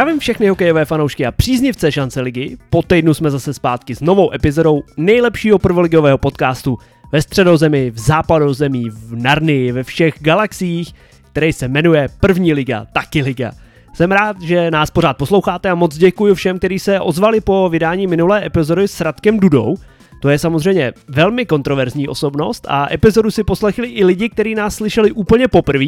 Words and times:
Zdravím 0.00 0.18
všechny 0.18 0.48
hokejové 0.48 0.84
fanoušky 0.84 1.26
a 1.26 1.32
příznivce 1.32 1.92
šance 1.92 2.20
ligy. 2.20 2.56
Po 2.70 2.82
týdnu 2.82 3.14
jsme 3.14 3.30
zase 3.30 3.54
zpátky 3.54 3.94
s 3.94 4.00
novou 4.00 4.34
epizodou 4.34 4.82
nejlepšího 4.96 5.58
prvoligového 5.58 6.18
podcastu 6.18 6.78
ve 7.12 7.22
středozemi, 7.22 7.90
v 7.90 7.98
západozemí, 7.98 8.90
v 8.90 9.22
Narnii, 9.22 9.72
ve 9.72 9.82
všech 9.82 10.14
galaxiích, 10.20 10.94
který 11.32 11.52
se 11.52 11.68
jmenuje 11.68 12.08
První 12.20 12.52
liga, 12.52 12.86
taky 12.92 13.22
liga. 13.22 13.52
Jsem 13.94 14.12
rád, 14.12 14.40
že 14.42 14.70
nás 14.70 14.90
pořád 14.90 15.16
posloucháte 15.16 15.70
a 15.70 15.74
moc 15.74 15.96
děkuji 15.96 16.34
všem, 16.34 16.58
kteří 16.58 16.78
se 16.78 17.00
ozvali 17.00 17.40
po 17.40 17.68
vydání 17.68 18.06
minulé 18.06 18.46
epizody 18.46 18.88
s 18.88 19.00
Radkem 19.00 19.40
Dudou. 19.40 19.76
To 20.22 20.28
je 20.28 20.38
samozřejmě 20.38 20.92
velmi 21.08 21.46
kontroverzní 21.46 22.08
osobnost 22.08 22.66
a 22.68 22.92
epizodu 22.92 23.30
si 23.30 23.44
poslechli 23.44 23.88
i 23.88 24.04
lidi, 24.04 24.28
kteří 24.28 24.54
nás 24.54 24.74
slyšeli 24.74 25.12
úplně 25.12 25.48
poprvé. 25.48 25.86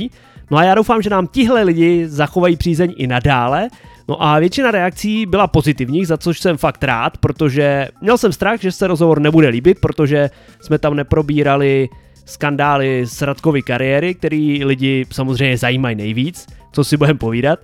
No 0.51 0.59
a 0.59 0.65
já 0.65 0.75
doufám, 0.75 1.03
že 1.03 1.11
nám 1.11 1.27
tihle 1.27 1.63
lidi 1.63 2.09
zachovají 2.09 2.57
přízeň 2.57 2.95
i 2.97 3.07
nadále. 3.07 3.69
No 4.09 4.23
a 4.23 4.39
většina 4.39 4.71
reakcí 4.71 5.27
byla 5.27 5.47
pozitivních, 5.47 6.07
za 6.07 6.17
což 6.17 6.41
jsem 6.41 6.57
fakt 6.57 6.85
rád, 6.85 7.19
protože 7.19 7.89
měl 8.01 8.19
jsem 8.19 8.33
strach, 8.33 8.61
že 8.61 8.73
se 8.73 8.87
rozhovor 8.87 9.21
nebude 9.21 9.49
líbit, 9.49 9.79
protože 9.81 10.31
jsme 10.61 10.79
tam 10.79 10.95
neprobírali 10.95 11.89
skandály 12.25 13.07
z 13.07 13.23
Radkovy 13.23 13.63
kariéry, 13.63 14.15
který 14.15 14.65
lidi 14.65 15.07
samozřejmě 15.13 15.57
zajímají 15.57 15.97
nejvíc, 15.97 16.47
co 16.73 16.85
si 16.85 16.97
budeme 16.97 17.19
povídat. 17.19 17.59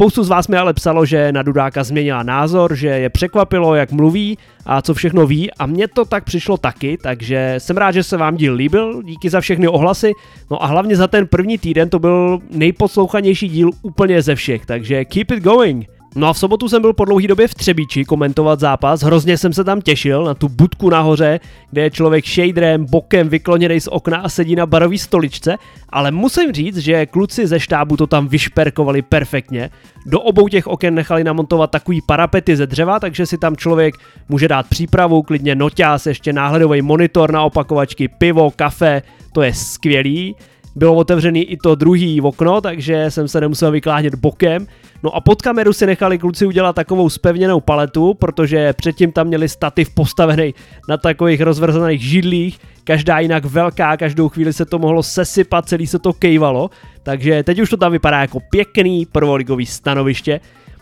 Spoustu 0.00 0.24
z 0.24 0.28
vás 0.28 0.48
mi 0.48 0.56
ale 0.56 0.72
psalo, 0.72 1.06
že 1.06 1.32
na 1.32 1.42
Dudáka 1.42 1.84
změnila 1.84 2.22
názor, 2.22 2.74
že 2.74 2.88
je 2.88 3.10
překvapilo, 3.10 3.74
jak 3.74 3.92
mluví 3.92 4.38
a 4.66 4.82
co 4.82 4.94
všechno 4.94 5.26
ví. 5.26 5.50
A 5.52 5.66
mně 5.66 5.88
to 5.88 6.04
tak 6.04 6.24
přišlo 6.24 6.56
taky, 6.56 6.98
takže 7.02 7.54
jsem 7.58 7.76
rád, 7.76 7.90
že 7.90 8.02
se 8.02 8.16
vám 8.16 8.36
díl 8.36 8.54
líbil, 8.54 9.02
díky 9.02 9.30
za 9.30 9.40
všechny 9.40 9.68
ohlasy, 9.68 10.12
no 10.50 10.62
a 10.62 10.66
hlavně 10.66 10.96
za 10.96 11.06
ten 11.06 11.26
první 11.26 11.58
týden 11.58 11.88
to 11.90 11.98
byl 11.98 12.38
nejposlouchanější 12.50 13.48
díl 13.48 13.70
úplně 13.82 14.22
ze 14.22 14.34
všech, 14.34 14.66
takže 14.66 15.04
keep 15.04 15.30
it 15.30 15.42
going! 15.42 15.99
No 16.14 16.28
a 16.28 16.32
v 16.32 16.38
sobotu 16.38 16.68
jsem 16.68 16.82
byl 16.82 16.92
po 16.92 17.04
dlouhý 17.04 17.26
době 17.26 17.48
v 17.48 17.54
Třebíči 17.54 18.04
komentovat 18.04 18.60
zápas, 18.60 19.02
hrozně 19.02 19.38
jsem 19.38 19.52
se 19.52 19.64
tam 19.64 19.80
těšil 19.80 20.24
na 20.24 20.34
tu 20.34 20.48
budku 20.48 20.90
nahoře, 20.90 21.40
kde 21.70 21.82
je 21.82 21.90
člověk 21.90 22.26
shaderem, 22.26 22.86
bokem 22.86 23.28
vykloněný 23.28 23.80
z 23.80 23.88
okna 23.88 24.18
a 24.18 24.28
sedí 24.28 24.56
na 24.56 24.66
barový 24.66 24.98
stoličce, 24.98 25.56
ale 25.88 26.10
musím 26.10 26.52
říct, 26.52 26.76
že 26.76 27.06
kluci 27.06 27.46
ze 27.46 27.60
štábu 27.60 27.96
to 27.96 28.06
tam 28.06 28.28
vyšperkovali 28.28 29.02
perfektně. 29.02 29.70
Do 30.06 30.20
obou 30.20 30.48
těch 30.48 30.66
oken 30.66 30.94
nechali 30.94 31.24
namontovat 31.24 31.70
takový 31.70 32.00
parapety 32.06 32.56
ze 32.56 32.66
dřeva, 32.66 33.00
takže 33.00 33.26
si 33.26 33.38
tam 33.38 33.56
člověk 33.56 33.94
může 34.28 34.48
dát 34.48 34.66
přípravu, 34.68 35.22
klidně 35.22 35.54
noťás, 35.54 36.06
ještě 36.06 36.32
náhledový 36.32 36.82
monitor 36.82 37.32
na 37.32 37.42
opakovačky, 37.42 38.08
pivo, 38.08 38.50
kafe, 38.50 39.02
to 39.32 39.42
je 39.42 39.54
skvělý 39.54 40.36
bylo 40.76 40.94
otevřený 40.94 41.44
i 41.44 41.56
to 41.56 41.74
druhý 41.74 42.20
okno, 42.20 42.60
takže 42.60 43.10
jsem 43.10 43.28
se 43.28 43.40
nemusel 43.40 43.70
vyklánět 43.70 44.14
bokem. 44.14 44.66
No 45.02 45.16
a 45.16 45.20
pod 45.20 45.42
kameru 45.42 45.72
si 45.72 45.86
nechali 45.86 46.18
kluci 46.18 46.46
udělat 46.46 46.76
takovou 46.76 47.10
spevněnou 47.10 47.60
paletu, 47.60 48.14
protože 48.14 48.72
předtím 48.72 49.12
tam 49.12 49.26
měli 49.26 49.48
stativ 49.48 49.94
postavený 49.94 50.54
na 50.88 50.96
takových 50.96 51.40
rozvrzených 51.40 52.02
židlích, 52.02 52.60
každá 52.84 53.18
jinak 53.18 53.44
velká, 53.44 53.96
každou 53.96 54.28
chvíli 54.28 54.52
se 54.52 54.64
to 54.64 54.78
mohlo 54.78 55.02
sesypat, 55.02 55.68
celý 55.68 55.86
se 55.86 55.98
to 55.98 56.12
kejvalo, 56.12 56.70
takže 57.02 57.42
teď 57.42 57.60
už 57.60 57.70
to 57.70 57.76
tam 57.76 57.92
vypadá 57.92 58.20
jako 58.20 58.38
pěkný 58.50 59.06
prvoligový 59.06 59.66
stanoviště. 59.66 60.40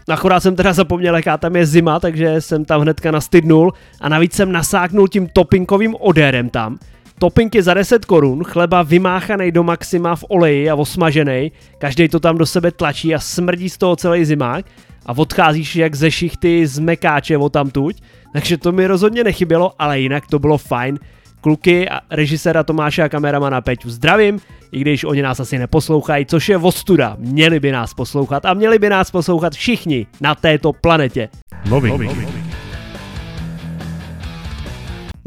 Akorát 0.09 0.41
jsem 0.41 0.57
teda 0.57 0.73
zapomněl, 0.73 1.17
jaká 1.17 1.39
tam 1.39 1.57
je 1.57 1.67
zima, 1.67 2.01
takže 2.01 2.41
jsem 2.41 2.65
tam 2.65 2.81
hnedka 2.81 3.11
nastydnul. 3.11 3.73
A 4.01 4.09
navíc 4.09 4.33
jsem 4.33 4.53
nasáknul 4.53 5.09
tím 5.09 5.29
topinkovým 5.29 5.95
odérem 6.01 6.51
tam, 6.51 6.79
Topinky 7.19 7.63
za 7.63 7.75
10 7.75 8.05
korun, 8.05 8.45
chleba 8.45 8.83
vymáchaný 8.83 9.53
do 9.53 9.63
maxima 9.63 10.17
v 10.17 10.25
oleji 10.29 10.71
a 10.71 10.75
osmažený, 10.75 11.53
každý 11.79 12.09
to 12.09 12.21
tam 12.21 12.39
do 12.39 12.47
sebe 12.47 12.71
tlačí 12.71 13.15
a 13.15 13.19
smrdí 13.19 13.69
z 13.69 13.79
toho 13.79 13.97
celý 13.97 14.25
zimák 14.25 14.65
a 15.07 15.13
odcházíš 15.17 15.77
jak 15.77 15.95
ze 15.95 16.11
šichty 16.11 16.67
z 16.67 16.79
mekáče 16.79 17.39
tamtuť, 17.51 18.03
takže 18.33 18.59
to 18.59 18.73
mi 18.73 18.87
rozhodně 18.87 19.25
nechybělo, 19.25 19.73
ale 19.79 20.01
jinak 20.01 20.27
to 20.27 20.39
bylo 20.39 20.59
fajn. 20.59 20.99
Kluky 21.41 21.89
a 21.89 22.01
režiséra 22.11 22.63
Tomáše 22.63 23.03
a 23.03 23.09
kameramana 23.09 23.61
Peťu 23.61 23.91
zdravím, 23.91 24.41
i 24.73 24.81
když 24.81 25.05
oni 25.05 25.23
nás 25.23 25.41
asi 25.41 25.59
neposlouchají, 25.59 26.27
což 26.27 26.49
je 26.49 26.57
ostuda. 26.57 27.17
Měli 27.19 27.61
by 27.61 27.73
nás 27.73 27.95
poslouchat 27.95 28.45
a 28.45 28.55
měli 28.55 28.79
by 28.79 28.89
nás 28.89 29.11
poslouchat 29.11 29.53
všichni 29.53 30.07
na 30.21 30.35
této 30.35 30.73
planetě. 30.73 31.29
Nový. 31.71 31.91
Nový. 31.91 32.48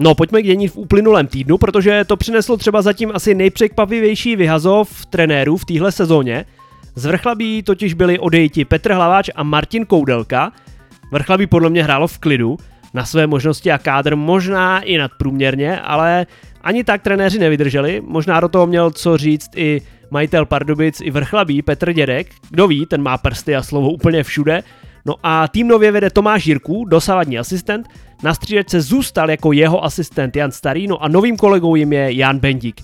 No, 0.03 0.16
pojďme 0.16 0.41
k 0.41 0.45
dění 0.45 0.67
v 0.67 0.78
uplynulém 0.78 1.28
týdnu, 1.28 1.57
protože 1.57 2.06
to 2.06 2.17
přineslo 2.17 2.57
třeba 2.57 2.81
zatím 2.81 3.12
asi 3.13 3.35
nejpřekvapivější 3.35 4.35
vyhazov 4.35 5.06
trenérů 5.06 5.57
v 5.57 5.66
téhle 5.66 5.91
sezóně. 5.91 6.45
Z 6.95 7.06
Vrchlabí 7.06 7.63
totiž 7.63 7.94
byli 7.94 8.19
odejti 8.19 8.66
Petr 8.66 8.94
Hlaváč 8.94 9.29
a 9.35 9.44
Martin 9.44 9.85
Koudelka. 9.85 10.51
Vrchlabí 11.12 11.47
podle 11.47 11.69
mě 11.69 11.84
hrálo 11.84 12.07
v 12.07 12.17
klidu, 12.17 12.57
na 12.94 13.06
své 13.06 13.28
možnosti 13.28 13.72
a 13.72 13.78
kádr 13.78 14.16
možná 14.16 14.79
i 14.79 14.97
nadprůměrně, 14.97 15.79
ale 15.79 16.25
ani 16.62 16.83
tak 16.83 17.01
trenéři 17.01 17.39
nevydrželi. 17.39 18.01
Možná 18.06 18.39
do 18.39 18.47
toho 18.47 18.68
měl 18.68 18.91
co 18.91 19.18
říct 19.18 19.50
i 19.56 19.81
majitel 20.12 20.45
Pardubic 20.45 21.01
i 21.01 21.12
Vrchlabí 21.12 21.62
Petr 21.62 21.94
Dědek. 21.94 22.28
Kdo 22.50 22.68
ví, 22.68 22.85
ten 22.85 23.01
má 23.01 23.18
prsty 23.18 23.56
a 23.56 23.63
slovo 23.63 23.91
úplně 23.91 24.23
všude. 24.23 24.63
No 25.06 25.16
a 25.23 25.47
tým 25.47 25.68
nově 25.68 25.91
vede 25.91 26.09
Tomáš 26.09 26.45
Jirků, 26.45 26.85
dosavadní 26.85 27.39
asistent, 27.39 27.88
na 28.24 28.34
střídačce 28.34 28.82
zůstal 28.82 29.32
jako 29.32 29.52
jeho 29.52 29.84
asistent 29.84 30.36
Jan 30.36 30.52
Starý, 30.52 30.88
no 30.88 31.04
a 31.04 31.08
novým 31.08 31.38
kolegou 31.38 31.76
jim 31.76 31.94
je 31.94 32.14
Jan 32.14 32.40
Bendík. 32.40 32.82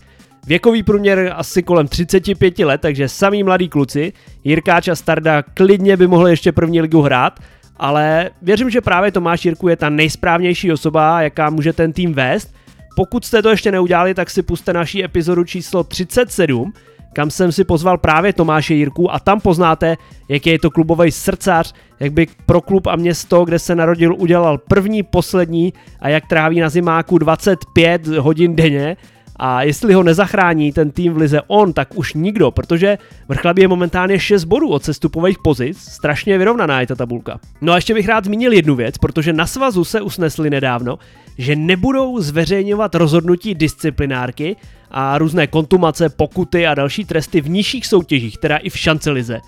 Věkový 0.48 0.84
průměr 0.84 1.34
asi 1.36 1.64
kolem 1.64 1.88
35 1.88 2.60
let, 2.60 2.82
takže 2.82 3.10
samý 3.10 3.44
mladí 3.44 3.70
kluci. 3.70 4.14
Jirkáč 4.44 4.88
a 4.88 4.96
Starda 4.96 5.42
klidně 5.42 5.98
by 5.98 6.08
mohli 6.08 6.32
ještě 6.32 6.52
první 6.52 6.82
ligu 6.82 7.02
hrát, 7.02 7.40
ale 7.78 8.30
věřím, 8.42 8.70
že 8.70 8.82
právě 8.82 9.12
Tomáš 9.12 9.46
Jirku 9.46 9.68
je 9.68 9.76
ta 9.76 9.90
nejsprávnější 9.90 10.72
osoba, 10.72 11.22
jaká 11.22 11.50
může 11.50 11.74
ten 11.74 11.94
tým 11.94 12.14
vést. 12.14 12.56
Pokud 12.96 13.26
jste 13.26 13.42
to 13.42 13.50
ještě 13.50 13.72
neudělali, 13.72 14.14
tak 14.14 14.30
si 14.30 14.42
puste 14.42 14.74
naší 14.74 15.04
epizodu 15.04 15.44
číslo 15.44 15.84
37, 15.84 16.74
kam 17.14 17.30
jsem 17.30 17.52
si 17.52 17.64
pozval 17.64 17.98
právě 17.98 18.34
Tomáše 18.34 18.74
Jirku 18.74 19.14
a 19.14 19.20
tam 19.20 19.42
poznáte, 19.42 19.98
jaký 20.30 20.50
je 20.50 20.60
to 20.60 20.72
klubový 20.72 21.12
srdcař, 21.12 21.74
jak 22.00 22.12
by 22.14 22.28
pro 22.46 22.62
klub 22.62 22.88
a 22.88 22.96
město, 22.96 23.46
kde 23.46 23.60
se 23.60 23.76
narodil, 23.76 24.16
udělal 24.18 24.58
první, 24.58 25.04
poslední 25.04 25.74
a 26.00 26.10
jak 26.10 26.28
tráví 26.28 26.60
na 26.60 26.70
zimáku 26.70 27.18
25 27.18 28.08
hodin 28.08 28.56
denně 28.56 28.98
a 29.40 29.64
jestli 29.64 29.94
ho 29.94 30.04
nezachrání 30.04 30.72
ten 30.72 30.92
tým 30.92 31.14
v 31.14 31.18
lize 31.18 31.42
on, 31.48 31.74
tak 31.74 31.98
už 31.98 32.14
nikdo, 32.14 32.52
protože 32.52 32.98
Vrchlabí 33.28 33.62
je 33.62 33.68
momentálně 33.68 34.20
6 34.20 34.44
bodů 34.44 34.70
od 34.70 34.84
sestupových 34.84 35.38
pozic, 35.44 35.78
strašně 35.78 36.38
vyrovnaná 36.38 36.82
je 36.82 36.88
ta 36.88 36.96
tabulka. 36.96 37.40
No 37.62 37.74
a 37.74 37.76
ještě 37.76 37.94
bych 37.94 38.08
rád 38.08 38.26
zmínil 38.26 38.54
jednu 38.54 38.76
věc, 38.76 38.98
protože 38.98 39.34
na 39.34 39.48
svazu 39.48 39.84
se 39.84 40.02
usnesli 40.02 40.50
nedávno, 40.50 41.00
že 41.38 41.56
nebudou 41.56 42.20
zveřejňovat 42.20 42.96
rozhodnutí 42.96 43.56
disciplinárky 43.56 44.56
a 44.92 45.18
různé 45.18 45.48
kontumace, 45.48 46.10
pokuty 46.10 46.68
a 46.68 46.76
další 46.76 47.06
tresty 47.06 47.42
v 47.42 47.50
nižších 47.50 47.88
soutěžích, 47.88 48.38
teda 48.38 48.58
i 48.58 48.70
v 48.70 48.78
šancelize. 48.78 49.40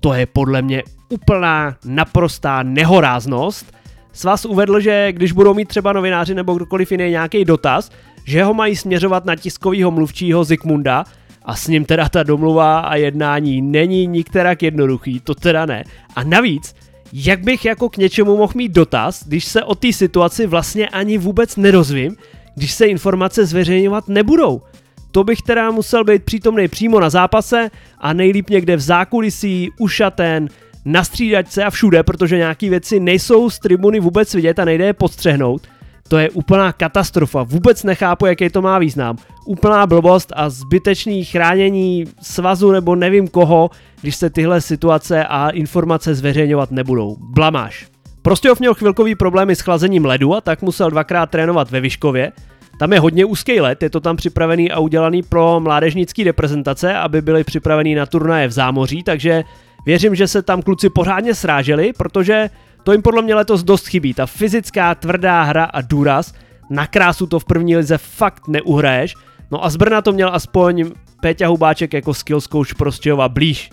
To 0.00 0.14
je 0.14 0.26
podle 0.26 0.62
mě 0.62 0.82
úplná 1.08 1.76
naprostá 1.84 2.62
nehoráznost. 2.62 3.76
Svaz 4.12 4.44
uvedl, 4.44 4.80
že 4.80 5.12
když 5.12 5.32
budou 5.32 5.54
mít 5.54 5.68
třeba 5.68 5.92
novináři 5.92 6.34
nebo 6.34 6.54
kdokoliv 6.54 6.92
jiný 6.92 7.10
nějaký 7.10 7.44
dotaz, 7.44 7.90
že 8.26 8.44
ho 8.44 8.54
mají 8.54 8.76
směřovat 8.76 9.24
na 9.24 9.36
tiskovýho 9.36 9.90
mluvčího 9.90 10.44
Zikmunda 10.44 11.04
a 11.44 11.56
s 11.56 11.68
ním 11.68 11.84
teda 11.84 12.08
ta 12.08 12.22
domluva 12.22 12.80
a 12.80 12.96
jednání 12.96 13.62
není 13.62 14.06
nikterak 14.06 14.62
jednoduchý, 14.62 15.20
to 15.20 15.34
teda 15.34 15.66
ne. 15.66 15.84
A 16.16 16.24
navíc, 16.24 16.74
jak 17.12 17.40
bych 17.40 17.64
jako 17.64 17.88
k 17.88 17.96
něčemu 17.96 18.36
mohl 18.36 18.52
mít 18.56 18.72
dotaz, 18.72 19.24
když 19.26 19.44
se 19.44 19.64
o 19.64 19.74
té 19.74 19.92
situaci 19.92 20.46
vlastně 20.46 20.88
ani 20.88 21.18
vůbec 21.18 21.56
nedozvím, 21.56 22.16
když 22.54 22.72
se 22.72 22.86
informace 22.86 23.46
zveřejňovat 23.46 24.08
nebudou. 24.08 24.62
To 25.10 25.24
bych 25.24 25.42
teda 25.42 25.70
musel 25.70 26.04
být 26.04 26.24
přítomný 26.24 26.68
přímo 26.68 27.00
na 27.00 27.10
zápase 27.10 27.70
a 27.98 28.12
nejlíp 28.12 28.50
někde 28.50 28.76
v 28.76 28.80
zákulisí, 28.80 29.70
u 29.78 29.88
šaten, 29.88 30.48
na 30.84 31.04
střídačce 31.04 31.64
a 31.64 31.70
všude, 31.70 32.02
protože 32.02 32.36
nějaký 32.36 32.70
věci 32.70 33.00
nejsou 33.00 33.50
z 33.50 33.58
tribuny 33.58 34.00
vůbec 34.00 34.34
vidět 34.34 34.58
a 34.58 34.64
nejde 34.64 34.84
je 34.84 34.92
podstřehnout. 34.92 35.62
To 36.08 36.18
je 36.18 36.30
úplná 36.30 36.72
katastrofa, 36.72 37.42
vůbec 37.42 37.82
nechápu, 37.82 38.26
jaký 38.26 38.50
to 38.50 38.62
má 38.62 38.78
význam. 38.78 39.16
Úplná 39.46 39.86
blbost 39.86 40.32
a 40.36 40.50
zbytečný 40.50 41.24
chránění 41.24 42.04
svazu 42.22 42.70
nebo 42.70 42.94
nevím 42.94 43.28
koho, 43.28 43.70
když 44.00 44.16
se 44.16 44.30
tyhle 44.30 44.60
situace 44.60 45.24
a 45.24 45.48
informace 45.50 46.14
zveřejňovat 46.14 46.70
nebudou. 46.70 47.16
Blamáš. 47.20 47.86
Prostě 48.22 48.50
měl 48.58 48.74
chvilkový 48.74 49.14
problémy 49.14 49.56
s 49.56 49.60
chlazením 49.60 50.04
ledu 50.04 50.34
a 50.34 50.40
tak 50.40 50.62
musel 50.62 50.90
dvakrát 50.90 51.30
trénovat 51.30 51.70
ve 51.70 51.80
Vyškově. 51.80 52.32
Tam 52.78 52.92
je 52.92 53.00
hodně 53.00 53.24
úzký 53.24 53.60
let, 53.60 53.82
je 53.82 53.90
to 53.90 54.00
tam 54.00 54.16
připravený 54.16 54.70
a 54.70 54.78
udělaný 54.78 55.22
pro 55.22 55.60
mládežnický 55.60 56.24
reprezentace, 56.24 56.94
aby 56.94 57.22
byli 57.22 57.44
připravený 57.44 57.94
na 57.94 58.06
turnaje 58.06 58.48
v 58.48 58.52
zámoří, 58.52 59.02
takže 59.02 59.44
věřím, 59.86 60.14
že 60.14 60.28
se 60.28 60.42
tam 60.42 60.62
kluci 60.62 60.90
pořádně 60.90 61.34
sráželi, 61.34 61.92
protože 61.92 62.50
to 62.86 62.92
jim 62.92 63.02
podle 63.02 63.22
mě 63.22 63.34
letos 63.34 63.62
dost 63.62 63.86
chybí. 63.86 64.14
Ta 64.14 64.26
fyzická, 64.26 64.94
tvrdá 64.94 65.42
hra 65.42 65.64
a 65.64 65.80
důraz, 65.80 66.32
na 66.70 66.86
krásu 66.86 67.26
to 67.26 67.38
v 67.38 67.44
první 67.44 67.76
lize 67.76 67.98
fakt 67.98 68.48
neuhraješ. 68.48 69.14
No 69.50 69.64
a 69.64 69.70
z 69.70 69.76
Brna 69.76 70.02
to 70.02 70.12
měl 70.12 70.30
aspoň 70.34 70.90
Péťa 71.20 71.48
Hubáček 71.48 71.92
jako 71.92 72.14
skills 72.14 72.48
coach 72.48 72.74
Prostějova 72.74 73.28
blíž. 73.28 73.70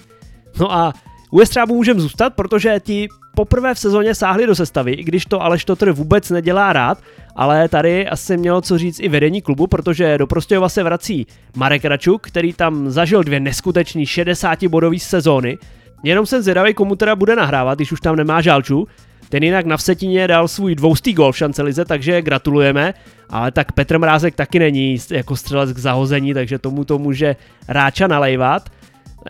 No 0.59 0.73
a 0.73 0.93
U 1.31 1.39
Jestřábu 1.39 1.75
můžeme 1.75 1.99
zůstat, 1.99 2.33
protože 2.33 2.79
ti 2.79 3.07
poprvé 3.35 3.73
v 3.73 3.79
sezóně 3.79 4.15
sáhli 4.15 4.47
do 4.47 4.55
sestavy, 4.55 4.93
i 4.93 5.03
když 5.03 5.25
to 5.25 5.41
Aleš 5.41 5.65
Totr 5.65 5.91
vůbec 5.91 6.29
nedělá 6.29 6.73
rád, 6.73 6.97
ale 7.35 7.69
tady 7.69 8.07
asi 8.07 8.37
mělo 8.37 8.61
co 8.61 8.77
říct 8.77 8.99
i 8.99 9.09
vedení 9.09 9.41
klubu, 9.41 9.67
protože 9.67 10.17
do 10.17 10.27
Prostějova 10.27 10.69
se 10.69 10.83
vrací 10.83 11.27
Marek 11.55 11.85
Račuk, 11.85 12.27
který 12.27 12.53
tam 12.53 12.89
zažil 12.89 13.23
dvě 13.23 13.39
neskutečný 13.39 14.05
60-bodové 14.05 14.99
sezóny. 14.99 15.57
Jenom 16.03 16.25
jsem 16.25 16.41
zvědavý, 16.41 16.73
komu 16.73 16.95
teda 16.95 17.15
bude 17.15 17.35
nahrávat, 17.35 17.77
když 17.77 17.91
už 17.91 18.01
tam 18.01 18.15
nemá 18.15 18.41
žálču. 18.41 18.87
Ten 19.29 19.43
jinak 19.43 19.65
na 19.65 19.77
Vsetině 19.77 20.27
dal 20.27 20.47
svůj 20.47 20.75
dvoustý 20.75 21.13
gol 21.13 21.31
v 21.31 21.37
šancelize, 21.37 21.85
takže 21.85 22.21
gratulujeme, 22.21 22.93
ale 23.29 23.51
tak 23.51 23.71
Petr 23.71 23.99
Mrázek 23.99 24.35
taky 24.35 24.59
není 24.59 24.97
jako 25.09 25.35
střelec 25.35 25.73
k 25.73 25.77
zahození, 25.77 26.33
takže 26.33 26.59
tomu 26.59 26.85
to 26.85 26.99
může 26.99 27.35
Ráča 27.67 28.07
nalejvat. 28.07 28.69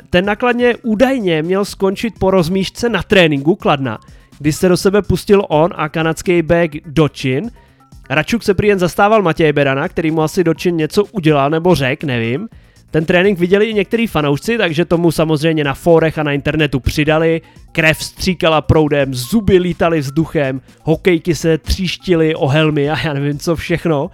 Ten 0.10 0.26
nakladně 0.26 0.76
údajně 0.84 1.42
měl 1.42 1.66
skončit 1.66 2.14
po 2.20 2.32
rozmíšce 2.32 2.90
na 2.90 3.04
tréninku 3.04 3.56
Kladna, 3.56 4.00
kdy 4.40 4.54
se 4.54 4.70
do 4.70 4.78
sebe 4.78 5.02
pustil 5.02 5.46
on 5.50 5.72
a 5.76 5.90
kanadský 5.90 6.42
back 6.42 6.72
Dočin. 6.86 7.52
Račuk 8.10 8.44
se 8.44 8.54
prý 8.54 8.68
jen 8.68 8.80
zastával 8.80 9.22
Matěje 9.22 9.54
Berana, 9.54 9.88
který 9.88 10.12
mu 10.12 10.22
asi 10.22 10.44
Dočin 10.44 10.78
něco 10.78 11.04
udělal 11.06 11.50
nebo 11.50 11.76
řek, 11.76 12.04
nevím. 12.04 12.48
Ten 12.94 13.06
trénink 13.06 13.40
viděli 13.40 13.66
i 13.66 13.74
některý 13.74 14.08
fanoušci, 14.08 14.58
takže 14.58 14.86
tomu 14.86 15.12
samozřejmě 15.12 15.64
na 15.64 15.74
fórech 15.74 16.18
a 16.18 16.24
na 16.24 16.32
internetu 16.32 16.80
přidali. 16.80 17.42
Krev 17.72 18.04
stříkala 18.04 18.62
proudem, 18.62 19.14
zuby 19.14 19.58
lítaly 19.58 20.00
vzduchem, 20.00 20.62
hokejky 20.84 21.36
se 21.36 21.58
tříštily 21.58 22.36
o 22.36 22.48
helmy 22.48 22.90
a 22.90 23.00
já 23.04 23.14
nevím 23.14 23.40
co 23.40 23.56
všechno. 23.56 24.12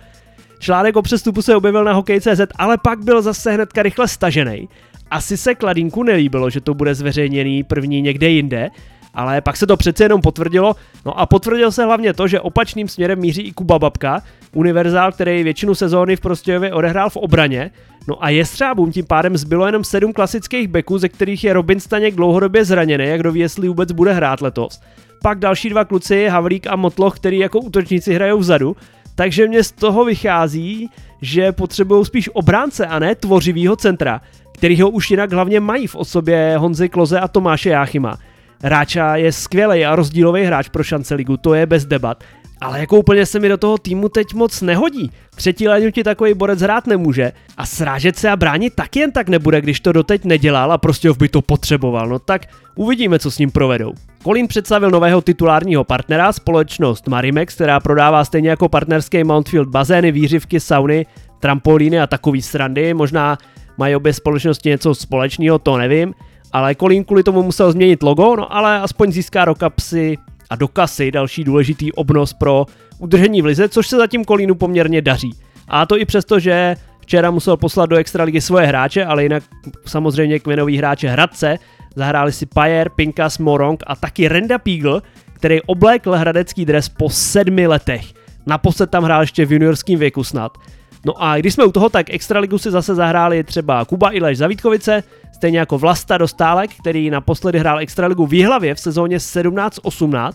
Článek 0.60 0.96
o 0.96 1.02
přestupu 1.02 1.42
se 1.42 1.56
objevil 1.56 1.84
na 1.84 1.94
hokej.cz, 1.94 2.42
ale 2.56 2.78
pak 2.78 3.04
byl 3.04 3.22
zase 3.22 3.52
hnedka 3.52 3.84
rychle 3.84 4.08
stažený. 4.08 4.70
Asi 5.12 5.38
se 5.38 5.56
Kladínku 5.56 6.04
nelíbilo, 6.04 6.50
že 6.50 6.62
to 6.62 6.74
bude 6.74 6.96
zveřejněný 6.96 7.64
první 7.64 8.02
někde 8.02 8.30
jinde, 8.30 8.70
ale 9.14 9.42
pak 9.42 9.58
se 9.58 9.68
to 9.68 9.78
přece 9.78 10.04
jenom 10.04 10.22
potvrdilo, 10.22 10.76
no 11.06 11.20
a 11.20 11.26
potvrdil 11.26 11.72
se 11.72 11.86
hlavně 11.86 12.14
to, 12.14 12.28
že 12.28 12.40
opačným 12.40 12.88
směrem 12.88 13.20
míří 13.20 13.42
i 13.42 13.52
Kuba 13.52 13.80
Babka, 13.80 14.22
univerzál, 14.54 15.12
který 15.12 15.44
většinu 15.44 15.76
sezóny 15.76 16.16
v 16.16 16.20
Prostějově 16.20 16.74
odehrál 16.74 17.10
v 17.10 17.18
obraně, 17.18 17.72
no 18.10 18.24
a 18.24 18.30
jestřábům 18.30 18.92
tím 18.92 19.06
pádem 19.06 19.38
zbylo 19.38 19.66
jenom 19.66 19.84
sedm 19.84 20.14
klasických 20.14 20.68
beků, 20.68 20.98
ze 20.98 21.10
kterých 21.10 21.44
je 21.44 21.54
Robin 21.54 21.80
Staněk 21.80 22.16
dlouhodobě 22.16 22.66
zraněný, 22.66 23.06
jak 23.06 23.20
kdo 23.20 23.32
ví, 23.32 23.40
jestli 23.40 23.68
vůbec 23.68 23.92
bude 23.92 24.14
hrát 24.14 24.42
letos. 24.42 24.82
Pak 25.24 25.40
další 25.40 25.70
dva 25.70 25.86
kluci, 25.86 26.28
Havlík 26.28 26.68
a 26.68 26.76
Motloch, 26.76 27.16
který 27.16 27.38
jako 27.38 27.60
útočníci 27.60 28.14
hrajou 28.14 28.40
vzadu, 28.40 28.76
takže 29.16 29.48
mě 29.48 29.64
z 29.64 29.72
toho 29.72 30.06
vychází, 30.06 30.90
že 31.22 31.52
potřebují 31.52 32.06
spíš 32.06 32.30
obránce 32.34 32.88
a 32.88 33.00
ne 33.00 33.16
tvořivýho 33.16 33.76
centra, 33.76 34.22
který 34.54 34.82
ho 34.82 34.90
už 34.90 35.12
jinak 35.12 35.32
hlavně 35.32 35.60
mají 35.60 35.88
v 35.88 35.96
osobě 35.96 36.58
Honzy 36.58 36.90
Kloze 36.90 37.20
a 37.20 37.28
Tomáše 37.28 37.70
Jáchyma. 37.70 38.18
Ráča 38.64 39.16
je 39.16 39.32
skvělý 39.32 39.86
a 39.86 39.96
rozdílový 39.96 40.44
hráč 40.44 40.70
pro 40.70 40.84
šance 40.84 41.16
ligu, 41.16 41.38
to 41.38 41.54
je 41.54 41.66
bez 41.66 41.86
debat. 41.86 42.24
Ale 42.62 42.80
jako 42.80 42.98
úplně 42.98 43.26
se 43.26 43.40
mi 43.40 43.50
do 43.50 43.58
toho 43.58 43.78
týmu 43.78 44.10
teď 44.10 44.34
moc 44.34 44.62
nehodí. 44.62 45.12
Třetí 45.36 45.68
léňu 45.68 45.92
ti 45.92 46.04
takový 46.04 46.34
borec 46.34 46.62
hrát 46.62 46.88
nemůže 46.88 47.32
a 47.58 47.66
srážet 47.66 48.18
se 48.18 48.30
a 48.30 48.36
bránit 48.36 48.74
tak 48.76 48.96
jen 48.96 49.12
tak 49.12 49.30
nebude, 49.30 49.62
když 49.62 49.80
to 49.80 49.92
doteď 49.92 50.26
nedělal 50.26 50.72
a 50.72 50.78
prostě 50.78 51.14
by 51.14 51.30
to 51.30 51.42
potřeboval. 51.42 52.08
No 52.08 52.20
tak 52.20 52.42
uvidíme, 52.76 53.20
co 53.20 53.32
s 53.32 53.38
ním 53.38 53.52
provedou. 53.52 53.94
Kolín 54.24 54.48
představil 54.48 54.90
nového 54.90 55.22
titulárního 55.22 55.84
partnera, 55.84 56.34
společnost 56.34 57.08
Marimex, 57.08 57.56
která 57.56 57.80
prodává 57.80 58.26
stejně 58.26 58.50
jako 58.50 58.70
partnerský 58.70 59.24
Mountfield 59.24 59.70
bazény, 59.70 60.12
výřivky, 60.12 60.60
sauny, 60.60 61.06
trampolíny 61.40 62.00
a 62.00 62.08
takový 62.08 62.42
srandy. 62.42 62.94
Možná 62.94 63.38
mají 63.78 63.96
obě 63.96 64.14
společnosti 64.14 64.70
něco 64.70 64.96
společného, 64.96 65.60
to 65.60 65.78
nevím, 65.78 66.14
ale 66.52 66.76
Colin 66.76 67.04
kvůli 67.04 67.24
tomu 67.24 67.44
musel 67.44 67.72
změnit 67.72 68.04
logo, 68.04 68.36
no 68.36 68.56
ale 68.56 68.80
aspoň 68.80 69.12
získá 69.12 69.46
do 69.46 69.56
kapsy 69.56 70.18
a 70.50 70.56
do 70.56 70.68
kasy 70.68 71.12
další 71.12 71.44
důležitý 71.44 71.92
obnos 71.92 72.34
pro 72.34 72.66
udržení 73.00 73.42
v 73.42 73.46
lize, 73.46 73.70
což 73.70 73.88
se 73.88 73.98
zatím 73.98 74.26
Kolínu 74.26 74.56
poměrně 74.56 75.02
daří. 75.02 75.34
A 75.68 75.86
to 75.86 75.98
i 75.98 76.06
přesto, 76.06 76.40
že 76.40 76.76
včera 77.00 77.32
musel 77.32 77.58
poslat 77.58 77.90
do 77.90 77.96
extraligy 77.96 78.42
svoje 78.42 78.68
hráče, 78.68 79.06
ale 79.06 79.24
jinak 79.24 79.44
samozřejmě 79.86 80.40
kmenový 80.40 80.78
hráče 80.78 81.10
Hradce, 81.10 81.58
zahráli 81.96 82.32
si 82.32 82.46
Pajer, 82.46 82.90
Pinkas, 82.90 83.38
Morong 83.38 83.84
a 83.88 83.96
taky 83.96 84.28
Renda 84.28 84.58
Pígl, 84.58 85.02
který 85.34 85.62
oblékl 85.62 86.12
hradecký 86.12 86.66
dres 86.66 86.90
po 86.90 87.10
sedmi 87.10 87.68
letech. 87.68 88.06
Naposled 88.46 88.90
tam 88.90 89.04
hrál 89.04 89.22
ještě 89.22 89.46
v 89.46 89.52
juniorském 89.52 90.00
věku 90.00 90.24
snad. 90.24 90.58
No 91.06 91.14
a 91.24 91.38
když 91.38 91.54
jsme 91.54 91.66
u 91.66 91.72
toho, 91.72 91.90
tak 91.90 92.10
Extraligu 92.10 92.58
si 92.58 92.72
zase 92.72 92.96
zahráli 92.96 93.44
třeba 93.44 93.86
Kuba 93.86 94.12
Ileš 94.12 94.38
Zavítkovice, 94.38 95.04
stejně 95.40 95.60
jako 95.60 95.78
Vlasta 95.78 96.18
Dostálek, 96.18 96.72
který 96.80 97.10
naposledy 97.10 97.60
hrál 97.60 97.80
Extraligu 97.80 98.26
v 98.26 98.34
Jihlavě 98.34 98.76
v 98.76 98.80
sezóně 98.80 99.18
17-18. 99.18 100.32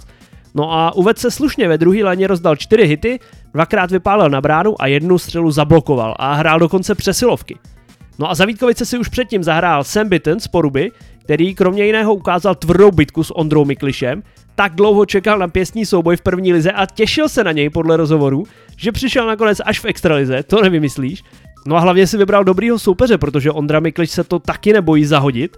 No 0.55 0.73
a 0.73 0.95
uvedl 0.95 1.21
se 1.21 1.31
slušně, 1.31 1.69
ve 1.69 1.79
druhé 1.79 2.05
léně 2.05 2.27
rozdal 2.27 2.57
čtyři 2.57 2.87
hity, 2.87 3.19
dvakrát 3.55 3.91
vypálil 3.91 4.31
na 4.31 4.41
bránu 4.41 4.83
a 4.83 4.87
jednu 4.87 5.19
střelu 5.19 5.51
zablokoval 5.51 6.15
a 6.19 6.35
hrál 6.35 6.59
dokonce 6.59 6.95
přesilovky. 6.95 7.59
No 8.19 8.31
a 8.31 8.35
Zavítkovice 8.35 8.87
si 8.87 8.99
už 8.99 9.09
předtím 9.09 9.45
zahrál 9.45 9.85
Sam 9.85 10.09
Bitten 10.09 10.41
z 10.41 10.49
Poruby, 10.49 10.91
který 11.25 11.55
kromě 11.55 11.85
jiného 11.85 12.15
ukázal 12.15 12.55
tvrdou 12.55 12.91
bitku 12.91 13.25
s 13.25 13.37
Ondrou 13.37 13.65
Miklišem, 13.65 14.23
tak 14.55 14.75
dlouho 14.75 15.07
čekal 15.07 15.39
na 15.39 15.49
pěstní 15.49 15.87
souboj 15.87 16.17
v 16.17 16.23
první 16.23 16.53
lize 16.53 16.73
a 16.73 16.87
těšil 16.87 17.29
se 17.29 17.45
na 17.45 17.53
něj 17.53 17.71
podle 17.71 17.97
rozhovoru, 17.97 18.45
že 18.77 18.93
přišel 18.93 19.27
nakonec 19.27 19.61
až 19.65 19.81
v 19.81 19.85
extralize, 19.85 20.43
to 20.43 20.63
nevymyslíš. 20.63 21.23
No 21.67 21.77
a 21.77 21.81
hlavně 21.81 22.07
si 22.07 22.17
vybral 22.17 22.45
dobrýho 22.45 22.79
soupeře, 22.79 23.19
protože 23.19 23.51
Ondra 23.51 23.81
Mikliš 23.81 24.11
se 24.11 24.25
to 24.25 24.39
taky 24.39 24.73
nebojí 24.73 25.05
zahodit. 25.05 25.57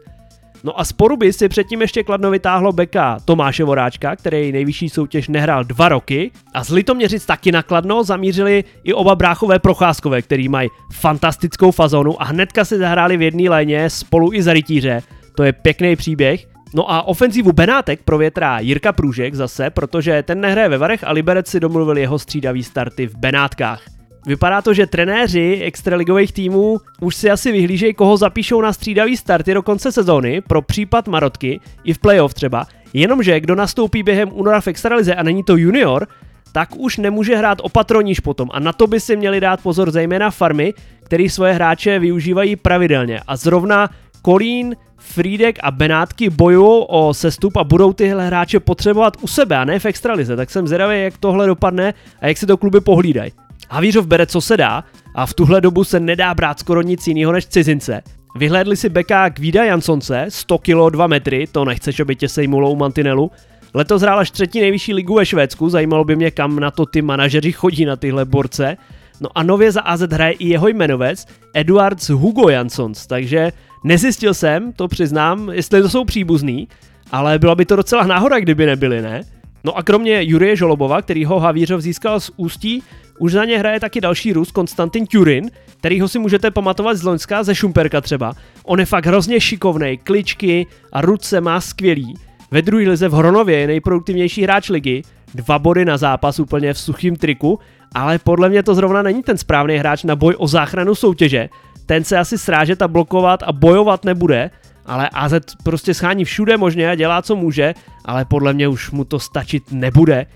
No 0.65 0.81
a 0.81 0.85
z 0.85 0.93
poruby 0.93 1.33
si 1.33 1.49
předtím 1.49 1.81
ještě 1.81 2.03
kladno 2.03 2.31
vytáhlo 2.31 2.73
beka 2.73 3.19
Tomáše 3.25 3.65
Voráčka, 3.65 4.17
který 4.17 4.53
nejvyšší 4.53 4.89
soutěž 4.89 5.29
nehrál 5.29 5.65
dva 5.65 5.89
roky. 5.89 6.31
A 6.55 6.65
z 6.65 6.71
Litoměřic 6.71 7.27
taky 7.27 7.53
nakladno 7.53 8.05
zamířili 8.05 8.65
i 8.85 8.95
oba 8.95 9.15
bráchové 9.15 9.59
procházkové, 9.59 10.23
který 10.23 10.49
mají 10.49 10.69
fantastickou 10.93 11.71
fazonu 11.71 12.23
a 12.23 12.25
hnedka 12.25 12.65
si 12.65 12.79
zahráli 12.79 13.17
v 13.17 13.23
jedné 13.23 13.51
léně 13.51 13.91
spolu 13.91 14.33
i 14.33 14.43
za 14.43 14.53
rytíře. 14.53 15.03
To 15.37 15.43
je 15.43 15.53
pěkný 15.53 15.97
příběh. 15.97 16.47
No 16.75 16.93
a 16.93 17.03
ofenzivu 17.03 17.53
Benátek 17.53 18.01
provětrá 18.05 18.59
Jirka 18.59 18.93
Průžek 18.93 19.35
zase, 19.35 19.71
protože 19.71 20.23
ten 20.23 20.41
nehraje 20.41 20.69
ve 20.69 20.79
Varech 20.79 21.05
a 21.05 21.13
Liberec 21.13 21.49
si 21.49 21.61
domluvil 21.61 21.99
jeho 21.99 22.19
střídavý 22.19 22.63
starty 22.63 23.07
v 23.07 23.17
Benátkách. 23.17 23.96
Vypadá 24.27 24.63
to, 24.63 24.75
že 24.75 24.87
trenéři 24.87 25.61
extraligových 25.63 26.33
týmů 26.33 26.79
už 27.01 27.17
si 27.17 27.31
asi 27.31 27.53
vyhlížejí, 27.53 27.95
koho 27.95 28.17
zapíšou 28.17 28.61
na 28.61 28.73
střídavý 28.73 29.17
starty 29.17 29.55
do 29.55 29.63
konce 29.63 29.93
sezóny 29.93 30.41
pro 30.41 30.63
případ 30.63 31.09
Marotky, 31.09 31.61
i 31.85 31.93
v 31.93 31.99
playoff 31.99 32.35
třeba, 32.35 32.67
jenomže 32.95 33.41
kdo 33.41 33.55
nastoupí 33.55 34.03
během 34.03 34.31
února 34.33 34.61
v 34.61 34.67
extralize 34.67 35.15
a 35.15 35.23
není 35.23 35.43
to 35.43 35.57
junior, 35.57 36.07
tak 36.53 36.77
už 36.77 36.97
nemůže 36.97 37.37
hrát 37.37 37.59
opatroníž 37.63 38.21
potom. 38.21 38.49
A 38.53 38.61
na 38.61 38.73
to 38.73 38.87
by 38.87 39.01
si 39.01 39.17
měli 39.17 39.41
dát 39.41 39.61
pozor 39.63 39.91
zejména 39.91 40.31
farmy, 40.31 40.75
který 41.05 41.29
svoje 41.29 41.53
hráče 41.53 41.99
využívají 41.99 42.57
pravidelně. 42.57 43.21
A 43.27 43.37
zrovna 43.37 43.91
Kolín, 44.23 44.77
Frídek 44.97 45.59
a 45.63 45.71
Benátky 45.71 46.31
bojují 46.31 46.85
o 46.89 47.15
sestup 47.15 47.57
a 47.57 47.65
budou 47.65 47.93
tyhle 47.93 48.27
hráče 48.27 48.61
potřebovat 48.61 49.17
u 49.21 49.27
sebe 49.27 49.57
a 49.57 49.65
ne 49.65 49.79
v 49.79 49.87
extralize, 49.87 50.37
tak 50.37 50.51
jsem 50.51 50.67
zvědavý, 50.67 51.03
jak 51.03 51.19
tohle 51.19 51.47
dopadne 51.47 51.95
a 52.21 52.27
jak 52.27 52.39
si 52.39 52.47
to 52.47 52.57
kluby 52.57 52.81
pohlídají. 52.81 53.33
Havířov 53.69 54.07
bere, 54.07 54.27
co 54.27 54.41
se 54.41 54.57
dá 54.57 54.85
a 55.15 55.27
v 55.27 55.35
tuhle 55.35 55.61
dobu 55.61 55.85
se 55.85 56.01
nedá 56.01 56.35
brát 56.35 56.59
skoro 56.59 56.83
nic 56.83 57.07
jiného 57.07 57.33
než 57.33 57.47
cizince. 57.47 58.03
Vyhlédli 58.37 58.77
si 58.77 58.89
beka 58.89 59.31
Kvída 59.31 59.65
Jansonce, 59.65 60.27
100 60.29 60.59
kg 60.59 60.91
2 60.91 61.07
metry, 61.07 61.47
to 61.53 61.65
nechceš, 61.65 62.01
aby 62.01 62.17
tě 62.17 62.29
sejmulo 62.29 62.71
u 62.71 62.77
mantinelu. 62.77 63.31
Letos 63.75 64.03
hrál 64.03 64.19
až 64.19 64.31
třetí 64.31 64.61
nejvyšší 64.61 64.95
ligu 64.95 65.15
ve 65.15 65.27
Švédsku, 65.27 65.69
zajímalo 65.69 66.05
by 66.05 66.17
mě, 66.17 66.31
kam 66.31 66.61
na 66.61 66.71
to 66.71 66.87
ty 66.87 67.03
manažeři 67.03 67.53
chodí 67.53 67.85
na 67.85 67.97
tyhle 67.97 68.25
borce. 68.25 68.77
No 69.21 69.29
a 69.35 69.43
nově 69.43 69.73
za 69.73 69.81
AZ 69.81 70.01
hraje 70.01 70.33
i 70.33 70.49
jeho 70.49 70.69
jmenovec 70.69 71.27
Eduards 71.55 72.09
Hugo 72.09 72.49
Jansons, 72.49 73.07
takže 73.07 73.53
nezjistil 73.85 74.35
jsem, 74.35 74.73
to 74.73 74.89
přiznám, 74.89 75.51
jestli 75.53 75.83
to 75.83 75.89
jsou 75.89 76.05
příbuzný, 76.05 76.69
ale 77.13 77.39
byla 77.39 77.55
by 77.55 77.65
to 77.65 77.77
docela 77.77 78.07
náhoda, 78.07 78.41
kdyby 78.41 78.67
nebyli, 78.67 79.03
ne? 79.03 79.23
No 79.67 79.79
a 79.79 79.83
kromě 79.83 80.19
Jurie 80.23 80.57
Žolobova, 80.57 81.03
který 81.03 81.25
ho 81.25 81.41
Havířov 81.41 81.81
získal 81.81 82.21
z 82.21 82.31
Ústí, 82.37 82.83
už 83.19 83.33
za 83.33 83.45
ně 83.45 83.59
hraje 83.59 83.81
taky 83.81 84.01
další 84.01 84.33
Rus, 84.33 84.51
Konstantin 84.51 85.07
Turin, 85.07 85.51
kterýho 85.79 86.09
si 86.09 86.19
můžete 86.19 86.51
pamatovat 86.51 86.97
z 86.97 87.03
Loňska, 87.03 87.43
ze 87.43 87.55
Šumperka 87.55 88.01
třeba. 88.01 88.33
On 88.65 88.81
je 88.81 88.87
fakt 88.87 89.07
hrozně 89.07 89.41
šikovný, 89.41 89.99
kličky 90.05 90.67
a 90.93 91.01
ruce 91.01 91.41
má 91.41 91.61
skvělý. 91.61 92.15
Ve 92.51 92.63
druhé 92.63 92.89
lize 92.89 93.09
v 93.09 93.13
Hronově 93.13 93.59
je 93.59 93.67
nejproduktivnější 93.67 94.43
hráč 94.43 94.69
ligy, 94.69 95.03
dva 95.35 95.59
body 95.59 95.85
na 95.85 95.97
zápas 95.97 96.39
úplně 96.39 96.73
v 96.73 96.79
suchým 96.79 97.17
triku, 97.17 97.59
ale 97.95 98.19
podle 98.19 98.49
mě 98.49 98.63
to 98.63 98.75
zrovna 98.75 99.03
není 99.03 99.23
ten 99.23 99.39
správný 99.39 99.77
hráč 99.77 100.05
na 100.05 100.17
boj 100.17 100.35
o 100.39 100.47
záchranu 100.49 100.95
soutěže. 100.95 101.49
Ten 101.87 102.05
se 102.05 102.19
asi 102.19 102.39
srážet 102.39 102.83
a 102.83 102.89
blokovat 102.89 103.43
a 103.43 103.53
bojovat 103.53 104.05
nebude, 104.05 104.51
ale 104.87 105.09
AZ 105.09 105.33
prostě 105.63 105.95
schání 105.95 106.25
všude 106.25 106.57
možně 106.57 106.91
a 106.91 106.95
dělá, 106.95 107.23
co 107.23 107.37
může, 107.37 107.75
ale 108.05 108.25
podle 108.25 108.53
mě 108.53 108.69
už 108.69 108.91
mu 108.91 109.05
to 109.05 109.19
stačit 109.19 109.73
nebude. 109.73 110.27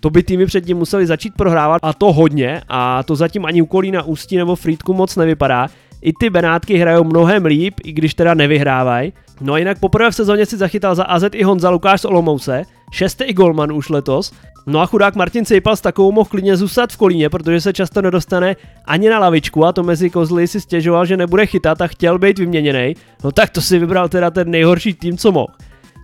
To 0.00 0.10
by 0.10 0.22
týmy 0.22 0.46
předtím 0.46 0.76
museli 0.76 1.06
začít 1.06 1.34
prohrávat 1.36 1.80
a 1.82 1.92
to 1.92 2.12
hodně 2.12 2.62
a 2.68 3.02
to 3.02 3.16
zatím 3.16 3.44
ani 3.44 3.62
u 3.62 3.66
Kolína 3.66 4.02
Ústí 4.02 4.36
nebo 4.36 4.56
Frýdku 4.56 4.92
moc 4.92 5.16
nevypadá. 5.16 5.68
I 6.02 6.12
ty 6.20 6.30
Benátky 6.30 6.76
hrajou 6.76 7.04
mnohem 7.04 7.44
líp, 7.44 7.74
i 7.84 7.92
když 7.92 8.14
teda 8.14 8.34
nevyhrávají. 8.34 9.12
No 9.40 9.52
a 9.52 9.58
jinak 9.58 9.78
poprvé 9.78 10.10
v 10.10 10.14
sezóně 10.14 10.46
si 10.46 10.56
zachytal 10.56 10.94
za 10.94 11.04
AZ 11.04 11.24
i 11.32 11.42
Honza 11.42 11.70
Lukáš 11.70 12.00
z 12.00 12.04
Olomouce, 12.04 12.62
šestý 12.92 13.32
golman 13.32 13.72
už 13.72 13.88
letos. 13.88 14.32
No 14.66 14.80
a 14.80 14.86
chudák 14.86 15.14
Martin 15.14 15.44
Cejpal 15.44 15.76
s 15.76 15.80
takovou 15.80 16.12
mohl 16.12 16.30
klidně 16.30 16.56
zůstat 16.56 16.92
v 16.92 16.96
Kolíně, 16.96 17.28
protože 17.28 17.60
se 17.60 17.72
často 17.72 18.02
nedostane 18.02 18.56
ani 18.84 19.08
na 19.08 19.18
lavičku 19.18 19.66
a 19.66 19.72
to 19.72 19.82
mezi 19.82 20.10
kozly 20.10 20.48
si 20.48 20.60
stěžoval, 20.60 21.06
že 21.06 21.16
nebude 21.16 21.46
chytat 21.46 21.80
a 21.80 21.86
chtěl 21.86 22.18
být 22.18 22.38
vyměněný. 22.38 22.94
No 23.24 23.32
tak 23.32 23.50
to 23.50 23.60
si 23.60 23.78
vybral 23.78 24.08
teda 24.08 24.30
ten 24.30 24.50
nejhorší 24.50 24.94
tým, 24.94 25.16
co 25.16 25.32
mohl. 25.32 25.52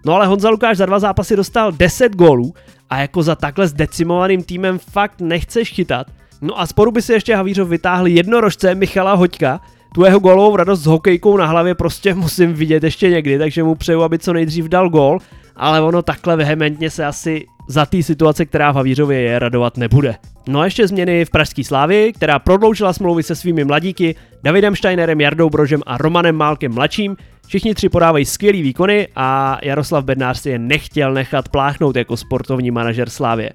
No 0.04 0.14
ale 0.14 0.26
Honza 0.26 0.50
Lukáš 0.50 0.76
za 0.76 0.86
dva 0.86 0.98
zápasy 0.98 1.36
dostal 1.36 1.72
10 1.72 2.16
gólů 2.16 2.54
a 2.90 2.98
jako 3.00 3.22
za 3.22 3.34
takhle 3.34 3.68
zdecimovaným 3.68 4.42
týmem 4.42 4.78
fakt 4.78 5.20
nechceš 5.20 5.72
chytat. 5.72 6.06
No 6.42 6.60
a 6.60 6.66
sporu 6.66 6.90
by 6.90 7.02
si 7.02 7.12
ještě 7.12 7.36
Havířov 7.36 7.68
vytáhli 7.68 8.10
jednorožce 8.10 8.74
Michala 8.74 9.14
Hoďka, 9.14 9.60
tu 9.94 10.04
jeho 10.04 10.18
gólovou 10.18 10.56
radost 10.56 10.80
s 10.80 10.86
hokejkou 10.86 11.36
na 11.36 11.46
hlavě 11.46 11.74
prostě 11.74 12.14
musím 12.14 12.54
vidět 12.54 12.84
ještě 12.84 13.10
někdy, 13.10 13.38
takže 13.38 13.62
mu 13.62 13.74
přeju, 13.74 14.02
aby 14.02 14.18
co 14.18 14.32
nejdřív 14.32 14.64
dal 14.64 14.90
gól, 14.90 15.18
ale 15.56 15.80
ono 15.80 16.02
takhle 16.02 16.36
vehementně 16.36 16.90
se 16.90 17.06
asi 17.06 17.46
za 17.68 17.86
té 17.86 18.02
situace, 18.02 18.46
která 18.46 18.72
v 18.72 18.76
Havířově 18.76 19.20
je, 19.20 19.38
radovat 19.38 19.76
nebude. 19.76 20.14
No 20.48 20.60
a 20.60 20.64
ještě 20.64 20.88
změny 20.88 21.24
v 21.24 21.30
Pražský 21.30 21.64
Slávy, 21.64 22.12
která 22.12 22.38
prodloužila 22.38 22.92
smlouvy 22.92 23.22
se 23.22 23.34
svými 23.34 23.64
mladíky 23.64 24.14
Davidem 24.42 24.76
Steinerem, 24.76 25.20
Jardou 25.20 25.50
Brožem 25.50 25.80
a 25.86 25.98
Romanem 25.98 26.36
Málkem 26.36 26.74
mladším. 26.74 27.16
Všichni 27.46 27.74
tři 27.74 27.88
podávají 27.88 28.24
skvělý 28.24 28.62
výkony 28.62 29.08
a 29.16 29.58
Jaroslav 29.62 30.04
Bednář 30.04 30.38
si 30.38 30.50
je 30.50 30.58
nechtěl 30.58 31.14
nechat 31.14 31.48
pláchnout 31.48 31.96
jako 31.96 32.16
sportovní 32.16 32.70
manažer 32.70 33.10
Slávě. 33.10 33.52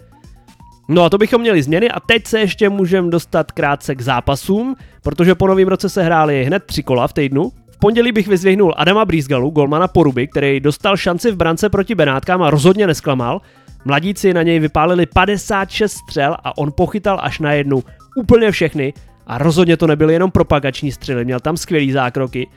No 0.90 1.04
a 1.04 1.10
to 1.10 1.18
bychom 1.18 1.42
měli 1.42 1.64
změny 1.64 1.90
a 1.90 2.00
teď 2.00 2.28
se 2.28 2.40
ještě 2.40 2.70
můžeme 2.70 3.10
dostat 3.10 3.52
krátce 3.52 3.96
k 3.96 4.02
zápasům, 4.02 4.76
protože 5.04 5.36
po 5.36 5.48
novém 5.48 5.68
roce 5.68 5.90
se 5.90 6.04
hrály 6.04 6.46
hned 6.46 6.64
tři 6.64 6.84
kola 6.84 7.08
v 7.08 7.14
týdnu. 7.14 7.52
Pondělí 7.82 8.12
bych 8.12 8.28
vyzvihnul 8.28 8.74
Adama 8.78 9.06
Brýsgalu, 9.06 9.50
golmana 9.50 9.88
Poruby, 9.88 10.28
který 10.28 10.60
dostal 10.60 10.98
šanci 10.98 11.32
v 11.32 11.36
brance 11.36 11.70
proti 11.70 11.96
Benátkám 11.96 12.44
a 12.44 12.50
rozhodně 12.50 12.88
nesklamal. 12.88 13.42
Mladíci 13.86 14.34
na 14.34 14.44
něj 14.44 14.60
vypálili 14.60 15.06
56 15.06 15.94
střel 15.94 16.38
a 16.44 16.58
on 16.58 16.72
pochytal 16.78 17.20
až 17.22 17.40
na 17.40 17.54
jednu 17.54 17.84
úplně 18.16 18.52
všechny 18.52 18.94
a 19.28 19.38
rozhodně 19.38 19.78
to 19.78 19.88
nebyly 19.88 20.14
jenom 20.14 20.32
propagační 20.32 20.92
střely, 20.92 21.26
měl 21.26 21.40
tam 21.40 21.58
skvělý 21.58 21.92
zákroky. 21.92 22.48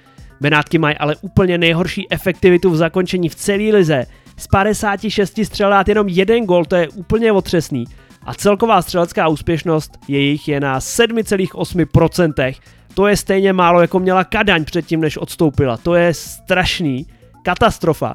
Benátky 0.40 0.78
mají 0.78 0.96
ale 0.96 1.16
úplně 1.20 1.58
nejhorší 1.58 2.12
efektivitu 2.12 2.70
v 2.70 2.76
zakončení 2.76 3.28
v 3.28 3.34
celé 3.34 3.62
lize. 3.62 4.06
Z 4.36 4.46
56 4.46 5.44
střel 5.44 5.70
dát 5.70 5.88
jenom 5.88 6.08
jeden 6.08 6.44
gol, 6.44 6.64
to 6.64 6.76
je 6.76 6.88
úplně 6.88 7.32
otřesný 7.32 7.84
a 8.26 8.34
celková 8.34 8.82
střelecká 8.82 9.28
úspěšnost 9.28 9.92
jejich 10.08 10.48
je 10.48 10.60
na 10.60 10.78
7,8%. 10.78 12.54
To 12.94 13.06
je 13.06 13.16
stejně 13.16 13.52
málo, 13.52 13.80
jako 13.80 13.98
měla 13.98 14.24
Kadaň 14.24 14.64
předtím, 14.64 15.00
než 15.00 15.16
odstoupila. 15.16 15.76
To 15.76 15.94
je 15.94 16.14
strašný. 16.14 17.06
Katastrofa. 17.42 18.14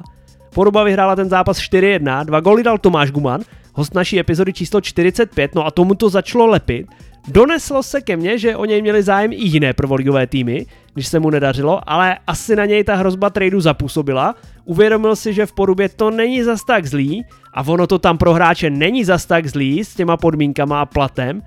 Poruba 0.54 0.84
vyhrála 0.84 1.16
ten 1.16 1.28
zápas 1.28 1.58
4-1, 1.58 2.24
dva 2.24 2.40
góly 2.40 2.62
dal 2.62 2.78
Tomáš 2.78 3.10
Guman, 3.10 3.40
host 3.74 3.94
naší 3.94 4.18
epizody 4.18 4.52
číslo 4.52 4.80
45, 4.80 5.54
no 5.54 5.66
a 5.66 5.70
tomu 5.70 5.94
to 5.94 6.08
začalo 6.08 6.46
lepit. 6.46 6.86
Doneslo 7.28 7.82
se 7.82 8.00
ke 8.00 8.16
mně, 8.16 8.38
že 8.38 8.56
o 8.56 8.64
něj 8.64 8.82
měli 8.82 9.02
zájem 9.02 9.32
i 9.32 9.36
jiné 9.36 9.72
prvoligové 9.72 10.26
týmy, 10.26 10.66
když 10.94 11.06
se 11.06 11.20
mu 11.20 11.30
nedařilo, 11.30 11.80
ale 11.86 12.18
asi 12.26 12.56
na 12.56 12.64
něj 12.64 12.84
ta 12.84 12.94
hrozba 12.94 13.30
tradu 13.30 13.60
zapůsobila. 13.60 14.34
Uvědomil 14.64 15.16
si, 15.16 15.32
že 15.32 15.46
v 15.46 15.52
porubě 15.52 15.88
to 15.88 16.10
není 16.10 16.42
zas 16.42 16.64
tak 16.64 16.86
zlý 16.86 17.24
a 17.54 17.62
ono 17.62 17.86
to 17.86 17.98
tam 17.98 18.18
pro 18.18 18.34
hráče 18.34 18.70
není 18.70 19.04
zas 19.04 19.26
tak 19.26 19.46
zlý 19.46 19.84
s 19.84 19.94
těma 19.94 20.16
podmínkama 20.16 20.80
a 20.80 20.86
platem. 20.86 21.42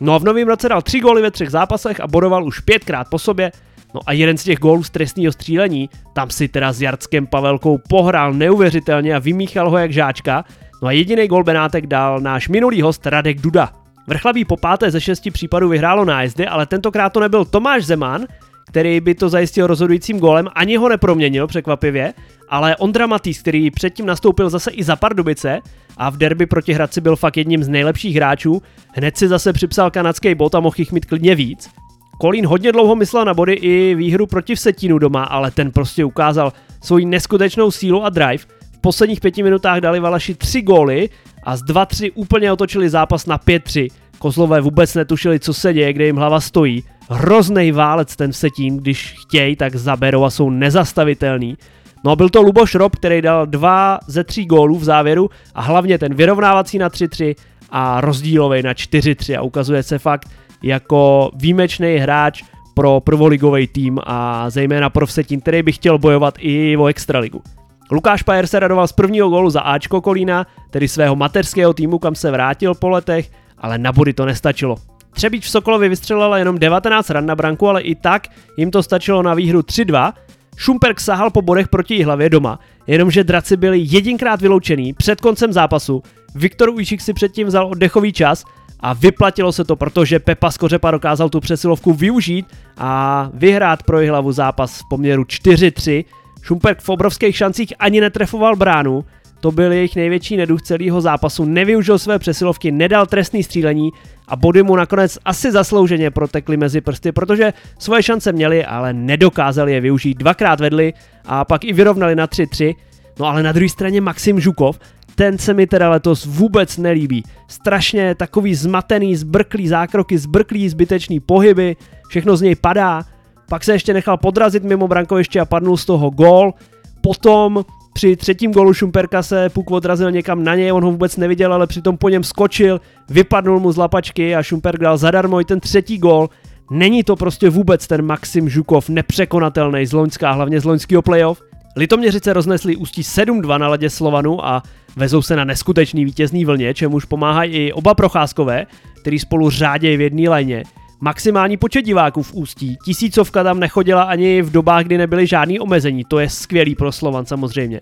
No 0.00 0.14
a 0.14 0.18
v 0.18 0.24
novém 0.24 0.48
roce 0.48 0.68
dal 0.68 0.82
tři 0.82 1.00
góly 1.00 1.22
ve 1.22 1.30
třech 1.30 1.50
zápasech 1.50 2.00
a 2.00 2.06
bodoval 2.06 2.44
už 2.44 2.60
pětkrát 2.60 3.08
po 3.10 3.18
sobě. 3.18 3.52
No 3.94 4.00
a 4.06 4.12
jeden 4.12 4.38
z 4.38 4.44
těch 4.44 4.58
gólů 4.58 4.82
z 4.82 4.90
trestního 4.90 5.32
střílení, 5.32 5.90
tam 6.12 6.30
si 6.30 6.48
teda 6.48 6.72
s 6.72 6.82
Jardskem 6.82 7.26
Pavelkou 7.26 7.78
pohrál 7.88 8.32
neuvěřitelně 8.32 9.14
a 9.14 9.18
vymíchal 9.18 9.70
ho 9.70 9.78
jak 9.78 9.92
žáčka. 9.92 10.44
No 10.82 10.88
a 10.88 10.92
jediný 10.92 11.28
gól 11.28 11.44
Benátek 11.44 11.86
dal 11.86 12.20
náš 12.20 12.48
minulý 12.48 12.82
host 12.82 13.06
Radek 13.06 13.40
Duda. 13.40 13.72
Vrchlaví 14.06 14.44
po 14.44 14.56
páté 14.56 14.90
ze 14.90 15.00
šesti 15.00 15.30
případů 15.30 15.68
vyhrálo 15.68 16.04
nájezdy, 16.04 16.46
ale 16.46 16.66
tentokrát 16.66 17.10
to 17.10 17.20
nebyl 17.20 17.44
Tomáš 17.44 17.84
Zeman, 17.84 18.26
který 18.66 19.00
by 19.00 19.14
to 19.14 19.28
zajistil 19.28 19.66
rozhodujícím 19.66 20.18
gólem, 20.18 20.48
ani 20.54 20.76
ho 20.76 20.88
neproměnil 20.88 21.46
překvapivě, 21.46 22.14
ale 22.48 22.76
Ondra 22.76 23.06
Matýs, 23.06 23.40
který 23.40 23.70
předtím 23.70 24.06
nastoupil 24.06 24.50
zase 24.50 24.70
i 24.70 24.84
za 24.84 24.96
Pardubice 24.96 25.60
a 25.96 26.10
v 26.10 26.16
derby 26.16 26.46
proti 26.46 26.72
Hradci 26.72 27.00
byl 27.00 27.16
fakt 27.16 27.36
jedním 27.36 27.64
z 27.64 27.68
nejlepších 27.68 28.16
hráčů, 28.16 28.62
hned 28.94 29.16
si 29.16 29.28
zase 29.28 29.52
připsal 29.52 29.90
kanadský 29.90 30.34
bod 30.34 30.54
a 30.54 30.60
mohl 30.60 30.76
jich 30.78 30.92
mít 30.92 31.04
klidně 31.04 31.34
víc. 31.34 31.70
Kolín 32.18 32.46
hodně 32.46 32.72
dlouho 32.72 32.94
myslel 32.94 33.24
na 33.24 33.34
body 33.34 33.52
i 33.52 33.94
výhru 33.94 34.26
proti 34.26 34.54
Vsetínu 34.54 34.98
doma, 34.98 35.24
ale 35.24 35.50
ten 35.50 35.70
prostě 35.70 36.04
ukázal 36.04 36.52
svoji 36.82 37.04
neskutečnou 37.04 37.70
sílu 37.70 38.04
a 38.04 38.10
drive. 38.10 38.44
V 38.72 38.80
posledních 38.80 39.20
pěti 39.20 39.42
minutách 39.42 39.80
dali 39.80 40.00
Valaši 40.00 40.34
tři 40.34 40.62
góly 40.62 41.08
a 41.42 41.56
z 41.56 41.62
2-3 41.62 42.10
úplně 42.14 42.52
otočili 42.52 42.90
zápas 42.90 43.26
na 43.26 43.38
5-3. 43.38 43.88
Kozlové 44.18 44.60
vůbec 44.60 44.94
netušili, 44.94 45.40
co 45.40 45.54
se 45.54 45.72
děje, 45.72 45.92
kde 45.92 46.06
jim 46.06 46.16
hlava 46.16 46.40
stojí. 46.40 46.84
Hrozný 47.10 47.72
válec 47.72 48.16
ten 48.16 48.32
Vsetín, 48.32 48.76
když 48.76 49.14
chtějí, 49.22 49.56
tak 49.56 49.76
zaberou 49.76 50.24
a 50.24 50.30
jsou 50.30 50.50
nezastavitelný. 50.50 51.56
No 52.04 52.10
a 52.10 52.16
byl 52.16 52.28
to 52.28 52.42
Luboš 52.42 52.74
Rob, 52.74 52.96
který 52.96 53.22
dal 53.22 53.46
dva 53.46 53.98
ze 54.06 54.24
tří 54.24 54.46
gólů 54.46 54.78
v 54.78 54.84
závěru 54.84 55.30
a 55.54 55.62
hlavně 55.62 55.98
ten 55.98 56.14
vyrovnávací 56.14 56.78
na 56.78 56.88
3-3 56.88 57.34
a 57.70 58.00
rozdílový 58.00 58.62
na 58.62 58.72
4-3 58.72 59.38
a 59.38 59.42
ukazuje 59.42 59.82
se 59.82 59.98
fakt 59.98 60.28
jako 60.62 61.30
výjimečný 61.34 61.96
hráč 61.96 62.42
pro 62.74 63.00
prvoligový 63.00 63.66
tým 63.66 63.98
a 64.06 64.50
zejména 64.50 64.90
pro 64.90 65.06
Vsetín, 65.06 65.40
který 65.40 65.62
by 65.62 65.72
chtěl 65.72 65.98
bojovat 65.98 66.34
i 66.38 66.76
o 66.76 66.86
extraligu. 66.86 67.42
Lukáš 67.90 68.22
Pajer 68.22 68.46
se 68.46 68.60
radoval 68.60 68.88
z 68.88 68.92
prvního 68.92 69.28
gólu 69.28 69.50
za 69.50 69.60
Ačko 69.60 70.00
Kolína, 70.00 70.46
tedy 70.70 70.88
svého 70.88 71.16
mateřského 71.16 71.74
týmu, 71.74 71.98
kam 71.98 72.14
se 72.14 72.30
vrátil 72.30 72.74
po 72.74 72.88
letech, 72.88 73.30
ale 73.58 73.78
na 73.78 73.92
body 73.92 74.12
to 74.12 74.26
nestačilo. 74.26 74.76
Třebíč 75.10 75.44
v 75.44 75.50
Sokolovi 75.50 75.88
vystřelila 75.88 76.38
jenom 76.38 76.58
19 76.58 77.10
ran 77.10 77.26
na 77.26 77.34
branku, 77.34 77.68
ale 77.68 77.82
i 77.82 77.94
tak 77.94 78.28
jim 78.56 78.70
to 78.70 78.82
stačilo 78.82 79.22
na 79.22 79.34
výhru 79.34 79.60
3-2. 79.60 80.12
Šumperk 80.56 81.00
sahal 81.00 81.30
po 81.30 81.42
bodech 81.42 81.68
proti 81.68 82.02
hlavě 82.02 82.30
doma, 82.30 82.58
jenomže 82.86 83.24
draci 83.24 83.56
byli 83.56 83.78
jedinkrát 83.82 84.40
vyloučený 84.40 84.92
před 84.92 85.20
koncem 85.20 85.52
zápasu. 85.52 86.02
Viktor 86.34 86.68
Ujčík 86.68 87.00
si 87.00 87.12
předtím 87.12 87.46
vzal 87.46 87.66
oddechový 87.66 88.12
čas 88.12 88.44
a 88.80 88.92
vyplatilo 88.92 89.52
se 89.52 89.64
to, 89.64 89.76
protože 89.76 90.18
Pepa 90.18 90.50
Skořepa 90.50 90.90
dokázal 90.90 91.28
tu 91.28 91.40
přesilovku 91.40 91.92
využít 91.92 92.46
a 92.78 93.30
vyhrát 93.34 93.82
pro 93.82 93.98
hlavu 93.98 94.32
zápas 94.32 94.80
v 94.80 94.88
poměru 94.90 95.22
4-3. 95.22 96.04
Šumperk 96.42 96.80
v 96.80 96.88
obrovských 96.88 97.36
šancích 97.36 97.72
ani 97.78 98.00
netrefoval 98.00 98.56
bránu, 98.56 99.04
to 99.40 99.52
byl 99.52 99.72
jejich 99.72 99.96
největší 99.96 100.36
neduch 100.36 100.62
celého 100.62 101.00
zápasu, 101.00 101.44
nevyužil 101.44 101.98
své 101.98 102.18
přesilovky, 102.18 102.72
nedal 102.72 103.06
trestný 103.06 103.42
střílení 103.42 103.90
a 104.28 104.36
body 104.36 104.62
mu 104.62 104.76
nakonec 104.76 105.18
asi 105.24 105.52
zaslouženě 105.52 106.10
protekly 106.10 106.56
mezi 106.56 106.80
prsty, 106.80 107.12
protože 107.12 107.52
svoje 107.78 108.02
šance 108.02 108.32
měli, 108.32 108.64
ale 108.64 108.92
nedokázali 108.92 109.72
je 109.72 109.80
využít. 109.80 110.18
Dvakrát 110.18 110.60
vedli 110.60 110.92
a 111.24 111.44
pak 111.44 111.64
i 111.64 111.72
vyrovnali 111.72 112.14
na 112.14 112.26
3-3. 112.26 112.74
No 113.18 113.26
ale 113.26 113.42
na 113.42 113.52
druhé 113.52 113.68
straně 113.68 114.00
Maxim 114.00 114.40
Žukov, 114.40 114.78
ten 115.14 115.38
se 115.38 115.54
mi 115.54 115.66
teda 115.66 115.90
letos 115.90 116.26
vůbec 116.26 116.78
nelíbí. 116.78 117.24
Strašně 117.48 118.14
takový 118.14 118.54
zmatený, 118.54 119.16
zbrklý 119.16 119.68
zákroky, 119.68 120.18
zbrklý 120.18 120.68
zbytečný 120.68 121.20
pohyby, 121.20 121.76
všechno 122.08 122.36
z 122.36 122.42
něj 122.42 122.54
padá. 122.54 123.02
Pak 123.48 123.64
se 123.64 123.72
ještě 123.72 123.94
nechal 123.94 124.16
podrazit 124.16 124.64
mimo 124.64 124.88
brankoviště 124.88 125.40
a 125.40 125.44
padnul 125.44 125.76
z 125.76 125.84
toho 125.84 126.10
gól. 126.10 126.54
Potom 127.00 127.64
při 127.96 128.16
třetím 128.16 128.52
golu 128.52 128.74
Šumperka 128.74 129.22
se 129.22 129.48
Puk 129.48 129.70
odrazil 129.70 130.10
někam 130.10 130.44
na 130.44 130.54
něj, 130.54 130.72
on 130.72 130.84
ho 130.84 130.90
vůbec 130.90 131.16
neviděl, 131.16 131.52
ale 131.52 131.66
přitom 131.66 131.96
po 131.96 132.08
něm 132.08 132.24
skočil, 132.24 132.80
vypadnul 133.08 133.60
mu 133.60 133.72
z 133.72 133.76
lapačky 133.76 134.36
a 134.36 134.42
Šumperk 134.42 134.80
dal 134.80 134.98
zadarmo 134.98 135.40
i 135.40 135.44
ten 135.44 135.60
třetí 135.60 135.98
gol. 135.98 136.28
Není 136.70 137.04
to 137.04 137.16
prostě 137.16 137.50
vůbec 137.50 137.86
ten 137.86 138.06
Maxim 138.06 138.48
Žukov 138.48 138.88
nepřekonatelný 138.88 139.86
z 139.86 139.92
Loňska, 139.92 140.32
hlavně 140.32 140.60
z 140.60 140.64
loňského 140.64 141.02
playoff. 141.02 141.42
Litoměřice 141.76 142.32
roznesli 142.32 142.76
ústí 142.76 143.02
7-2 143.02 143.58
na 143.58 143.68
ledě 143.68 143.90
Slovanu 143.90 144.46
a 144.46 144.62
vezou 144.96 145.22
se 145.22 145.36
na 145.36 145.44
neskutečný 145.44 146.04
vítězný 146.04 146.44
vlně, 146.44 146.74
čemuž 146.74 147.04
pomáhají 147.04 147.52
i 147.52 147.72
oba 147.72 147.94
procházkové, 147.94 148.66
který 149.00 149.18
spolu 149.18 149.50
řádějí 149.50 149.96
v 149.96 150.00
jedné 150.00 150.30
léně. 150.30 150.62
Maximální 151.00 151.56
počet 151.56 151.82
diváků 151.82 152.22
v 152.22 152.34
Ústí, 152.34 152.76
tisícovka 152.84 153.44
tam 153.44 153.60
nechodila 153.60 154.02
ani 154.02 154.42
v 154.42 154.50
dobách, 154.50 154.84
kdy 154.84 154.98
nebyly 154.98 155.26
žádný 155.26 155.60
omezení, 155.60 156.04
to 156.04 156.18
je 156.18 156.28
skvělý 156.28 156.74
pro 156.74 156.92
Slovan 156.92 157.26
samozřejmě. 157.26 157.80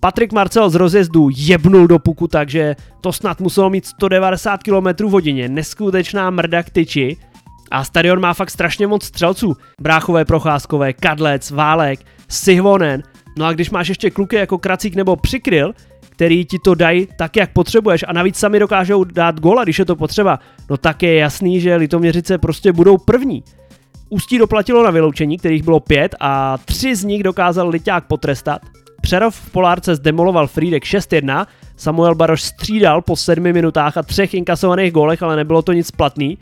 Patrik 0.00 0.32
Marcel 0.32 0.70
z 0.70 0.74
rozjezdu 0.74 1.28
jebnul 1.36 1.86
do 1.86 1.98
puku, 1.98 2.28
takže 2.28 2.76
to 3.00 3.12
snad 3.12 3.40
muselo 3.40 3.70
mít 3.70 3.86
190 3.86 4.62
km 4.62 5.06
v 5.06 5.10
hodině, 5.10 5.48
neskutečná 5.48 6.30
mrda 6.30 6.62
k 6.62 6.70
tyči. 6.70 7.16
A 7.70 7.84
stadion 7.84 8.20
má 8.20 8.34
fakt 8.34 8.50
strašně 8.50 8.86
moc 8.86 9.04
střelců. 9.04 9.56
Bráchové, 9.80 10.24
procházkové, 10.24 10.92
Kadlec, 10.92 11.50
Válek, 11.50 12.00
Sihvonen. 12.28 13.02
No 13.38 13.46
a 13.46 13.52
když 13.52 13.70
máš 13.70 13.88
ještě 13.88 14.10
kluky 14.10 14.36
jako 14.36 14.58
Kracík 14.58 14.94
nebo 14.94 15.16
Přikryl, 15.16 15.72
který 16.20 16.44
ti 16.44 16.58
to 16.58 16.74
dají 16.74 17.08
tak, 17.16 17.36
jak 17.36 17.52
potřebuješ 17.52 18.04
a 18.08 18.12
navíc 18.12 18.36
sami 18.36 18.58
dokážou 18.58 19.04
dát 19.04 19.40
gola, 19.40 19.64
když 19.64 19.78
je 19.78 19.84
to 19.84 19.96
potřeba, 19.96 20.38
no 20.70 20.76
tak 20.76 21.02
je 21.02 21.14
jasný, 21.14 21.60
že 21.60 21.76
Litoměřice 21.76 22.38
prostě 22.38 22.72
budou 22.72 22.98
první. 22.98 23.44
Ústí 24.08 24.38
doplatilo 24.38 24.84
na 24.84 24.90
vyloučení, 24.90 25.38
kterých 25.38 25.62
bylo 25.62 25.80
pět 25.80 26.14
a 26.20 26.58
tři 26.58 26.96
z 26.96 27.04
nich 27.04 27.22
dokázal 27.22 27.68
Liťák 27.68 28.06
potrestat. 28.06 28.62
Přerov 29.00 29.36
v 29.36 29.50
Polárce 29.50 29.94
zdemoloval 29.94 30.46
Friedek 30.46 30.84
6-1, 30.84 31.46
Samuel 31.76 32.14
Baroš 32.14 32.42
střídal 32.42 33.02
po 33.02 33.16
sedmi 33.16 33.52
minutách 33.52 33.96
a 33.96 34.02
třech 34.02 34.34
inkasovaných 34.34 34.92
gólech, 34.92 35.22
ale 35.22 35.36
nebylo 35.36 35.62
to 35.62 35.72
nic 35.72 35.90
platný. 35.90 36.38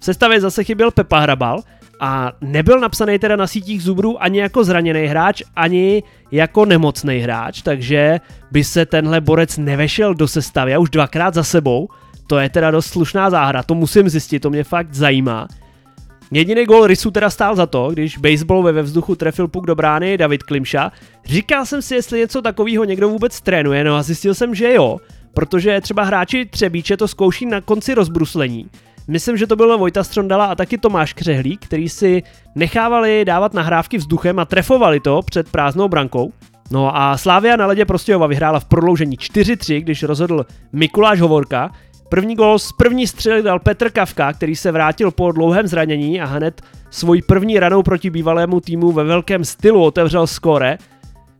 V 0.00 0.04
sestavě 0.04 0.40
zase 0.40 0.64
chyběl 0.64 0.90
Pepa 0.90 1.18
Hrabal 1.18 1.60
a 2.04 2.32
nebyl 2.40 2.80
napsaný 2.80 3.18
teda 3.18 3.36
na 3.36 3.46
sítích 3.46 3.82
Zubrů 3.82 4.22
ani 4.22 4.38
jako 4.38 4.64
zraněný 4.64 5.06
hráč, 5.06 5.42
ani 5.56 6.02
jako 6.30 6.64
nemocný 6.64 7.18
hráč, 7.18 7.62
takže 7.62 8.20
by 8.50 8.64
se 8.64 8.86
tenhle 8.86 9.20
borec 9.20 9.58
nevešel 9.58 10.14
do 10.14 10.28
sestavy 10.28 10.74
a 10.74 10.78
už 10.78 10.90
dvakrát 10.90 11.34
za 11.34 11.44
sebou. 11.44 11.88
To 12.26 12.38
je 12.38 12.48
teda 12.48 12.70
dost 12.70 12.86
slušná 12.86 13.30
záhra, 13.30 13.62
to 13.62 13.74
musím 13.74 14.08
zjistit, 14.08 14.40
to 14.40 14.50
mě 14.50 14.64
fakt 14.64 14.94
zajímá. 14.94 15.48
Jediný 16.30 16.64
gol 16.64 16.86
Rysu 16.86 17.10
teda 17.10 17.30
stál 17.30 17.56
za 17.56 17.66
to, 17.66 17.90
když 17.90 18.18
baseball 18.18 18.62
ve 18.62 18.82
vzduchu 18.82 19.14
trefil 19.14 19.48
puk 19.48 19.66
do 19.66 19.74
brány 19.74 20.18
David 20.18 20.42
Klimša. 20.42 20.92
Říkal 21.24 21.66
jsem 21.66 21.82
si, 21.82 21.94
jestli 21.94 22.18
něco 22.18 22.42
takového 22.42 22.84
někdo 22.84 23.08
vůbec 23.08 23.40
trénuje, 23.40 23.84
no 23.84 23.96
a 23.96 24.02
zjistil 24.02 24.34
jsem, 24.34 24.54
že 24.54 24.74
jo, 24.74 24.98
protože 25.34 25.80
třeba 25.80 26.02
hráči 26.02 26.46
Třebíče 26.46 26.96
to 26.96 27.08
zkouší 27.08 27.46
na 27.46 27.60
konci 27.60 27.94
rozbruslení. 27.94 28.70
Myslím, 29.08 29.36
že 29.36 29.46
to 29.46 29.56
byl 29.56 29.78
Vojta 29.78 30.04
Strondala 30.04 30.46
a 30.46 30.54
taky 30.54 30.78
Tomáš 30.78 31.12
Křehlík, 31.12 31.66
který 31.66 31.88
si 31.88 32.22
nechávali 32.54 33.24
dávat 33.24 33.54
nahrávky 33.54 33.98
vzduchem 33.98 34.38
a 34.38 34.44
trefovali 34.44 35.00
to 35.00 35.20
před 35.22 35.50
prázdnou 35.50 35.88
brankou. 35.88 36.32
No 36.70 36.96
a 36.96 37.16
Slávia 37.16 37.56
na 37.56 37.66
ledě 37.66 37.84
Prostějova 37.84 38.26
vyhrála 38.26 38.60
v 38.60 38.64
prodloužení 38.64 39.16
4-3, 39.16 39.80
když 39.80 40.02
rozhodl 40.02 40.46
Mikuláš 40.72 41.20
Hovorka, 41.20 41.70
První 42.12 42.34
gol 42.34 42.58
z 42.58 42.72
první 42.72 43.06
střely 43.06 43.42
dal 43.42 43.58
Petr 43.58 43.90
Kavka, 43.90 44.32
který 44.32 44.56
se 44.56 44.72
vrátil 44.72 45.10
po 45.10 45.32
dlouhém 45.32 45.66
zranění 45.66 46.20
a 46.20 46.24
hned 46.24 46.62
svůj 46.90 47.22
první 47.22 47.58
ranou 47.58 47.82
proti 47.82 48.10
bývalému 48.10 48.60
týmu 48.60 48.92
ve 48.92 49.04
velkém 49.04 49.44
stylu 49.44 49.84
otevřel 49.84 50.26
skore. 50.26 50.78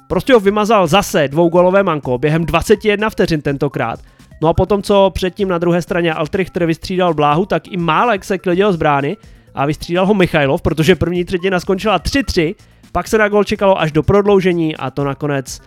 Prostě 0.08 0.34
ho 0.34 0.40
vymazal 0.40 0.86
zase 0.86 1.28
dvougolové 1.28 1.82
manko 1.82 2.18
během 2.18 2.44
21 2.44 3.10
vteřin 3.10 3.42
tentokrát. 3.42 4.00
No 4.42 4.48
a 4.48 4.52
potom, 4.52 4.82
co 4.82 5.10
předtím 5.14 5.48
na 5.48 5.58
druhé 5.58 5.82
straně 5.82 6.14
Altrichter 6.14 6.66
vystřídal 6.66 7.14
Bláhu, 7.14 7.46
tak 7.46 7.68
i 7.68 7.76
Málek 7.76 8.24
se 8.24 8.38
klidil 8.38 8.72
z 8.72 8.76
brány 8.76 9.16
a 9.54 9.66
vystřídal 9.66 10.06
ho 10.06 10.14
Michailov, 10.14 10.62
protože 10.62 10.96
první 10.96 11.24
třetina 11.24 11.60
skončila 11.60 11.98
3-3, 11.98 12.54
pak 12.92 13.08
se 13.08 13.18
na 13.18 13.28
gol 13.28 13.44
čekalo 13.44 13.80
až 13.80 13.92
do 13.92 14.02
prodloužení 14.02 14.76
a 14.76 14.90
to 14.90 15.04
nakonec 15.04 15.60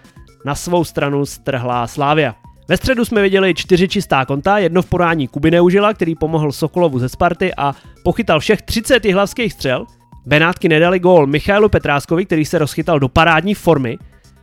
na 0.46 0.56
svou 0.56 0.84
stranu 0.84 1.26
strhla 1.26 1.88
Slávia. 1.88 2.36
Ve 2.68 2.78
středu 2.78 3.06
jsme 3.06 3.22
viděli 3.22 3.54
čtyři 3.54 3.88
čistá 3.88 4.26
konta, 4.26 4.58
jedno 4.58 4.82
v 4.82 4.86
podání 4.86 5.28
Kuby 5.28 5.52
Neužila, 5.52 5.94
který 5.94 6.16
pomohl 6.16 6.52
Sokolovu 6.52 7.00
ze 7.00 7.10
Sparty 7.10 7.52
a 7.58 7.76
pochytal 8.04 8.40
všech 8.40 8.62
30 8.62 9.06
hlavských 9.06 9.54
střel. 9.54 9.86
Benátky 10.26 10.70
nedali 10.70 11.00
gól 11.00 11.28
Michailu 11.28 11.70
Petráskovi, 11.70 12.26
který 12.26 12.46
se 12.46 12.58
rozchytal 12.58 13.00
do 13.00 13.10
parádní 13.10 13.54
formy. 13.54 13.98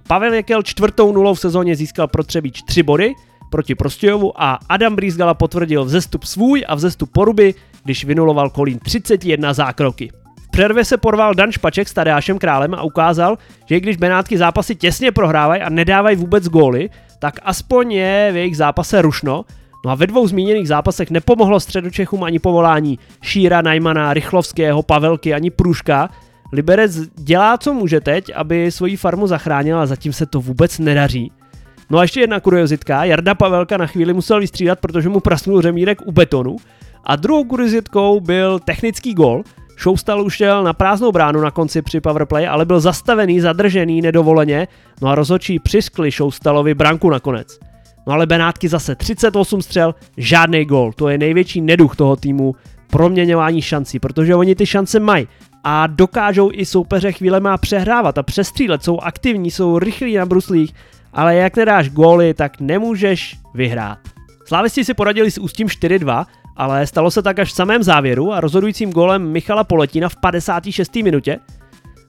Pavel 0.09 0.33
Jekel 0.33 0.63
čtvrtou 0.63 1.13
nulou 1.13 1.35
v 1.35 1.41
sezóně 1.41 1.77
získal 1.77 2.09
pro 2.09 2.25
Třebíč 2.25 2.63
3 2.63 2.83
body 2.83 3.15
proti 3.53 3.75
Prostějovu 3.75 4.43
a 4.43 4.59
Adam 4.69 4.97
Brýzgala 4.97 5.35
potvrdil 5.35 5.85
vzestup 5.85 6.25
svůj 6.25 6.65
a 6.69 6.75
vzestup 6.75 7.13
poruby, 7.13 7.55
když 7.85 8.05
vynuloval 8.05 8.51
Kolín 8.51 8.79
31 8.79 9.53
zákroky. 9.53 10.11
V 10.43 10.51
přervě 10.51 10.85
se 10.85 10.97
porval 10.97 11.35
Dan 11.35 11.53
Špaček 11.53 11.89
s 11.89 11.93
Tadeášem 11.93 12.39
Králem 12.39 12.75
a 12.75 12.83
ukázal, 12.83 13.39
že 13.67 13.77
i 13.77 13.81
když 13.81 13.97
Benátky 13.97 14.39
zápasy 14.39 14.75
těsně 14.75 15.13
prohrávají 15.13 15.63
a 15.63 15.69
nedávají 15.69 16.17
vůbec 16.17 16.49
góly, 16.49 16.91
tak 17.19 17.41
aspoň 17.43 17.93
je 17.93 18.31
v 18.33 18.37
jejich 18.37 18.57
zápase 18.57 19.03
rušno. 19.03 19.45
No 19.85 19.91
a 19.91 19.95
ve 19.95 20.07
dvou 20.07 20.27
zmíněných 20.29 20.69
zápasech 20.69 21.11
nepomohlo 21.11 21.61
středočechům 21.61 22.25
ani 22.25 22.39
povolání 22.39 22.99
Šíra, 23.23 23.63
Najmana, 23.63 24.15
Rychlovského, 24.15 24.83
Pavelky 24.83 25.35
ani 25.35 25.51
Průžka. 25.51 26.09
Liberec 26.53 26.97
dělá, 27.15 27.59
co 27.59 27.75
může 27.75 28.01
teď, 28.01 28.33
aby 28.35 28.73
svoji 28.73 28.97
farmu 28.97 29.27
zachránil 29.27 29.79
a 29.79 29.87
zatím 29.87 30.13
se 30.13 30.27
to 30.27 30.41
vůbec 30.41 30.79
nedaří. 30.79 31.33
No 31.91 31.99
a 31.99 32.03
ještě 32.03 32.21
jedna 32.21 32.41
kuriozitka, 32.41 33.05
Jarda 33.05 33.35
Pavelka 33.35 33.77
na 33.77 33.87
chvíli 33.87 34.13
musel 34.13 34.41
vystřídat, 34.41 34.81
protože 34.81 35.09
mu 35.09 35.21
prasnul 35.21 35.63
řemírek 35.63 35.99
u 36.07 36.13
betonu. 36.13 36.57
A 37.05 37.17
druhou 37.17 37.45
kuriozitkou 37.45 38.21
byl 38.21 38.59
technický 38.59 39.15
gol, 39.15 39.43
Šoustal 39.77 40.23
ušel 40.23 40.65
na 40.65 40.73
prázdnou 40.73 41.13
bránu 41.13 41.41
na 41.41 41.51
konci 41.51 41.83
při 41.83 42.01
powerplay, 42.01 42.49
ale 42.49 42.65
byl 42.65 42.81
zastavený, 42.81 43.41
zadržený 43.41 44.01
nedovoleně, 44.01 44.69
no 45.01 45.09
a 45.09 45.15
rozhodčí 45.15 45.59
přiskli 45.59 46.11
Šoustalovi 46.11 46.75
branku 46.75 47.11
nakonec. 47.11 47.59
No 48.07 48.13
ale 48.13 48.27
Benátky 48.27 48.69
zase 48.69 48.95
38 48.95 49.63
střel, 49.63 49.95
žádný 50.17 50.65
gol. 50.65 50.93
To 50.93 51.09
je 51.09 51.19
největší 51.19 51.61
neduch 51.61 51.97
toho 51.97 52.17
týmu 52.17 52.55
proměňování 52.91 53.63
šancí, 53.63 53.99
protože 53.99 54.35
oni 54.35 54.55
ty 54.55 54.67
šance 54.67 55.01
mají 55.01 55.29
a 55.65 55.87
dokážou 55.87 56.51
i 56.53 56.67
soupeře 56.67 57.13
chvíle 57.13 57.41
má 57.41 57.59
přehrávat 57.59 58.19
a 58.19 58.23
přestřílet, 58.23 58.85
jsou 58.85 58.99
aktivní, 58.99 59.51
jsou 59.51 59.79
rychlí 59.79 60.15
na 60.17 60.27
bruslích, 60.27 60.75
ale 61.13 61.37
jak 61.37 61.57
nedáš 61.57 61.91
góly, 61.91 62.35
tak 62.35 62.61
nemůžeš 62.61 63.39
vyhrát. 63.55 63.99
Slávisti 64.45 64.85
si 64.85 64.95
poradili 64.95 65.31
s 65.31 65.39
Ústím 65.39 65.67
4-2 65.67 66.25
ale 66.57 66.87
stalo 66.87 67.11
se 67.11 67.23
tak 67.23 67.39
až 67.39 67.53
v 67.53 67.57
samém 67.57 67.83
závěru 67.83 68.33
a 68.33 68.41
rozhodujícím 68.41 68.93
golem 68.93 69.33
Michala 69.33 69.65
Poletina 69.65 70.09
v 70.09 70.17
56. 70.17 70.95
minutě. 70.97 71.39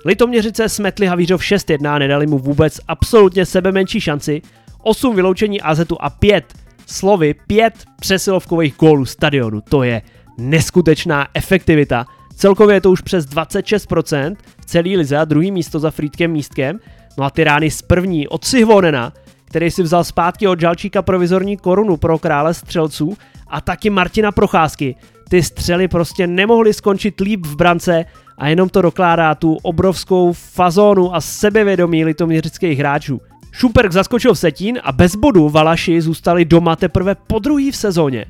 Litoměřice 0.06 0.70
smetli 0.70 1.06
Havířov 1.06 1.42
6-1 1.42 1.90
a 1.90 2.00
nedali 2.00 2.28
mu 2.28 2.40
vůbec 2.40 2.80
absolutně 2.88 3.46
sebe 3.46 3.72
menší 3.72 4.02
šanci. 4.02 4.42
8 4.82 5.16
vyloučení 5.16 5.62
AZu 5.62 6.04
a 6.06 6.10
5 6.10 6.54
slovy 6.86 7.36
5 7.48 7.74
přesilovkových 8.00 8.76
gólů 8.78 9.06
stadionu. 9.06 9.62
To 9.62 9.84
je 9.84 10.02
neskutečná 10.38 11.28
efektivita. 11.34 12.06
Celkově 12.36 12.76
je 12.76 12.82
to 12.82 12.92
už 12.92 13.02
přes 13.02 13.26
26% 13.26 14.36
v 14.62 14.66
celý 14.66 14.98
lize 14.98 15.18
a 15.18 15.26
druhý 15.26 15.52
místo 15.52 15.80
za 15.80 15.92
Frýdkem 15.92 16.32
místkem. 16.32 16.80
No 17.18 17.24
a 17.24 17.30
ty 17.30 17.44
rány 17.44 17.72
z 17.72 17.82
první 17.82 18.28
od 18.28 18.46
Sihvonena, 18.46 19.14
který 19.46 19.72
si 19.72 19.84
vzal 19.84 20.04
zpátky 20.04 20.48
od 20.48 20.60
Žalčíka 20.60 21.02
provizorní 21.02 21.58
korunu 21.58 21.98
pro 21.98 22.20
krále 22.20 22.54
střelců 22.54 23.18
a 23.48 23.62
taky 23.62 23.90
Martina 23.90 24.32
Procházky. 24.32 24.96
Ty 25.30 25.44
střely 25.44 25.88
prostě 25.88 26.28
nemohly 26.28 26.74
skončit 26.74 27.20
líp 27.20 27.46
v 27.46 27.56
brance 27.56 28.06
a 28.38 28.48
jenom 28.48 28.70
to 28.70 28.82
dokládá 28.82 29.36
tu 29.36 29.58
obrovskou 29.64 30.34
fazónu 30.34 31.16
a 31.16 31.22
sebevědomí 31.22 32.06
litoměřických 32.06 32.80
hráčů. 32.80 33.22
Šumperk 33.52 33.92
zaskočil 33.92 34.34
v 34.34 34.40
setín 34.40 34.80
a 34.84 34.92
bez 34.92 35.16
bodu 35.16 35.50
Valaši 35.50 36.02
zůstali 36.02 36.46
doma 36.46 36.76
teprve 36.76 37.16
po 37.16 37.40
druhý 37.40 37.72
v 37.72 37.76
sezóně. 37.76 38.26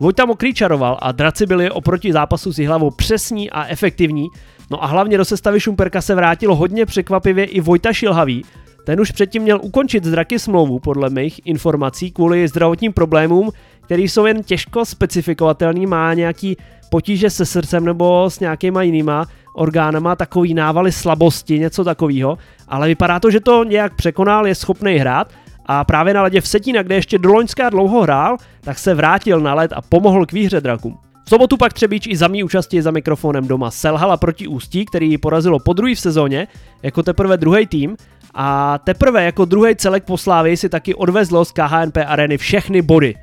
Vojta 0.00 0.24
Mokrý 0.24 0.54
čaroval 0.54 0.98
a 1.02 1.12
draci 1.12 1.46
byli 1.46 1.70
oproti 1.70 2.12
zápasu 2.12 2.52
s 2.52 2.66
hlavou 2.66 2.90
přesní 2.90 3.50
a 3.50 3.66
efektivní, 3.66 4.28
no 4.72 4.84
a 4.84 4.86
hlavně 4.86 5.18
do 5.18 5.24
sestavy 5.24 5.60
Šumperka 5.60 6.00
se 6.00 6.14
vrátilo 6.14 6.56
hodně 6.56 6.86
překvapivě 6.86 7.44
i 7.44 7.60
Vojta 7.60 7.92
Šilhavý, 7.92 8.44
ten 8.84 9.00
už 9.00 9.10
předtím 9.10 9.42
měl 9.42 9.60
ukončit 9.62 10.04
zraky 10.04 10.38
smlouvu, 10.38 10.78
podle 10.78 11.10
mých 11.10 11.40
informací, 11.44 12.10
kvůli 12.10 12.48
zdravotním 12.48 12.92
problémům, 12.92 13.50
který 13.84 14.08
jsou 14.08 14.26
jen 14.26 14.42
těžko 14.42 14.84
specifikovatelný, 14.84 15.86
má 15.86 16.14
nějaký 16.14 16.56
potíže 16.90 17.30
se 17.30 17.46
srdcem 17.46 17.84
nebo 17.84 18.30
s 18.30 18.40
nějakýma 18.40 18.82
jinýma 18.82 19.26
orgánama, 19.54 20.16
takový 20.16 20.54
návaly 20.54 20.92
slabosti, 20.92 21.58
něco 21.58 21.84
takového, 21.84 22.38
ale 22.68 22.88
vypadá 22.88 23.20
to, 23.20 23.30
že 23.30 23.40
to 23.40 23.64
nějak 23.64 23.94
překonal, 23.94 24.46
je 24.46 24.54
schopný 24.54 24.96
hrát. 24.96 25.30
A 25.66 25.84
právě 25.84 26.14
na 26.14 26.22
ledě 26.22 26.40
v 26.40 26.48
Setína, 26.48 26.82
kde 26.82 26.94
ještě 26.94 27.18
do 27.18 27.32
Loňská 27.32 27.70
dlouho 27.70 28.02
hrál, 28.02 28.36
tak 28.60 28.78
se 28.78 28.94
vrátil 28.94 29.40
na 29.40 29.54
led 29.54 29.72
a 29.72 29.82
pomohl 29.82 30.26
k 30.26 30.32
výhře 30.32 30.60
drakům. 30.60 30.98
V 31.24 31.28
sobotu 31.28 31.56
pak 31.56 31.72
Třebíč 31.72 32.06
i 32.06 32.16
za 32.16 32.28
mý 32.28 32.44
účastí 32.44 32.80
za 32.80 32.90
mikrofonem 32.90 33.48
doma 33.48 33.70
selhala 33.70 34.16
proti 34.16 34.48
Ústí, 34.48 34.84
který 34.84 35.10
ji 35.10 35.18
porazilo 35.18 35.58
po 35.58 35.72
druhý 35.72 35.94
v 35.94 36.00
sezóně, 36.00 36.48
jako 36.82 37.02
teprve 37.02 37.36
druhý 37.36 37.66
tým 37.66 37.96
a 38.34 38.78
teprve 38.78 39.24
jako 39.24 39.44
druhý 39.44 39.76
celek 39.76 40.04
po 40.04 40.18
Slávii 40.18 40.56
si 40.56 40.68
taky 40.68 40.94
odvezlo 40.94 41.44
z 41.44 41.52
KHNP 41.52 41.96
areny 42.06 42.38
všechny 42.38 42.82
body. 42.82 43.14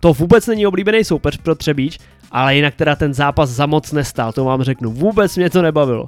To 0.00 0.12
vůbec 0.12 0.46
není 0.46 0.66
oblíbený 0.66 1.04
soupeř 1.04 1.36
pro 1.36 1.54
Třebíč, 1.54 1.98
ale 2.30 2.56
jinak 2.56 2.74
teda 2.74 2.96
ten 2.96 3.14
zápas 3.14 3.50
za 3.50 3.66
moc 3.66 3.92
nestal, 3.92 4.32
to 4.32 4.44
vám 4.44 4.62
řeknu, 4.62 4.90
vůbec 4.90 5.36
mě 5.36 5.50
to 5.50 5.62
nebavilo. 5.62 6.06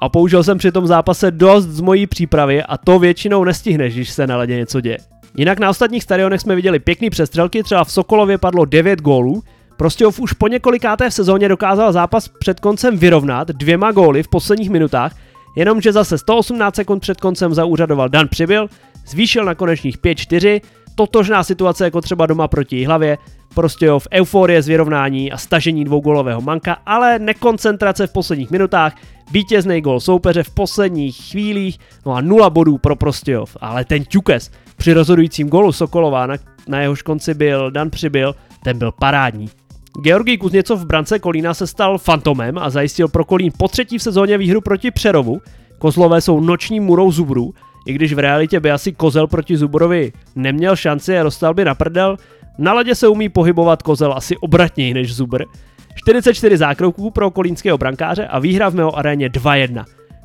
A 0.00 0.08
použil 0.08 0.44
jsem 0.44 0.58
při 0.58 0.72
tom 0.72 0.86
zápase 0.86 1.30
dost 1.30 1.64
z 1.64 1.80
mojí 1.80 2.06
přípravy 2.06 2.62
a 2.62 2.76
to 2.76 2.98
většinou 2.98 3.44
nestihneš, 3.44 3.94
když 3.94 4.10
se 4.10 4.26
na 4.26 4.36
ledě 4.36 4.56
něco 4.56 4.80
děje. 4.80 4.98
Jinak 5.36 5.58
na 5.58 5.70
ostatních 5.70 6.02
stadionech 6.02 6.40
jsme 6.40 6.54
viděli 6.54 6.78
pěkný 6.78 7.10
přestřelky, 7.10 7.62
třeba 7.62 7.84
v 7.84 7.92
Sokolově 7.92 8.38
padlo 8.38 8.64
9 8.64 9.00
gólů, 9.00 9.42
Prostě 9.76 10.06
už 10.06 10.32
po 10.32 10.48
několikáté 10.48 11.10
v 11.10 11.14
sezóně 11.14 11.48
dokázal 11.48 11.92
zápas 11.92 12.28
před 12.28 12.60
koncem 12.60 12.98
vyrovnat 12.98 13.48
dvěma 13.48 13.92
góly 13.92 14.22
v 14.22 14.28
posledních 14.28 14.70
minutách, 14.70 15.16
jenomže 15.56 15.92
zase 15.92 16.18
118 16.18 16.74
sekund 16.74 17.00
před 17.00 17.20
koncem 17.20 17.54
zaúřadoval 17.54 18.08
Dan 18.08 18.28
Přibyl, 18.28 18.68
zvýšil 19.06 19.44
na 19.44 19.54
konečných 19.54 19.98
5-4, 19.98 20.60
totožná 20.94 21.44
situace 21.44 21.84
jako 21.84 22.00
třeba 22.00 22.26
doma 22.26 22.48
proti 22.48 22.84
hlavě, 22.84 23.18
prostě 23.54 23.90
v 23.98 24.08
euforie 24.12 24.62
z 24.62 24.68
vyrovnání 24.68 25.32
a 25.32 25.36
stažení 25.36 25.84
dvougolového 25.84 26.40
manka, 26.40 26.76
ale 26.86 27.18
nekoncentrace 27.18 28.06
v 28.06 28.12
posledních 28.12 28.50
minutách, 28.50 28.96
vítězný 29.30 29.80
gol 29.80 30.00
soupeře 30.00 30.42
v 30.42 30.50
posledních 30.50 31.16
chvílích, 31.16 31.78
no 32.06 32.12
a 32.12 32.20
nula 32.20 32.50
bodů 32.50 32.78
pro 32.78 32.96
Prostějov. 32.96 33.56
Ale 33.60 33.84
ten 33.84 34.04
Ťukes 34.04 34.50
při 34.76 34.92
rozhodujícím 34.92 35.48
golu 35.48 35.72
Sokolova, 35.72 36.26
na, 36.26 36.34
na 36.68 36.80
jehož 36.80 37.02
konci 37.02 37.34
byl 37.34 37.70
Dan 37.70 37.90
Přibyl, 37.90 38.34
ten 38.64 38.78
byl 38.78 38.92
parádní. 38.92 39.48
Georgij 40.02 40.38
Kuzněcov 40.38 40.80
v 40.80 40.86
brance 40.86 41.18
Kolína 41.18 41.54
se 41.54 41.66
stal 41.66 41.98
fantomem 41.98 42.58
a 42.58 42.70
zajistil 42.70 43.08
pro 43.08 43.24
Kolín 43.24 43.52
po 43.56 43.68
třetí 43.68 43.98
v 43.98 44.02
sezóně 44.02 44.38
výhru 44.38 44.60
proti 44.60 44.90
Přerovu. 44.90 45.40
Kozlové 45.78 46.20
jsou 46.20 46.40
noční 46.40 46.80
murou 46.80 47.12
Zubrů, 47.12 47.54
i 47.86 47.92
když 47.92 48.12
v 48.12 48.18
realitě 48.18 48.60
by 48.60 48.70
asi 48.70 48.92
Kozel 48.92 49.26
proti 49.26 49.56
Zuborovi 49.56 50.12
neměl 50.36 50.76
šanci 50.76 51.18
a 51.18 51.22
dostal 51.22 51.54
by 51.54 51.64
na 51.64 51.74
prdel, 51.74 52.16
na 52.58 52.72
ledě 52.72 52.94
se 52.94 53.08
umí 53.08 53.28
pohybovat 53.28 53.82
Kozel 53.82 54.12
asi 54.12 54.36
obratněji 54.36 54.94
než 54.94 55.14
Zubr. 55.14 55.44
44 55.94 56.56
zákroků 56.56 57.10
pro 57.10 57.30
kolínského 57.30 57.78
brankáře 57.78 58.26
a 58.26 58.38
výhra 58.38 58.68
v 58.68 58.74
mého 58.74 58.98
aréně 58.98 59.28
2-1. 59.28 59.84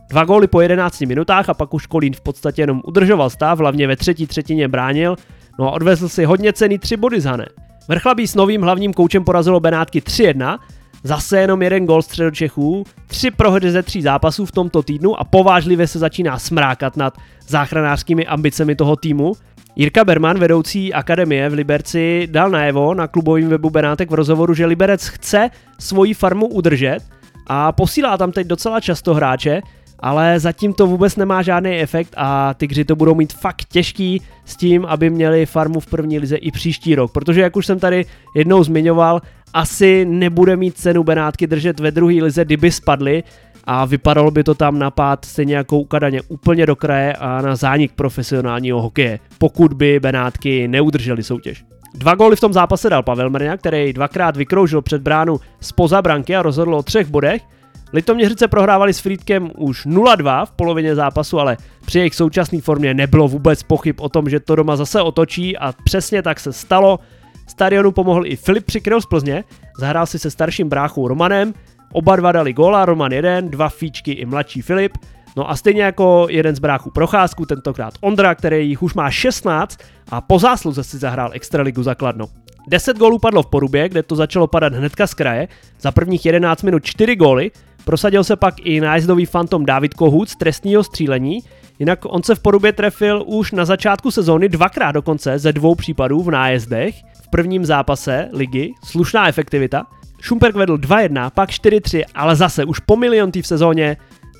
Dva 0.09 0.25
góly 0.25 0.47
po 0.47 0.61
11 0.61 1.01
minutách 1.01 1.49
a 1.49 1.53
pak 1.53 1.73
už 1.73 1.85
Kolín 1.85 2.13
v 2.13 2.21
podstatě 2.21 2.61
jenom 2.61 2.81
udržoval 2.85 3.29
stav, 3.29 3.59
hlavně 3.59 3.87
ve 3.87 3.95
třetí 3.95 4.27
třetině 4.27 4.67
bránil, 4.67 5.15
no 5.59 5.67
a 5.67 5.71
odvezl 5.71 6.09
si 6.09 6.25
hodně 6.25 6.53
cený 6.53 6.79
tři 6.79 6.97
body 6.97 7.21
z 7.21 7.25
Hané. 7.25 7.45
Vrchlabí 7.89 8.27
s 8.27 8.35
novým 8.35 8.61
hlavním 8.61 8.93
koučem 8.93 9.23
porazilo 9.23 9.59
Benátky 9.59 9.99
3-1, 9.99 10.59
zase 11.03 11.39
jenom 11.39 11.61
jeden 11.61 11.85
gol 11.85 12.01
středočechů, 12.01 12.83
tři 13.07 13.31
prohry 13.31 13.71
ze 13.71 13.83
tří 13.83 14.01
zápasů 14.01 14.45
v 14.45 14.51
tomto 14.51 14.83
týdnu 14.83 15.19
a 15.19 15.23
povážlivě 15.23 15.87
se 15.87 15.99
začíná 15.99 16.39
smrákat 16.39 16.97
nad 16.97 17.17
záchranářskými 17.47 18.27
ambicemi 18.27 18.75
toho 18.75 18.95
týmu. 18.95 19.33
Jirka 19.75 20.05
Berman, 20.05 20.39
vedoucí 20.39 20.93
akademie 20.93 21.49
v 21.49 21.53
Liberci, 21.53 22.27
dal 22.31 22.49
najevo 22.49 22.93
na 22.93 23.07
klubovém 23.07 23.47
webu 23.47 23.69
Benátek 23.69 24.11
v 24.11 24.13
rozhovoru, 24.13 24.53
že 24.53 24.65
Liberec 24.65 25.07
chce 25.07 25.49
svoji 25.79 26.13
farmu 26.13 26.47
udržet 26.47 26.99
a 27.47 27.71
posílá 27.71 28.17
tam 28.17 28.31
teď 28.31 28.47
docela 28.47 28.79
často 28.79 29.13
hráče, 29.13 29.61
ale 29.99 30.39
zatím 30.39 30.73
to 30.73 30.87
vůbec 30.87 31.15
nemá 31.15 31.41
žádný 31.41 31.71
efekt 31.71 32.13
a 32.17 32.53
Tygři 32.53 32.85
to 32.85 32.95
budou 32.95 33.15
mít 33.15 33.33
fakt 33.33 33.65
těžký 33.69 34.21
s 34.45 34.55
tím, 34.55 34.85
aby 34.85 35.09
měli 35.09 35.45
farmu 35.45 35.79
v 35.79 35.85
první 35.87 36.19
lize 36.19 36.35
i 36.35 36.51
příští 36.51 36.95
rok, 36.95 37.11
protože 37.11 37.41
jak 37.41 37.55
už 37.55 37.65
jsem 37.65 37.79
tady 37.79 38.05
jednou 38.35 38.63
zmiňoval, 38.63 39.21
asi 39.53 40.05
nebude 40.05 40.55
mít 40.55 40.77
cenu 40.77 41.03
Benátky 41.03 41.47
držet 41.47 41.79
ve 41.79 41.91
druhé 41.91 42.23
lize, 42.23 42.45
kdyby 42.45 42.71
spadly. 42.71 43.23
A 43.63 43.85
vypadalo 43.85 44.31
by 44.31 44.43
to 44.43 44.55
tam 44.55 44.79
na 44.79 44.91
pád 44.91 45.25
stejně 45.25 45.55
jako 45.55 45.83
Kadaně 45.83 46.21
úplně 46.21 46.65
do 46.65 46.75
kraje 46.75 47.13
a 47.13 47.41
na 47.41 47.55
zánik 47.55 47.91
profesionálního 47.91 48.81
hokeje, 48.81 49.19
pokud 49.37 49.73
by 49.73 49.99
Benátky 49.99 50.67
neudrželi 50.67 51.23
soutěž. 51.23 51.65
Dva 51.93 52.15
góly 52.15 52.35
v 52.35 52.39
tom 52.39 52.53
zápase 52.53 52.89
dal 52.89 53.03
Pavel 53.03 53.29
Mrňa, 53.29 53.57
který 53.57 53.93
dvakrát 53.93 54.37
vykroužil 54.37 54.81
před 54.81 55.01
bránu 55.01 55.39
spoza 55.61 56.01
branky 56.01 56.35
a 56.35 56.41
rozhodl 56.41 56.75
o 56.75 56.83
třech 56.83 57.07
bodech– 57.07 57.41
Litoměřice 57.93 58.47
prohrávali 58.47 58.93
s 58.93 58.99
Friedkem 58.99 59.51
už 59.57 59.85
0-2 59.85 60.45
v 60.45 60.51
polovině 60.51 60.95
zápasu, 60.95 61.39
ale 61.39 61.57
při 61.85 61.99
jejich 61.99 62.15
současné 62.15 62.61
formě 62.61 62.93
nebylo 62.93 63.27
vůbec 63.27 63.63
pochyb 63.63 63.95
o 63.99 64.09
tom, 64.09 64.29
že 64.29 64.39
to 64.39 64.55
doma 64.55 64.75
zase 64.75 65.01
otočí 65.01 65.57
a 65.57 65.73
přesně 65.83 66.21
tak 66.21 66.39
se 66.39 66.53
stalo. 66.53 66.99
Stadionu 67.47 67.91
pomohl 67.91 68.25
i 68.25 68.35
Filip 68.35 68.65
Přikryl 68.65 69.01
z 69.01 69.05
Plzně, 69.05 69.43
zahrál 69.77 70.05
si 70.05 70.19
se 70.19 70.31
starším 70.31 70.69
bráchou 70.69 71.07
Romanem, 71.07 71.53
oba 71.93 72.15
dva 72.15 72.31
dali 72.31 72.53
góla, 72.53 72.85
Roman 72.85 73.11
jeden, 73.11 73.49
dva 73.49 73.69
fíčky 73.69 74.11
i 74.11 74.25
mladší 74.25 74.61
Filip, 74.61 74.97
No 75.37 75.49
a 75.49 75.55
stejně 75.55 75.83
jako 75.83 76.27
jeden 76.29 76.55
z 76.55 76.59
bráchů 76.59 76.91
Procházku, 76.91 77.45
tentokrát 77.45 77.93
Ondra, 78.01 78.35
který 78.35 78.69
jich 78.69 78.83
už 78.83 78.93
má 78.93 79.11
16 79.11 79.79
a 80.11 80.21
po 80.21 80.39
zásluze 80.39 80.83
si 80.83 80.97
zahrál 80.97 81.29
Extraligu 81.33 81.83
zakladno. 81.83 82.25
10 82.67 82.97
gólů 82.97 83.19
padlo 83.19 83.43
v 83.43 83.47
Porubě, 83.47 83.89
kde 83.89 84.03
to 84.03 84.15
začalo 84.15 84.47
padat 84.47 84.73
hnedka 84.73 85.07
z 85.07 85.13
kraje. 85.13 85.47
Za 85.81 85.91
prvních 85.91 86.25
11 86.25 86.63
minut 86.63 86.85
4 86.85 87.15
góly, 87.15 87.51
Prosadil 87.85 88.23
se 88.23 88.35
pak 88.35 88.55
i 88.59 88.81
nájezdový 88.81 89.25
fantom 89.25 89.65
David 89.65 89.93
Kohut 89.93 90.29
z 90.29 90.35
trestního 90.35 90.83
střílení, 90.83 91.39
jinak 91.79 91.99
on 92.05 92.23
se 92.23 92.35
v 92.35 92.39
Porubě 92.39 92.73
trefil 92.73 93.23
už 93.25 93.51
na 93.51 93.65
začátku 93.65 94.11
sezóny 94.11 94.49
dvakrát 94.49 94.91
dokonce 94.91 95.39
ze 95.39 95.53
dvou 95.53 95.75
případů 95.75 96.23
v 96.23 96.31
nájezdech. 96.31 96.95
V 97.23 97.29
prvním 97.29 97.65
zápase 97.65 98.29
ligy, 98.33 98.73
slušná 98.83 99.27
efektivita. 99.27 99.85
Šumperk 100.21 100.55
vedl 100.55 100.77
2-1, 100.77 101.29
pak 101.29 101.49
4-3, 101.49 102.03
ale 102.15 102.35
zase 102.35 102.65
už 102.65 102.79
po 102.79 102.95
miliontý 102.95 103.41
v 103.41 103.47
sezóně 103.47 103.97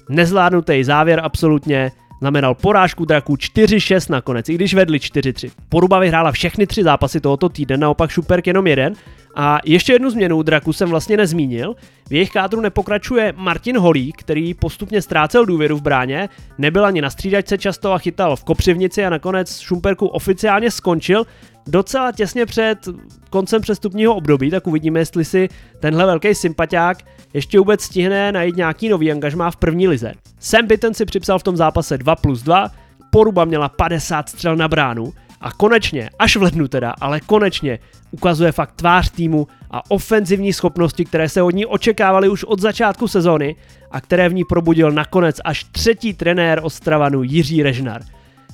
nezvládnutý 0.09 0.83
závěr 0.83 1.21
absolutně, 1.23 1.91
znamenal 2.19 2.55
porážku 2.55 3.05
draků 3.05 3.35
4-6 3.35 4.11
nakonec, 4.11 4.49
i 4.49 4.55
když 4.55 4.73
vedli 4.73 4.97
4-3. 4.97 5.51
Poruba 5.69 5.99
vyhrála 5.99 6.31
všechny 6.31 6.67
tři 6.67 6.83
zápasy 6.83 7.21
tohoto 7.21 7.49
týdne, 7.49 7.77
naopak 7.77 8.09
Šuperk 8.09 8.47
jenom 8.47 8.67
jeden 8.67 8.93
a 9.35 9.59
ještě 9.65 9.93
jednu 9.93 10.09
změnu 10.09 10.43
Draku 10.43 10.73
jsem 10.73 10.89
vlastně 10.89 11.17
nezmínil. 11.17 11.75
V 12.09 12.13
jejich 12.13 12.31
kádru 12.31 12.61
nepokračuje 12.61 13.33
Martin 13.37 13.77
Holík, 13.77 14.17
který 14.17 14.53
postupně 14.53 15.01
ztrácel 15.01 15.45
důvěru 15.45 15.77
v 15.77 15.81
bráně, 15.81 16.29
nebyl 16.57 16.85
ani 16.85 17.01
na 17.01 17.09
střídačce 17.09 17.57
často 17.57 17.93
a 17.93 17.97
chytal 17.97 18.35
v 18.35 18.43
kopřivnici 18.43 19.05
a 19.05 19.09
nakonec 19.09 19.59
Šumperku 19.59 20.07
oficiálně 20.07 20.71
skončil 20.71 21.25
docela 21.69 22.11
těsně 22.11 22.45
před 22.45 22.87
koncem 23.29 23.61
přestupního 23.61 24.15
období, 24.15 24.51
tak 24.51 24.67
uvidíme, 24.67 24.99
jestli 24.99 25.25
si 25.25 25.49
tenhle 25.79 26.05
velký 26.05 26.35
sympatiák 26.35 26.97
ještě 27.33 27.59
vůbec 27.59 27.81
stihne 27.81 28.31
najít 28.31 28.55
nějaký 28.55 28.89
nový 28.89 29.11
angažmá 29.11 29.51
v 29.51 29.55
první 29.55 29.87
lize. 29.87 30.13
Sam 30.39 30.67
Bitten 30.67 30.93
si 30.93 31.05
připsal 31.05 31.39
v 31.39 31.43
tom 31.43 31.57
zápase 31.57 31.97
2 31.97 32.15
plus 32.15 32.41
2, 32.41 32.71
Poruba 33.11 33.45
měla 33.45 33.69
50 33.69 34.29
střel 34.29 34.55
na 34.55 34.67
bránu, 34.67 35.13
a 35.41 35.51
konečně, 35.51 36.09
až 36.19 36.35
v 36.35 36.41
lednu 36.41 36.67
teda, 36.67 36.93
ale 37.01 37.19
konečně 37.19 37.79
ukazuje 38.11 38.51
fakt 38.51 38.71
tvář 38.71 39.09
týmu 39.09 39.47
a 39.71 39.91
ofenzivní 39.91 40.53
schopnosti, 40.53 41.05
které 41.05 41.29
se 41.29 41.41
od 41.41 41.51
ní 41.51 41.65
očekávaly 41.65 42.29
už 42.29 42.43
od 42.43 42.59
začátku 42.59 43.07
sezóny 43.07 43.55
a 43.91 44.01
které 44.01 44.29
v 44.29 44.33
ní 44.33 44.43
probudil 44.43 44.91
nakonec 44.91 45.37
až 45.45 45.63
třetí 45.63 46.13
trenér 46.13 46.59
Ostravanu 46.63 47.23
Jiří 47.23 47.63
Režnar. 47.63 48.01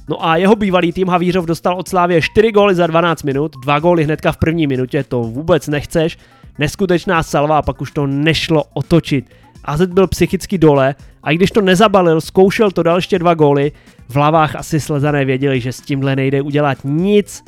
No 0.09 0.25
a 0.25 0.35
jeho 0.35 0.55
bývalý 0.55 0.93
tým 0.93 1.07
Havířov 1.07 1.45
dostal 1.45 1.73
od 1.73 1.87
Slávě 1.87 2.21
4 2.21 2.51
góly 2.51 2.75
za 2.75 2.87
12 2.87 3.23
minut, 3.23 3.55
2 3.61 3.79
góly 3.79 4.03
hnedka 4.03 4.31
v 4.31 4.37
první 4.37 4.67
minutě, 4.67 5.03
to 5.03 5.23
vůbec 5.23 5.67
nechceš, 5.67 6.17
neskutečná 6.59 7.23
salva 7.23 7.57
a 7.57 7.61
pak 7.61 7.81
už 7.81 7.91
to 7.91 8.07
nešlo 8.07 8.63
otočit. 8.73 9.25
AZ 9.63 9.81
byl 9.81 10.07
psychicky 10.07 10.57
dole 10.57 10.95
a 11.23 11.31
i 11.31 11.35
když 11.35 11.51
to 11.51 11.61
nezabalil, 11.61 12.21
zkoušel 12.21 12.71
to 12.71 12.83
dal 12.83 12.95
ještě 12.95 13.19
dva 13.19 13.33
góly, 13.33 13.71
v 14.09 14.15
hlavách 14.15 14.55
asi 14.55 14.79
slezané 14.79 15.25
věděli, 15.25 15.61
že 15.61 15.71
s 15.71 15.81
tímhle 15.81 16.15
nejde 16.15 16.41
udělat 16.41 16.77
nic. 16.83 17.43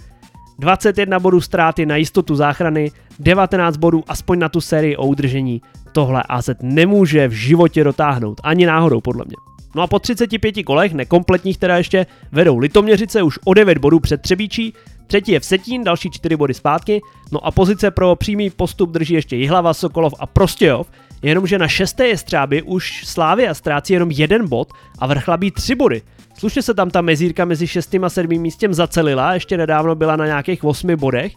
21 0.60 1.20
bodů 1.20 1.42
ztráty 1.42 1.86
na 1.86 1.96
jistotu 1.96 2.36
záchrany, 2.36 2.92
19 3.20 3.78
bodů 3.78 4.04
aspoň 4.08 4.40
na 4.40 4.50
tu 4.50 4.62
sérii 4.62 4.96
o 4.98 5.06
udržení. 5.06 5.62
Tohle 5.92 6.24
AZ 6.30 6.50
nemůže 6.62 7.28
v 7.28 7.32
životě 7.32 7.84
dotáhnout, 7.84 8.42
ani 8.44 8.66
náhodou 8.66 9.02
podle 9.02 9.26
mě. 9.26 9.47
No 9.78 9.84
a 9.84 9.88
po 9.88 10.00
35 10.00 10.64
kolech, 10.64 10.94
nekompletních 10.94 11.58
teda 11.58 11.78
ještě, 11.78 12.06
vedou 12.32 12.58
Litoměřice 12.58 13.24
už 13.24 13.40
o 13.46 13.54
9 13.54 13.78
bodů 13.78 14.00
před 14.00 14.22
Třebíčí, 14.22 14.74
třetí 15.08 15.32
je 15.32 15.40
Vsetín, 15.40 15.84
další 15.84 16.12
4 16.12 16.36
body 16.36 16.54
zpátky, 16.54 17.02
no 17.32 17.46
a 17.46 17.52
pozice 17.52 17.92
pro 17.92 18.16
přímý 18.16 18.50
postup 18.50 18.90
drží 18.90 19.14
ještě 19.14 19.36
Jihlava, 19.36 19.74
Sokolov 19.74 20.14
a 20.20 20.26
Prostějov, 20.26 20.92
jenomže 21.22 21.58
na 21.58 21.68
šesté 21.68 22.08
jestřáby 22.08 22.62
už 22.62 23.04
Slávia 23.06 23.54
ztrácí 23.54 23.94
jenom 23.94 24.12
jeden 24.12 24.48
bod 24.50 24.74
a 25.00 25.08
Vrchlabí 25.08 25.52
tři 25.52 25.76
body. 25.76 26.02
Slušně 26.38 26.62
se 26.62 26.74
tam 26.74 26.90
ta 26.90 27.02
mezírka 27.02 27.46
mezi 27.46 27.68
šestým 27.68 28.04
a 28.04 28.10
sedmým 28.10 28.42
místem 28.42 28.74
zacelila, 28.74 29.34
ještě 29.34 29.58
nedávno 29.58 29.96
byla 29.96 30.16
na 30.16 30.26
nějakých 30.26 30.64
osmi 30.64 30.96
bodech. 30.96 31.34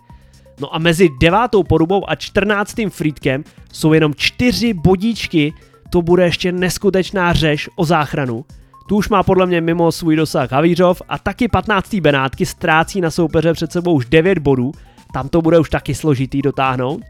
No 0.60 0.74
a 0.74 0.78
mezi 0.78 1.08
devátou 1.20 1.62
porubou 1.62 2.10
a 2.10 2.14
čtrnáctým 2.14 2.90
Friedkem 2.90 3.44
jsou 3.72 3.92
jenom 3.92 4.14
čtyři 4.14 4.74
bodíčky, 4.74 5.52
to 5.90 6.02
bude 6.02 6.24
ještě 6.24 6.52
neskutečná 6.52 7.32
řeš 7.32 7.70
o 7.76 7.84
záchranu. 7.84 8.44
Tu 8.88 8.96
už 8.96 9.08
má 9.08 9.22
podle 9.22 9.46
mě 9.46 9.60
mimo 9.60 9.92
svůj 9.92 10.16
dosah 10.16 10.52
Havířov 10.52 11.02
a 11.08 11.18
taky 11.18 11.48
15. 11.48 11.94
Benátky 11.94 12.46
ztrácí 12.46 13.00
na 13.00 13.10
soupeře 13.10 13.52
před 13.52 13.72
sebou 13.72 13.94
už 13.94 14.06
9 14.06 14.38
bodů, 14.38 14.72
tam 15.12 15.28
to 15.28 15.42
bude 15.42 15.58
už 15.58 15.70
taky 15.70 15.94
složitý 15.94 16.42
dotáhnout. 16.42 17.02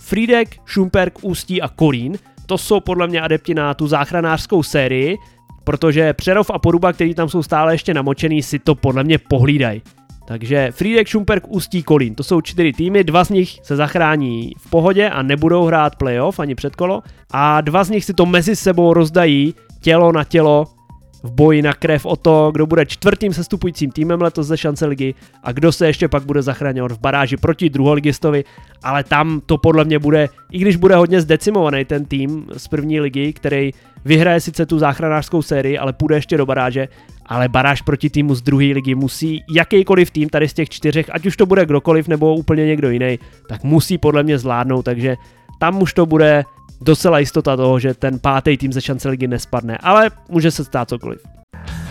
Friedek, 0.00 0.56
Šumperk, 0.64 1.18
Ústí 1.22 1.62
a 1.62 1.68
Kolín, 1.68 2.18
to 2.46 2.58
jsou 2.58 2.80
podle 2.80 3.06
mě 3.06 3.20
adepti 3.20 3.54
na 3.54 3.74
tu 3.74 3.86
záchranářskou 3.86 4.62
sérii, 4.62 5.18
protože 5.64 6.12
Přerov 6.12 6.50
a 6.50 6.58
Poruba, 6.58 6.92
který 6.92 7.14
tam 7.14 7.28
jsou 7.28 7.42
stále 7.42 7.74
ještě 7.74 7.94
namočený, 7.94 8.42
si 8.42 8.58
to 8.58 8.74
podle 8.74 9.04
mě 9.04 9.18
pohlídají. 9.18 9.82
Takže 10.26 10.68
Friedek, 10.70 11.08
Šumperk, 11.08 11.44
Ústí, 11.48 11.82
Kolín, 11.82 12.14
to 12.14 12.22
jsou 12.22 12.40
čtyři 12.40 12.72
týmy, 12.72 13.04
dva 13.04 13.24
z 13.24 13.30
nich 13.30 13.58
se 13.62 13.76
zachrání 13.76 14.52
v 14.58 14.70
pohodě 14.70 15.10
a 15.10 15.22
nebudou 15.22 15.64
hrát 15.64 15.96
playoff 15.96 16.40
ani 16.40 16.54
předkolo 16.54 17.02
a 17.32 17.60
dva 17.60 17.84
z 17.84 17.90
nich 17.90 18.04
si 18.04 18.14
to 18.14 18.26
mezi 18.26 18.56
sebou 18.56 18.92
rozdají 18.92 19.54
tělo 19.80 20.12
na 20.12 20.24
tělo 20.24 20.75
v 21.22 21.30
boji 21.30 21.62
na 21.62 21.72
krev 21.72 22.06
o 22.06 22.16
to, 22.16 22.50
kdo 22.52 22.66
bude 22.66 22.86
čtvrtým 22.86 23.32
sestupujícím 23.32 23.90
týmem 23.90 24.22
letos 24.22 24.46
ze 24.46 24.56
šance 24.56 24.86
ligy 24.86 25.14
a 25.42 25.52
kdo 25.52 25.72
se 25.72 25.86
ještě 25.86 26.08
pak 26.08 26.24
bude 26.24 26.42
zachraňovat 26.42 26.92
v 26.92 27.00
baráži 27.00 27.36
proti 27.36 27.70
druholigistovi, 27.70 28.44
ale 28.82 29.04
tam 29.04 29.40
to 29.46 29.58
podle 29.58 29.84
mě 29.84 29.98
bude, 29.98 30.28
i 30.52 30.58
když 30.58 30.76
bude 30.76 30.96
hodně 30.96 31.20
zdecimovaný 31.20 31.84
ten 31.84 32.04
tým 32.04 32.46
z 32.56 32.68
první 32.68 33.00
ligy, 33.00 33.32
který 33.32 33.70
vyhraje 34.04 34.40
sice 34.40 34.66
tu 34.66 34.78
záchranářskou 34.78 35.42
sérii, 35.42 35.78
ale 35.78 35.92
půjde 35.92 36.14
ještě 36.14 36.36
do 36.36 36.46
baráže, 36.46 36.88
ale 37.26 37.48
baráž 37.48 37.82
proti 37.82 38.10
týmu 38.10 38.34
z 38.34 38.42
druhé 38.42 38.64
ligy 38.64 38.94
musí 38.94 39.44
jakýkoliv 39.50 40.10
tým 40.10 40.28
tady 40.28 40.48
z 40.48 40.54
těch 40.54 40.68
čtyřech, 40.68 41.06
ať 41.12 41.26
už 41.26 41.36
to 41.36 41.46
bude 41.46 41.66
kdokoliv 41.66 42.08
nebo 42.08 42.34
úplně 42.34 42.66
někdo 42.66 42.90
jiný, 42.90 43.18
tak 43.48 43.64
musí 43.64 43.98
podle 43.98 44.22
mě 44.22 44.38
zvládnout, 44.38 44.82
takže 44.82 45.16
tam 45.58 45.82
už 45.82 45.94
to 45.94 46.06
bude 46.06 46.44
docela 46.80 47.18
jistota 47.18 47.56
toho, 47.56 47.78
že 47.78 47.94
ten 47.94 48.18
pátý 48.18 48.56
tým 48.56 48.72
ze 48.72 48.80
šance 48.80 49.08
ligy 49.08 49.26
nespadne, 49.26 49.78
ale 49.82 50.10
může 50.28 50.50
se 50.50 50.64
stát 50.64 50.88
cokoliv. 50.88 51.20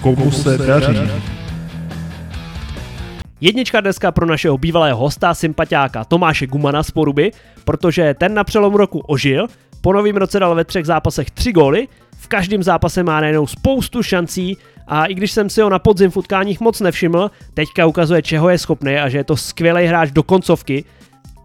Komu 0.01 0.31
se 0.31 0.57
daří? 0.57 0.97
Jednička 3.41 3.81
dneska 3.81 4.11
pro 4.11 4.25
našeho 4.25 4.57
bývalého 4.57 4.97
hosta, 4.97 5.33
sympatiáka 5.33 6.03
Tomáše 6.03 6.47
Gumana 6.47 6.83
z 6.83 6.91
Poruby, 6.91 7.31
protože 7.63 8.13
ten 8.13 8.33
na 8.33 8.43
přelomu 8.43 8.77
roku 8.77 8.99
ožil, 8.99 9.47
po 9.81 9.93
novém 9.93 10.15
roce 10.15 10.39
dal 10.39 10.55
ve 10.55 10.63
třech 10.63 10.85
zápasech 10.85 11.31
tři 11.31 11.51
góly, 11.51 11.87
v 12.17 12.27
každém 12.27 12.63
zápase 12.63 13.03
má 13.03 13.21
najednou 13.21 13.47
spoustu 13.47 14.03
šancí 14.03 14.57
a 14.87 15.05
i 15.05 15.13
když 15.13 15.31
jsem 15.31 15.49
si 15.49 15.61
ho 15.61 15.69
na 15.69 15.79
podzim 15.79 16.11
v 16.11 16.17
utkáních 16.17 16.59
moc 16.59 16.79
nevšiml, 16.79 17.31
teďka 17.53 17.85
ukazuje, 17.85 18.21
čeho 18.21 18.49
je 18.49 18.57
schopný 18.57 18.95
a 18.95 19.09
že 19.09 19.17
je 19.17 19.23
to 19.23 19.37
skvělý 19.37 19.85
hráč 19.85 20.11
do 20.11 20.23
koncovky. 20.23 20.83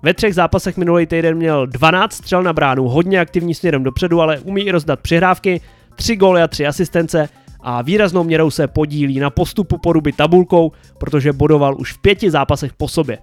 Ve 0.02 0.14
třech 0.14 0.34
zápasech 0.34 0.76
minulý 0.76 1.06
týden 1.06 1.36
měl 1.36 1.66
12 1.66 2.12
střel 2.12 2.42
na 2.42 2.52
bránu, 2.52 2.88
hodně 2.88 3.20
aktivní 3.20 3.54
směrem 3.54 3.82
dopředu, 3.82 4.20
ale 4.20 4.38
umí 4.38 4.62
i 4.62 4.70
rozdat 4.70 5.00
přihrávky, 5.00 5.60
3 5.94 6.16
góly 6.16 6.42
a 6.42 6.48
3 6.48 6.66
asistence 6.66 7.28
a 7.60 7.82
výraznou 7.82 8.24
měrou 8.24 8.50
se 8.50 8.68
podílí 8.68 9.18
na 9.18 9.30
postupu 9.30 9.78
poruby 9.78 10.12
tabulkou, 10.12 10.72
protože 10.98 11.32
bodoval 11.32 11.76
už 11.78 11.92
v 11.92 11.98
pěti 11.98 12.30
zápasech 12.30 12.72
po 12.72 12.88
sobě. 12.88 13.18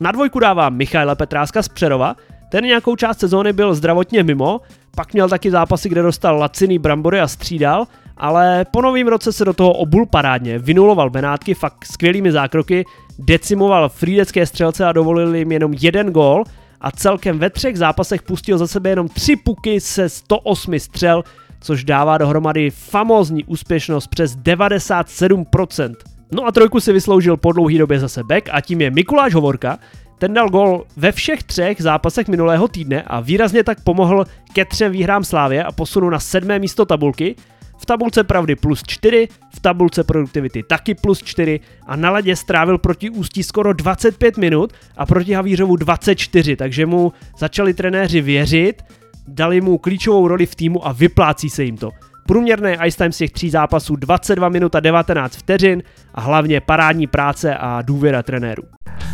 Na 0.00 0.12
dvojku 0.12 0.38
dává 0.38 0.68
Michaela 0.68 1.14
Petráska 1.14 1.62
z 1.62 1.68
Přerova, 1.68 2.16
ten 2.50 2.64
nějakou 2.64 2.96
část 2.96 3.18
sezóny 3.18 3.52
byl 3.52 3.74
zdravotně 3.74 4.22
mimo, 4.22 4.60
pak 4.96 5.12
měl 5.12 5.28
taky 5.28 5.50
zápasy, 5.50 5.88
kde 5.88 6.02
dostal 6.02 6.38
laciný 6.38 6.78
brambory 6.78 7.20
a 7.20 7.28
střídal, 7.28 7.86
ale 8.20 8.64
po 8.70 8.82
novém 8.82 9.08
roce 9.08 9.32
se 9.32 9.44
do 9.44 9.52
toho 9.52 9.72
obul 9.72 10.06
parádně, 10.06 10.58
vynuloval 10.58 11.10
Benátky 11.10 11.54
fakt 11.54 11.84
skvělými 11.84 12.32
zákroky, 12.32 12.84
decimoval 13.18 13.88
frýdecké 13.88 14.46
střelce 14.46 14.84
a 14.84 14.92
dovolil 14.92 15.34
jim 15.34 15.52
jenom 15.52 15.74
jeden 15.80 16.10
gól 16.10 16.44
a 16.80 16.90
celkem 16.90 17.38
ve 17.38 17.50
třech 17.50 17.78
zápasech 17.78 18.22
pustil 18.22 18.58
za 18.58 18.66
sebe 18.66 18.90
jenom 18.90 19.08
tři 19.08 19.36
puky 19.36 19.80
se 19.80 20.08
108 20.08 20.78
střel, 20.78 21.24
což 21.60 21.84
dává 21.84 22.18
dohromady 22.18 22.70
famózní 22.70 23.44
úspěšnost 23.44 24.06
přes 24.06 24.36
97%. 24.36 25.94
No 26.32 26.46
a 26.46 26.52
trojku 26.52 26.80
si 26.80 26.92
vysloužil 26.92 27.36
po 27.36 27.52
dlouhý 27.52 27.78
době 27.78 28.00
zase 28.00 28.24
back 28.24 28.48
a 28.52 28.60
tím 28.60 28.80
je 28.80 28.90
Mikuláš 28.90 29.34
Hovorka, 29.34 29.78
ten 30.18 30.34
dal 30.34 30.48
gol 30.48 30.84
ve 30.96 31.12
všech 31.12 31.42
třech 31.42 31.82
zápasech 31.82 32.28
minulého 32.28 32.68
týdne 32.68 33.02
a 33.02 33.20
výrazně 33.20 33.64
tak 33.64 33.80
pomohl 33.84 34.24
ke 34.52 34.64
třem 34.64 34.92
výhrám 34.92 35.24
Slávě 35.24 35.64
a 35.64 35.72
posunu 35.72 36.10
na 36.10 36.18
sedmé 36.18 36.58
místo 36.58 36.84
tabulky. 36.84 37.36
V 37.82 37.86
tabulce 37.86 38.24
pravdy 38.24 38.56
plus 38.56 38.82
4, 38.86 39.28
v 39.54 39.60
tabulce 39.60 40.04
produktivity 40.04 40.62
taky 40.62 40.94
plus 40.94 41.22
4 41.22 41.60
a 41.86 41.96
na 41.96 42.10
ledě 42.10 42.36
strávil 42.36 42.78
proti 42.78 43.10
Ústí 43.10 43.42
skoro 43.42 43.72
25 43.72 44.36
minut 44.36 44.72
a 44.96 45.06
proti 45.06 45.32
Havířovu 45.32 45.76
24, 45.76 46.56
takže 46.56 46.86
mu 46.86 47.12
začali 47.38 47.74
trenéři 47.74 48.20
věřit, 48.20 48.82
dali 49.28 49.60
mu 49.60 49.78
klíčovou 49.78 50.28
roli 50.28 50.46
v 50.46 50.54
týmu 50.54 50.86
a 50.86 50.92
vyplácí 50.92 51.50
se 51.50 51.64
jim 51.64 51.76
to. 51.76 51.90
Průměrné 52.26 52.78
ice 52.86 52.98
time 52.98 53.12
z 53.12 53.18
těch 53.18 53.30
tří 53.30 53.50
zápasů 53.50 53.96
22 53.96 54.48
minut 54.48 54.74
a 54.74 54.80
19 54.80 55.36
vteřin 55.36 55.82
a 56.14 56.20
hlavně 56.20 56.60
parádní 56.60 57.06
práce 57.06 57.54
a 57.54 57.82
důvěra 57.82 58.22
trenérů. 58.22 58.62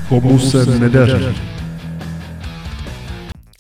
Komu 0.08 0.38
se 0.38 0.78
nedaří. 0.78 1.55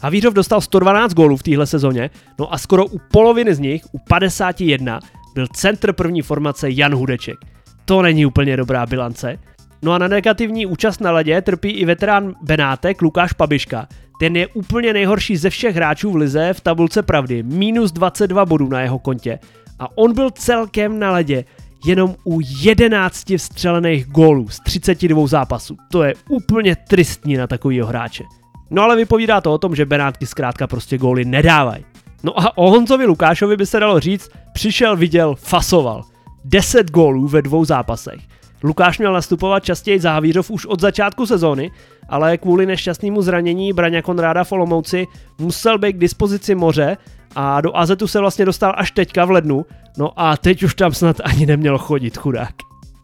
Havířov 0.02 0.34
dostal 0.34 0.60
112 0.60 1.14
gólů 1.14 1.36
v 1.36 1.42
téhle 1.42 1.66
sezóně, 1.66 2.10
no 2.38 2.54
a 2.54 2.58
skoro 2.58 2.86
u 2.86 2.98
poloviny 3.12 3.54
z 3.54 3.58
nich, 3.58 3.84
u 3.92 3.98
51, 3.98 5.00
byl 5.34 5.46
centr 5.46 5.92
první 5.92 6.22
formace 6.22 6.70
Jan 6.70 6.94
Hudeček. 6.94 7.36
To 7.84 8.02
není 8.02 8.26
úplně 8.26 8.56
dobrá 8.56 8.86
bilance. 8.86 9.38
No 9.82 9.92
a 9.92 9.98
na 9.98 10.08
negativní 10.08 10.66
účast 10.66 11.00
na 11.00 11.12
ledě 11.12 11.42
trpí 11.42 11.68
i 11.68 11.84
veterán 11.84 12.34
Benátek 12.42 13.02
Lukáš 13.02 13.32
Pabiška. 13.32 13.88
Ten 14.20 14.36
je 14.36 14.46
úplně 14.46 14.92
nejhorší 14.92 15.36
ze 15.36 15.50
všech 15.50 15.76
hráčů 15.76 16.10
v 16.10 16.16
lize 16.16 16.52
v 16.52 16.60
tabulce 16.60 17.02
pravdy, 17.02 17.42
minus 17.42 17.92
22 17.92 18.46
bodů 18.46 18.68
na 18.68 18.80
jeho 18.80 18.98
kontě. 18.98 19.38
A 19.78 19.98
on 19.98 20.14
byl 20.14 20.30
celkem 20.30 20.98
na 20.98 21.10
ledě 21.10 21.44
jenom 21.86 22.14
u 22.24 22.40
11 22.60 23.36
vstřelených 23.36 24.06
gólů 24.06 24.48
z 24.48 24.60
32 24.60 25.26
zápasů. 25.26 25.76
To 25.92 26.02
je 26.02 26.14
úplně 26.28 26.76
tristní 26.76 27.36
na 27.36 27.46
takovýho 27.46 27.86
hráče. 27.86 28.24
No 28.70 28.82
ale 28.82 28.96
vypovídá 28.96 29.40
to 29.40 29.52
o 29.52 29.58
tom, 29.58 29.74
že 29.76 29.86
Benátky 29.86 30.26
zkrátka 30.26 30.66
prostě 30.66 30.98
góly 30.98 31.24
nedávají. 31.24 31.84
No 32.22 32.40
a 32.40 32.58
o 32.58 32.70
Honzovi 32.70 33.06
Lukášovi 33.06 33.56
by 33.56 33.66
se 33.66 33.80
dalo 33.80 34.00
říct, 34.00 34.30
přišel, 34.52 34.96
viděl, 34.96 35.34
fasoval. 35.34 36.02
10 36.44 36.90
gólů 36.90 37.28
ve 37.28 37.42
dvou 37.42 37.64
zápasech. 37.64 38.20
Lukáš 38.62 38.98
měl 38.98 39.12
nastupovat 39.12 39.64
častěji 39.64 40.00
za 40.00 40.12
Havířov 40.12 40.50
už 40.50 40.66
od 40.66 40.80
začátku 40.80 41.26
sezóny, 41.26 41.70
ale 42.08 42.38
kvůli 42.38 42.66
nešťastnému 42.66 43.22
zranění 43.22 43.72
Braňa 43.72 44.02
Konráda 44.02 44.44
v 44.44 44.52
Olomouci 44.52 45.06
musel 45.38 45.78
být 45.78 45.92
k 45.92 45.98
dispozici 45.98 46.54
moře 46.54 46.96
a 47.34 47.60
do 47.60 47.76
Azetu 47.76 48.06
se 48.06 48.20
vlastně 48.20 48.44
dostal 48.44 48.74
až 48.76 48.90
teďka 48.90 49.24
v 49.24 49.30
lednu, 49.30 49.66
no 49.98 50.10
a 50.16 50.36
teď 50.36 50.62
už 50.62 50.74
tam 50.74 50.92
snad 50.92 51.16
ani 51.24 51.46
neměl 51.46 51.78
chodit 51.78 52.16
chudák. 52.16 52.54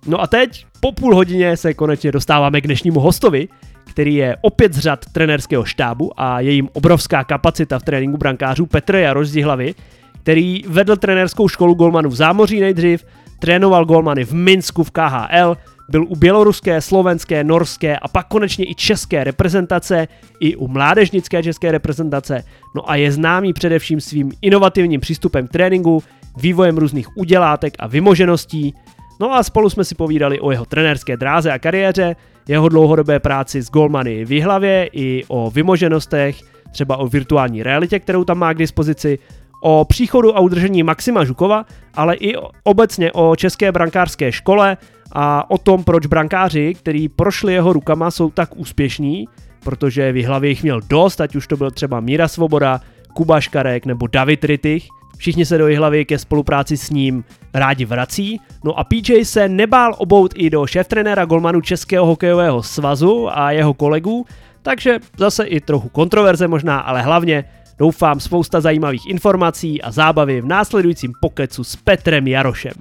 No 0.07 0.21
a 0.21 0.27
teď, 0.27 0.67
po 0.81 0.93
půl 0.93 1.15
hodině, 1.15 1.57
se 1.57 1.75
konečně 1.75 2.13
dostáváme 2.13 2.61
k 2.61 2.67
dnešnímu 2.67 3.01
hostovi, 3.01 3.49
který 3.91 4.15
je 4.15 4.37
opět 4.41 4.75
z 4.75 4.79
řad 4.79 5.05
trenerského 5.13 5.65
štábu 5.65 6.21
a 6.21 6.41
je 6.41 6.53
jim 6.53 6.69
obrovská 6.73 7.25
kapacita 7.25 7.79
v 7.79 7.83
tréninku 7.83 8.17
brankářů 8.17 8.67
Petr 8.67 8.95
Jaroš 8.95 9.29
z 9.29 9.37
Jihlavy, 9.37 9.75
který 10.23 10.65
vedl 10.69 10.97
trenérskou 10.97 11.49
školu 11.49 11.75
golmanů 11.75 12.09
v 12.11 12.15
Zámoří 12.15 12.61
nejdřív, 12.61 13.05
trénoval 13.39 13.85
golmany 13.85 14.25
v 14.25 14.33
Minsku 14.33 14.85
v 14.85 14.91
KHL, 14.91 15.57
byl 15.89 16.05
u 16.09 16.17
běloruské, 16.17 16.81
slovenské, 16.81 17.45
norské 17.45 17.97
a 17.97 18.09
pak 18.09 18.27
konečně 18.29 18.71
i 18.71 18.75
české 18.75 19.25
reprezentace, 19.25 20.09
i 20.41 20.57
u 20.57 20.69
mládežnické 20.69 21.43
české 21.43 21.73
reprezentace, 21.73 22.45
no 22.75 22.91
a 22.91 22.97
je 22.97 23.13
známý 23.13 23.53
především 23.53 24.01
svým 24.01 24.33
inovativním 24.43 25.01
přístupem 25.01 25.47
k 25.47 25.51
tréninku, 25.51 26.03
vývojem 26.37 26.79
různých 26.79 27.17
udělátek 27.17 27.75
a 27.79 27.87
vymožeností, 27.87 28.75
no 29.21 29.35
a 29.35 29.43
spolu 29.43 29.71
jsme 29.71 29.85
si 29.85 29.95
povídali 29.95 30.41
o 30.41 30.51
jeho 30.51 30.65
trenérské 30.65 31.17
dráze 31.17 31.53
a 31.53 31.59
kariéře, 31.59 32.17
jeho 32.49 32.69
dlouhodobé 32.69 33.21
práci 33.21 33.63
s 33.63 33.71
golmany 33.71 34.25
v 34.25 34.41
hlavě 34.41 34.89
i 34.93 35.25
o 35.29 35.51
vymoženostech, 35.51 36.37
třeba 36.73 36.97
o 36.97 37.07
virtuální 37.07 37.63
realitě, 37.63 37.99
kterou 37.99 38.25
tam 38.25 38.39
má 38.39 38.53
k 38.53 38.59
dispozici, 38.59 39.19
o 39.63 39.85
příchodu 39.85 40.37
a 40.37 40.41
udržení 40.41 40.83
Maxima 40.83 41.25
Žukova, 41.25 41.65
ale 41.95 42.15
i 42.15 42.35
obecně 42.65 43.13
o 43.13 43.37
české 43.37 43.73
brankářské 43.73 44.33
škole 44.33 44.77
a 45.13 45.51
o 45.51 45.59
tom, 45.59 45.85
proč 45.85 46.07
brankáři, 46.07 46.75
kteří 46.75 47.09
prošli 47.09 47.53
jeho 47.53 47.73
rukama, 47.73 48.11
jsou 48.11 48.31
tak 48.31 48.57
úspěšní, 48.57 49.29
protože 49.65 50.13
v 50.13 50.25
hlavě 50.25 50.51
jich 50.51 50.63
měl 50.63 50.81
dost, 50.81 51.21
ať 51.21 51.37
už 51.37 51.47
to 51.47 51.57
byl 51.57 51.71
třeba 51.71 52.01
Míra 52.01 52.29
Svoboda, 52.29 52.81
Kuba 53.15 53.41
Škarek 53.41 53.87
nebo 53.87 54.07
David 54.07 54.45
Rittich. 54.45 54.87
Všichni 55.17 55.47
se 55.47 55.59
do 55.59 55.67
hlavy 55.77 56.05
ke 56.05 56.19
spolupráci 56.19 56.77
s 56.77 56.91
ním 56.91 57.25
rádi 57.55 57.85
vrací. 57.85 58.41
No 58.65 58.79
a 58.79 58.85
PJ 58.85 59.25
se 59.25 59.49
nebál 59.49 59.95
obout 59.99 60.33
i 60.37 60.51
do 60.51 60.67
šéftrenéra 60.67 61.25
golmanu 61.25 61.61
Českého 61.61 62.07
hokejového 62.07 62.63
svazu 62.63 63.39
a 63.39 63.51
jeho 63.51 63.75
kolegů, 63.75 64.27
takže 64.63 64.99
zase 65.19 65.45
i 65.45 65.61
trochu 65.61 65.89
kontroverze 65.89 66.49
možná, 66.49 66.79
ale 66.79 67.03
hlavně 67.03 67.45
doufám 67.79 68.21
spousta 68.21 68.61
zajímavých 68.61 69.07
informací 69.07 69.83
a 69.83 69.91
zábavy 69.91 70.41
v 70.41 70.47
následujícím 70.47 71.13
pokecu 71.21 71.65
s 71.65 71.77
Petrem 71.77 72.29
Jarošem. 72.29 72.73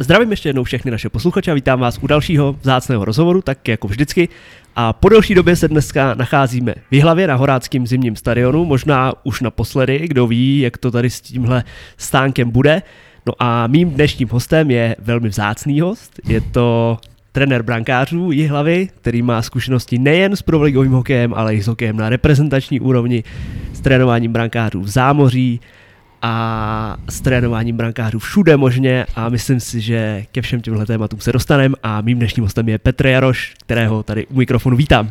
Zdravím 0.00 0.30
ještě 0.30 0.48
jednou 0.48 0.64
všechny 0.64 0.90
naše 0.90 1.08
posluchače 1.08 1.50
a 1.50 1.54
vítám 1.54 1.80
vás 1.80 1.98
u 2.02 2.06
dalšího 2.06 2.56
vzácného 2.60 3.04
rozhovoru, 3.04 3.42
tak 3.42 3.68
jako 3.68 3.88
vždycky. 3.88 4.28
A 4.76 4.92
po 4.92 5.08
delší 5.08 5.34
době 5.34 5.56
se 5.56 5.68
dneska 5.68 6.14
nacházíme 6.14 6.74
v 6.90 6.94
Jihlavě 6.94 7.26
na 7.26 7.34
Horáckém 7.34 7.86
zimním 7.86 8.16
stadionu, 8.16 8.64
možná 8.64 9.12
už 9.24 9.40
naposledy, 9.40 10.08
kdo 10.08 10.26
ví, 10.26 10.60
jak 10.60 10.78
to 10.78 10.90
tady 10.90 11.10
s 11.10 11.20
tímhle 11.20 11.64
stánkem 11.96 12.50
bude. 12.50 12.82
No 13.26 13.32
a 13.38 13.66
mým 13.66 13.90
dnešním 13.90 14.28
hostem 14.28 14.70
je 14.70 14.96
velmi 14.98 15.28
vzácný 15.28 15.80
host, 15.80 16.20
je 16.28 16.40
to 16.40 16.98
trenér 17.32 17.62
brankářů 17.62 18.30
Jihlavy, 18.30 18.88
který 19.00 19.22
má 19.22 19.42
zkušenosti 19.42 19.98
nejen 19.98 20.36
s 20.36 20.42
proligovým 20.42 20.92
hokejem, 20.92 21.34
ale 21.34 21.54
i 21.54 21.62
s 21.62 21.66
hokejem 21.66 21.96
na 21.96 22.08
reprezentační 22.08 22.80
úrovni, 22.80 23.24
s 23.72 23.80
trénováním 23.80 24.32
brankářů 24.32 24.80
v 24.80 24.88
zámoří, 24.88 25.60
a 26.22 26.96
s 27.08 27.20
trénováním 27.20 27.76
brankářů 27.76 28.18
všude 28.18 28.56
možně 28.56 29.06
a 29.14 29.28
myslím 29.28 29.60
si, 29.60 29.80
že 29.80 30.24
ke 30.32 30.42
všem 30.42 30.60
těmhle 30.60 30.86
tématům 30.86 31.20
se 31.20 31.32
dostaneme 31.32 31.74
a 31.82 32.00
mým 32.00 32.18
dnešním 32.18 32.44
hostem 32.44 32.68
je 32.68 32.78
Petr 32.78 33.06
Jaroš, 33.06 33.54
kterého 33.60 34.02
tady 34.02 34.26
u 34.26 34.38
mikrofonu 34.38 34.76
vítám. 34.76 35.10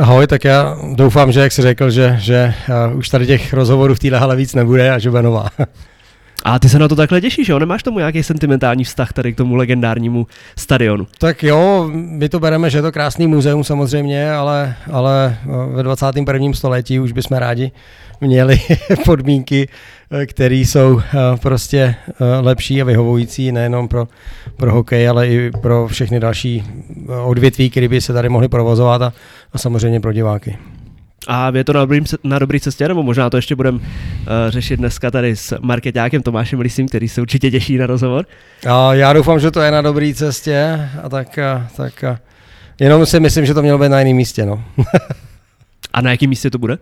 Ahoj, 0.00 0.26
tak 0.26 0.44
já 0.44 0.76
doufám, 0.94 1.32
že 1.32 1.40
jak 1.40 1.52
jsi 1.52 1.62
řekl, 1.62 1.90
že, 1.90 2.16
že 2.20 2.54
uh, 2.90 2.98
už 2.98 3.08
tady 3.08 3.26
těch 3.26 3.52
rozhovorů 3.52 3.94
v 3.94 3.98
téhle 3.98 4.18
hale 4.18 4.36
víc 4.36 4.54
nebude 4.54 4.90
a 4.90 4.98
že 4.98 5.10
bude 5.10 5.22
nová. 5.22 5.48
A 6.44 6.58
ty 6.58 6.68
se 6.68 6.78
na 6.78 6.88
to 6.88 6.96
takhle 6.96 7.20
těšíš, 7.20 7.48
jo? 7.48 7.58
Nemáš 7.58 7.82
tomu 7.82 7.98
nějaký 7.98 8.22
sentimentální 8.22 8.84
vztah 8.84 9.12
tady 9.12 9.32
k 9.32 9.36
tomu 9.36 9.54
legendárnímu 9.54 10.26
stadionu? 10.56 11.06
Tak 11.18 11.42
jo, 11.42 11.90
my 11.92 12.28
to 12.28 12.40
bereme, 12.40 12.70
že 12.70 12.78
je 12.78 12.82
to 12.82 12.92
krásný 12.92 13.26
muzeum 13.26 13.64
samozřejmě, 13.64 14.32
ale, 14.32 14.74
ale 14.92 15.38
eh, 15.42 15.76
ve 15.76 15.82
21. 15.82 16.52
století 16.52 17.00
už 17.00 17.12
bychom 17.12 17.36
rádi 17.36 17.72
měli 18.20 18.60
podmínky, 19.04 19.68
eh, 19.68 19.97
které 20.26 20.54
jsou 20.54 21.00
eh, 21.00 21.36
prostě 21.36 21.94
lepší 22.40 22.82
a 22.82 22.84
vyhovující 22.84 23.52
nejenom 23.52 23.88
pro, 23.88 24.08
pro 24.56 24.72
hokej, 24.72 25.08
ale 25.08 25.28
i 25.28 25.50
pro 25.50 25.88
všechny 25.88 26.20
další 26.20 26.64
odvětví, 27.24 27.70
které 27.70 27.88
by 27.88 28.00
se 28.00 28.12
tady 28.12 28.28
mohly 28.28 28.48
provozovat 28.48 29.02
a, 29.02 29.12
a 29.52 29.58
samozřejmě 29.58 30.00
pro 30.00 30.12
diváky. 30.12 30.58
A 31.28 31.52
je 31.54 31.64
to 31.64 31.72
na 31.72 31.80
dobrý, 31.80 32.00
na 32.24 32.38
dobrý 32.38 32.60
cestě, 32.60 32.88
nebo 32.88 33.02
možná 33.02 33.30
to 33.30 33.36
ještě 33.36 33.56
budeme 33.56 33.78
uh, 33.78 33.84
řešit 34.48 34.76
dneska 34.76 35.10
tady 35.10 35.36
s 35.36 35.58
marketákem 35.60 36.22
Tomášem 36.22 36.60
Lisím, 36.60 36.88
který 36.88 37.08
se 37.08 37.20
určitě 37.20 37.50
těší 37.50 37.78
na 37.78 37.86
rozhovor. 37.86 38.26
A 38.68 38.94
já 38.94 39.12
doufám, 39.12 39.40
že 39.40 39.50
to 39.50 39.60
je 39.60 39.70
na 39.70 39.82
dobré 39.82 40.14
cestě 40.14 40.88
a 41.02 41.08
tak, 41.08 41.38
a, 41.38 41.68
tak 41.76 42.04
a, 42.04 42.18
jenom 42.80 43.06
si 43.06 43.20
myslím, 43.20 43.46
že 43.46 43.54
to 43.54 43.62
mělo 43.62 43.78
být 43.78 43.88
na 43.88 43.98
jiném 43.98 44.16
místě. 44.16 44.46
No. 44.46 44.64
a 45.92 46.00
na 46.00 46.10
jakém 46.10 46.28
místě 46.30 46.50
to 46.50 46.58
bude? 46.58 46.78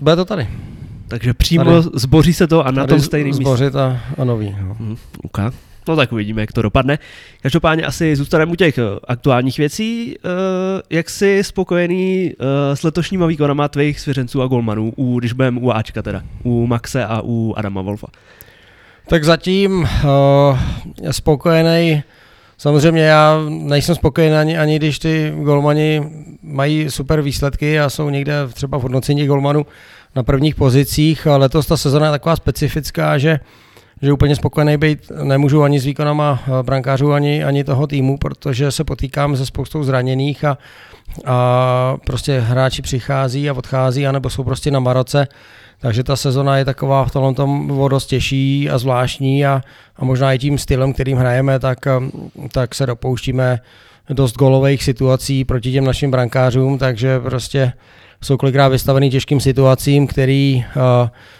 Bude 0.00 0.16
to 0.16 0.24
tady. 0.24 0.48
Takže 1.08 1.34
přímo 1.34 1.64
tady, 1.64 1.82
zboří 1.94 2.32
se 2.32 2.46
to 2.46 2.66
a 2.66 2.70
na 2.70 2.86
tom 2.86 3.00
stejném 3.00 3.28
místě. 3.28 3.44
Zbořit 3.44 3.76
a, 3.76 4.00
a 4.18 4.24
nový. 4.24 4.56
No. 4.60 4.74
Hmm, 4.74 4.96
okay. 5.22 5.50
No 5.88 5.96
tak 5.96 6.12
uvidíme, 6.12 6.40
jak 6.40 6.52
to 6.52 6.62
dopadne. 6.62 6.98
Každopádně 7.42 7.84
asi 7.84 8.16
zůstaneme 8.16 8.52
u 8.52 8.54
těch 8.54 8.78
eh, 8.78 8.82
aktuálních 9.08 9.58
věcí. 9.58 10.16
Eh, 10.16 10.28
jak 10.90 11.10
jsi 11.10 11.44
spokojený 11.44 12.32
eh, 12.32 12.76
s 12.76 12.82
letošníma 12.82 13.26
výkonama 13.26 13.68
tvých 13.68 14.00
svěřenců 14.00 14.42
a 14.42 14.46
golmanů, 14.46 14.92
u, 14.96 15.18
když 15.18 15.32
budeme 15.32 15.60
u 15.60 15.70
Ačka 15.70 16.02
teda, 16.02 16.22
u 16.42 16.66
Maxe 16.66 17.04
a 17.04 17.20
u 17.24 17.54
Adama 17.56 17.82
Wolfa? 17.82 18.06
Tak 19.08 19.24
zatím 19.24 19.72
uh, 19.80 19.88
spokojený. 21.10 22.02
Samozřejmě 22.58 23.02
já 23.02 23.36
nejsem 23.48 23.94
spokojený 23.94 24.36
ani, 24.36 24.58
ani 24.58 24.76
když 24.76 24.98
ty 24.98 25.32
golmani 25.42 26.02
mají 26.42 26.90
super 26.90 27.22
výsledky 27.22 27.80
a 27.80 27.90
jsou 27.90 28.10
někde 28.10 28.34
třeba 28.52 28.78
v 28.78 28.82
hodnocení 28.82 29.26
golmanů 29.26 29.66
na 30.18 30.22
prvních 30.22 30.54
pozicích. 30.54 31.26
Letos 31.26 31.66
ta 31.66 31.76
sezona 31.76 32.06
je 32.06 32.12
taková 32.12 32.36
specifická, 32.36 33.18
že 33.18 33.40
že 34.02 34.12
úplně 34.12 34.36
spokojený 34.36 34.76
být 34.76 35.12
nemůžu 35.22 35.62
ani 35.62 35.80
s 35.80 35.84
výkonama 35.84 36.40
eh, 36.42 36.62
brankářů, 36.62 37.12
ani, 37.12 37.44
ani 37.44 37.64
toho 37.64 37.86
týmu, 37.86 38.18
protože 38.18 38.70
se 38.70 38.84
potýkám 38.84 39.36
se 39.36 39.46
spoustou 39.46 39.82
zraněných 39.82 40.44
a, 40.44 40.58
a 41.26 41.96
prostě 42.06 42.40
hráči 42.40 42.82
přichází 42.82 43.50
a 43.50 43.52
odchází, 43.52 44.06
anebo 44.06 44.30
jsou 44.30 44.44
prostě 44.44 44.70
na 44.70 44.80
Maroce, 44.80 45.28
takže 45.80 46.04
ta 46.04 46.16
sezona 46.16 46.56
je 46.56 46.64
taková 46.64 47.04
v 47.04 47.10
tomhle 47.10 47.34
tom 47.34 47.72
dost 47.90 48.06
těžší 48.06 48.70
a 48.70 48.78
zvláštní 48.78 49.46
a, 49.46 49.62
a 49.96 50.04
možná 50.04 50.32
i 50.32 50.38
tím 50.38 50.58
stylem, 50.58 50.92
kterým 50.92 51.18
hrajeme, 51.18 51.58
tak, 51.58 51.86
eh, 51.86 52.00
tak 52.52 52.74
se 52.74 52.86
dopouštíme 52.86 53.60
dost 54.10 54.36
golových 54.36 54.82
situací 54.82 55.44
proti 55.44 55.72
těm 55.72 55.84
našim 55.84 56.10
brankářům, 56.10 56.78
takže 56.78 57.20
prostě 57.20 57.72
jsou 58.22 58.36
kolikrát 58.36 58.68
vystavený 58.68 59.10
těžkým 59.10 59.40
situacím, 59.40 60.06
který 60.06 60.64
uh, 60.76 60.82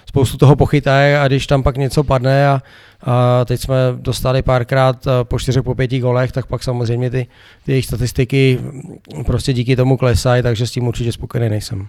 spoustu 0.09 0.37
toho 0.37 0.57
pochytají 0.57 1.15
a 1.15 1.29
když 1.29 1.47
tam 1.47 1.63
pak 1.63 1.77
něco 1.77 2.05
padne 2.05 2.49
a, 2.49 2.63
a 3.03 3.45
teď 3.45 3.61
jsme 3.61 3.77
dostali 3.95 4.43
párkrát 4.43 5.07
uh, 5.07 5.13
po 5.23 5.39
čtyřech, 5.39 5.63
po 5.63 5.75
pěti 5.75 5.99
golech, 5.99 6.33
tak 6.33 6.47
pak 6.47 6.63
samozřejmě 6.63 7.11
ty, 7.11 7.27
ty 7.65 7.73
jejich 7.73 7.85
statistiky 7.85 8.59
prostě 9.27 9.53
díky 9.53 9.77
tomu 9.77 9.97
klesají, 9.97 10.43
takže 10.43 10.67
s 10.67 10.71
tím 10.71 10.87
určitě 10.87 11.13
spokojený 11.13 11.49
nejsem. 11.49 11.87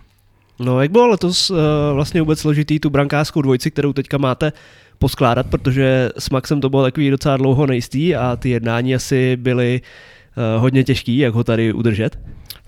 No 0.59 0.81
jak 0.81 0.91
bylo 0.91 1.07
letos 1.07 1.49
uh, 1.49 1.57
vlastně 1.93 2.21
vůbec 2.21 2.39
složitý 2.39 2.79
tu 2.79 2.89
brankářskou 2.89 3.41
dvojici, 3.41 3.71
kterou 3.71 3.93
teďka 3.93 4.17
máte 4.17 4.53
poskládat, 4.99 5.47
protože 5.47 6.09
s 6.17 6.29
Maxem 6.29 6.61
to 6.61 6.69
bylo 6.69 6.83
takový 6.83 7.09
docela 7.09 7.37
dlouho 7.37 7.65
nejistý 7.65 8.15
a 8.15 8.35
ty 8.35 8.49
jednání 8.49 8.95
asi 8.95 9.37
byly 9.37 9.81
uh, 9.81 10.61
hodně 10.61 10.83
těžký, 10.83 11.17
jak 11.17 11.33
ho 11.33 11.43
tady 11.43 11.73
udržet. 11.73 12.19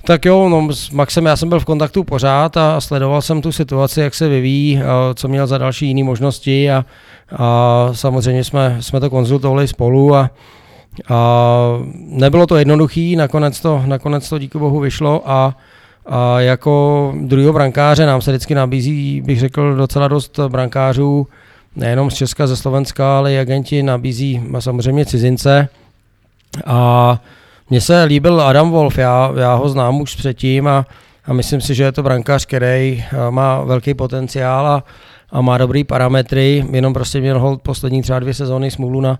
Tak 0.03 0.25
jo, 0.25 0.49
no, 0.49 0.73
s 0.73 0.89
Maxem 0.89 1.25
já 1.25 1.35
jsem 1.35 1.49
byl 1.49 1.59
v 1.59 1.65
kontaktu 1.65 2.03
pořád 2.03 2.57
a 2.57 2.81
sledoval 2.81 3.21
jsem 3.21 3.41
tu 3.41 3.51
situaci, 3.51 4.01
jak 4.01 4.13
se 4.13 4.29
vyvíjí, 4.29 4.81
co 5.15 5.27
měl 5.27 5.47
za 5.47 5.57
další 5.57 5.87
jiné 5.87 6.03
možnosti 6.03 6.71
a, 6.71 6.85
a 7.37 7.89
samozřejmě 7.93 8.43
jsme, 8.43 8.77
jsme 8.79 8.99
to 8.99 9.09
konzultovali 9.09 9.67
spolu 9.67 10.15
a, 10.15 10.29
a 11.09 11.59
nebylo 11.95 12.47
to 12.47 12.57
jednoduchý, 12.57 13.15
nakonec 13.15 13.59
to, 13.61 13.83
nakonec 13.85 14.29
to 14.29 14.39
díky 14.39 14.57
bohu 14.57 14.79
vyšlo 14.79 15.23
a, 15.25 15.57
a 16.05 16.39
jako 16.39 17.13
druhého 17.21 17.53
brankáře 17.53 18.05
nám 18.05 18.21
se 18.21 18.31
vždycky 18.31 18.55
nabízí, 18.55 19.21
bych 19.21 19.39
řekl, 19.39 19.75
docela 19.75 20.07
dost 20.07 20.39
brankářů, 20.47 21.27
nejenom 21.75 22.11
z 22.11 22.13
Česka, 22.13 22.47
ze 22.47 22.57
Slovenska, 22.57 23.17
ale 23.17 23.33
i 23.33 23.39
agenti 23.39 23.83
nabízí 23.83 24.43
samozřejmě 24.59 25.05
cizince 25.05 25.69
a 26.65 27.19
mně 27.71 27.81
se 27.81 28.03
líbil 28.03 28.41
Adam 28.41 28.71
Wolf, 28.71 28.97
já, 28.97 29.31
já 29.39 29.53
ho 29.53 29.69
znám 29.69 30.01
už 30.01 30.15
předtím 30.15 30.67
a, 30.67 30.85
a 31.25 31.33
myslím 31.33 31.61
si, 31.61 31.75
že 31.75 31.83
je 31.83 31.91
to 31.91 32.03
brankář, 32.03 32.45
který 32.45 33.03
eh, 33.03 33.31
má 33.31 33.61
velký 33.63 33.93
potenciál 33.93 34.67
a, 34.67 34.83
a 35.31 35.41
má 35.41 35.57
dobrý 35.57 35.83
parametry, 35.83 36.65
jenom 36.71 36.93
prostě 36.93 37.21
měl 37.21 37.39
hold 37.39 37.61
poslední 37.61 38.01
třeba 38.01 38.19
dvě 38.19 38.33
sezóny 38.33 38.71
smůlu 38.71 39.01
na, 39.01 39.19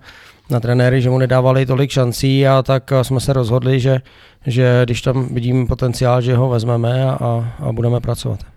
na 0.49 0.59
trenéry, 0.59 1.01
že 1.01 1.09
mu 1.09 1.17
nedávali 1.17 1.65
tolik 1.65 1.91
šancí 1.91 2.47
a 2.47 2.63
tak 2.63 2.93
jsme 3.01 3.19
se 3.19 3.33
rozhodli, 3.33 3.79
že, 3.79 4.01
že 4.47 4.81
když 4.83 5.01
tam 5.01 5.33
vidím 5.33 5.67
potenciál, 5.67 6.21
že 6.21 6.35
ho 6.35 6.49
vezmeme 6.49 7.05
a, 7.05 7.17
a 7.59 7.71
budeme 7.71 7.99
pracovat. 7.99 8.50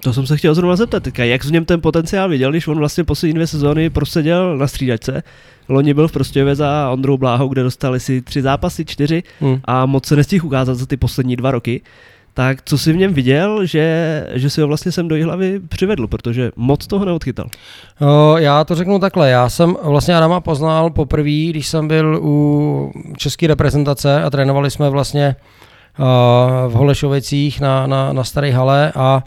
To 0.00 0.12
jsem 0.12 0.26
se 0.26 0.36
chtěl 0.36 0.54
zrovna 0.54 0.76
zeptat, 0.76 1.18
jak 1.18 1.44
v 1.44 1.52
něm 1.52 1.64
ten 1.64 1.80
potenciál 1.80 2.28
viděl, 2.28 2.50
když 2.50 2.68
on 2.68 2.78
vlastně 2.78 3.04
poslední 3.04 3.34
dvě 3.34 3.46
sezóny 3.46 3.90
proseděl 3.90 4.56
na 4.56 4.66
střídačce. 4.66 5.22
Loni 5.68 5.94
byl 5.94 6.08
v 6.08 6.12
Prostějově 6.12 6.54
za 6.54 6.90
Ondrou 6.92 7.18
Bláhou, 7.18 7.48
kde 7.48 7.62
dostali 7.62 8.00
si 8.00 8.22
tři 8.22 8.42
zápasy, 8.42 8.84
čtyři 8.84 9.22
hmm. 9.40 9.60
a 9.64 9.86
moc 9.86 10.06
se 10.06 10.16
nestihl 10.16 10.46
ukázat 10.46 10.74
za 10.74 10.86
ty 10.86 10.96
poslední 10.96 11.36
dva 11.36 11.50
roky. 11.50 11.80
Tak 12.34 12.58
co 12.64 12.78
si 12.78 12.92
v 12.92 12.96
něm 12.96 13.14
viděl, 13.14 13.66
že, 13.66 14.26
že 14.34 14.50
si 14.50 14.60
ho 14.60 14.66
vlastně 14.66 14.92
sem 14.92 15.08
do 15.08 15.24
hlavy 15.24 15.60
přivedl, 15.68 16.06
protože 16.06 16.50
moc 16.56 16.86
toho 16.86 17.04
neodchytal? 17.04 17.46
O, 18.00 18.36
já 18.38 18.64
to 18.64 18.74
řeknu 18.74 18.98
takhle, 18.98 19.30
já 19.30 19.48
jsem 19.48 19.76
vlastně 19.82 20.16
Adama 20.16 20.40
poznal 20.40 20.90
poprvé, 20.90 21.46
když 21.50 21.66
jsem 21.66 21.88
byl 21.88 22.20
u 22.22 22.92
české 23.16 23.46
reprezentace 23.46 24.22
a 24.22 24.30
trénovali 24.30 24.70
jsme 24.70 24.90
vlastně 24.90 25.36
uh, 25.98 26.04
v 26.72 26.74
Holešovicích 26.74 27.60
na, 27.60 27.86
na, 27.86 28.12
na 28.12 28.24
Staré 28.24 28.50
hale 28.50 28.92
a 28.96 29.24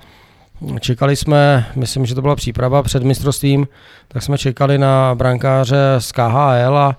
Čekali 0.80 1.16
jsme, 1.16 1.66
myslím, 1.76 2.06
že 2.06 2.16
to 2.16 2.22
byla 2.22 2.36
příprava 2.36 2.84
před 2.84 3.04
mistrovstvím, 3.04 3.68
tak 4.08 4.24
jsme 4.24 4.38
čekali 4.38 4.78
na 4.78 5.16
brankáře 5.16 5.96
z 5.98 6.12
KHL 6.12 6.78
a, 6.78 6.98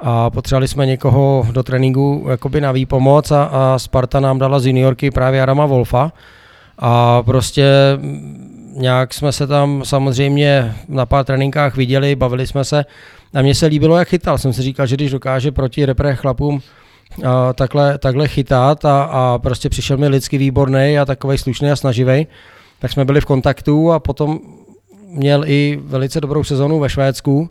a 0.00 0.30
potřebovali 0.30 0.68
jsme 0.68 0.86
někoho 0.86 1.46
do 1.52 1.62
tréninku 1.62 2.26
jakoby 2.30 2.60
na 2.60 2.72
výpomoc 2.72 3.30
a, 3.30 3.44
a 3.44 3.78
Sparta 3.78 4.20
nám 4.20 4.38
dala 4.38 4.58
z 4.58 4.66
juniorky 4.66 5.10
právě 5.10 5.42
Arama 5.42 5.66
Wolfa 5.66 6.12
a 6.78 7.22
prostě 7.22 7.64
nějak 8.76 9.14
jsme 9.14 9.32
se 9.32 9.46
tam 9.46 9.82
samozřejmě 9.84 10.74
na 10.88 11.06
pár 11.06 11.24
tréninkách 11.24 11.76
viděli, 11.76 12.16
bavili 12.16 12.46
jsme 12.46 12.64
se 12.64 12.84
a 13.34 13.42
mně 13.42 13.54
se 13.54 13.66
líbilo, 13.66 13.98
jak 13.98 14.08
chytal. 14.08 14.38
Jsem 14.38 14.52
si 14.52 14.62
říkal, 14.62 14.86
že 14.86 14.96
když 14.96 15.10
dokáže 15.10 15.52
proti 15.52 15.86
repre 15.86 16.16
chlapům 16.16 16.60
a 17.26 17.52
takhle, 17.52 17.98
takhle 17.98 18.28
chytat 18.28 18.84
a, 18.84 19.02
a 19.02 19.38
prostě 19.38 19.68
přišel 19.68 19.96
mi 19.96 20.08
lidsky 20.08 20.38
výborný 20.38 20.98
a 20.98 21.04
takový 21.04 21.38
slušný 21.38 21.70
a 21.70 21.76
snaživý, 21.76 22.26
tak 22.78 22.92
jsme 22.92 23.04
byli 23.04 23.20
v 23.20 23.24
kontaktu 23.24 23.92
a 23.92 23.98
potom 23.98 24.38
měl 25.08 25.44
i 25.46 25.80
velice 25.82 26.20
dobrou 26.20 26.44
sezonu 26.44 26.78
ve 26.78 26.88
Švédsku. 26.88 27.50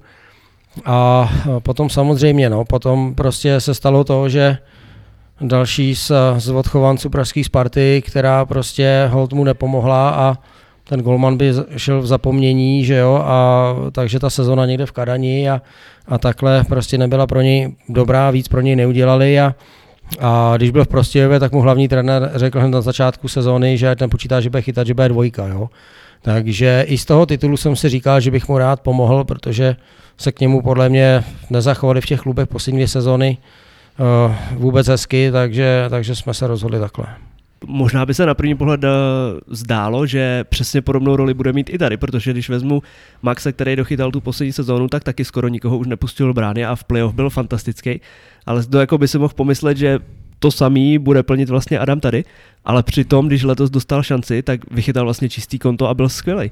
A 0.85 1.29
potom 1.59 1.89
samozřejmě, 1.89 2.49
no, 2.49 2.65
potom 2.65 3.15
prostě 3.15 3.61
se 3.61 3.73
stalo 3.73 4.03
to, 4.03 4.29
že 4.29 4.57
další 5.41 5.95
z, 5.95 6.11
z 6.37 6.49
odchovanců 6.49 7.09
pražské 7.09 7.43
Sparty, 7.43 8.03
která 8.05 8.45
prostě 8.45 9.09
hold 9.11 9.33
mu 9.33 9.43
nepomohla 9.43 10.09
a 10.09 10.37
ten 10.83 11.01
golman 11.01 11.37
by 11.37 11.51
šel 11.77 12.01
v 12.01 12.07
zapomnění, 12.07 12.85
že 12.85 12.95
jo, 12.95 13.15
a 13.25 13.65
takže 13.91 14.19
ta 14.19 14.29
sezona 14.29 14.65
někde 14.65 14.85
v 14.85 14.91
Kadani 14.91 15.49
a, 15.49 15.61
a 16.07 16.17
takhle 16.17 16.63
prostě 16.63 16.97
nebyla 16.97 17.27
pro 17.27 17.41
něj 17.41 17.75
dobrá, 17.89 18.31
víc 18.31 18.47
pro 18.47 18.61
něj 18.61 18.75
neudělali 18.75 19.39
a, 19.39 19.55
a 20.19 20.53
když 20.57 20.71
byl 20.71 20.85
v 20.85 20.87
Prostějově, 20.87 21.39
tak 21.39 21.51
mu 21.51 21.61
hlavní 21.61 21.87
trenér 21.87 22.31
řekl 22.35 22.59
hned 22.59 22.69
na 22.69 22.81
začátku 22.81 23.27
sezóny, 23.27 23.77
že 23.77 23.95
ten 23.95 24.09
počítá, 24.09 24.41
že 24.41 24.49
bude 24.49 24.61
chytat, 24.61 24.87
že 24.87 24.93
bude 24.93 25.09
dvojka. 25.09 25.47
Jo? 25.47 25.69
Takže 26.21 26.85
i 26.87 26.97
z 26.97 27.05
toho 27.05 27.25
titulu 27.25 27.57
jsem 27.57 27.75
si 27.75 27.89
říkal, 27.89 28.19
že 28.19 28.31
bych 28.31 28.47
mu 28.47 28.57
rád 28.57 28.81
pomohl, 28.81 29.23
protože 29.23 29.75
se 30.17 30.31
k 30.31 30.39
němu 30.39 30.61
podle 30.61 30.89
mě 30.89 31.23
nezachovali 31.49 32.01
v 32.01 32.05
těch 32.05 32.19
klubech 32.19 32.47
poslední 32.47 32.77
dvě 32.77 32.87
sezóny 32.87 33.37
uh, 33.99 34.35
vůbec 34.51 34.87
hezky, 34.87 35.31
takže, 35.31 35.85
takže 35.89 36.15
jsme 36.15 36.33
se 36.33 36.47
rozhodli 36.47 36.79
takhle. 36.79 37.05
Možná 37.67 38.05
by 38.05 38.13
se 38.13 38.25
na 38.25 38.33
první 38.33 38.55
pohled 38.55 38.83
uh, 38.83 38.89
zdálo, 39.47 40.07
že 40.07 40.43
přesně 40.49 40.81
podobnou 40.81 41.15
roli 41.15 41.33
bude 41.33 41.53
mít 41.53 41.69
i 41.69 41.77
tady, 41.77 41.97
protože 41.97 42.31
když 42.31 42.49
vezmu 42.49 42.83
Maxe, 43.21 43.51
který 43.51 43.75
dochytal 43.75 44.11
tu 44.11 44.21
poslední 44.21 44.53
sezónu, 44.53 44.87
tak 44.87 45.03
taky 45.03 45.25
skoro 45.25 45.47
nikoho 45.47 45.77
už 45.77 45.87
nepustil 45.87 46.27
do 46.27 46.33
brány 46.33 46.65
a 46.65 46.75
v 46.75 46.83
playoff 46.83 47.13
byl 47.13 47.29
fantastický. 47.29 48.01
Ale 48.45 48.65
to 48.65 48.79
jako 48.79 48.97
by 48.97 49.07
si 49.07 49.17
mohl 49.17 49.33
pomyslet, 49.33 49.77
že 49.77 49.99
to 50.39 50.51
samý 50.51 50.97
bude 50.97 51.23
plnit 51.23 51.49
vlastně 51.49 51.79
Adam 51.79 51.99
tady, 51.99 52.23
ale 52.65 52.83
přitom, 52.83 53.27
když 53.27 53.43
letos 53.43 53.69
dostal 53.69 54.03
šanci, 54.03 54.41
tak 54.41 54.71
vychytal 54.71 55.03
vlastně 55.03 55.29
čistý 55.29 55.59
konto 55.59 55.87
a 55.87 55.93
byl 55.93 56.09
skvělý. 56.09 56.51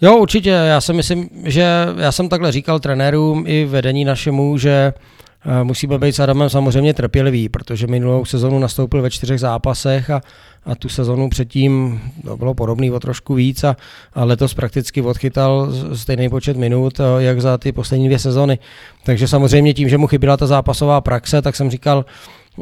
Jo, 0.00 0.16
určitě. 0.16 0.50
Já 0.50 0.80
si 0.80 0.92
myslím, 0.92 1.28
že 1.44 1.86
já 1.96 2.12
jsem 2.12 2.28
takhle 2.28 2.52
říkal 2.52 2.80
trenérům 2.80 3.44
i 3.46 3.64
vedení 3.64 4.04
našemu, 4.04 4.58
že 4.58 4.92
Eh, 4.92 5.29
musíme 5.62 5.98
být 5.98 6.12
s 6.12 6.20
Adamem 6.20 6.50
samozřejmě 6.50 6.94
trpělivý, 6.94 7.48
protože 7.48 7.86
minulou 7.86 8.24
sezonu 8.24 8.58
nastoupil 8.58 9.02
ve 9.02 9.10
čtyřech 9.10 9.40
zápasech 9.40 10.10
a, 10.10 10.20
a 10.64 10.74
tu 10.74 10.88
sezonu 10.88 11.28
předtím 11.28 12.00
to 12.24 12.36
bylo 12.36 12.54
podobný 12.54 12.90
o 12.90 13.00
trošku 13.00 13.34
víc 13.34 13.64
a, 13.64 13.76
a 14.14 14.24
letos 14.24 14.54
prakticky 14.54 15.02
odchytal 15.02 15.72
stejný 15.94 16.28
počet 16.28 16.56
minut, 16.56 17.00
eh, 17.00 17.22
jak 17.22 17.40
za 17.40 17.58
ty 17.58 17.72
poslední 17.72 18.06
dvě 18.06 18.18
sezony. 18.18 18.58
Takže 19.04 19.28
samozřejmě 19.28 19.74
tím, 19.74 19.88
že 19.88 19.98
mu 19.98 20.06
chyběla 20.06 20.36
ta 20.36 20.46
zápasová 20.46 21.00
praxe, 21.00 21.42
tak 21.42 21.56
jsem 21.56 21.70
říkal, 21.70 22.04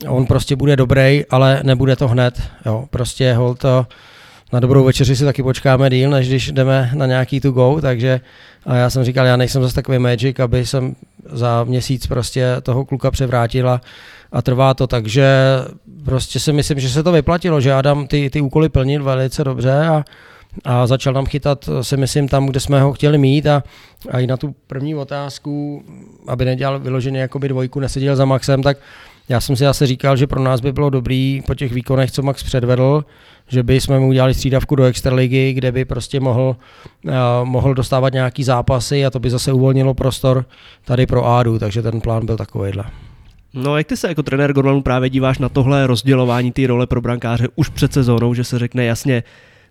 on 0.08 0.26
prostě 0.26 0.56
bude 0.56 0.76
dobrý, 0.76 1.24
ale 1.30 1.60
nebude 1.62 1.96
to 1.96 2.08
hned. 2.08 2.42
Jo. 2.66 2.84
Prostě 2.90 3.34
hold 3.34 3.58
to, 3.58 3.86
na 4.52 4.60
dobrou 4.60 4.84
večeři 4.84 5.16
si 5.16 5.24
taky 5.24 5.42
počkáme 5.42 5.90
díl, 5.90 6.10
než 6.10 6.28
když 6.28 6.52
jdeme 6.52 6.90
na 6.94 7.06
nějaký 7.06 7.40
to 7.40 7.50
go, 7.50 7.78
takže 7.80 8.20
a 8.66 8.74
já 8.74 8.90
jsem 8.90 9.04
říkal, 9.04 9.26
já 9.26 9.36
nejsem 9.36 9.62
zase 9.62 9.74
takový 9.74 9.98
magic, 9.98 10.40
aby 10.40 10.66
jsem 10.66 10.94
za 11.24 11.64
měsíc 11.64 12.06
prostě 12.06 12.56
toho 12.62 12.84
kluka 12.84 13.10
převrátila 13.10 13.80
a 14.32 14.42
trvá 14.42 14.74
to, 14.74 14.86
takže 14.86 15.28
prostě 16.04 16.40
si 16.40 16.52
myslím, 16.52 16.80
že 16.80 16.88
se 16.88 17.02
to 17.02 17.12
vyplatilo, 17.12 17.60
že 17.60 17.72
Adam 17.72 18.06
ty, 18.06 18.30
ty 18.30 18.40
úkoly 18.40 18.68
plnil 18.68 19.04
velice 19.04 19.44
dobře 19.44 19.86
a, 19.86 20.04
a 20.64 20.86
začal 20.86 21.12
nám 21.12 21.26
chytat, 21.26 21.68
si 21.82 21.96
myslím, 21.96 22.28
tam, 22.28 22.46
kde 22.46 22.60
jsme 22.60 22.80
ho 22.80 22.92
chtěli 22.92 23.18
mít 23.18 23.46
a, 23.46 23.62
a 24.10 24.18
i 24.18 24.26
na 24.26 24.36
tu 24.36 24.54
první 24.66 24.94
otázku, 24.94 25.82
aby 26.26 26.44
nedělal 26.44 26.78
vyloženě 26.78 27.20
jakoby 27.20 27.48
dvojku, 27.48 27.80
neseděl 27.80 28.16
za 28.16 28.24
Maxem, 28.24 28.62
tak 28.62 28.78
já 29.28 29.40
jsem 29.40 29.56
si 29.56 29.64
zase 29.64 29.86
říkal, 29.86 30.16
že 30.16 30.26
pro 30.26 30.42
nás 30.42 30.60
by 30.60 30.72
bylo 30.72 30.90
dobrý 30.90 31.42
po 31.46 31.54
těch 31.54 31.72
výkonech, 31.72 32.10
co 32.10 32.22
Max 32.22 32.42
předvedl, 32.42 33.04
že 33.48 33.62
by 33.62 33.80
jsme 33.80 34.00
mu 34.00 34.08
udělali 34.08 34.34
střídavku 34.34 34.76
do 34.76 34.84
extraligy, 34.84 35.52
kde 35.52 35.72
by 35.72 35.84
prostě 35.84 36.20
mohl, 36.20 36.56
uh, 37.04 37.12
mohl 37.44 37.74
dostávat 37.74 38.12
nějaký 38.12 38.44
zápasy 38.44 39.06
a 39.06 39.10
to 39.10 39.20
by 39.20 39.30
zase 39.30 39.52
uvolnilo 39.52 39.94
prostor 39.94 40.44
tady 40.84 41.06
pro 41.06 41.26
Ádu, 41.26 41.58
takže 41.58 41.82
ten 41.82 42.00
plán 42.00 42.26
byl 42.26 42.36
takovýhle. 42.36 42.84
No 43.54 43.76
jak 43.76 43.86
ty 43.86 43.96
se 43.96 44.08
jako 44.08 44.22
trenér 44.22 44.52
Gorlanu 44.52 44.82
právě 44.82 45.10
díváš 45.10 45.38
na 45.38 45.48
tohle 45.48 45.86
rozdělování 45.86 46.52
té 46.52 46.66
role 46.66 46.86
pro 46.86 47.00
brankáře 47.00 47.48
už 47.56 47.68
před 47.68 47.92
sezónou, 47.92 48.34
že 48.34 48.44
se 48.44 48.58
řekne 48.58 48.84
jasně, 48.84 49.22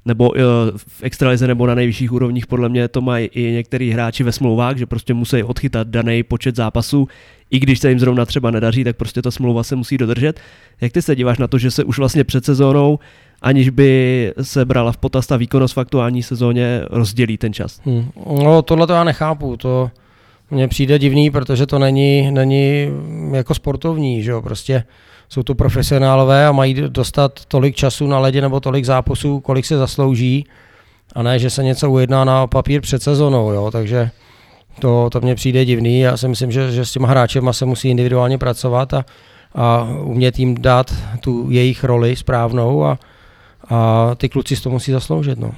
nebo 0.05 0.29
uh, 0.29 0.35
v 0.77 1.03
extralize 1.03 1.47
nebo 1.47 1.67
na 1.67 1.75
nejvyšších 1.75 2.11
úrovních 2.11 2.47
podle 2.47 2.69
mě 2.69 2.87
to 2.87 3.01
mají 3.01 3.27
i 3.27 3.51
některý 3.51 3.91
hráči 3.91 4.23
ve 4.23 4.31
smlouvách, 4.31 4.77
že 4.77 4.85
prostě 4.85 5.13
musí 5.13 5.43
odchytat 5.43 5.87
daný 5.87 6.23
počet 6.23 6.55
zápasů, 6.55 7.07
i 7.51 7.59
když 7.59 7.79
se 7.79 7.89
jim 7.89 7.99
zrovna 7.99 8.25
třeba 8.25 8.51
nedaří, 8.51 8.83
tak 8.83 8.95
prostě 8.95 9.21
ta 9.21 9.31
smlouva 9.31 9.63
se 9.63 9.75
musí 9.75 9.97
dodržet. 9.97 10.39
Jak 10.81 10.91
ty 10.91 11.01
se 11.01 11.15
díváš 11.15 11.37
na 11.37 11.47
to, 11.47 11.57
že 11.57 11.71
se 11.71 11.83
už 11.83 11.97
vlastně 11.97 12.23
před 12.23 12.45
sezónou 12.45 12.99
aniž 13.41 13.69
by 13.69 14.33
se 14.41 14.65
brala 14.65 14.91
v 14.91 14.97
potaz 14.97 15.27
ta 15.27 15.37
výkonnost 15.37 15.75
v 15.75 15.79
aktuální 15.79 16.23
sezóně, 16.23 16.81
rozdělí 16.89 17.37
ten 17.37 17.53
čas. 17.53 17.81
Hmm. 17.85 18.09
No 18.43 18.61
tohle 18.61 18.87
to 18.87 18.93
já 18.93 19.03
nechápu, 19.03 19.57
to 19.57 19.91
mně 20.51 20.67
přijde 20.67 20.99
divný, 20.99 21.31
protože 21.31 21.65
to 21.65 21.79
není, 21.79 22.31
není 22.31 22.89
jako 23.33 23.53
sportovní, 23.53 24.23
že 24.23 24.31
jo, 24.31 24.41
prostě 24.41 24.83
jsou 25.29 25.43
to 25.43 25.55
profesionálové 25.55 26.47
a 26.47 26.51
mají 26.51 26.73
dostat 26.87 27.45
tolik 27.47 27.75
času 27.75 28.07
na 28.07 28.19
ledě 28.19 28.41
nebo 28.41 28.59
tolik 28.59 28.85
zápasů, 28.85 29.39
kolik 29.39 29.65
se 29.65 29.77
zaslouží 29.77 30.45
a 31.15 31.23
ne, 31.23 31.39
že 31.39 31.49
se 31.49 31.63
něco 31.63 31.91
ujedná 31.91 32.25
na 32.25 32.47
papír 32.47 32.81
před 32.81 33.03
sezónou, 33.03 33.51
jo, 33.51 33.71
takže 33.71 34.09
to, 34.79 35.09
to 35.09 35.21
mně 35.21 35.35
přijde 35.35 35.65
divný. 35.65 35.99
Já 35.99 36.17
si 36.17 36.27
myslím, 36.27 36.51
že, 36.51 36.71
že 36.71 36.85
s 36.85 36.91
těma 36.91 37.07
hráčema 37.07 37.53
se 37.53 37.65
musí 37.65 37.89
individuálně 37.89 38.37
pracovat 38.37 38.93
a, 38.93 39.05
a 39.55 39.87
umět 40.03 40.39
jim 40.39 40.61
dát 40.61 40.93
tu 41.19 41.51
jejich 41.51 41.83
roli 41.83 42.15
správnou 42.15 42.85
a, 42.85 42.99
a 43.69 44.11
ty 44.15 44.29
kluci 44.29 44.55
si 44.55 44.63
to 44.63 44.69
musí 44.69 44.91
zasloužit. 44.91 45.39
No. 45.39 45.51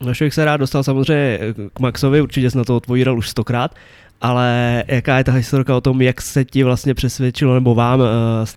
No, 0.00 0.14
člověk 0.14 0.34
se 0.34 0.44
rád 0.44 0.56
dostal 0.56 0.82
samozřejmě 0.82 1.38
k 1.74 1.80
Maxovi, 1.80 2.20
určitě 2.20 2.50
jsi 2.50 2.58
na 2.58 2.64
to 2.64 2.76
odpovídal 2.76 3.18
už 3.18 3.28
stokrát, 3.28 3.74
ale 4.20 4.84
jaká 4.88 5.18
je 5.18 5.24
ta 5.24 5.32
historka 5.32 5.76
o 5.76 5.80
tom, 5.80 6.02
jak 6.02 6.22
se 6.22 6.44
ti 6.44 6.62
vlastně 6.62 6.94
přesvědčilo 6.94 7.54
nebo 7.54 7.74
vám 7.74 8.00
uh, 8.00 8.06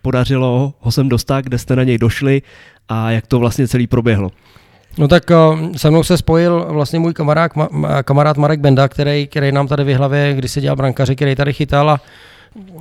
podařilo 0.02 0.74
ho 0.80 0.92
sem 0.92 1.10
dostat, 1.10 1.46
kde 1.46 1.58
jste 1.58 1.76
na 1.76 1.84
něj 1.84 1.98
došli 1.98 2.42
a 2.90 3.12
jak 3.12 3.28
to 3.28 3.40
vlastně 3.40 3.68
celý 3.68 3.88
proběhlo? 3.88 4.32
No 4.98 5.08
tak 5.08 5.24
uh, 5.30 5.72
se 5.76 5.90
mnou 5.90 6.04
se 6.04 6.18
spojil 6.18 6.68
vlastně 6.70 7.00
můj 7.00 7.14
kamarád, 7.14 7.56
ma, 7.56 8.04
kamarád 8.04 8.38
Marek 8.38 8.60
Benda, 8.60 8.88
který, 8.88 9.28
který 9.28 9.52
nám 9.52 9.68
tady 9.68 9.84
v 9.84 9.98
hlavě, 9.98 10.34
když 10.34 10.52
se 10.52 10.62
dělal 10.62 10.76
brankaři, 10.76 11.16
který 11.16 11.36
tady 11.36 11.54
chytal 11.54 11.90
a 11.90 12.02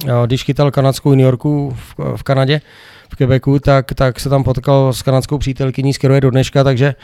uh, 0.05 0.27
když 0.27 0.45
chytal 0.45 0.71
kanadskou 0.71 1.11
New 1.11 1.25
Yorku 1.25 1.77
v, 1.77 2.17
v 2.17 2.23
Kanadě, 2.23 2.61
v 3.13 3.17
Quebecu, 3.17 3.59
tak, 3.59 3.95
tak 3.95 4.21
se 4.21 4.29
tam 4.29 4.45
potkal 4.45 4.93
s 4.93 5.03
kanadskou 5.03 5.39
přítelkyní, 5.39 5.93
s 5.93 5.99
kterou 5.99 6.15
je 6.15 6.21
do 6.21 6.31
dneška, 6.31 6.65
takže, 6.65 6.95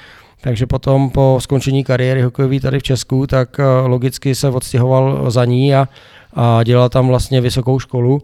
takže 0.41 0.67
potom 0.67 1.11
po 1.11 1.39
skončení 1.41 1.85
kariéry 1.85 2.23
hokejové 2.23 2.61
tady 2.61 2.79
v 2.79 2.83
Česku, 2.83 3.27
tak 3.27 3.61
eh, 3.61 3.65
logicky 3.87 4.35
se 4.35 4.49
odstěhoval 4.49 5.31
za 5.31 5.45
ní 5.45 5.75
a, 5.75 5.89
a 6.35 6.63
dělal 6.65 6.89
tam 6.89 7.09
vlastně 7.09 7.41
vysokou 7.41 7.79
školu 7.79 8.23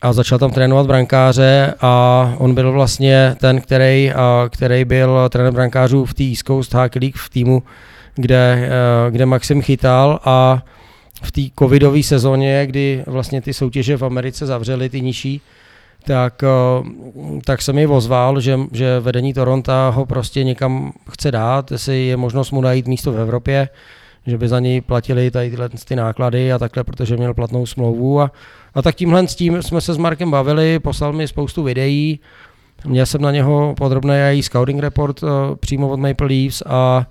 a 0.00 0.12
začal 0.12 0.38
tam 0.38 0.50
trénovat 0.50 0.86
brankáře 0.86 1.74
a 1.80 2.34
on 2.38 2.54
byl 2.54 2.72
vlastně 2.72 3.36
ten, 3.40 3.60
který, 3.60 4.12
a, 4.12 4.48
který 4.52 4.84
byl 4.84 5.28
trenér 5.28 5.52
brankářů 5.52 6.04
v 6.04 6.14
té 6.14 6.24
East 6.24 6.46
Coast 6.46 6.74
Hockey 6.74 7.00
League 7.00 7.16
v 7.16 7.28
týmu, 7.28 7.62
kde, 8.14 8.68
eh, 8.68 9.10
kde 9.10 9.26
Maxim 9.26 9.62
chytal 9.62 10.20
a 10.24 10.62
v 11.22 11.32
té 11.32 11.40
covidové 11.58 12.02
sezóně, 12.02 12.66
kdy 12.66 13.04
vlastně 13.06 13.42
ty 13.42 13.54
soutěže 13.54 13.96
v 13.96 14.04
Americe 14.04 14.46
zavřely, 14.46 14.88
ty 14.88 15.00
nižší, 15.00 15.40
tak, 16.06 16.42
eh, 16.42 16.48
tak 17.44 17.62
jsem 17.62 17.74
mi 17.74 17.86
ozval, 17.86 18.40
že, 18.40 18.58
že 18.72 19.00
vedení 19.00 19.34
Toronto 19.34 19.72
ho 19.90 20.06
prostě 20.06 20.44
někam 20.44 20.92
chce 21.10 21.30
dát, 21.30 21.72
jestli 21.72 22.06
je 22.06 22.16
možnost 22.16 22.50
mu 22.50 22.60
najít 22.60 22.86
místo 22.86 23.12
v 23.12 23.20
Evropě, 23.20 23.68
že 24.26 24.38
by 24.38 24.48
za 24.48 24.60
něj 24.60 24.80
platili 24.80 25.30
tady 25.30 25.50
tyhle 25.50 25.68
ty 25.68 25.96
náklady 25.96 26.52
a 26.52 26.58
takhle, 26.58 26.84
protože 26.84 27.16
měl 27.16 27.34
platnou 27.34 27.66
smlouvu. 27.66 28.20
A, 28.20 28.30
a 28.74 28.82
tak 28.82 28.94
tímhle 28.94 29.28
s 29.28 29.34
tím 29.34 29.62
jsme 29.62 29.80
se 29.80 29.94
s 29.94 29.96
Markem 29.96 30.30
bavili, 30.30 30.78
poslal 30.78 31.12
mi 31.12 31.28
spoustu 31.28 31.62
videí, 31.62 32.20
měl 32.86 33.06
jsem 33.06 33.22
na 33.22 33.30
něho 33.30 33.74
podrobný 33.78 34.14
i 34.14 34.42
scouting 34.42 34.80
report 34.80 35.22
uh, 35.22 35.28
přímo 35.60 35.88
od 35.88 36.00
Maple 36.00 36.26
Leafs 36.26 36.62
a 36.66 37.06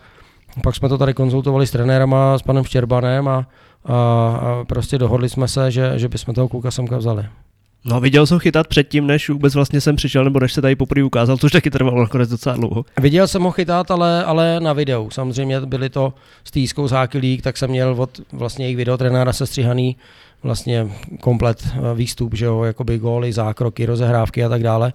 pak 0.63 0.75
jsme 0.75 0.89
to 0.89 0.97
tady 0.97 1.13
konzultovali 1.13 1.67
s 1.67 1.71
trenérama, 1.71 2.37
s 2.37 2.41
panem 2.41 2.63
Štěrbanem 2.63 3.27
a, 3.27 3.47
a, 3.85 3.95
a 3.95 4.65
prostě 4.67 4.97
dohodli 4.97 5.29
jsme 5.29 5.47
se, 5.47 5.71
že, 5.71 5.93
že 5.95 6.09
bychom 6.09 6.33
toho 6.33 6.47
kluka 6.47 6.71
semka 6.71 6.97
vzali. 6.97 7.25
No 7.85 7.99
viděl 7.99 8.27
jsem 8.27 8.39
chytat 8.39 8.67
předtím, 8.67 9.07
než 9.07 9.29
vůbec 9.29 9.55
vlastně 9.55 9.81
jsem 9.81 9.95
přišel, 9.95 10.23
nebo 10.23 10.39
než 10.39 10.53
se 10.53 10.61
tady 10.61 10.75
poprvé 10.75 11.03
ukázal, 11.03 11.37
což 11.37 11.51
taky 11.51 11.71
trvalo 11.71 12.01
nakonec 12.01 12.29
docela 12.29 12.55
dlouho. 12.55 12.85
Viděl 12.99 13.27
jsem 13.27 13.43
ho 13.43 13.51
chytat, 13.51 13.91
ale, 13.91 14.23
ale 14.23 14.59
na 14.59 14.73
videu. 14.73 15.09
Samozřejmě 15.09 15.61
byly 15.61 15.89
to 15.89 16.13
s 16.43 16.51
týskou 16.51 16.87
z 16.87 16.91
Hockey 16.91 17.21
League, 17.21 17.41
tak 17.41 17.57
jsem 17.57 17.69
měl 17.69 17.95
od 17.97 18.21
vlastně 18.31 18.65
jejich 18.65 18.77
videotrenára 18.77 19.33
sestříhaný 19.33 19.97
vlastně 20.43 20.87
komplet 21.19 21.67
eh, 21.67 21.95
výstup, 21.95 22.33
že 22.33 22.45
jo, 22.45 22.63
jakoby 22.63 22.97
góly, 22.97 23.33
zákroky, 23.33 23.85
rozehrávky 23.85 24.43
a 24.43 24.49
tak 24.49 24.63
dále. 24.63 24.93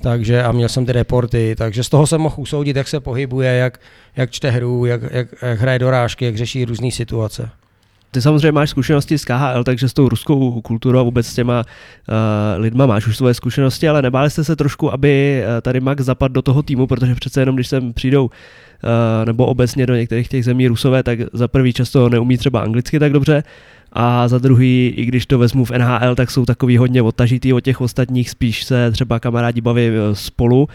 Takže 0.00 0.42
a 0.42 0.52
měl 0.52 0.68
jsem 0.68 0.86
ty 0.86 0.92
reporty, 0.92 1.54
takže 1.58 1.84
z 1.84 1.88
toho 1.88 2.06
jsem 2.06 2.20
mohl 2.20 2.34
usoudit, 2.38 2.76
jak 2.76 2.88
se 2.88 3.00
pohybuje, 3.00 3.54
jak, 3.54 3.80
jak 4.16 4.30
čte 4.30 4.50
hru, 4.50 4.84
jak, 4.86 5.02
jak, 5.10 5.28
jak 5.42 5.60
hraje 5.60 5.78
dorážky, 5.78 6.24
jak 6.24 6.36
řeší 6.36 6.64
různé 6.64 6.90
situace. 6.90 7.50
Ty 8.14 8.22
samozřejmě 8.22 8.52
máš 8.52 8.70
zkušenosti 8.70 9.18
s 9.18 9.24
KHL, 9.24 9.64
takže 9.64 9.88
s 9.88 9.92
tou 9.92 10.08
ruskou 10.08 10.60
kulturou 10.60 10.98
a 10.98 11.02
vůbec 11.02 11.26
s 11.26 11.34
těma 11.34 11.60
uh, 11.60 12.62
lidma 12.62 12.86
máš 12.86 13.06
už 13.06 13.16
svoje 13.16 13.34
zkušenosti, 13.34 13.88
ale 13.88 14.02
nebáli 14.02 14.30
jste 14.30 14.44
se 14.44 14.56
trošku, 14.56 14.92
aby 14.92 15.42
uh, 15.42 15.60
tady 15.60 15.80
Max 15.80 16.04
zapadl 16.04 16.32
do 16.32 16.42
toho 16.42 16.62
týmu, 16.62 16.86
protože 16.86 17.14
přece 17.14 17.40
jenom, 17.40 17.54
když 17.54 17.68
sem 17.68 17.92
přijdou 17.92 18.24
uh, 18.24 18.30
nebo 19.24 19.46
obecně 19.46 19.86
do 19.86 19.94
některých 19.94 20.28
těch 20.28 20.44
zemí 20.44 20.68
rusové, 20.68 21.02
tak 21.02 21.18
za 21.32 21.48
prvý 21.48 21.72
často 21.72 22.08
neumí 22.08 22.38
třeba 22.38 22.60
anglicky 22.60 22.98
tak 22.98 23.12
dobře, 23.12 23.42
a 23.92 24.28
za 24.28 24.38
druhý, 24.38 24.94
i 24.96 25.04
když 25.04 25.26
to 25.26 25.38
vezmu 25.38 25.64
v 25.64 25.70
NHL, 25.70 26.14
tak 26.14 26.30
jsou 26.30 26.46
takový 26.46 26.76
hodně 26.76 27.02
odtažitý 27.02 27.52
od 27.52 27.60
těch 27.60 27.80
ostatních, 27.80 28.30
spíš 28.30 28.64
se 28.64 28.90
třeba 28.90 29.20
kamarádi 29.20 29.60
baví 29.60 29.82
spolu. 30.12 30.68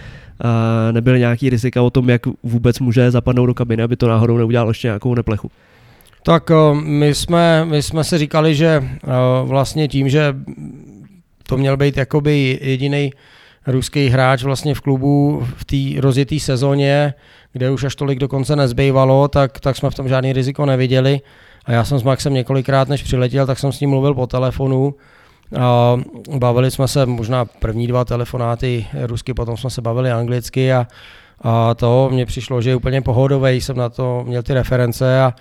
Nebyl 0.92 1.18
nějaký 1.18 1.50
rizika 1.50 1.82
o 1.82 1.90
tom, 1.90 2.10
jak 2.10 2.22
vůbec 2.44 2.80
může 2.80 3.12
zapadnout 3.12 3.46
do 3.46 3.54
kabiny, 3.54 3.84
aby 3.84 3.96
to 3.96 4.08
náhodou 4.08 4.38
neudělalo 4.38 4.70
ještě 4.70 4.88
nějakou 4.88 5.16
neplechu. 5.16 5.52
Tak 6.24 6.52
eh, 6.52 6.74
my 6.74 7.16
jsme, 7.16 7.66
my 7.66 7.84
jsme 7.84 8.04
si 8.04 8.18
říkali, 8.18 8.56
že 8.56 8.84
eh, 8.84 9.08
vlastně 9.44 9.88
tím, 9.88 10.10
že 10.10 10.36
to 11.48 11.58
měl 11.58 11.78
být 11.78 11.98
jakoby 11.98 12.60
jediný 12.62 13.12
ruský 13.68 14.08
hráč 14.08 14.44
vlastně 14.44 14.76
v 14.76 14.82
klubu 14.82 15.48
v 15.58 15.66
té 15.66 16.02
rozjeté 16.02 16.40
sezóně, 16.40 17.14
kde 17.54 17.72
už 17.72 17.84
až 17.84 17.96
tolik 17.96 18.20
dokonce 18.20 18.56
nezbývalo, 18.56 19.28
tak, 19.28 19.60
tak 19.60 19.78
jsme 19.78 19.90
v 19.90 19.96
tom 19.96 20.10
žádný 20.10 20.34
riziko 20.34 20.66
neviděli. 20.66 21.22
A 21.66 21.72
já 21.72 21.84
jsem 21.84 22.00
s 22.00 22.04
Maxem 22.04 22.34
několikrát, 22.34 22.90
než 22.90 23.04
přiletěl, 23.04 23.46
tak 23.46 23.60
jsem 23.60 23.72
s 23.72 23.80
ním 23.80 23.90
mluvil 23.90 24.14
po 24.14 24.28
telefonu. 24.28 24.96
A 25.60 25.98
bavili 26.38 26.72
jsme 26.72 26.88
se 26.88 27.06
možná 27.06 27.46
první 27.46 27.88
dva 27.88 28.06
telefonáty 28.06 28.88
rusky, 29.06 29.34
potom 29.34 29.58
jsme 29.58 29.70
se 29.70 29.82
bavili 29.82 30.12
anglicky 30.12 30.74
a, 30.74 30.88
a 31.42 31.74
to 31.76 32.10
mně 32.12 32.26
přišlo, 32.26 32.62
že 32.62 32.70
je 32.70 32.76
úplně 32.76 33.02
pohodový, 33.02 33.62
jsem 33.62 33.78
na 33.78 33.90
to 33.90 34.24
měl 34.28 34.44
ty 34.44 34.54
reference 34.54 35.22
a, 35.22 35.34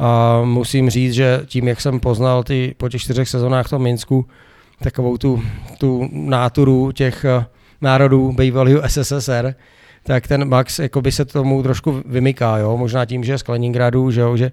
a 0.00 0.40
musím 0.44 0.90
říct, 0.90 1.12
že 1.12 1.42
tím, 1.46 1.68
jak 1.68 1.80
jsem 1.80 2.00
poznal 2.00 2.42
ty, 2.42 2.74
po 2.76 2.88
těch 2.88 3.02
čtyřech 3.02 3.28
sezónách 3.28 3.66
v 3.66 3.70
tom 3.70 3.82
Minsku, 3.82 4.26
takovou 4.82 5.16
tu, 5.16 5.42
tu 5.78 6.08
náturu 6.12 6.92
těch 6.92 7.24
eh, 7.24 7.44
národů 7.80 8.32
bývalého 8.32 8.82
SSSR, 8.88 9.54
tak 10.02 10.28
ten 10.28 10.48
Max 10.48 10.78
jakoby 10.78 11.12
se 11.12 11.24
tomu 11.24 11.62
trošku 11.62 12.02
vymyká, 12.06 12.58
jo? 12.58 12.76
možná 12.76 13.04
tím, 13.04 13.24
že 13.24 13.32
je 13.32 13.38
z 13.38 13.42
Kaliningradu, 13.42 14.10
že, 14.10 14.20
jo? 14.20 14.36
že 14.36 14.52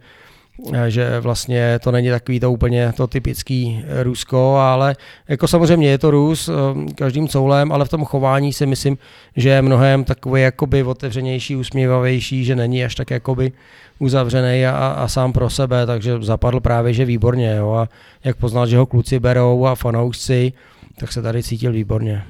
že 0.87 1.19
vlastně 1.19 1.79
to 1.79 1.91
není 1.91 2.09
takový 2.09 2.39
to 2.39 2.51
úplně 2.51 2.93
to 2.97 3.07
typický 3.07 3.83
eh, 3.87 4.03
Rusko, 4.03 4.55
ale 4.55 4.95
jako 5.27 5.47
samozřejmě 5.47 5.89
je 5.89 5.97
to 5.97 6.11
Rus 6.11 6.49
eh, 6.49 6.53
každým 6.93 7.27
coulem, 7.27 7.71
ale 7.71 7.85
v 7.85 7.89
tom 7.89 8.05
chování 8.05 8.53
si 8.53 8.65
myslím, 8.65 8.97
že 9.35 9.49
je 9.49 9.61
mnohem 9.61 10.03
takový 10.03 10.41
jakoby 10.41 10.83
otevřenější, 10.83 11.55
usměvavější, 11.55 12.45
že 12.45 12.55
není 12.55 12.85
až 12.85 12.95
tak 12.95 13.11
jakoby 13.11 13.51
uzavřený 13.99 14.65
a, 14.65 14.87
a 14.87 15.07
sám 15.07 15.33
pro 15.33 15.49
sebe, 15.49 15.85
takže 15.85 16.21
zapadl 16.21 16.59
právě, 16.59 16.93
že 16.93 17.05
výborně. 17.05 17.55
Jo? 17.55 17.71
A 17.71 17.89
jak 18.23 18.37
poznal, 18.37 18.67
že 18.67 18.77
ho 18.77 18.85
kluci 18.85 19.19
berou 19.19 19.65
a 19.65 19.75
fanoušci, 19.75 20.53
tak 20.99 21.11
se 21.11 21.21
tady 21.21 21.43
cítil 21.43 21.71
výborně. 21.71 22.23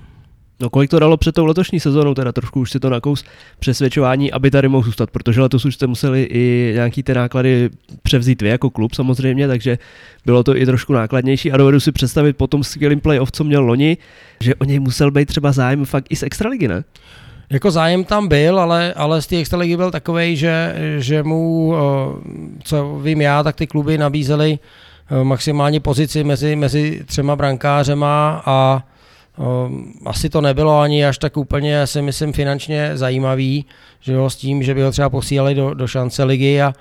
No 0.60 0.70
kolik 0.70 0.90
to 0.90 1.00
dalo 1.00 1.18
před 1.18 1.36
tou 1.36 1.46
letošní 1.46 1.80
sezónou, 1.80 2.14
teda 2.14 2.32
trošku 2.32 2.60
už 2.60 2.72
si 2.72 2.80
to 2.80 2.90
nakous 2.90 3.24
přesvědčování, 3.60 4.32
aby 4.32 4.52
tady 4.52 4.68
mohl 4.68 4.86
zůstat, 4.86 5.12
protože 5.12 5.42
letos 5.42 5.66
už 5.66 5.76
jste 5.76 5.88
museli 5.88 6.24
i 6.24 6.72
nějaký 6.74 7.04
ty 7.04 7.14
náklady 7.14 7.70
převzít 8.04 8.42
vy 8.42 8.50
jako 8.50 8.70
klub 8.70 8.94
samozřejmě, 8.94 9.48
takže 9.48 9.78
bylo 10.26 10.44
to 10.44 10.58
i 10.58 10.66
trošku 10.66 10.94
nákladnější 10.94 11.52
a 11.52 11.58
dovedu 11.58 11.80
si 11.80 11.92
představit 11.92 12.38
po 12.38 12.48
tom 12.48 12.64
skvělým 12.64 13.00
playoff, 13.00 13.32
co 13.32 13.44
měl 13.44 13.64
loni, 13.64 13.98
že 14.40 14.56
o 14.56 14.64
něj 14.64 14.80
musel 14.80 15.12
být 15.12 15.26
třeba 15.26 15.52
zájem 15.52 15.86
fakt 15.86 16.06
i 16.10 16.16
z 16.16 16.24
extraligy, 16.24 16.68
ne? 16.68 16.84
Jako 17.50 17.72
zájem 17.72 18.04
tam 18.04 18.28
byl, 18.28 18.60
ale, 18.60 18.94
ale 18.94 19.22
z 19.22 19.28
té 19.28 19.38
extraligy 19.38 19.78
byl 19.78 19.92
takový, 19.92 20.36
že, 20.36 20.76
že 20.98 21.24
mu, 21.24 21.74
eh, 21.76 21.80
co 22.64 23.00
vím 23.04 23.22
já, 23.22 23.44
tak 23.44 23.56
ty 23.56 23.68
kluby 23.68 23.98
nabízely 23.98 24.60
eh, 25.12 25.24
maximální 25.24 25.80
pozici 25.80 26.24
mezi, 26.24 26.56
mezi 26.56 27.04
třema 27.06 27.36
brankářema 27.36 28.44
a 28.46 28.84
asi 30.06 30.30
to 30.30 30.42
nebylo 30.42 30.80
ani 30.80 31.06
až 31.06 31.18
tak 31.18 31.38
úplně, 31.38 31.88
si 31.88 32.02
myslím, 32.02 32.34
finančně 32.34 32.92
zajímavý, 32.94 33.66
že 34.00 34.14
jo, 34.14 34.30
s 34.30 34.36
tím, 34.36 34.64
že 34.64 34.74
by 34.74 34.82
ho 34.82 34.92
třeba 34.92 35.10
posílali 35.10 35.56
do, 35.56 35.74
do 35.74 35.88
šance 35.88 36.24
ligy 36.24 36.62
a, 36.62 36.74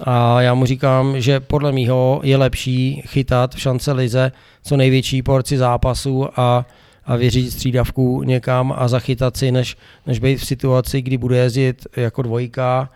a 0.00 0.40
já 0.40 0.54
mu 0.54 0.66
říkám, 0.66 1.20
že 1.20 1.40
podle 1.40 1.72
mýho 1.72 2.20
je 2.24 2.36
lepší 2.36 3.02
chytat 3.06 3.54
v 3.54 3.60
šance 3.60 3.92
lize 3.92 4.32
co 4.64 4.76
největší 4.76 5.22
porci 5.22 5.58
zápasů 5.58 6.40
a, 6.40 6.66
a 7.06 7.16
vyřídit 7.16 7.50
střídavku 7.50 8.22
někam 8.22 8.74
a 8.76 8.88
zachytat 8.88 9.36
si, 9.36 9.52
než, 9.52 9.76
než 10.06 10.18
být 10.18 10.36
v 10.36 10.46
situaci, 10.46 11.02
kdy 11.02 11.18
bude 11.18 11.36
jezdit 11.36 11.86
jako 11.96 12.22
dvojka 12.22 12.88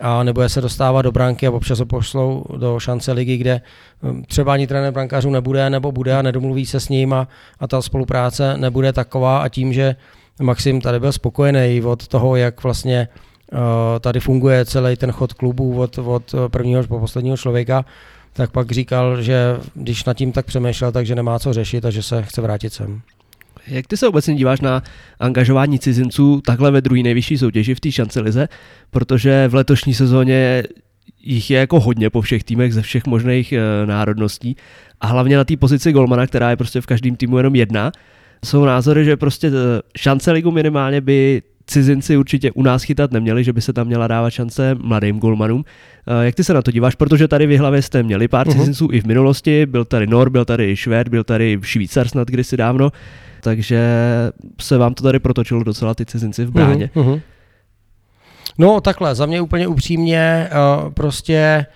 a 0.00 0.22
nebude 0.22 0.48
se 0.48 0.60
dostávat 0.60 1.02
do 1.02 1.12
branky 1.12 1.46
a 1.46 1.50
občas 1.50 1.78
ho 1.78 1.86
pošlou 1.86 2.44
do 2.56 2.80
šance 2.80 3.12
ligy, 3.12 3.36
kde 3.36 3.60
hm, 4.02 4.22
třeba 4.26 4.52
ani 4.52 4.66
trenér 4.66 4.92
brankářů 4.92 5.30
nebude 5.30 5.70
nebo 5.70 5.92
bude 5.92 6.16
a 6.16 6.22
nedomluví 6.22 6.66
se 6.66 6.80
s 6.80 6.88
ním 6.88 7.12
a, 7.12 7.28
a 7.60 7.66
ta 7.66 7.82
spolupráce 7.82 8.56
nebude 8.56 8.92
taková 8.92 9.38
a 9.38 9.48
tím, 9.48 9.72
že 9.72 9.96
Maxim 10.40 10.80
tady 10.80 11.00
byl 11.00 11.12
spokojený 11.12 11.82
od 11.82 12.08
toho, 12.08 12.36
jak 12.36 12.62
vlastně 12.62 13.08
uh, 13.52 13.58
tady 14.00 14.20
funguje 14.20 14.64
celý 14.64 14.96
ten 14.96 15.12
chod 15.12 15.32
klubu 15.32 15.80
od, 15.80 15.98
od 15.98 16.34
prvního 16.48 16.84
po 16.84 16.98
posledního 16.98 17.36
člověka, 17.36 17.84
tak 18.32 18.50
pak 18.50 18.72
říkal, 18.72 19.22
že 19.22 19.56
když 19.74 20.04
nad 20.04 20.14
tím 20.14 20.32
tak 20.32 20.46
přemýšlel, 20.46 20.92
takže 20.92 21.14
nemá 21.14 21.38
co 21.38 21.52
řešit 21.52 21.84
a 21.84 21.90
že 21.90 22.02
se 22.02 22.22
chce 22.22 22.40
vrátit 22.40 22.72
sem. 22.72 23.02
Jak 23.68 23.86
ty 23.86 23.96
se 23.96 24.08
obecně 24.08 24.34
díváš 24.34 24.60
na 24.60 24.82
angažování 25.20 25.78
cizinců 25.78 26.40
takhle 26.40 26.70
ve 26.70 26.80
druhé 26.80 27.02
nejvyšší 27.02 27.38
soutěži 27.38 27.74
v 27.74 27.80
té 27.80 27.92
šance 27.92 28.20
lize, 28.20 28.48
protože 28.90 29.48
v 29.48 29.54
letošní 29.54 29.94
sezóně 29.94 30.62
jich 31.20 31.50
je 31.50 31.58
jako 31.58 31.80
hodně 31.80 32.10
po 32.10 32.20
všech 32.20 32.44
týmech 32.44 32.74
ze 32.74 32.82
všech 32.82 33.06
možných 33.06 33.52
e, 33.52 33.60
národností. 33.86 34.56
A 35.00 35.06
hlavně 35.06 35.36
na 35.36 35.44
té 35.44 35.56
pozici 35.56 35.92
golmana, 35.92 36.26
která 36.26 36.50
je 36.50 36.56
prostě 36.56 36.80
v 36.80 36.86
každém 36.86 37.16
týmu 37.16 37.36
jenom 37.36 37.54
jedna, 37.54 37.92
jsou 38.44 38.64
názory, 38.64 39.04
že 39.04 39.16
prostě 39.16 39.46
eh, 39.48 39.80
šance 39.96 40.32
ligu 40.32 40.50
minimálně 40.50 41.00
by 41.00 41.42
cizinci 41.70 42.16
určitě 42.16 42.52
u 42.52 42.62
nás 42.62 42.82
chytat 42.82 43.12
neměli, 43.12 43.44
že 43.44 43.52
by 43.52 43.60
se 43.60 43.72
tam 43.72 43.86
měla 43.86 44.06
dávat 44.06 44.30
šance 44.30 44.74
mladým 44.74 45.18
golmanům. 45.18 45.64
Eh, 46.06 46.24
jak 46.24 46.34
ty 46.34 46.44
se 46.44 46.54
na 46.54 46.62
to 46.62 46.70
díváš? 46.70 46.94
Protože 46.94 47.28
tady 47.28 47.46
v 47.46 47.58
hlavě 47.58 47.82
jste 47.82 48.02
měli 48.02 48.28
pár 48.28 48.46
uh-huh. 48.46 48.52
cizinců 48.52 48.88
i 48.92 49.00
v 49.00 49.04
minulosti, 49.04 49.66
byl 49.66 49.84
tady 49.84 50.06
Nor, 50.06 50.30
byl 50.30 50.44
tady 50.44 50.76
Švéd, 50.76 51.08
byl 51.08 51.24
tady 51.24 51.58
Švýcar 51.62 52.08
snad 52.08 52.28
kdysi 52.28 52.56
dávno 52.56 52.92
takže 53.40 53.80
se 54.60 54.78
vám 54.78 54.94
to 54.94 55.02
tady 55.02 55.18
protočilo 55.18 55.64
docela 55.64 55.94
ty 55.94 56.06
cizinci 56.06 56.44
v 56.44 56.50
bráně. 56.50 56.90
Uh-huh, 56.94 57.20
No 58.58 58.80
takhle, 58.80 59.14
za 59.14 59.26
mě 59.26 59.40
úplně 59.40 59.68
upřímně, 59.68 60.50
uh, 60.50 60.92
prostě 60.92 61.66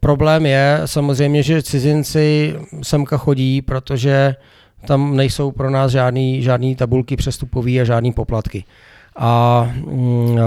problém 0.00 0.46
je 0.46 0.80
samozřejmě, 0.84 1.42
že 1.42 1.62
cizinci 1.62 2.56
semka 2.82 3.16
chodí, 3.16 3.62
protože 3.62 4.34
tam 4.86 5.16
nejsou 5.16 5.52
pro 5.52 5.70
nás 5.70 5.92
žádný, 5.92 6.42
žádný 6.42 6.76
tabulky 6.76 7.16
přestupový 7.16 7.80
a 7.80 7.84
žádný 7.84 8.12
poplatky. 8.12 8.64
A 9.18 9.66
uh, 9.84 10.40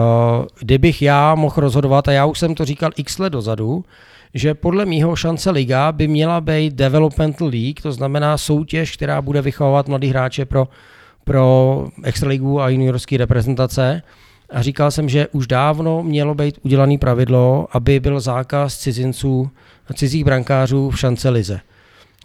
kdybych 0.59 1.01
já 1.01 1.36
mohl 1.36 1.55
rozhodovat, 1.57 2.07
a 2.07 2.11
já 2.11 2.26
už 2.26 2.39
jsem 2.39 2.55
to 2.55 2.65
říkal 2.65 2.91
x 2.95 3.20
let 3.20 3.30
dozadu, 3.30 3.86
že 4.34 4.53
podle 4.53 4.86
mýho 4.86 5.15
šance 5.15 5.51
liga 5.51 5.91
by 5.91 6.07
měla 6.07 6.41
být 6.41 6.74
developmental 6.74 7.47
league, 7.47 7.82
to 7.82 7.91
znamená 7.91 8.38
soutěž, 8.38 8.95
která 8.95 9.22
bude 9.22 9.41
vychovávat 9.41 9.88
mladý 9.88 10.07
hráče 10.07 10.45
pro, 10.45 10.67
pro 11.24 11.88
extraligu 12.03 12.61
a 12.61 12.70
juniorské 12.70 13.17
reprezentace. 13.17 14.01
A 14.49 14.61
říkal 14.61 14.91
jsem, 14.91 15.09
že 15.09 15.28
už 15.28 15.47
dávno 15.47 16.03
mělo 16.03 16.36
být 16.36 16.59
udělaný 16.61 16.97
pravidlo, 16.97 17.67
aby 17.72 17.99
byl 17.99 18.20
zákaz 18.20 18.78
cizinců, 18.78 19.49
cizích 19.93 20.26
brankářů 20.26 20.89
v 20.89 20.99
šance 20.99 21.30
lize. 21.30 21.59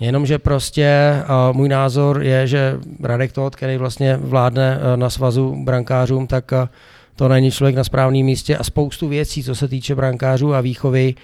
Jenomže 0.01 0.39
prostě 0.39 1.15
uh, 1.23 1.57
můj 1.57 1.69
názor 1.69 2.23
je, 2.23 2.47
že 2.47 2.79
Radek 3.03 3.33
Todt, 3.33 3.57
který 3.57 3.77
vlastně 3.77 4.17
vládne 4.17 4.79
uh, 4.79 4.97
na 4.97 5.11
svazu 5.11 5.65
brankářům, 5.65 6.27
tak 6.27 6.53
uh, 6.53 6.69
to 7.17 7.29
není 7.29 7.51
člověk 7.51 7.77
na 7.77 7.85
správném 7.85 8.27
místě 8.27 8.57
a 8.57 8.65
spoustu 8.65 9.09
věcí, 9.09 9.43
co 9.45 9.55
se 9.55 9.69
týče 9.69 9.95
brankářů 9.95 10.55
a 10.55 10.61
výchovy, 10.61 11.15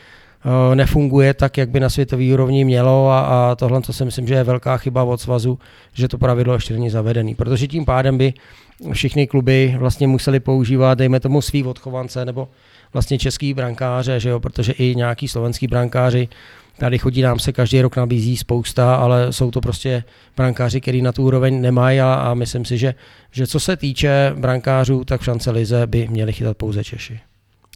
Eh, 0.44 0.76
nefunguje 0.76 1.34
tak, 1.34 1.58
jak 1.58 1.70
by 1.70 1.80
na 1.80 1.90
světové 1.90 2.32
úrovni 2.32 2.64
mělo 2.64 3.10
a, 3.10 3.20
a 3.20 3.54
tohle, 3.54 3.82
co 3.82 3.92
si 3.92 4.04
myslím, 4.04 4.26
že 4.26 4.34
je 4.34 4.44
velká 4.44 4.76
chyba 4.76 5.04
od 5.04 5.20
svazu, 5.20 5.58
že 5.92 6.08
to 6.08 6.18
pravidlo 6.18 6.54
ještě 6.54 6.74
není 6.74 6.90
zavedený, 6.90 7.34
protože 7.34 7.68
tím 7.68 7.84
pádem 7.84 8.18
by 8.18 8.32
všechny 8.92 9.26
kluby 9.26 9.74
vlastně 9.78 10.06
museli 10.06 10.40
používat, 10.40 10.98
dejme 10.98 11.20
tomu 11.20 11.40
svý 11.40 11.64
odchovance 11.64 12.24
nebo 12.24 12.48
vlastně 12.92 13.18
český 13.18 13.54
brankáře, 13.54 14.20
že 14.20 14.28
jo, 14.28 14.40
protože 14.40 14.72
i 14.72 14.94
nějaký 14.94 15.28
slovenský 15.28 15.66
brankáři 15.66 16.28
Tady 16.80 16.98
chodí 16.98 17.22
nám 17.22 17.38
se 17.38 17.52
každý 17.52 17.82
rok 17.82 17.96
nabízí 17.96 18.36
spousta, 18.36 18.94
ale 18.94 19.32
jsou 19.32 19.50
to 19.50 19.60
prostě 19.60 20.04
brankáři, 20.36 20.80
který 20.80 21.02
na 21.02 21.12
tu 21.12 21.22
úroveň 21.22 21.60
nemají 21.60 22.00
a, 22.00 22.14
a 22.14 22.34
myslím 22.34 22.64
si, 22.64 22.78
že, 22.78 22.94
že 23.30 23.46
co 23.46 23.60
se 23.60 23.76
týče 23.76 24.32
brankářů, 24.38 25.04
tak 25.04 25.20
v 25.20 25.24
šance 25.24 25.50
Lize 25.50 25.86
by 25.86 26.08
měli 26.08 26.32
chytat 26.32 26.56
pouze 26.56 26.84
Češi. 26.84 27.20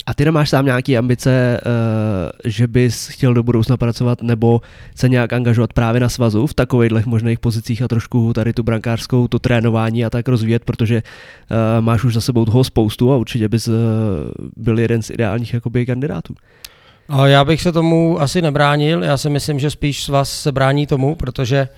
A 0.06 0.14
ty 0.14 0.24
nemáš 0.24 0.50
sám 0.50 0.64
nějaké 0.64 0.96
ambice, 0.96 1.60
uh, 1.66 2.50
že 2.50 2.66
bys 2.66 3.08
chtěl 3.08 3.34
do 3.34 3.42
budoucna 3.42 3.76
pracovat 3.76 4.22
nebo 4.22 4.60
se 4.96 5.08
nějak 5.08 5.32
angažovat 5.32 5.72
právě 5.72 6.00
na 6.00 6.08
svazu 6.08 6.46
v 6.46 6.54
takových 6.54 7.06
možných 7.06 7.38
pozicích 7.38 7.82
a 7.82 7.88
trošku 7.88 8.32
tady 8.32 8.52
tu 8.52 8.62
brankářskou, 8.62 9.28
to 9.28 9.38
trénování 9.38 10.04
a 10.04 10.10
tak 10.10 10.28
rozvíjet, 10.28 10.64
protože 10.64 11.02
uh, 11.02 11.84
máš 11.84 12.04
už 12.04 12.14
za 12.14 12.20
sebou 12.20 12.44
toho 12.44 12.64
spoustu 12.64 13.12
a 13.12 13.16
určitě 13.16 13.48
bys 13.48 13.68
uh, 13.68 13.74
byl 14.56 14.78
jeden 14.78 15.02
z 15.02 15.10
ideálních 15.10 15.54
jakoby 15.54 15.86
kandidátů. 15.86 16.34
Já 17.24 17.44
bych 17.44 17.62
se 17.62 17.72
tomu 17.72 18.20
asi 18.20 18.42
nebránil, 18.42 19.02
já 19.02 19.16
si 19.16 19.30
myslím, 19.30 19.58
že 19.58 19.70
spíš 19.70 20.04
svaz 20.04 20.40
se 20.40 20.52
brání 20.52 20.86
tomu, 20.86 21.14
protože 21.14 21.68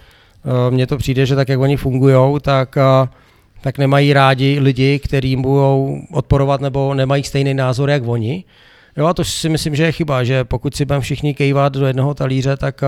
uh, 0.45 0.75
mně 0.75 0.87
to 0.87 0.97
přijde, 0.97 1.27
že 1.27 1.37
tak, 1.37 1.49
jak 1.49 1.61
oni 1.61 1.77
fungují, 1.77 2.41
tak 2.41 2.77
uh, 2.77 3.09
tak 3.61 3.79
nemají 3.79 4.13
rádi 4.13 4.59
lidi, 4.61 4.99
kteří 4.99 5.37
budou 5.37 6.01
odporovat 6.13 6.61
nebo 6.61 6.95
nemají 6.95 7.23
stejný 7.23 7.55
názor, 7.55 7.91
jak 7.91 8.03
oni. 8.07 8.45
Jo, 8.97 9.07
a 9.07 9.15
to 9.15 9.25
si 9.25 9.49
myslím, 9.49 9.77
že 9.77 9.83
je 9.83 9.93
chyba, 9.93 10.25
že 10.25 10.45
pokud 10.45 10.77
si 10.77 10.85
budeme 10.85 11.01
všichni 11.01 11.35
kejvat 11.35 11.73
do 11.73 11.87
jednoho 11.87 12.15
talíře, 12.15 12.57
tak, 12.57 12.85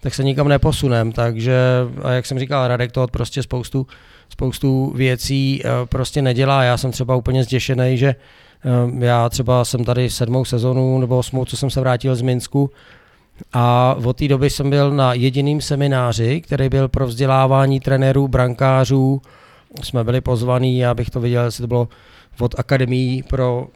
tak 0.00 0.14
se 0.14 0.24
nikam 0.24 0.48
neposunem. 0.48 1.12
Takže, 1.12 1.58
a 2.02 2.10
jak 2.10 2.26
jsem 2.26 2.38
říkal, 2.38 2.68
Radek 2.68 2.92
to 2.92 3.06
prostě 3.06 3.42
spoustu, 3.42 3.86
spoustu 4.28 4.92
věcí 4.96 5.62
eh, 5.64 5.68
prostě 5.86 6.22
nedělá. 6.22 6.62
Já 6.62 6.76
jsem 6.76 6.92
třeba 6.92 7.16
úplně 7.16 7.44
zděšený, 7.44 7.96
že 7.96 8.08
eh, 8.08 8.16
já 8.98 9.28
třeba 9.28 9.64
jsem 9.64 9.84
tady 9.84 10.10
sedmou 10.10 10.44
sezonu 10.44 10.98
nebo 10.98 11.18
osmou, 11.18 11.44
co 11.44 11.56
jsem 11.56 11.70
se 11.70 11.80
vrátil 11.80 12.16
z 12.16 12.22
Minsku, 12.22 12.70
a 13.52 13.96
od 14.04 14.16
té 14.16 14.28
doby 14.28 14.50
jsem 14.50 14.70
byl 14.70 14.90
na 14.90 15.14
jediným 15.14 15.60
semináři, 15.60 16.40
který 16.40 16.68
byl 16.68 16.88
pro 16.88 17.06
vzdělávání 17.06 17.80
trenérů, 17.80 18.28
brankářů, 18.28 19.22
jsme 19.82 20.04
byli 20.04 20.20
pozvaní, 20.20 20.78
já 20.78 20.94
bych 20.94 21.10
to 21.10 21.20
viděl, 21.20 21.44
jestli 21.44 21.62
to 21.62 21.66
bylo 21.66 21.88
od 22.40 22.54
akademií 22.58 23.22
pro 23.22 23.66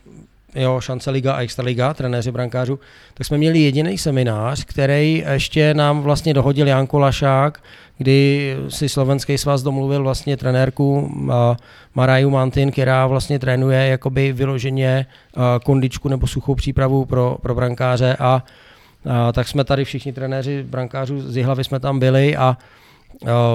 jo, 0.55 0.81
šance 0.81 1.11
Liga 1.11 1.33
a 1.33 1.43
Extraliga, 1.43 1.95
trenéři 1.95 2.33
brankářů, 2.33 2.79
tak 3.15 3.27
jsme 3.27 3.39
měli 3.39 3.59
jediný 3.59 3.99
seminář, 3.99 4.65
který 4.65 5.25
ještě 5.33 5.75
nám 5.75 6.03
vlastně 6.03 6.35
dohodil 6.35 6.67
Janko 6.67 6.99
Lašák, 6.99 7.63
kdy 7.99 8.57
si 8.69 8.89
slovenský 8.89 9.39
svaz 9.39 9.63
domluvil 9.63 10.03
vlastně 10.03 10.37
trenérku 10.37 11.15
Maraju 11.95 12.31
Mantin, 12.31 12.71
která 12.71 13.07
vlastně 13.07 13.39
trénuje 13.39 13.87
jakoby 13.87 14.33
vyloženě 14.33 15.07
kondičku 15.65 16.09
nebo 16.09 16.27
suchou 16.27 16.55
přípravu 16.55 17.05
pro, 17.05 17.37
pro 17.43 17.55
brankáře. 17.55 18.17
A, 18.19 18.45
a 19.11 19.33
tak 19.33 19.49
jsme 19.49 19.65
tady 19.65 19.85
všichni 19.85 20.13
trenéři 20.13 20.63
brankářů 20.63 21.21
z 21.21 21.37
Jihlavy 21.37 21.65
jsme 21.65 21.81
tam 21.81 21.99
byli 21.99 22.37
a 22.37 22.57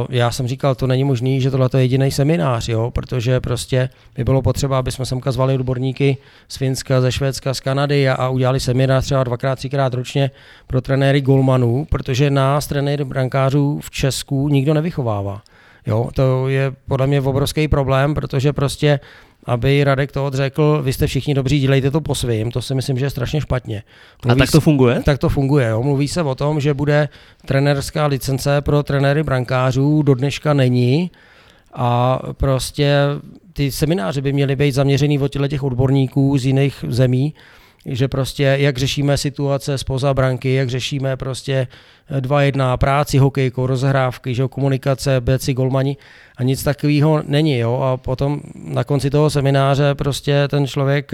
já 0.09 0.31
jsem 0.31 0.47
říkal, 0.47 0.75
to 0.75 0.87
není 0.87 1.03
možný, 1.03 1.41
že 1.41 1.51
tohle 1.51 1.69
je 1.75 1.81
jediný 1.81 2.11
seminář, 2.11 2.69
jo, 2.69 2.91
protože 2.91 3.39
prostě 3.39 3.89
by 4.15 4.23
bylo 4.23 4.41
potřeba, 4.41 4.79
aby 4.79 4.91
jsme 4.91 5.05
semka 5.05 5.31
zvali 5.31 5.55
odborníky 5.55 6.17
z 6.47 6.57
Finska, 6.57 7.01
ze 7.01 7.11
Švédska, 7.11 7.53
z 7.53 7.59
Kanady 7.59 8.09
a, 8.09 8.13
a 8.13 8.29
udělali 8.29 8.59
seminář 8.59 9.05
třeba 9.05 9.23
dvakrát, 9.23 9.55
třikrát 9.55 9.93
ročně 9.93 10.31
pro 10.67 10.81
trenéry 10.81 11.21
golmanů, 11.21 11.87
protože 11.89 12.29
nás, 12.29 12.67
trenéry 12.67 13.05
brankářů 13.05 13.79
v 13.83 13.91
Česku, 13.91 14.49
nikdo 14.49 14.73
nevychovává. 14.73 15.41
Jo, 15.87 16.09
to 16.13 16.47
je 16.47 16.71
podle 16.87 17.07
mě 17.07 17.21
obrovský 17.21 17.67
problém, 17.67 18.13
protože 18.13 18.53
prostě 18.53 18.99
aby 19.47 19.83
Radek 19.83 20.11
to 20.11 20.25
odřekl, 20.25 20.81
vy 20.83 20.93
jste 20.93 21.07
všichni 21.07 21.33
dobří, 21.33 21.59
dělejte 21.59 21.91
to 21.91 22.01
po 22.01 22.15
svým, 22.15 22.51
to 22.51 22.61
si 22.61 22.75
myslím, 22.75 22.97
že 22.97 23.05
je 23.05 23.09
strašně 23.09 23.41
špatně. 23.41 23.83
Mluví 24.25 24.41
a 24.41 24.45
tak 24.45 24.51
to 24.51 24.61
funguje? 24.61 25.01
Tak 25.03 25.17
to 25.17 25.29
funguje, 25.29 25.67
jo. 25.67 25.83
Mluví 25.83 26.07
se 26.07 26.23
o 26.23 26.35
tom, 26.35 26.59
že 26.59 26.73
bude 26.73 27.09
trenerská 27.45 28.05
licence 28.05 28.61
pro 28.61 28.83
trenéry 28.83 29.23
brankářů, 29.23 30.01
do 30.01 30.15
dneška 30.15 30.53
není, 30.53 31.11
a 31.73 32.19
prostě 32.33 32.95
ty 33.53 33.71
semináře 33.71 34.21
by 34.21 34.33
měly 34.33 34.55
být 34.55 34.71
zaměřený 34.71 35.19
od 35.19 35.31
těch 35.47 35.63
odborníků 35.63 36.37
z 36.37 36.45
jiných 36.45 36.85
zemí, 36.87 37.33
že 37.87 38.07
prostě 38.07 38.43
jak 38.43 38.77
řešíme 38.77 39.17
situace 39.17 39.77
spoza 39.77 40.13
branky, 40.13 40.53
jak 40.53 40.69
řešíme 40.69 41.17
prostě 41.17 41.67
dva 42.19 42.41
jedna 42.41 42.77
práci, 42.77 43.17
hokejkou, 43.17 43.67
rozhrávky, 43.67 44.35
že 44.35 44.47
komunikace, 44.49 45.21
beci, 45.21 45.53
golmani 45.53 45.97
a 46.37 46.43
nic 46.43 46.63
takového 46.63 47.23
není. 47.27 47.57
Jo? 47.57 47.79
A 47.81 47.97
potom 47.97 48.41
na 48.55 48.83
konci 48.83 49.09
toho 49.09 49.29
semináře 49.29 49.95
prostě 49.95 50.47
ten 50.47 50.67
člověk 50.67 51.11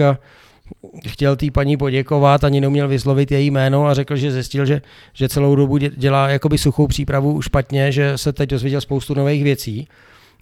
chtěl 1.08 1.36
té 1.36 1.50
paní 1.50 1.76
poděkovat, 1.76 2.44
ani 2.44 2.60
neuměl 2.60 2.88
vyslovit 2.88 3.32
její 3.32 3.50
jméno 3.50 3.86
a 3.86 3.94
řekl, 3.94 4.16
že 4.16 4.32
zjistil, 4.32 4.66
že, 4.66 4.82
že 5.12 5.28
celou 5.28 5.54
dobu 5.54 5.78
dělá 5.78 6.28
jakoby 6.28 6.58
suchou 6.58 6.86
přípravu 6.86 7.42
špatně, 7.42 7.92
že 7.92 8.18
se 8.18 8.32
teď 8.32 8.50
dozvěděl 8.50 8.80
spoustu 8.80 9.14
nových 9.14 9.44
věcí. 9.44 9.88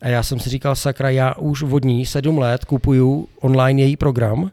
A 0.03 0.09
já 0.09 0.23
jsem 0.23 0.41
si 0.41 0.51
říkal, 0.51 0.77
sakra, 0.77 1.11
já 1.11 1.35
už 1.35 1.63
vodní 1.63 2.07
sedm 2.07 2.39
let 2.39 2.65
kupuju 2.65 3.29
online 3.41 3.83
její 3.83 3.97
program 3.97 4.51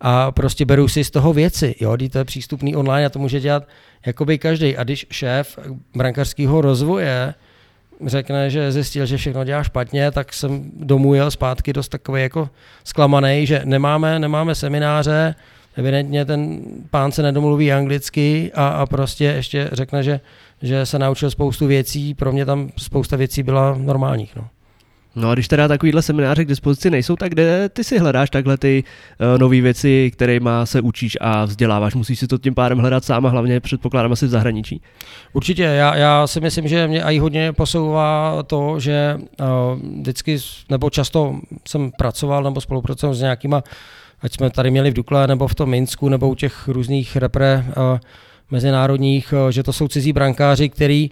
a 0.00 0.32
prostě 0.32 0.64
beru 0.64 0.88
si 0.88 1.04
z 1.04 1.10
toho 1.10 1.32
věci. 1.32 1.74
Jo, 1.80 1.96
to 2.12 2.18
je 2.18 2.24
přístupný 2.24 2.76
online 2.76 3.06
a 3.06 3.10
to 3.10 3.18
může 3.18 3.40
dělat 3.40 3.68
jakoby 4.06 4.38
každý. 4.38 4.76
A 4.76 4.84
když 4.84 5.06
šéf 5.10 5.58
brankářského 5.96 6.60
rozvoje 6.60 7.34
řekne, 8.06 8.50
že 8.50 8.72
zjistil, 8.72 9.06
že 9.06 9.16
všechno 9.16 9.44
dělá 9.44 9.62
špatně, 9.62 10.10
tak 10.10 10.32
jsem 10.32 10.70
domů 10.74 11.14
jel 11.14 11.30
zpátky 11.30 11.72
dost 11.72 11.88
takový 11.88 12.22
jako 12.22 12.48
zklamaný, 12.84 13.46
že 13.46 13.62
nemáme, 13.64 14.18
nemáme 14.18 14.54
semináře, 14.54 15.34
evidentně 15.76 16.24
ten 16.24 16.60
pán 16.90 17.12
se 17.12 17.22
nedomluví 17.22 17.72
anglicky 17.72 18.52
a, 18.54 18.68
a 18.68 18.86
prostě 18.86 19.24
ještě 19.24 19.68
řekne, 19.72 20.02
že, 20.02 20.20
že 20.62 20.86
se 20.86 20.98
naučil 20.98 21.30
spoustu 21.30 21.66
věcí, 21.66 22.14
pro 22.14 22.32
mě 22.32 22.46
tam 22.46 22.70
spousta 22.76 23.16
věcí 23.16 23.42
byla 23.42 23.74
normálních. 23.78 24.36
No. 24.36 24.48
No 25.16 25.30
a 25.30 25.34
když 25.34 25.48
teda 25.48 25.68
takovýhle 25.68 26.02
semináře 26.02 26.44
k 26.44 26.48
dispozici 26.48 26.90
nejsou, 26.90 27.16
tak 27.16 27.32
kde 27.32 27.68
ty 27.68 27.84
si 27.84 27.98
hledáš 27.98 28.30
takhle 28.30 28.56
ty 28.58 28.84
uh, 28.84 29.38
nové 29.38 29.60
věci, 29.60 30.10
kterými 30.14 30.50
se 30.64 30.80
učíš 30.80 31.18
a 31.20 31.44
vzděláváš? 31.44 31.94
Musíš 31.94 32.18
si 32.18 32.26
to 32.26 32.38
tím 32.38 32.54
pádem 32.54 32.78
hledat 32.78 33.04
sám 33.04 33.26
a 33.26 33.28
hlavně 33.28 33.60
předpokládám 33.60 34.12
asi 34.12 34.26
v 34.26 34.28
zahraničí. 34.28 34.80
Určitě, 35.32 35.62
já, 35.62 35.96
já 35.96 36.26
si 36.26 36.40
myslím, 36.40 36.68
že 36.68 36.88
mě 36.88 37.02
i 37.02 37.18
hodně 37.18 37.52
posouvá 37.52 38.42
to, 38.46 38.80
že 38.80 39.16
uh, 39.18 39.46
vždycky 40.00 40.38
nebo 40.68 40.90
často 40.90 41.40
jsem 41.68 41.92
pracoval 41.98 42.42
nebo 42.42 42.60
spolupracoval 42.60 43.14
s 43.14 43.20
nějakýma, 43.20 43.62
ať 44.22 44.32
jsme 44.32 44.50
tady 44.50 44.70
měli 44.70 44.90
v 44.90 44.94
Dukle 44.94 45.26
nebo 45.26 45.48
v 45.48 45.54
tom 45.54 45.70
Minsku 45.70 46.08
nebo 46.08 46.28
u 46.28 46.34
těch 46.34 46.68
různých 46.68 47.16
repre 47.16 47.64
uh, 47.66 47.98
mezinárodních, 48.50 49.32
uh, 49.32 49.50
že 49.50 49.62
to 49.62 49.72
jsou 49.72 49.88
cizí 49.88 50.12
brankáři, 50.12 50.68
který 50.68 51.10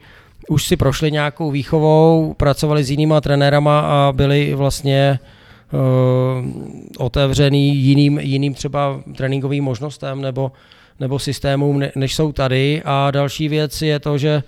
už 0.48 0.66
si 0.66 0.76
prošli 0.76 1.12
nějakou 1.12 1.50
výchovou, 1.50 2.34
pracovali 2.36 2.84
s 2.84 2.90
jinýma 2.90 3.20
trenérama 3.20 3.80
a 3.80 4.12
byli 4.12 4.54
vlastně 4.54 5.18
uh, 5.72 5.80
otevřený 6.98 7.76
jiným, 7.76 8.18
jiným 8.18 8.54
třeba 8.54 9.00
tréninkovým 9.16 9.64
možnostem 9.64 10.20
nebo, 10.20 10.52
nebo 11.00 11.18
systémům, 11.18 11.82
než 11.96 12.14
jsou 12.14 12.32
tady. 12.32 12.82
A 12.84 13.10
další 13.10 13.48
věc 13.48 13.82
je 13.82 13.98
to, 13.98 14.18
že 14.18 14.42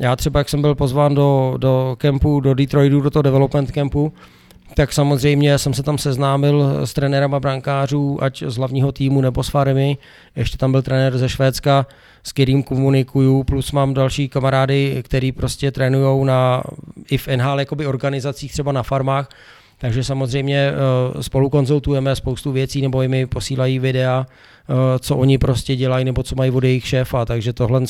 já 0.00 0.16
třeba, 0.16 0.40
jak 0.40 0.48
jsem 0.48 0.60
byl 0.60 0.74
pozván 0.74 1.14
do, 1.14 1.54
do 1.56 1.96
kempu, 1.98 2.40
do 2.40 2.54
Detroitu, 2.54 3.00
do 3.00 3.10
toho 3.10 3.22
development 3.22 3.70
kempu, 3.70 4.12
tak 4.74 4.92
samozřejmě 4.92 5.58
jsem 5.58 5.74
se 5.74 5.82
tam 5.82 5.98
seznámil 5.98 6.86
s 6.86 6.92
trenérama 6.92 7.40
brankářů, 7.40 8.22
ať 8.22 8.42
z 8.46 8.56
hlavního 8.56 8.92
týmu 8.92 9.20
nebo 9.20 9.42
s 9.42 9.48
farmy. 9.48 9.98
Ještě 10.36 10.58
tam 10.58 10.72
byl 10.72 10.82
trenér 10.82 11.18
ze 11.18 11.28
Švédska, 11.28 11.86
s 12.22 12.32
kterým 12.32 12.62
komunikuju, 12.62 13.44
plus 13.44 13.72
mám 13.72 13.94
další 13.94 14.28
kamarády, 14.28 15.02
který 15.04 15.32
prostě 15.32 15.70
trénují 15.70 16.26
na, 16.26 16.62
i 17.10 17.18
v 17.18 17.28
NHL 17.28 17.60
jakoby 17.60 17.86
organizacích, 17.86 18.52
třeba 18.52 18.72
na 18.72 18.82
farmách, 18.82 19.28
takže 19.78 20.04
samozřejmě 20.04 20.72
uh, 21.14 21.20
spolu 21.20 21.50
konzultujeme 21.50 22.16
spoustu 22.16 22.52
věcí, 22.52 22.82
nebo 22.82 23.02
mi 23.08 23.26
posílají 23.26 23.78
videa, 23.78 24.26
uh, 24.68 24.76
co 24.98 25.16
oni 25.16 25.38
prostě 25.38 25.76
dělají, 25.76 26.04
nebo 26.04 26.22
co 26.22 26.34
mají 26.34 26.50
od 26.50 26.64
jejich 26.64 26.86
šéfa, 26.86 27.24
takže 27.24 27.52
tohle 27.52 27.82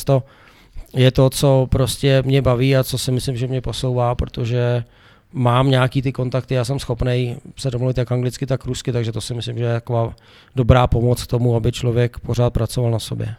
je 0.97 1.11
to, 1.11 1.31
co 1.31 1.67
prostě 1.71 2.23
mě 2.27 2.43
baví 2.43 2.77
a 2.77 2.85
co 2.85 2.99
si 2.99 3.13
myslím, 3.13 3.37
že 3.37 3.47
mě 3.47 3.61
posouvá, 3.61 4.15
protože 4.15 4.85
mám 5.33 5.71
nějaký 5.71 6.03
ty 6.03 6.13
kontakty, 6.13 6.55
já 6.55 6.65
jsem 6.65 6.79
schopný 6.79 7.37
se 7.57 7.71
domluvit 7.71 7.99
jak 7.99 8.13
anglicky, 8.13 8.47
tak 8.47 8.65
rusky, 8.65 8.93
takže 8.93 9.13
to 9.13 9.21
si 9.21 9.35
myslím, 9.35 9.59
že 9.59 9.65
je 9.65 9.73
taková 9.73 10.15
dobrá 10.57 10.87
pomoc 10.87 11.27
tomu, 11.27 11.57
aby 11.57 11.73
člověk 11.73 12.19
pořád 12.19 12.51
pracoval 12.51 12.91
na 12.91 12.99
sobě. 12.99 13.35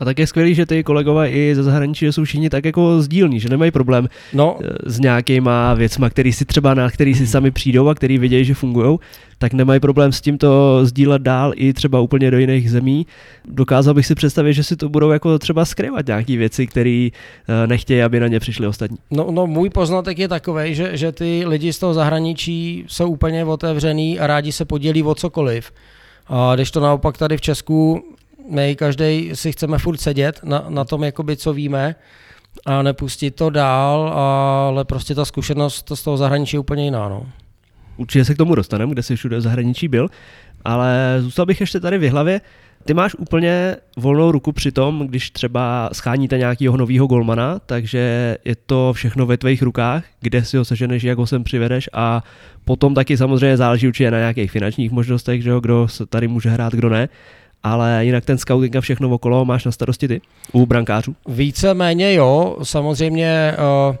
A 0.00 0.04
tak 0.04 0.18
je 0.18 0.26
skvělý, 0.26 0.54
že 0.54 0.66
ty 0.66 0.84
kolegové 0.84 1.30
i 1.30 1.54
ze 1.54 1.62
zahraničí 1.62 2.06
jsou 2.06 2.24
všichni 2.24 2.50
tak 2.50 2.64
jako 2.64 3.02
sdílní, 3.02 3.40
že 3.40 3.48
nemají 3.48 3.70
problém 3.70 4.08
no. 4.32 4.58
Eh, 4.62 4.90
s 4.90 5.00
nějakýma 5.00 5.74
věcma, 5.74 6.10
který 6.10 6.32
si 6.32 6.44
třeba 6.44 6.74
na 6.74 6.90
který 6.90 7.14
si 7.14 7.26
sami 7.26 7.50
přijdou 7.50 7.88
a 7.88 7.94
který 7.94 8.18
vidějí, 8.18 8.44
že 8.44 8.54
fungují, 8.54 8.98
tak 9.38 9.52
nemají 9.52 9.80
problém 9.80 10.12
s 10.12 10.20
tímto 10.20 10.80
sdílet 10.86 11.22
dál 11.22 11.52
i 11.56 11.72
třeba 11.72 12.00
úplně 12.00 12.30
do 12.30 12.38
jiných 12.38 12.70
zemí. 12.70 13.06
Dokázal 13.44 13.94
bych 13.94 14.06
si 14.06 14.14
představit, 14.14 14.52
že 14.54 14.64
si 14.64 14.76
to 14.76 14.88
budou 14.88 15.10
jako 15.10 15.38
třeba 15.38 15.64
skrývat 15.64 16.06
nějaké 16.06 16.36
věci, 16.36 16.66
které 16.66 17.08
eh, 17.12 17.66
nechtějí, 17.66 18.02
aby 18.02 18.20
na 18.20 18.26
ně 18.26 18.40
přišli 18.40 18.66
ostatní. 18.66 18.96
No, 19.10 19.26
no 19.30 19.46
můj 19.46 19.70
poznatek 19.70 20.18
je 20.18 20.28
takový, 20.28 20.74
že, 20.74 20.96
že 20.96 21.12
ty 21.12 21.42
lidi 21.46 21.72
z 21.72 21.78
toho 21.78 21.94
zahraničí 21.94 22.84
jsou 22.88 23.10
úplně 23.10 23.44
otevřený 23.44 24.20
a 24.20 24.26
rádi 24.26 24.52
se 24.52 24.64
podělí 24.64 25.02
o 25.02 25.14
cokoliv. 25.14 25.72
A 26.26 26.54
když 26.54 26.70
to 26.70 26.80
naopak 26.80 27.18
tady 27.18 27.36
v 27.36 27.40
Česku 27.40 28.02
my 28.50 28.76
každý 28.76 29.30
si 29.34 29.52
chceme 29.52 29.78
furt 29.78 29.96
sedět 29.96 30.40
na, 30.44 30.64
na 30.68 30.84
tom, 30.84 31.04
jakoby, 31.04 31.36
co 31.36 31.52
víme 31.52 31.94
a 32.66 32.82
nepustit 32.82 33.34
to 33.34 33.50
dál, 33.50 34.12
ale 34.14 34.84
prostě 34.84 35.14
ta 35.14 35.24
zkušenost 35.24 35.92
z 35.94 36.02
toho 36.02 36.16
zahraničí 36.16 36.56
je 36.56 36.60
úplně 36.60 36.84
jiná. 36.84 37.08
No. 37.08 37.26
Určitě 37.96 38.24
se 38.24 38.34
k 38.34 38.38
tomu 38.38 38.54
dostaneme, 38.54 38.92
kde 38.92 39.02
jsi 39.02 39.16
všude 39.16 39.36
v 39.36 39.40
zahraničí 39.40 39.88
byl, 39.88 40.08
ale 40.64 41.16
zůstal 41.20 41.46
bych 41.46 41.60
ještě 41.60 41.80
tady 41.80 41.98
v 41.98 42.10
hlavě. 42.10 42.40
Ty 42.84 42.94
máš 42.94 43.14
úplně 43.14 43.76
volnou 43.96 44.32
ruku 44.32 44.52
při 44.52 44.72
tom, 44.72 45.06
když 45.06 45.30
třeba 45.30 45.90
scháníte 45.92 46.38
nějakého 46.38 46.76
nového 46.76 47.06
golmana, 47.06 47.58
takže 47.58 48.36
je 48.44 48.56
to 48.66 48.92
všechno 48.92 49.26
ve 49.26 49.36
tvých 49.36 49.62
rukách, 49.62 50.04
kde 50.20 50.44
si 50.44 50.56
ho 50.56 50.64
seženeš, 50.64 51.02
jak 51.02 51.18
ho 51.18 51.26
sem 51.26 51.44
přivedeš 51.44 51.90
a 51.92 52.22
potom 52.64 52.94
taky 52.94 53.16
samozřejmě 53.16 53.56
záleží 53.56 53.88
určitě 53.88 54.10
na 54.10 54.18
nějakých 54.18 54.50
finančních 54.50 54.90
možnostech, 54.90 55.42
že 55.42 55.50
jo, 55.50 55.60
kdo 55.60 55.88
se 55.88 56.06
tady 56.06 56.28
může 56.28 56.50
hrát, 56.50 56.72
kdo 56.72 56.88
ne 56.88 57.08
ale 57.62 58.04
jinak 58.04 58.24
ten 58.24 58.38
scouting 58.38 58.76
a 58.76 58.80
všechno 58.80 59.08
okolo 59.08 59.44
máš 59.44 59.64
na 59.64 59.72
starosti 59.72 60.08
ty 60.08 60.20
u 60.52 60.66
brankářů? 60.66 61.14
Víceméně 61.28 62.14
jo, 62.14 62.56
samozřejmě 62.62 63.56
uh, 63.90 63.96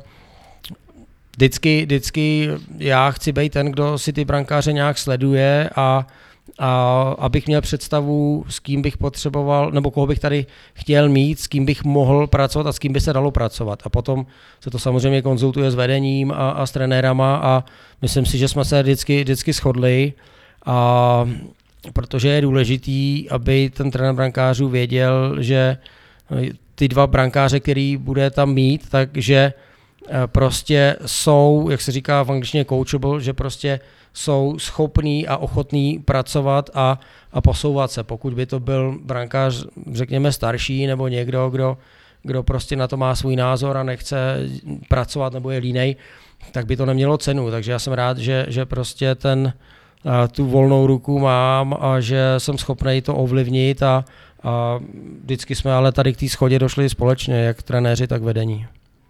vždycky, 1.36 1.82
vždycky 1.82 2.48
já 2.78 3.10
chci 3.10 3.32
být 3.32 3.52
ten, 3.52 3.66
kdo 3.66 3.98
si 3.98 4.12
ty 4.12 4.24
brankáře 4.24 4.72
nějak 4.72 4.98
sleduje 4.98 5.70
a 5.76 6.06
a 6.58 7.14
abych 7.18 7.46
měl 7.46 7.60
představu, 7.60 8.44
s 8.48 8.58
kým 8.58 8.82
bych 8.82 8.96
potřeboval, 8.96 9.70
nebo 9.70 9.90
koho 9.90 10.06
bych 10.06 10.18
tady 10.18 10.46
chtěl 10.74 11.08
mít, 11.08 11.40
s 11.40 11.46
kým 11.46 11.66
bych 11.66 11.84
mohl 11.84 12.26
pracovat 12.26 12.66
a 12.66 12.72
s 12.72 12.78
kým 12.78 12.92
by 12.92 13.00
se 13.00 13.12
dalo 13.12 13.30
pracovat. 13.30 13.82
A 13.84 13.88
potom 13.88 14.26
se 14.60 14.70
to 14.70 14.78
samozřejmě 14.78 15.22
konzultuje 15.22 15.70
s 15.70 15.74
vedením 15.74 16.32
a, 16.32 16.50
a 16.50 16.66
s 16.66 16.70
trenérama 16.70 17.36
a 17.36 17.64
myslím 18.02 18.26
si, 18.26 18.38
že 18.38 18.48
jsme 18.48 18.64
se 18.64 18.82
vždycky, 18.82 19.20
vždycky 19.20 19.52
shodli. 19.52 20.12
A 20.66 21.28
protože 21.92 22.28
je 22.28 22.40
důležitý, 22.40 23.30
aby 23.30 23.70
ten 23.70 23.90
trenér 23.90 24.14
brankářů 24.14 24.68
věděl, 24.68 25.36
že 25.42 25.76
eh, 26.30 26.48
ty 26.74 26.88
dva 26.88 27.06
brankáře, 27.06 27.60
který 27.60 27.96
bude 27.96 28.30
tam 28.30 28.54
mít, 28.54 28.88
takže 28.90 29.52
eh, 30.08 30.26
prostě 30.26 30.96
jsou, 31.06 31.68
jak 31.70 31.80
se 31.80 31.92
říká 31.92 32.22
v 32.22 32.30
angličtině 32.30 32.64
coachable, 32.64 33.20
že 33.20 33.32
prostě 33.32 33.80
jsou 34.12 34.58
schopní 34.58 35.28
a 35.28 35.36
ochotní 35.36 35.98
pracovat 35.98 36.70
a, 36.74 37.00
a 37.32 37.40
posouvat 37.40 37.90
se. 37.90 38.02
Pokud 38.02 38.34
by 38.34 38.46
to 38.46 38.60
byl 38.60 38.98
brankář, 39.04 39.64
řekněme, 39.92 40.32
starší 40.32 40.86
nebo 40.86 41.08
někdo, 41.08 41.50
kdo, 41.50 41.78
kdo 42.22 42.42
prostě 42.42 42.76
na 42.76 42.88
to 42.88 42.96
má 42.96 43.14
svůj 43.14 43.36
názor 43.36 43.76
a 43.76 43.82
nechce 43.82 44.38
pracovat 44.88 45.32
nebo 45.32 45.50
je 45.50 45.58
línej, 45.58 45.96
tak 46.52 46.66
by 46.66 46.76
to 46.76 46.86
nemělo 46.86 47.18
cenu. 47.18 47.50
Takže 47.50 47.72
já 47.72 47.78
jsem 47.78 47.92
rád, 47.92 48.18
že, 48.18 48.46
že 48.48 48.66
prostě 48.66 49.14
ten, 49.14 49.52
tu 50.32 50.46
volnou 50.46 50.86
ruku 50.86 51.18
mám 51.18 51.76
a 51.80 52.00
že 52.00 52.34
jsem 52.38 52.58
schopný 52.58 53.02
to 53.02 53.16
ovlivnit 53.16 53.82
a, 53.82 54.04
a 54.42 54.80
vždycky 55.22 55.54
jsme 55.54 55.72
ale 55.72 55.92
tady 55.92 56.12
k 56.12 56.16
té 56.16 56.28
schodě 56.28 56.58
došli 56.58 56.88
společně, 56.88 57.34
jak 57.34 57.62
trenéři, 57.62 58.06
tak 58.06 58.22
vedení. 58.22 58.66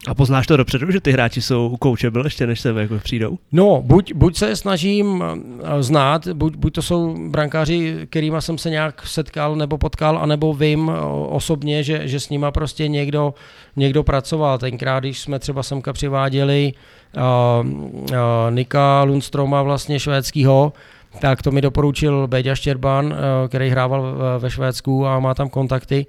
A 0.07 0.15
poznáš 0.15 0.47
to 0.47 0.57
dopředu, 0.57 0.91
že 0.91 1.01
ty 1.01 1.13
hráči 1.13 1.43
jsou 1.43 1.77
coachable 1.83 2.27
ještě 2.27 2.47
než 2.47 2.61
sem 2.61 2.77
jako 2.77 2.99
přijdou? 2.99 3.39
No, 3.53 3.83
buď, 3.83 4.13
buď 4.15 4.37
se 4.37 4.57
snažím 4.57 5.25
eh, 5.25 5.83
znát, 5.83 6.29
buď, 6.29 6.57
buď 6.57 6.73
to 6.75 6.83
jsou 6.83 7.29
brankáři, 7.29 8.07
kterými 8.11 8.37
jsem 8.39 8.59
se 8.59 8.71
nějak 8.71 9.07
setkal 9.07 9.57
nebo 9.57 9.79
potkal, 9.79 10.19
anebo 10.19 10.55
vím 10.55 10.93
eh, 10.95 11.01
osobně, 11.29 11.83
že, 11.83 12.09
že 12.09 12.21
s 12.21 12.29
nima 12.29 12.51
prostě 12.51 12.89
někdo, 12.89 13.35
někdo 13.77 14.03
pracoval. 14.03 14.59
Tenkrát, 14.59 15.01
když 15.01 15.21
jsme 15.21 15.39
třeba 15.39 15.63
semka 15.63 15.93
přiváděli 15.93 16.73
uh, 17.17 17.67
uh, 17.67 18.17
Nika 18.51 19.03
Lundstroma 19.03 19.63
vlastně 19.63 20.01
švédského, 20.01 20.73
tak 21.21 21.43
to 21.43 21.51
mi 21.51 21.61
doporučil 21.61 22.27
Beďa 22.27 22.55
Štěrban, 22.55 23.07
uh, 23.07 23.13
který 23.49 23.71
hrával 23.71 24.17
ve 24.39 24.51
Švédsku 24.51 25.07
a 25.07 25.21
má 25.21 25.35
tam 25.35 25.49
kontakty 25.49 26.07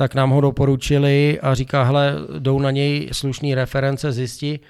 tak 0.00 0.14
nám 0.14 0.30
ho 0.30 0.40
doporučili 0.40 1.38
a 1.42 1.54
říká, 1.54 1.82
hele, 1.82 2.14
jdou 2.38 2.60
na 2.60 2.70
něj 2.70 3.08
slušný 3.12 3.54
reference, 3.54 4.12
zjistí, 4.12 4.60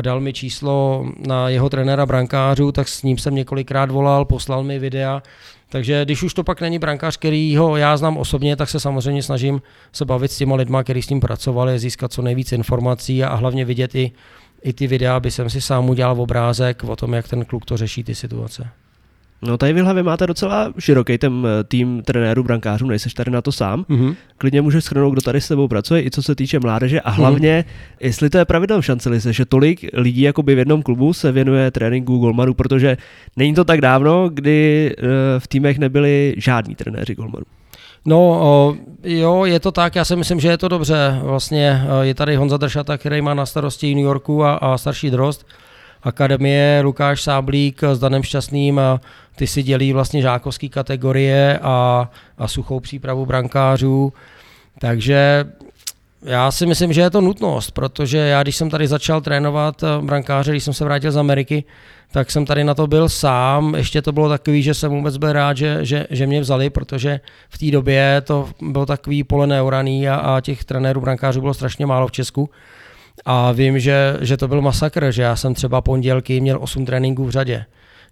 dal 0.00 0.20
mi 0.20 0.32
číslo 0.32 1.06
na 1.26 1.48
jeho 1.48 1.70
trenéra 1.70 2.06
brankářů, 2.06 2.72
tak 2.72 2.88
s 2.88 3.02
ním 3.02 3.18
jsem 3.18 3.34
několikrát 3.34 3.90
volal, 3.90 4.24
poslal 4.24 4.64
mi 4.64 4.78
videa, 4.78 5.22
takže 5.68 6.04
když 6.04 6.22
už 6.22 6.34
to 6.34 6.44
pak 6.44 6.60
není 6.60 6.78
brankář, 6.78 7.16
který 7.16 7.56
ho 7.56 7.76
já 7.76 7.96
znám 7.96 8.16
osobně, 8.16 8.56
tak 8.56 8.68
se 8.68 8.80
samozřejmě 8.80 9.22
snažím 9.22 9.62
se 9.92 10.04
bavit 10.04 10.32
s 10.32 10.38
těma 10.38 10.56
lidma, 10.56 10.82
kteří 10.82 11.02
s 11.02 11.10
ním 11.10 11.20
pracovali, 11.20 11.78
získat 11.78 12.12
co 12.12 12.22
nejvíc 12.22 12.52
informací 12.52 13.24
a 13.24 13.34
hlavně 13.34 13.64
vidět 13.64 13.94
i, 13.94 14.12
i 14.62 14.72
ty 14.72 14.86
videa, 14.86 15.16
aby 15.16 15.30
jsem 15.30 15.50
si 15.50 15.60
sám 15.60 15.90
udělal 15.90 16.20
obrázek 16.20 16.84
o 16.84 16.96
tom, 16.96 17.12
jak 17.12 17.28
ten 17.28 17.44
kluk 17.44 17.64
to 17.64 17.76
řeší 17.76 18.04
ty 18.04 18.14
situace. 18.14 18.68
No 19.42 19.58
tady 19.58 19.72
v 19.72 19.76
hlavě 19.76 20.02
máte 20.02 20.26
docela 20.26 20.72
široký 20.78 21.18
ten 21.18 21.46
eh, 21.46 21.64
tým 21.64 22.02
trenérů, 22.02 22.42
brankářů, 22.42 22.86
nejseš 22.86 23.14
tady 23.14 23.30
na 23.30 23.42
to 23.42 23.52
sám. 23.52 23.84
Mm-hmm. 23.88 24.14
Klidně 24.38 24.62
můžeš 24.62 24.84
schrnout, 24.84 25.12
kdo 25.12 25.22
tady 25.22 25.40
s 25.40 25.48
tebou 25.48 25.68
pracuje, 25.68 26.04
i 26.04 26.10
co 26.10 26.22
se 26.22 26.34
týče 26.34 26.60
mládeže 26.60 27.00
a 27.00 27.10
hlavně, 27.10 27.64
mm-hmm. 27.68 27.96
jestli 28.00 28.30
to 28.30 28.38
je 28.38 28.44
pravidel 28.44 28.80
v 28.80 28.84
šancelize, 28.84 29.32
že 29.32 29.44
tolik 29.44 29.84
lidí 29.92 30.20
jakoby 30.20 30.54
v 30.54 30.58
jednom 30.58 30.82
klubu 30.82 31.12
se 31.12 31.32
věnuje 31.32 31.70
tréninku 31.70 32.18
golmanů, 32.18 32.54
protože 32.54 32.96
není 33.36 33.54
to 33.54 33.64
tak 33.64 33.80
dávno, 33.80 34.28
kdy 34.28 34.90
eh, 34.98 35.02
v 35.38 35.48
týmech 35.48 35.78
nebyli 35.78 36.34
žádní 36.36 36.74
trenéři 36.74 37.14
golmanů. 37.14 37.44
No 38.06 38.76
jo, 39.02 39.44
je 39.44 39.60
to 39.60 39.72
tak, 39.72 39.96
já 39.96 40.04
si 40.04 40.16
myslím, 40.16 40.40
že 40.40 40.48
je 40.48 40.58
to 40.58 40.68
dobře. 40.68 41.20
Vlastně 41.22 41.82
eh, 41.84 42.06
je 42.06 42.14
tady 42.14 42.36
Honza 42.36 42.56
Dršata, 42.56 42.98
který 42.98 43.22
má 43.22 43.34
na 43.34 43.46
starosti 43.46 43.94
New 43.94 44.04
Yorku 44.04 44.44
a, 44.44 44.54
a 44.54 44.78
starší 44.78 45.10
drost 45.10 45.46
akademie, 46.02 46.80
Lukáš 46.82 47.22
Sáblík 47.22 47.82
s 47.84 47.98
Danem 47.98 48.22
Šťastným, 48.22 48.80
ty 49.36 49.46
si 49.46 49.62
dělí 49.62 49.92
vlastně 49.92 50.22
žákovské 50.22 50.68
kategorie 50.68 51.58
a, 51.62 52.08
a 52.38 52.48
suchou 52.48 52.80
přípravu 52.80 53.26
brankářů. 53.26 54.12
Takže 54.78 55.44
já 56.24 56.50
si 56.50 56.66
myslím, 56.66 56.92
že 56.92 57.00
je 57.00 57.10
to 57.10 57.20
nutnost, 57.20 57.70
protože 57.70 58.18
já, 58.18 58.42
když 58.42 58.56
jsem 58.56 58.70
tady 58.70 58.86
začal 58.86 59.20
trénovat 59.20 59.82
eh, 59.82 59.86
brankáře, 60.02 60.50
když 60.50 60.64
jsem 60.64 60.74
se 60.74 60.84
vrátil 60.84 61.12
z 61.12 61.16
Ameriky, 61.16 61.64
tak 62.12 62.30
jsem 62.30 62.46
tady 62.46 62.64
na 62.64 62.74
to 62.74 62.86
byl 62.86 63.08
sám. 63.08 63.74
Ještě 63.74 64.02
to 64.02 64.12
bylo 64.12 64.28
takový, 64.28 64.62
že 64.62 64.74
jsem 64.74 64.90
vůbec 64.90 65.16
byl 65.16 65.32
rád, 65.32 65.56
že, 65.56 65.78
že, 65.82 66.06
že 66.10 66.26
mě 66.26 66.40
vzali, 66.40 66.70
protože 66.70 67.20
v 67.48 67.58
té 67.58 67.70
době 67.70 68.22
to 68.24 68.48
bylo 68.60 68.86
takový 68.86 69.24
pole 69.24 69.46
neuraný 69.46 70.08
a, 70.08 70.14
a 70.14 70.40
těch 70.40 70.64
trenérů 70.64 71.00
brankářů 71.00 71.40
bylo 71.40 71.54
strašně 71.54 71.86
málo 71.86 72.06
v 72.06 72.12
Česku. 72.12 72.50
A 73.24 73.52
vím, 73.52 73.78
že, 73.78 74.16
že 74.20 74.36
to 74.36 74.48
byl 74.48 74.60
masakr, 74.60 75.10
že 75.10 75.22
já 75.22 75.36
jsem 75.36 75.54
třeba 75.54 75.80
pondělky 75.80 76.40
měl 76.40 76.58
8 76.62 76.86
tréninků 76.86 77.24
v 77.24 77.30
řadě. 77.30 77.64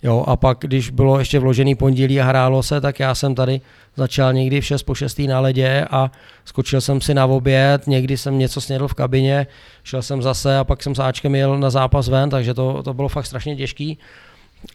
Jo, 0.02 0.24
a 0.26 0.36
pak, 0.36 0.58
když 0.60 0.90
bylo 0.90 1.18
ještě 1.18 1.38
vložený 1.38 1.74
pondělí 1.74 2.20
a 2.20 2.24
hrálo 2.24 2.62
se, 2.62 2.80
tak 2.80 3.00
já 3.00 3.14
jsem 3.14 3.34
tady 3.34 3.60
začal 3.96 4.32
někdy 4.32 4.60
v 4.60 4.64
6 4.64 4.82
po 4.82 4.94
6 4.94 5.18
na 5.18 5.40
ledě 5.40 5.86
a 5.90 6.10
skočil 6.44 6.80
jsem 6.80 7.00
si 7.00 7.14
na 7.14 7.26
oběd, 7.26 7.86
někdy 7.86 8.16
jsem 8.16 8.38
něco 8.38 8.60
snědl 8.60 8.88
v 8.88 8.94
kabině, 8.94 9.46
šel 9.84 10.02
jsem 10.02 10.22
zase 10.22 10.58
a 10.58 10.64
pak 10.64 10.82
jsem 10.82 10.94
s 10.94 10.98
Ačkem 10.98 11.34
jel 11.34 11.58
na 11.58 11.70
zápas 11.70 12.08
ven, 12.08 12.30
takže 12.30 12.54
to, 12.54 12.82
to 12.82 12.94
bylo 12.94 13.08
fakt 13.08 13.26
strašně 13.26 13.56
těžký. 13.56 13.98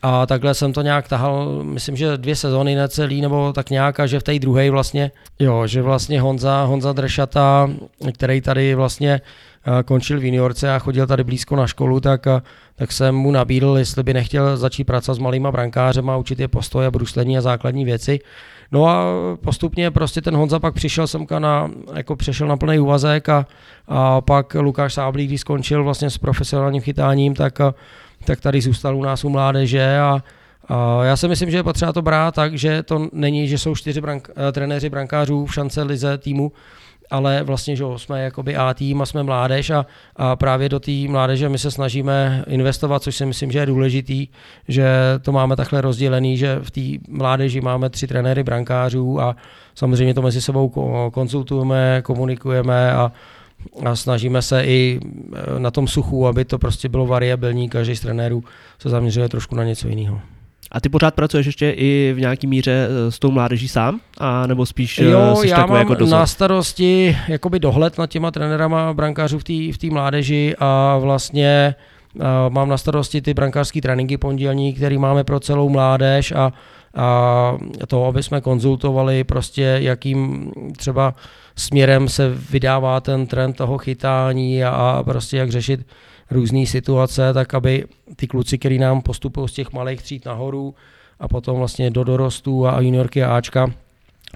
A 0.02 0.26
takhle 0.26 0.54
jsem 0.54 0.74
to 0.74 0.82
nějak 0.82 1.08
tahal, 1.08 1.64
myslím, 1.64 1.96
že 1.96 2.18
dvě 2.18 2.36
sezóny 2.36 2.76
necelý, 2.76 3.22
nebo 3.22 3.54
tak 3.54 3.70
nějak, 3.70 4.00
a 4.00 4.08
že 4.08 4.20
v 4.20 4.24
té 4.24 4.40
druhé 4.40 4.70
vlastně, 4.70 5.12
jo, 5.40 5.68
že 5.68 5.82
vlastně 5.82 6.22
Honza, 6.22 6.64
Honza 6.64 6.94
Drešata, 6.94 7.70
který 8.14 8.42
tady 8.42 8.76
vlastně 8.76 9.22
končil 9.86 10.20
v 10.20 10.24
juniorce 10.24 10.74
a 10.76 10.80
chodil 10.80 11.08
tady 11.08 11.24
blízko 11.24 11.56
na 11.56 11.68
školu, 11.68 12.00
tak, 12.00 12.26
tak 12.76 12.92
jsem 12.92 13.16
mu 13.16 13.32
nabídl, 13.32 13.78
jestli 13.78 14.04
by 14.04 14.14
nechtěl 14.14 14.58
začít 14.58 14.84
pracovat 14.84 15.16
s 15.16 15.20
malýma 15.20 15.52
brankářema, 15.52 16.18
učit 16.18 16.40
je 16.40 16.48
postoj 16.48 16.86
a 16.86 16.92
bruslení 16.92 17.38
a 17.38 17.42
základní 17.42 17.86
věci. 17.86 18.20
No 18.72 18.88
a 18.88 19.06
postupně 19.44 19.92
prostě 19.92 20.22
ten 20.22 20.36
Honza 20.36 20.60
pak 20.60 20.74
přišel 20.74 21.08
semka 21.08 21.40
na, 21.40 21.72
jako 21.96 22.16
přešel 22.16 22.48
na 22.48 22.58
plný 22.58 22.80
úvazek 22.80 23.30
a, 23.30 23.48
a 23.88 24.22
pak 24.22 24.54
Lukáš 24.56 24.94
Sáblík, 24.94 25.30
když 25.30 25.42
skončil 25.42 25.84
vlastně 25.84 26.10
s 26.10 26.18
profesionálním 26.18 26.82
chytáním, 26.82 27.34
tak, 27.34 27.60
tak 28.26 28.42
tady 28.42 28.62
zůstal 28.62 28.98
u 28.98 29.04
nás 29.04 29.24
u 29.24 29.30
mládeže 29.30 30.00
a, 30.00 30.24
a 30.68 31.04
já 31.04 31.18
si 31.18 31.28
myslím, 31.28 31.52
že 31.52 31.58
je 31.58 31.64
potřeba 31.64 31.94
to 31.94 32.02
brát 32.02 32.36
tak, 32.36 32.58
že 32.58 32.84
to 32.84 33.08
není, 33.14 33.48
že 33.48 33.58
jsou 33.58 33.76
čtyři 33.76 34.02
brank, 34.02 34.30
trenéři 34.52 34.90
brankářů 34.90 35.46
v 35.46 35.54
šance 35.54 35.84
lize 35.84 36.18
týmu, 36.18 36.52
ale 37.12 37.44
vlastně, 37.44 37.76
že 37.76 37.84
jsme 37.98 38.24
jakoby 38.24 38.56
A 38.56 38.74
tým 38.74 39.02
a 39.02 39.06
jsme 39.06 39.24
mládež 39.24 39.70
a, 39.70 39.86
a 40.16 40.36
právě 40.36 40.70
do 40.70 40.80
té 40.80 40.92
mládeže 41.08 41.50
my 41.50 41.58
se 41.58 41.72
snažíme 41.72 42.44
investovat, 42.48 43.04
což 43.04 43.16
si 43.16 43.26
myslím, 43.26 43.52
že 43.52 43.60
je 43.60 43.66
důležitý, 43.66 44.28
že 44.68 44.88
to 45.22 45.32
máme 45.32 45.56
takhle 45.56 45.82
rozdělený, 45.82 46.38
že 46.38 46.60
v 46.62 46.72
té 46.72 47.06
mládeži 47.10 47.62
máme 47.62 47.90
tři 47.90 48.08
trenéry 48.08 48.44
brankářů 48.44 49.22
a 49.22 49.36
samozřejmě 49.76 50.14
to 50.14 50.22
mezi 50.22 50.42
sebou 50.42 50.70
konzultujeme, 51.14 52.02
komunikujeme 52.02 52.92
a, 52.92 53.12
a 53.86 53.96
snažíme 53.96 54.42
se 54.42 54.64
i 54.64 55.00
e, 55.00 55.60
na 55.60 55.72
tom 55.72 55.88
suchu, 55.88 56.28
aby 56.28 56.46
to 56.46 56.58
prostě 56.60 56.90
bylo 56.90 57.06
variabilní, 57.06 57.70
každý 57.70 57.96
z 57.96 58.02
trenérů 58.02 58.44
se 58.80 58.90
zaměřuje 58.90 59.30
trošku 59.30 59.56
na 59.56 59.64
něco 59.64 59.88
jiného. 59.88 60.22
A 60.76 60.80
ty 60.80 60.90
pořád 60.90 61.16
pracuješ 61.16 61.46
ještě 61.46 61.72
i 61.72 62.14
v 62.16 62.20
nějaký 62.20 62.48
míře 62.48 62.88
eh, 62.88 63.12
s 63.12 63.20
tou 63.20 63.32
mládeží 63.32 63.68
sám? 63.68 64.00
A 64.18 64.48
nebo 64.48 64.66
spíš 64.66 65.00
eh, 65.00 65.04
jo, 65.04 65.42
já 65.46 65.66
mám 65.66 65.78
jako 65.78 66.06
na 66.06 66.26
starosti 66.26 67.18
jakoby 67.28 67.60
dohled 67.60 67.98
nad 67.98 68.10
těma 68.10 68.32
trenérama 68.32 68.94
brankářů 68.94 69.40
v 69.40 69.44
té 69.44 69.88
v 69.88 69.92
mládeži 69.92 70.56
a 70.60 70.98
vlastně 70.98 71.76
a 72.22 72.50
mám 72.50 72.70
na 72.70 72.78
starosti 72.78 73.22
ty 73.22 73.34
brankářské 73.34 73.82
tréninky 73.82 74.18
pondělní, 74.18 74.74
které 74.74 74.98
máme 74.98 75.24
pro 75.24 75.40
celou 75.40 75.70
mládež 75.70 76.32
a, 76.32 76.54
a 76.96 77.58
to, 77.88 78.06
aby 78.06 78.24
jsme 78.24 78.42
konzultovali 78.42 79.24
prostě, 79.24 79.78
jakým 79.82 80.52
třeba 80.78 81.16
směrem 81.56 82.10
se 82.10 82.30
vydává 82.50 83.00
ten 83.00 83.28
trend 83.28 83.54
toho 83.54 83.78
chytání 83.78 84.64
a, 84.64 84.70
a 84.70 85.04
prostě 85.04 85.38
jak 85.38 85.52
řešit 85.52 85.86
různé 86.32 86.66
situace, 86.66 87.34
tak 87.34 87.54
aby 87.54 87.86
ty 88.16 88.28
kluci, 88.28 88.58
který 88.58 88.80
nám 88.80 89.02
postupují 89.02 89.48
z 89.48 89.52
těch 89.52 89.74
malých 89.74 90.02
tříd 90.02 90.26
nahoru 90.26 90.76
a 91.20 91.28
potom 91.28 91.58
vlastně 91.58 91.92
do 91.92 92.04
dorostů 92.04 92.68
a 92.68 92.82
juniorky 92.82 93.24
a 93.24 93.38
Ačka, 93.38 93.72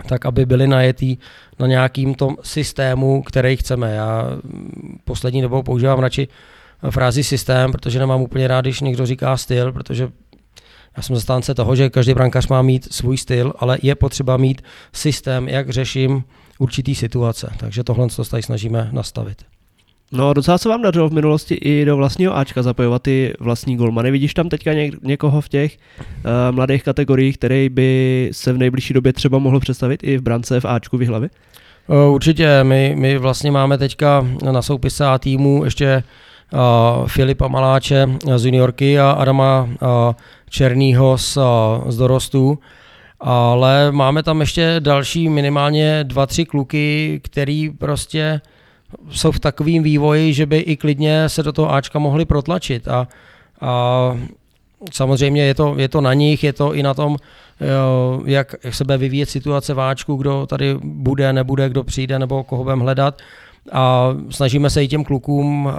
tak 0.10 0.26
aby 0.26 0.46
byli 0.46 0.68
najetý 0.68 1.18
na 1.60 1.68
nějakým 1.68 2.16
tom 2.16 2.38
systému, 2.44 3.24
který 3.24 3.58
chceme. 3.58 3.96
Já 3.96 4.26
poslední 5.04 5.42
dobou 5.42 5.64
používám 5.64 6.00
radši 6.00 6.28
frázi 6.90 7.24
systém, 7.24 7.72
protože 7.72 8.00
nemám 8.00 8.22
úplně 8.22 8.48
rád, 8.48 8.62
když 8.62 8.82
někdo 8.82 9.06
říká 9.06 9.38
styl, 9.38 9.72
protože 9.72 10.10
já 10.98 11.04
jsem 11.04 11.16
zastánce 11.16 11.56
toho, 11.56 11.76
že 11.76 11.90
každý 11.90 12.14
brankář 12.14 12.48
má 12.48 12.62
mít 12.62 12.94
svůj 12.94 13.18
styl, 13.18 13.54
ale 13.60 13.78
je 13.82 13.96
potřeba 13.96 14.38
mít 14.38 14.62
systém, 14.94 15.50
jak 15.50 15.70
řeším 15.70 16.24
určitý 16.60 16.96
situace. 16.96 17.54
Takže 17.58 17.84
tohle 17.84 18.08
to 18.08 18.24
tady 18.24 18.44
snažíme 18.44 18.90
nastavit. 18.92 19.49
No 20.12 20.34
docela 20.34 20.58
se 20.58 20.70
vám 20.70 20.82
dařilo 20.82 21.10
v 21.10 21.14
minulosti 21.14 21.56
i 21.56 21.86
do 21.86 21.98
vlastního 21.98 22.38
Ačka 22.38 22.64
zapojovat 22.64 23.02
ty 23.02 23.34
vlastní 23.40 23.78
golmany. 23.78 24.12
Vidíš 24.12 24.34
tam 24.34 24.50
teďka 24.50 24.72
něk- 24.72 24.98
někoho 25.02 25.42
v 25.42 25.50
těch 25.50 25.78
uh, 25.78 26.56
mladých 26.56 26.84
kategoriích, 26.84 27.38
který 27.38 27.70
by 27.70 28.30
se 28.32 28.54
v 28.54 28.58
nejbližší 28.58 28.94
době 28.94 29.14
třeba 29.14 29.38
mohl 29.38 29.60
představit 29.60 30.04
i 30.04 30.18
v 30.18 30.22
brance 30.22 30.60
v 30.60 30.66
Ačku 30.66 30.98
v 30.98 31.08
hlavě? 31.08 31.30
Uh, 31.88 32.14
určitě, 32.14 32.64
my, 32.64 32.96
my 32.98 33.18
vlastně 33.18 33.52
máme 33.52 33.78
teďka 33.78 34.28
na 34.52 34.62
soupise 34.62 35.06
A 35.06 35.18
týmu 35.18 35.64
ještě 35.66 36.04
uh, 36.54 37.08
Filipa 37.08 37.48
Maláče 37.48 38.08
z 38.36 38.46
juniorky 38.46 39.00
a 39.00 39.12
Adama 39.12 39.64
uh, 39.64 39.88
Černýho 40.50 41.18
z, 41.18 41.38
uh, 41.38 41.44
z 41.88 41.98
dorostů. 41.98 42.60
Ale 43.20 43.92
máme 43.92 44.24
tam 44.24 44.42
ještě 44.42 44.76
další 44.80 45.30
minimálně 45.30 46.04
dva, 46.04 46.26
tři 46.26 46.46
kluky, 46.46 47.20
který 47.24 47.70
prostě 47.70 48.42
jsou 49.10 49.32
v 49.32 49.40
takovém 49.40 49.84
vývoji, 49.84 50.34
že 50.34 50.46
by 50.46 50.58
i 50.58 50.78
klidně 50.78 51.30
se 51.30 51.44
do 51.44 51.54
toho 51.54 51.74
Ačka 51.74 52.00
mohli 52.00 52.26
protlačit. 52.26 52.88
A, 52.88 53.08
a 53.62 54.18
samozřejmě 54.92 55.44
je 55.44 55.56
to, 55.56 55.76
je 55.78 55.90
to 55.90 56.02
na 56.02 56.14
nich, 56.14 56.44
je 56.44 56.54
to 56.54 56.74
i 56.74 56.84
na 56.84 56.94
tom, 56.94 57.18
jak, 58.26 58.56
jak 58.64 58.76
se 58.76 58.84
bude 58.84 58.98
vyvíjet 58.98 59.30
situace 59.30 59.74
v 59.74 59.82
Ačku, 59.82 60.16
kdo 60.16 60.46
tady 60.46 60.76
bude, 60.84 61.34
nebude, 61.34 61.70
kdo 61.70 61.84
přijde 61.84 62.20
nebo 62.20 62.44
koho 62.44 62.64
budeme 62.64 62.82
hledat 62.82 63.22
a 63.72 64.10
snažíme 64.30 64.70
se 64.70 64.84
i 64.84 64.88
těm 64.88 65.04
klukům 65.04 65.66
uh, 65.66 65.72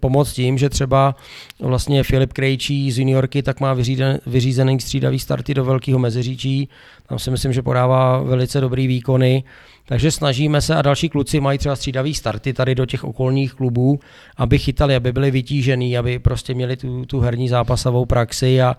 pomoct 0.00 0.32
tím, 0.32 0.58
že 0.58 0.70
třeba 0.70 1.14
vlastně 1.60 2.02
Filip 2.02 2.32
Krejčí 2.32 2.92
z 2.92 2.98
juniorky 2.98 3.42
tak 3.42 3.60
má 3.60 3.74
vyřízen, 3.74 4.18
vyřízený 4.26 4.80
střídavý 4.80 5.18
starty 5.18 5.54
do 5.54 5.64
Velkého 5.64 5.98
Meziříčí. 5.98 6.68
Tam 7.08 7.18
si 7.18 7.30
myslím, 7.30 7.52
že 7.52 7.62
podává 7.62 8.20
velice 8.20 8.60
dobrý 8.60 8.86
výkony. 8.86 9.44
Takže 9.86 10.10
snažíme 10.10 10.60
se 10.60 10.76
a 10.76 10.82
další 10.82 11.08
kluci 11.08 11.40
mají 11.40 11.58
třeba 11.58 11.76
střídavý 11.76 12.14
starty 12.14 12.52
tady 12.52 12.74
do 12.74 12.86
těch 12.86 13.04
okolních 13.04 13.54
klubů, 13.54 14.00
aby 14.36 14.58
chytali, 14.58 14.96
aby 14.96 15.12
byli 15.12 15.30
vytížený, 15.30 15.98
aby 15.98 16.18
prostě 16.18 16.54
měli 16.54 16.76
tu, 16.76 17.04
tu 17.04 17.20
herní 17.20 17.48
zápasovou 17.48 18.04
praxi 18.04 18.62
a, 18.62 18.76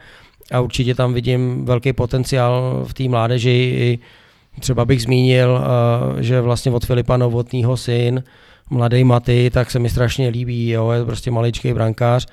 a 0.52 0.60
určitě 0.60 0.96
tam 0.96 1.14
vidím 1.14 1.66
velký 1.66 1.94
potenciál 1.94 2.84
v 2.88 2.94
té 2.94 3.10
mládeži. 3.10 3.50
I 3.78 4.00
třeba 4.60 4.86
bych 4.86 5.01
zmínil, 5.01 5.62
eh, 5.64 6.24
že 6.24 6.41
vlastně 6.41 6.72
od 6.72 6.86
Filipa 6.86 7.18
Novotného 7.18 7.78
syn, 7.78 8.24
mladý 8.70 9.04
Maty, 9.04 9.49
tak 9.54 9.72
se 9.72 9.80
mi 9.80 9.89
strašně 9.89 10.30
líbí, 10.30 10.70
jo, 10.70 10.91
je 10.91 11.06
prostě 11.06 11.32
maličký 11.32 11.74
brankář, 11.74 12.28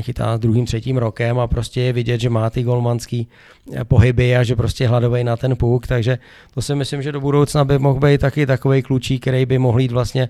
chytá 0.00 0.36
s 0.36 0.40
druhým, 0.40 0.66
třetím 0.66 0.96
rokem 0.96 1.38
a 1.38 1.46
prostě 1.46 1.80
je 1.80 1.92
vidět, 1.92 2.20
že 2.20 2.30
má 2.30 2.50
ty 2.50 2.62
golmanský 2.62 3.28
eh, 3.72 3.84
pohyby 3.84 4.36
a 4.36 4.42
že 4.42 4.56
prostě 4.56 4.88
hladový 4.88 5.24
na 5.24 5.36
ten 5.36 5.56
puk, 5.56 5.86
takže 5.86 6.18
to 6.54 6.62
si 6.62 6.74
myslím, 6.74 7.02
že 7.02 7.12
do 7.12 7.20
budoucna 7.20 7.64
by 7.64 7.78
mohl 7.78 8.00
být 8.00 8.20
taky 8.20 8.46
takový 8.46 8.82
klučí, 8.82 9.20
který 9.20 9.46
by 9.46 9.58
mohl 9.58 9.80
jít 9.80 9.92
vlastně 9.92 10.28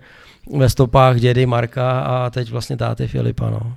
ve 0.57 0.69
stopách 0.69 1.21
dědy 1.21 1.47
Marka 1.47 2.01
a 2.01 2.31
teď 2.31 2.51
vlastně 2.51 2.77
táty 2.77 3.07
Filipa. 3.07 3.51
No. 3.51 3.77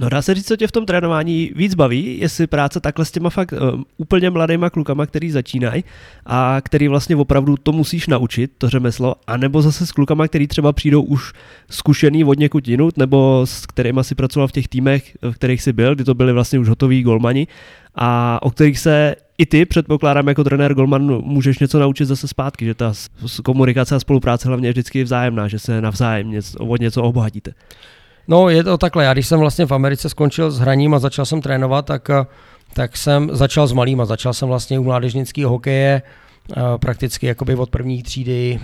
No 0.00 0.08
dá 0.08 0.22
se 0.22 0.34
říct, 0.34 0.46
co 0.46 0.56
tě 0.56 0.66
v 0.66 0.72
tom 0.72 0.86
trénování 0.86 1.52
víc 1.56 1.74
baví, 1.74 2.18
jestli 2.20 2.46
práce 2.46 2.80
takhle 2.80 3.04
s 3.04 3.10
těma 3.10 3.30
fakt 3.30 3.52
uh, 3.52 3.80
úplně 3.96 4.30
mladýma 4.30 4.70
klukama, 4.70 5.06
který 5.06 5.30
začínají 5.30 5.84
a 6.26 6.60
který 6.62 6.88
vlastně 6.88 7.16
opravdu 7.16 7.56
to 7.56 7.72
musíš 7.72 8.06
naučit, 8.06 8.50
to 8.58 8.68
řemeslo, 8.68 9.14
anebo 9.26 9.62
zase 9.62 9.86
s 9.86 9.92
klukama, 9.92 10.28
který 10.28 10.46
třeba 10.46 10.72
přijdou 10.72 11.02
už 11.02 11.32
zkušený 11.70 12.24
od 12.24 12.38
někud 12.38 12.68
jinut, 12.68 12.96
nebo 12.96 13.42
s 13.44 13.66
kterými 13.66 14.00
si 14.02 14.14
pracoval 14.14 14.48
v 14.48 14.52
těch 14.52 14.68
týmech, 14.68 15.16
v 15.22 15.32
kterých 15.32 15.62
si 15.62 15.72
byl, 15.72 15.94
kdy 15.94 16.04
to 16.04 16.14
byli 16.14 16.32
vlastně 16.32 16.58
už 16.58 16.68
hotoví 16.68 17.02
golmani 17.02 17.46
a 17.94 18.38
o 18.42 18.50
kterých 18.50 18.78
se 18.78 19.14
i 19.38 19.46
ty, 19.46 19.64
předpokládám, 19.64 20.28
jako 20.28 20.44
trenér 20.44 20.74
Golman 20.74 21.22
můžeš 21.22 21.58
něco 21.58 21.78
naučit 21.78 22.04
zase 22.04 22.28
zpátky, 22.28 22.64
že 22.64 22.74
ta 22.74 22.92
komunikace 23.44 23.94
a 23.94 24.00
spolupráce 24.00 24.48
hlavně 24.48 24.68
je 24.68 24.72
vždycky 24.72 25.04
vzájemná, 25.04 25.48
že 25.48 25.58
se 25.58 25.80
navzájem 25.80 26.30
něco, 26.30 26.58
od 26.58 26.80
něco 26.80 27.02
obohatíte. 27.02 27.52
No 28.28 28.48
je 28.48 28.64
to 28.64 28.78
takhle, 28.78 29.04
já 29.04 29.12
když 29.12 29.26
jsem 29.26 29.40
vlastně 29.40 29.66
v 29.66 29.72
Americe 29.72 30.08
skončil 30.08 30.50
s 30.50 30.58
hraním 30.58 30.94
a 30.94 30.98
začal 30.98 31.26
jsem 31.26 31.40
trénovat, 31.40 31.86
tak, 31.86 32.08
tak 32.74 32.96
jsem 32.96 33.30
začal 33.32 33.66
s 33.66 33.72
malýma, 33.72 34.04
začal 34.04 34.32
jsem 34.32 34.48
vlastně 34.48 34.78
u 34.78 34.84
mládežnického 34.84 35.50
hokeje, 35.50 36.02
prakticky 36.80 37.26
jakoby 37.26 37.54
od 37.54 37.70
první 37.70 38.02
třídy 38.02 38.60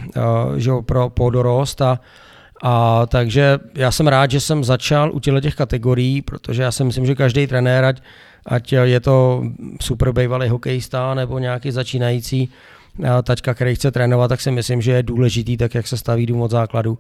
že 0.57 0.71
pro 0.87 1.09
podorost 1.09 1.83
a, 1.83 2.01
a 2.63 3.07
takže 3.07 3.59
já 3.75 3.91
jsem 3.91 4.07
rád, 4.07 4.31
že 4.31 4.41
jsem 4.41 4.65
začal 4.65 5.11
u 5.13 5.21
těchto 5.21 5.41
těch 5.41 5.55
kategorií, 5.55 6.23
protože 6.23 6.63
já 6.63 6.73
si 6.73 6.85
myslím, 6.85 7.07
že 7.07 7.15
každý 7.15 7.47
trenér, 7.47 7.85
ať, 7.85 8.03
ať 8.47 8.73
je 8.73 9.01
to 9.01 9.45
super 9.81 10.13
bývalý 10.13 10.49
hokejista 10.49 11.15
nebo 11.15 11.39
nějaký 11.39 11.71
začínající 11.71 12.51
tačka, 13.23 13.55
který 13.55 13.75
chce 13.75 13.91
trénovat, 13.91 14.29
tak 14.29 14.41
si 14.41 14.51
myslím, 14.51 14.83
že 14.83 14.93
je 14.93 15.03
důležitý, 15.03 15.57
tak 15.57 15.75
jak 15.75 15.87
se 15.87 15.97
staví 15.97 16.27
dům 16.27 16.41
od 16.41 16.51
základu, 16.51 16.99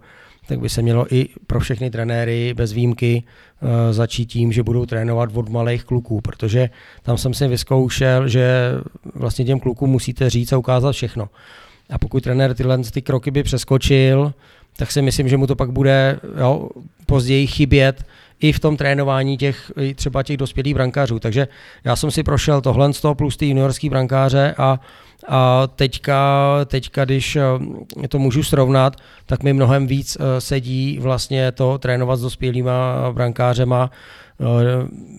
tak 0.51 0.61
by 0.61 0.68
se 0.68 0.82
mělo 0.82 1.14
i 1.14 1.28
pro 1.46 1.61
všechny 1.61 1.90
trenéry 1.90 2.55
bez 2.55 2.72
výjimky 2.72 3.22
uh, 3.22 3.68
začít 3.90 4.26
tím, 4.26 4.53
že 4.53 4.62
budou 4.62 4.86
trénovat 4.86 5.30
od 5.34 5.48
malých 5.48 5.84
kluků, 5.84 6.20
protože 6.20 6.70
tam 7.03 7.18
jsem 7.18 7.34
si 7.34 7.48
vyzkoušel, 7.48 8.28
že 8.28 8.72
vlastně 9.14 9.44
těm 9.44 9.61
klukům 9.61 9.90
musíte 9.90 10.30
říct 10.30 10.53
a 10.53 10.59
ukázat 10.59 10.92
všechno. 10.92 11.28
A 11.90 11.98
pokud 11.98 12.22
trenér 12.22 12.55
tyhle 12.55 12.78
ty 12.78 13.03
kroky 13.03 13.30
by 13.30 13.42
přeskočil, 13.42 14.34
tak 14.76 14.92
si 14.92 15.03
myslím, 15.03 15.28
že 15.28 15.36
mu 15.36 15.46
to 15.46 15.57
pak 15.57 15.70
bude 15.70 16.18
jo, 16.40 16.68
později 17.07 17.46
chybět 17.46 18.05
i 18.40 18.53
v 18.53 18.61
tom 18.61 18.76
trénování 18.76 19.36
těch 19.36 19.72
třeba 19.94 20.22
těch 20.22 20.36
dospělých 20.36 20.74
brankářů. 20.74 21.18
Takže 21.18 21.48
já 21.84 21.96
jsem 21.96 22.11
si 22.11 22.22
prošel 22.22 22.61
tohle 22.61 22.92
z 22.92 23.01
toho 23.01 23.14
plus 23.14 23.36
ty 23.36 23.46
juniorský 23.46 23.88
brankáře 23.88 24.55
a 24.59 24.80
a 25.29 25.68
teďka, 25.77 26.51
teďka, 26.66 27.05
když 27.05 27.37
eh, 27.37 28.09
to 28.09 28.18
můžu 28.18 28.43
srovnat, 28.43 28.97
tak 29.27 29.43
mi 29.43 29.53
mnohem 29.53 29.87
víc 29.87 30.16
eh, 30.21 30.41
sedí 30.41 30.99
vlastně 31.01 31.53
to 31.53 31.79
trénovat 31.79 32.18
s 32.18 32.23
dospělýma 32.23 32.95
brankářema. 33.12 33.91
Eh, 34.41 34.45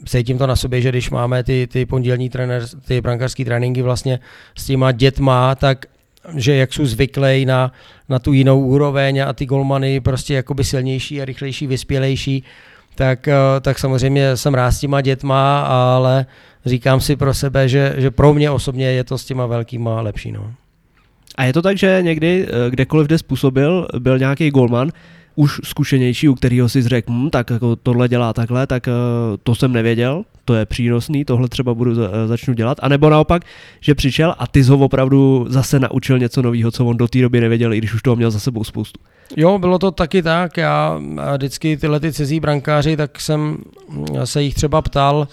cítím 0.05 0.37
to 0.37 0.47
na 0.47 0.55
sobě, 0.55 0.81
že 0.81 0.89
když 0.89 1.09
máme 1.09 1.43
ty, 1.43 1.67
ty 1.71 1.85
pondělní 1.85 2.29
trenér, 2.29 2.63
ty 2.87 3.01
brankářské 3.01 3.45
tréninky 3.45 3.81
vlastně 3.81 4.19
s 4.57 4.65
těma 4.65 4.91
dětma, 4.91 5.55
tak 5.55 5.85
že 6.35 6.55
jak 6.55 6.73
jsou 6.73 6.85
zvyklí 6.85 7.45
na, 7.45 7.71
na 8.09 8.19
tu 8.19 8.33
jinou 8.33 8.59
úroveň 8.59 9.19
a 9.19 9.33
ty 9.33 9.45
golmany 9.45 9.99
prostě 9.99 10.33
jakoby 10.33 10.63
silnější 10.63 11.21
a 11.21 11.25
rychlejší, 11.25 11.67
vyspělejší, 11.67 12.43
tak, 12.95 13.29
tak 13.61 13.79
samozřejmě 13.79 14.37
jsem 14.37 14.53
rád 14.53 14.71
s 14.71 14.79
těma 14.79 15.01
dětma, 15.01 15.61
ale 15.61 16.25
říkám 16.65 17.01
si 17.01 17.15
pro 17.15 17.33
sebe, 17.33 17.69
že, 17.69 17.95
že 17.97 18.11
pro 18.11 18.33
mě 18.33 18.51
osobně 18.51 18.85
je 18.85 19.03
to 19.03 19.17
s 19.17 19.25
těma 19.25 19.45
velkýma 19.45 20.01
lepší. 20.01 20.31
No. 20.31 20.53
A 21.35 21.43
je 21.43 21.53
to 21.53 21.61
tak, 21.61 21.77
že 21.77 21.99
někdy, 22.01 22.47
eh, 22.47 22.69
kdekoliv 22.69 23.07
kde 23.07 23.17
způsobil, 23.17 23.87
byl 23.99 24.19
nějaký 24.19 24.49
golman, 24.51 24.91
už 25.35 25.61
zkušenější, 25.63 26.29
u 26.29 26.35
kterého 26.35 26.69
si 26.69 26.81
řekl, 26.81 27.11
hm, 27.11 27.29
tak 27.29 27.49
jako 27.49 27.75
tohle 27.75 28.07
dělá 28.07 28.33
takhle, 28.33 28.67
tak 28.67 28.87
uh, 28.87 28.93
to 29.43 29.55
jsem 29.55 29.73
nevěděl, 29.73 30.23
to 30.45 30.55
je 30.55 30.65
přínosný, 30.65 31.25
tohle 31.25 31.47
třeba 31.47 31.73
budu 31.73 31.91
eh, 32.03 32.27
začnu 32.27 32.53
dělat. 32.53 32.77
A 32.81 32.87
nebo 32.87 33.09
naopak, 33.09 33.41
že 33.79 33.95
přišel 33.95 34.35
a 34.37 34.47
ty 34.47 34.61
ho 34.61 34.77
opravdu 34.77 35.45
zase 35.49 35.79
naučil 35.79 36.19
něco 36.19 36.41
nového, 36.41 36.71
co 36.71 36.85
on 36.85 36.97
do 36.97 37.07
té 37.07 37.21
doby 37.21 37.41
nevěděl, 37.41 37.73
i 37.73 37.77
když 37.77 37.93
už 37.93 38.01
toho 38.01 38.15
měl 38.15 38.31
za 38.31 38.39
sebou 38.39 38.63
spoustu. 38.63 38.99
Jo, 39.37 39.59
bylo 39.59 39.79
to 39.79 39.91
taky 39.91 40.21
tak. 40.21 40.57
Já 40.57 40.99
vždycky 41.33 41.77
tyhle 41.77 41.99
ty 41.99 42.13
cizí 42.13 42.39
brankáři, 42.39 42.97
tak 42.97 43.21
jsem 43.21 43.57
se 44.23 44.43
jich 44.43 44.53
třeba 44.53 44.81
ptal, 44.81 45.27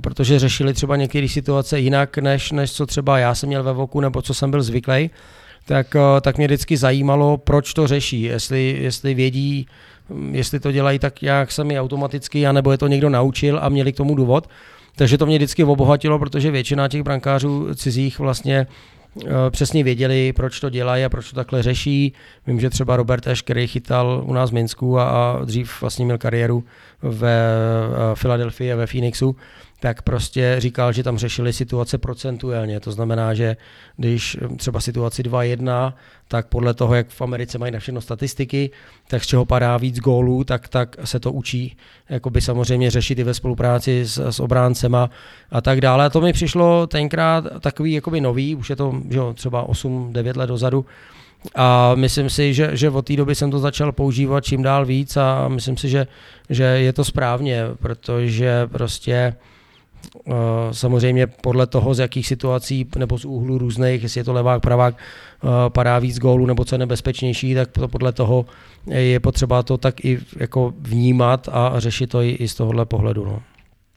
protože 0.00 0.38
řešili 0.38 0.74
třeba 0.74 0.96
některé 0.96 1.28
situace 1.28 1.80
jinak, 1.80 2.18
než, 2.18 2.52
než 2.52 2.72
co 2.72 2.86
třeba 2.86 3.18
já 3.18 3.34
jsem 3.34 3.46
měl 3.46 3.62
ve 3.62 3.72
voku 3.72 4.00
nebo 4.00 4.22
co 4.22 4.34
jsem 4.34 4.50
byl 4.50 4.62
zvyklý, 4.62 5.10
tak, 5.66 5.96
eh, 5.96 6.20
tak 6.20 6.36
mě 6.36 6.46
vždycky 6.46 6.76
zajímalo, 6.76 7.36
proč 7.36 7.74
to 7.74 7.86
řeší, 7.86 8.22
jestli, 8.22 8.78
jestli 8.80 9.14
vědí, 9.14 9.66
hm, 10.10 10.34
jestli 10.34 10.60
to 10.60 10.72
dělají 10.72 10.98
tak, 10.98 11.22
jak 11.22 11.52
sami 11.52 11.80
automaticky, 11.80 12.46
anebo 12.46 12.72
je 12.72 12.78
to 12.78 12.86
někdo 12.86 13.10
naučil 13.10 13.58
a 13.62 13.68
měli 13.68 13.92
k 13.92 13.96
tomu 13.96 14.14
důvod. 14.14 14.48
Takže 14.96 15.18
to 15.18 15.26
mě 15.26 15.36
vždycky 15.38 15.64
obohatilo, 15.64 16.18
protože 16.18 16.50
většina 16.50 16.88
těch 16.88 17.02
brankářů 17.02 17.74
cizích 17.74 18.18
vlastně 18.18 18.66
eh, 18.66 19.26
přesně 19.50 19.84
věděli, 19.84 20.32
proč 20.32 20.60
to 20.60 20.70
dělají 20.70 21.04
a 21.04 21.08
proč 21.08 21.30
to 21.30 21.36
takhle 21.36 21.62
řeší. 21.62 22.12
Vím, 22.46 22.60
že 22.60 22.70
třeba 22.70 22.96
Robert 22.96 23.26
Eš, 23.26 23.42
který 23.42 23.66
chytal 23.66 24.22
u 24.26 24.32
nás 24.32 24.50
v 24.50 24.54
Minsku 24.54 24.98
a, 24.98 25.04
a 25.08 25.44
dřív 25.44 25.80
vlastně 25.80 26.04
měl 26.04 26.18
kariéru 26.18 26.64
ve 27.02 27.40
Filadelfii 28.14 28.72
a 28.72 28.76
ve 28.76 28.86
Phoenixu, 28.86 29.36
tak 29.80 30.02
prostě 30.02 30.56
říkal, 30.58 30.92
že 30.92 31.02
tam 31.02 31.18
řešili 31.18 31.52
situace 31.52 31.98
procentuálně. 31.98 32.80
To 32.80 32.92
znamená, 32.92 33.34
že 33.34 33.56
když 33.96 34.36
třeba 34.56 34.80
situaci 34.80 35.22
2-1, 35.22 35.92
tak 36.28 36.46
podle 36.46 36.74
toho, 36.74 36.94
jak 36.94 37.08
v 37.08 37.20
Americe 37.20 37.58
mají 37.58 37.72
na 37.72 37.78
všechno 37.78 38.00
statistiky, 38.00 38.70
tak 39.08 39.24
z 39.24 39.26
čeho 39.26 39.44
padá 39.44 39.76
víc 39.76 39.98
gólů, 39.98 40.44
tak, 40.44 40.68
tak 40.68 40.96
se 41.04 41.20
to 41.20 41.32
učí 41.32 41.76
jakoby 42.08 42.40
samozřejmě 42.40 42.90
řešit 42.90 43.18
i 43.18 43.24
ve 43.24 43.34
spolupráci 43.34 44.02
s, 44.04 44.18
s 44.30 44.40
obráncema 44.40 45.10
a 45.50 45.60
tak 45.60 45.80
dále. 45.80 46.04
A 46.04 46.10
to 46.10 46.20
mi 46.20 46.32
přišlo 46.32 46.86
tenkrát 46.86 47.44
takový 47.60 47.92
jakoby 47.92 48.20
nový, 48.20 48.54
už 48.54 48.70
je 48.70 48.76
to 48.76 48.94
že 49.10 49.18
jo, 49.18 49.34
třeba 49.34 49.68
8-9 49.68 50.36
let 50.36 50.46
dozadu, 50.46 50.86
a 51.54 51.94
myslím 51.94 52.30
si, 52.30 52.54
že, 52.54 52.76
že 52.76 52.90
od 52.90 53.06
té 53.06 53.16
doby 53.16 53.34
jsem 53.34 53.50
to 53.50 53.58
začal 53.58 53.92
používat 53.92 54.44
čím 54.44 54.62
dál 54.62 54.86
víc 54.86 55.16
a 55.16 55.48
myslím 55.48 55.76
si, 55.76 55.88
že, 55.88 56.06
že 56.50 56.64
je 56.64 56.92
to 56.92 57.04
správně, 57.04 57.62
protože 57.78 58.66
prostě 58.66 59.34
Eh, 59.36 59.55
samozřejmě 60.72 61.26
podle 61.26 61.66
toho, 61.66 61.94
z 61.94 61.98
jakých 61.98 62.26
situací 62.26 62.86
nebo 62.98 63.18
z 63.18 63.24
úhlu 63.24 63.58
různých, 63.58 64.02
jestli 64.02 64.20
je 64.20 64.24
to 64.24 64.32
levák, 64.32 64.62
pravák, 64.62 64.94
eh, 64.96 65.48
padá 65.68 65.98
víc 65.98 66.18
gólů 66.18 66.46
nebo 66.46 66.64
co 66.64 66.74
je 66.74 66.78
nebezpečnější, 66.78 67.54
tak 67.54 67.70
to 67.72 67.88
podle 67.88 68.12
toho 68.12 68.46
je 68.86 69.20
potřeba 69.20 69.62
to 69.62 69.76
tak 69.76 70.04
i 70.04 70.18
jako 70.36 70.74
vnímat 70.78 71.48
a 71.52 71.80
řešit 71.80 72.06
to 72.06 72.22
i, 72.22 72.30
i 72.30 72.48
z 72.48 72.54
tohohle 72.54 72.84
pohledu. 72.86 73.24
No. 73.24 73.42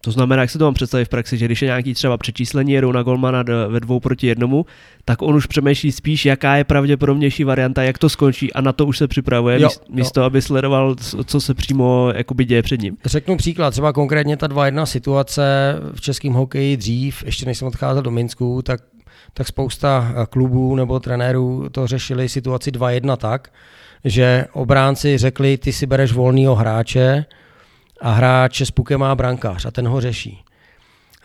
To 0.02 0.12
znamená, 0.12 0.42
jak 0.42 0.50
se 0.50 0.58
to 0.58 0.66
mám 0.66 0.74
představit 0.74 1.06
v 1.06 1.10
praxi, 1.10 1.38
že 1.38 1.46
když 1.46 1.62
je 1.62 1.66
nějaký 1.66 1.94
třeba 1.94 2.18
přečíslení 2.18 2.72
jedou 2.72 2.92
na 2.92 3.04
golmana 3.04 3.44
ve 3.68 3.80
dvou 3.80 4.00
proti 4.00 4.28
jednomu, 4.28 4.66
tak 5.06 5.22
on 5.22 5.36
už 5.36 5.46
přemýšlí 5.46 5.92
spíš, 5.92 6.26
jaká 6.26 6.56
je 6.56 6.64
pravděpodobnější 6.64 7.44
varianta, 7.44 7.84
jak 7.84 7.98
to 7.98 8.10
skončí 8.10 8.54
a 8.54 8.62
na 8.62 8.74
to 8.74 8.86
už 8.86 8.98
se 8.98 9.08
připravuje, 9.08 9.62
jo, 9.62 9.70
místo 9.90 10.20
jo. 10.20 10.26
aby 10.26 10.42
sledoval, 10.42 10.96
co 11.26 11.42
se 11.42 11.54
přímo 11.54 12.12
jakoby 12.16 12.46
děje 12.46 12.62
před 12.62 12.82
ním. 12.82 12.98
Řeknu 13.06 13.38
příklad, 13.38 13.72
třeba 13.72 13.94
konkrétně 13.94 14.38
ta 14.38 14.48
2-1 14.48 14.84
situace 14.84 15.76
v 15.94 16.02
českém 16.02 16.34
hokeji 16.34 16.78
dřív, 16.78 17.24
ještě 17.26 17.46
než 17.46 17.58
jsem 17.58 17.68
odcházel 17.68 18.04
do 18.04 18.12
Minsku, 18.12 18.62
tak, 18.62 18.82
tak 19.34 19.48
spousta 19.48 20.14
klubů 20.30 20.76
nebo 20.76 21.00
trenérů 21.00 21.70
to 21.72 21.88
řešili 21.88 22.30
situaci 22.30 22.72
2-1 22.72 23.18
tak, 23.18 23.52
že 24.06 24.46
obránci 24.54 25.18
řekli, 25.18 25.58
ty 25.58 25.74
si 25.74 25.86
bereš 25.86 26.12
volného 26.12 26.56
hráče, 26.56 27.26
a 28.02 28.12
hráč 28.12 28.62
s 28.62 28.72
pukem 28.72 29.00
má 29.00 29.16
brankář 29.16 29.66
a 29.66 29.72
ten 29.72 29.88
ho 29.88 30.02
řeší. 30.02 30.44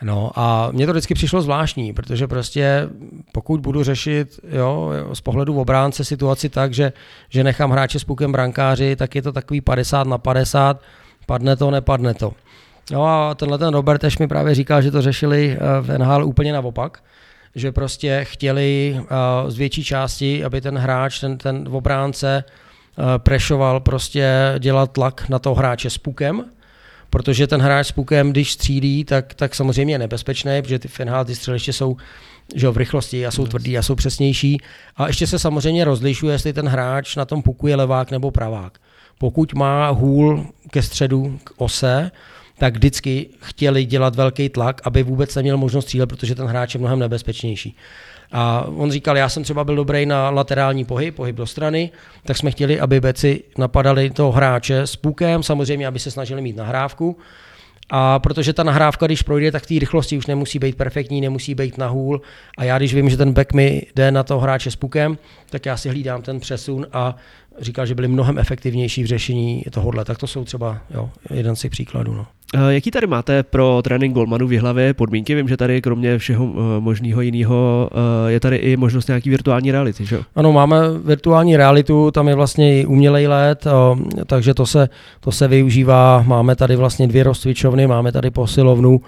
No 0.01 0.31
a 0.35 0.69
mně 0.71 0.85
to 0.85 0.91
vždycky 0.91 1.13
přišlo 1.13 1.41
zvláštní, 1.41 1.93
protože 1.93 2.27
prostě 2.27 2.89
pokud 3.31 3.61
budu 3.61 3.83
řešit 3.83 4.39
jo, 4.49 4.91
z 5.13 5.21
pohledu 5.21 5.59
obránce 5.59 6.05
situaci 6.05 6.49
tak, 6.49 6.73
že, 6.73 6.93
že 7.29 7.43
nechám 7.43 7.71
hráče 7.71 7.99
s 7.99 8.03
pukem 8.03 8.31
brankáři, 8.31 8.95
tak 8.95 9.15
je 9.15 9.21
to 9.21 9.31
takový 9.31 9.61
50 9.61 10.07
na 10.07 10.17
50, 10.17 10.81
padne 11.25 11.55
to, 11.55 11.71
nepadne 11.71 12.13
to. 12.13 12.33
No 12.91 13.05
a 13.05 13.35
tenhle 13.35 13.57
ten 13.57 13.73
Robert 13.73 14.03
Eš 14.03 14.17
mi 14.17 14.27
právě 14.27 14.55
říkal, 14.55 14.81
že 14.81 14.91
to 14.91 15.01
řešili 15.01 15.57
eh, 15.57 15.81
v 15.81 15.97
NHL 15.97 16.25
úplně 16.25 16.53
naopak, 16.53 17.03
že 17.55 17.71
prostě 17.71 18.19
chtěli 18.23 18.97
uh, 18.99 19.05
z 19.49 19.57
větší 19.57 19.83
části, 19.83 20.43
aby 20.43 20.61
ten 20.61 20.77
hráč, 20.77 21.19
ten, 21.19 21.37
ten 21.37 21.67
obránce 21.71 22.43
uh, 22.97 23.05
prešoval 23.17 23.79
prostě 23.79 24.55
dělat 24.59 24.91
tlak 24.91 25.29
na 25.29 25.39
toho 25.39 25.55
hráče 25.55 25.89
s 25.89 25.97
pukem, 25.97 26.45
protože 27.15 27.47
ten 27.47 27.61
hráč 27.61 27.87
s 27.87 27.91
pukem, 27.91 28.31
když 28.31 28.51
střílí, 28.51 29.03
tak, 29.03 29.33
tak 29.33 29.55
samozřejmě 29.55 29.93
je 29.93 29.99
nebezpečné, 29.99 30.61
protože 30.61 30.79
ty 30.79 30.87
finál, 30.87 31.25
ty 31.25 31.35
střeliště 31.35 31.73
jsou 31.73 31.97
že 32.55 32.69
v 32.69 32.77
rychlosti 32.77 33.25
a 33.25 33.31
jsou 33.31 33.47
tvrdý 33.47 33.77
a 33.77 33.81
jsou 33.81 33.95
přesnější. 33.95 34.57
A 34.97 35.07
ještě 35.07 35.27
se 35.27 35.39
samozřejmě 35.39 35.85
rozlišuje, 35.85 36.33
jestli 36.33 36.53
ten 36.53 36.67
hráč 36.67 37.15
na 37.15 37.25
tom 37.25 37.41
puku 37.41 37.67
je 37.67 37.75
levák 37.75 38.11
nebo 38.11 38.31
pravák. 38.31 38.79
Pokud 39.17 39.53
má 39.53 39.89
hůl 39.89 40.45
ke 40.71 40.81
středu, 40.81 41.39
k 41.43 41.51
ose, 41.57 42.11
tak 42.57 42.73
vždycky 42.73 43.27
chtěli 43.41 43.85
dělat 43.85 44.15
velký 44.15 44.49
tlak, 44.49 44.81
aby 44.83 45.03
vůbec 45.03 45.35
neměl 45.35 45.57
možnost 45.57 45.85
střílet, 45.85 46.07
protože 46.07 46.35
ten 46.35 46.47
hráč 46.47 46.73
je 46.73 46.79
mnohem 46.79 46.99
nebezpečnější. 46.99 47.75
A 48.31 48.65
on 48.75 48.91
říkal, 48.91 49.17
já 49.17 49.29
jsem 49.29 49.43
třeba 49.43 49.63
byl 49.63 49.75
dobrý 49.75 50.05
na 50.05 50.29
laterální 50.29 50.85
pohyb, 50.85 51.15
pohyb 51.15 51.35
do 51.35 51.45
strany, 51.45 51.91
tak 52.25 52.37
jsme 52.37 52.51
chtěli, 52.51 52.79
aby 52.79 52.99
beci 52.99 53.43
napadali 53.57 54.09
toho 54.09 54.31
hráče 54.31 54.81
s 54.81 54.95
pukem, 54.95 55.43
samozřejmě, 55.43 55.87
aby 55.87 55.99
se 55.99 56.11
snažili 56.11 56.41
mít 56.41 56.55
nahrávku. 56.55 57.17
A 57.89 58.19
protože 58.19 58.53
ta 58.53 58.63
nahrávka, 58.63 59.05
když 59.05 59.21
projde, 59.21 59.51
tak 59.51 59.65
té 59.65 59.73
rychlosti 59.79 60.17
už 60.17 60.25
nemusí 60.25 60.59
být 60.59 60.77
perfektní, 60.77 61.21
nemusí 61.21 61.55
být 61.55 61.77
na 61.77 61.87
hůl. 61.87 62.21
A 62.57 62.63
já, 62.63 62.77
když 62.77 62.93
vím, 62.93 63.09
že 63.09 63.17
ten 63.17 63.33
back 63.33 63.53
mi 63.53 63.81
jde 63.95 64.11
na 64.11 64.23
toho 64.23 64.39
hráče 64.39 64.71
s 64.71 64.75
pukem, 64.75 65.17
tak 65.49 65.65
já 65.65 65.77
si 65.77 65.89
hlídám 65.89 66.21
ten 66.21 66.39
přesun 66.39 66.87
a 66.93 67.15
říkal, 67.59 67.85
že 67.85 67.95
byli 67.95 68.07
mnohem 68.07 68.37
efektivnější 68.37 69.03
v 69.03 69.05
řešení 69.05 69.63
tohohle. 69.71 70.05
Tak 70.05 70.17
to 70.17 70.27
jsou 70.27 70.45
třeba 70.45 70.77
jo, 70.93 71.09
jeden 71.33 71.55
z 71.55 71.61
těch 71.61 71.71
příkladů. 71.71 72.13
No. 72.13 72.25
Eh, 72.53 72.73
jaký 72.73 72.91
tady 72.91 73.07
máte 73.07 73.43
pro 73.43 73.81
trénink 73.83 74.13
golmanů 74.13 74.47
v 74.47 74.57
hlavě 74.57 74.93
podmínky? 74.93 75.35
Vím, 75.35 75.47
že 75.47 75.57
tady 75.57 75.81
kromě 75.81 76.17
všeho 76.17 76.45
eh, 76.45 76.79
možného 76.79 77.21
jiného 77.21 77.89
eh, 78.27 78.31
je 78.31 78.39
tady 78.39 78.55
i 78.55 78.77
možnost 78.77 79.07
nějaký 79.07 79.29
virtuální 79.29 79.71
reality, 79.71 80.05
že? 80.05 80.19
Ano, 80.35 80.51
máme 80.51 80.77
virtuální 81.05 81.57
realitu, 81.57 82.11
tam 82.11 82.27
je 82.27 82.35
vlastně 82.35 82.81
i 82.81 82.85
umělej 82.85 83.27
let, 83.27 83.67
takže 84.25 84.53
to 84.53 84.65
se, 84.65 84.89
to 85.19 85.31
se 85.31 85.47
využívá. 85.47 86.23
Máme 86.27 86.55
tady 86.55 86.75
vlastně 86.75 87.07
dvě 87.07 87.23
rozcvičovny, 87.23 87.87
máme 87.87 88.11
tady 88.11 88.31
posilovnu, 88.31 89.01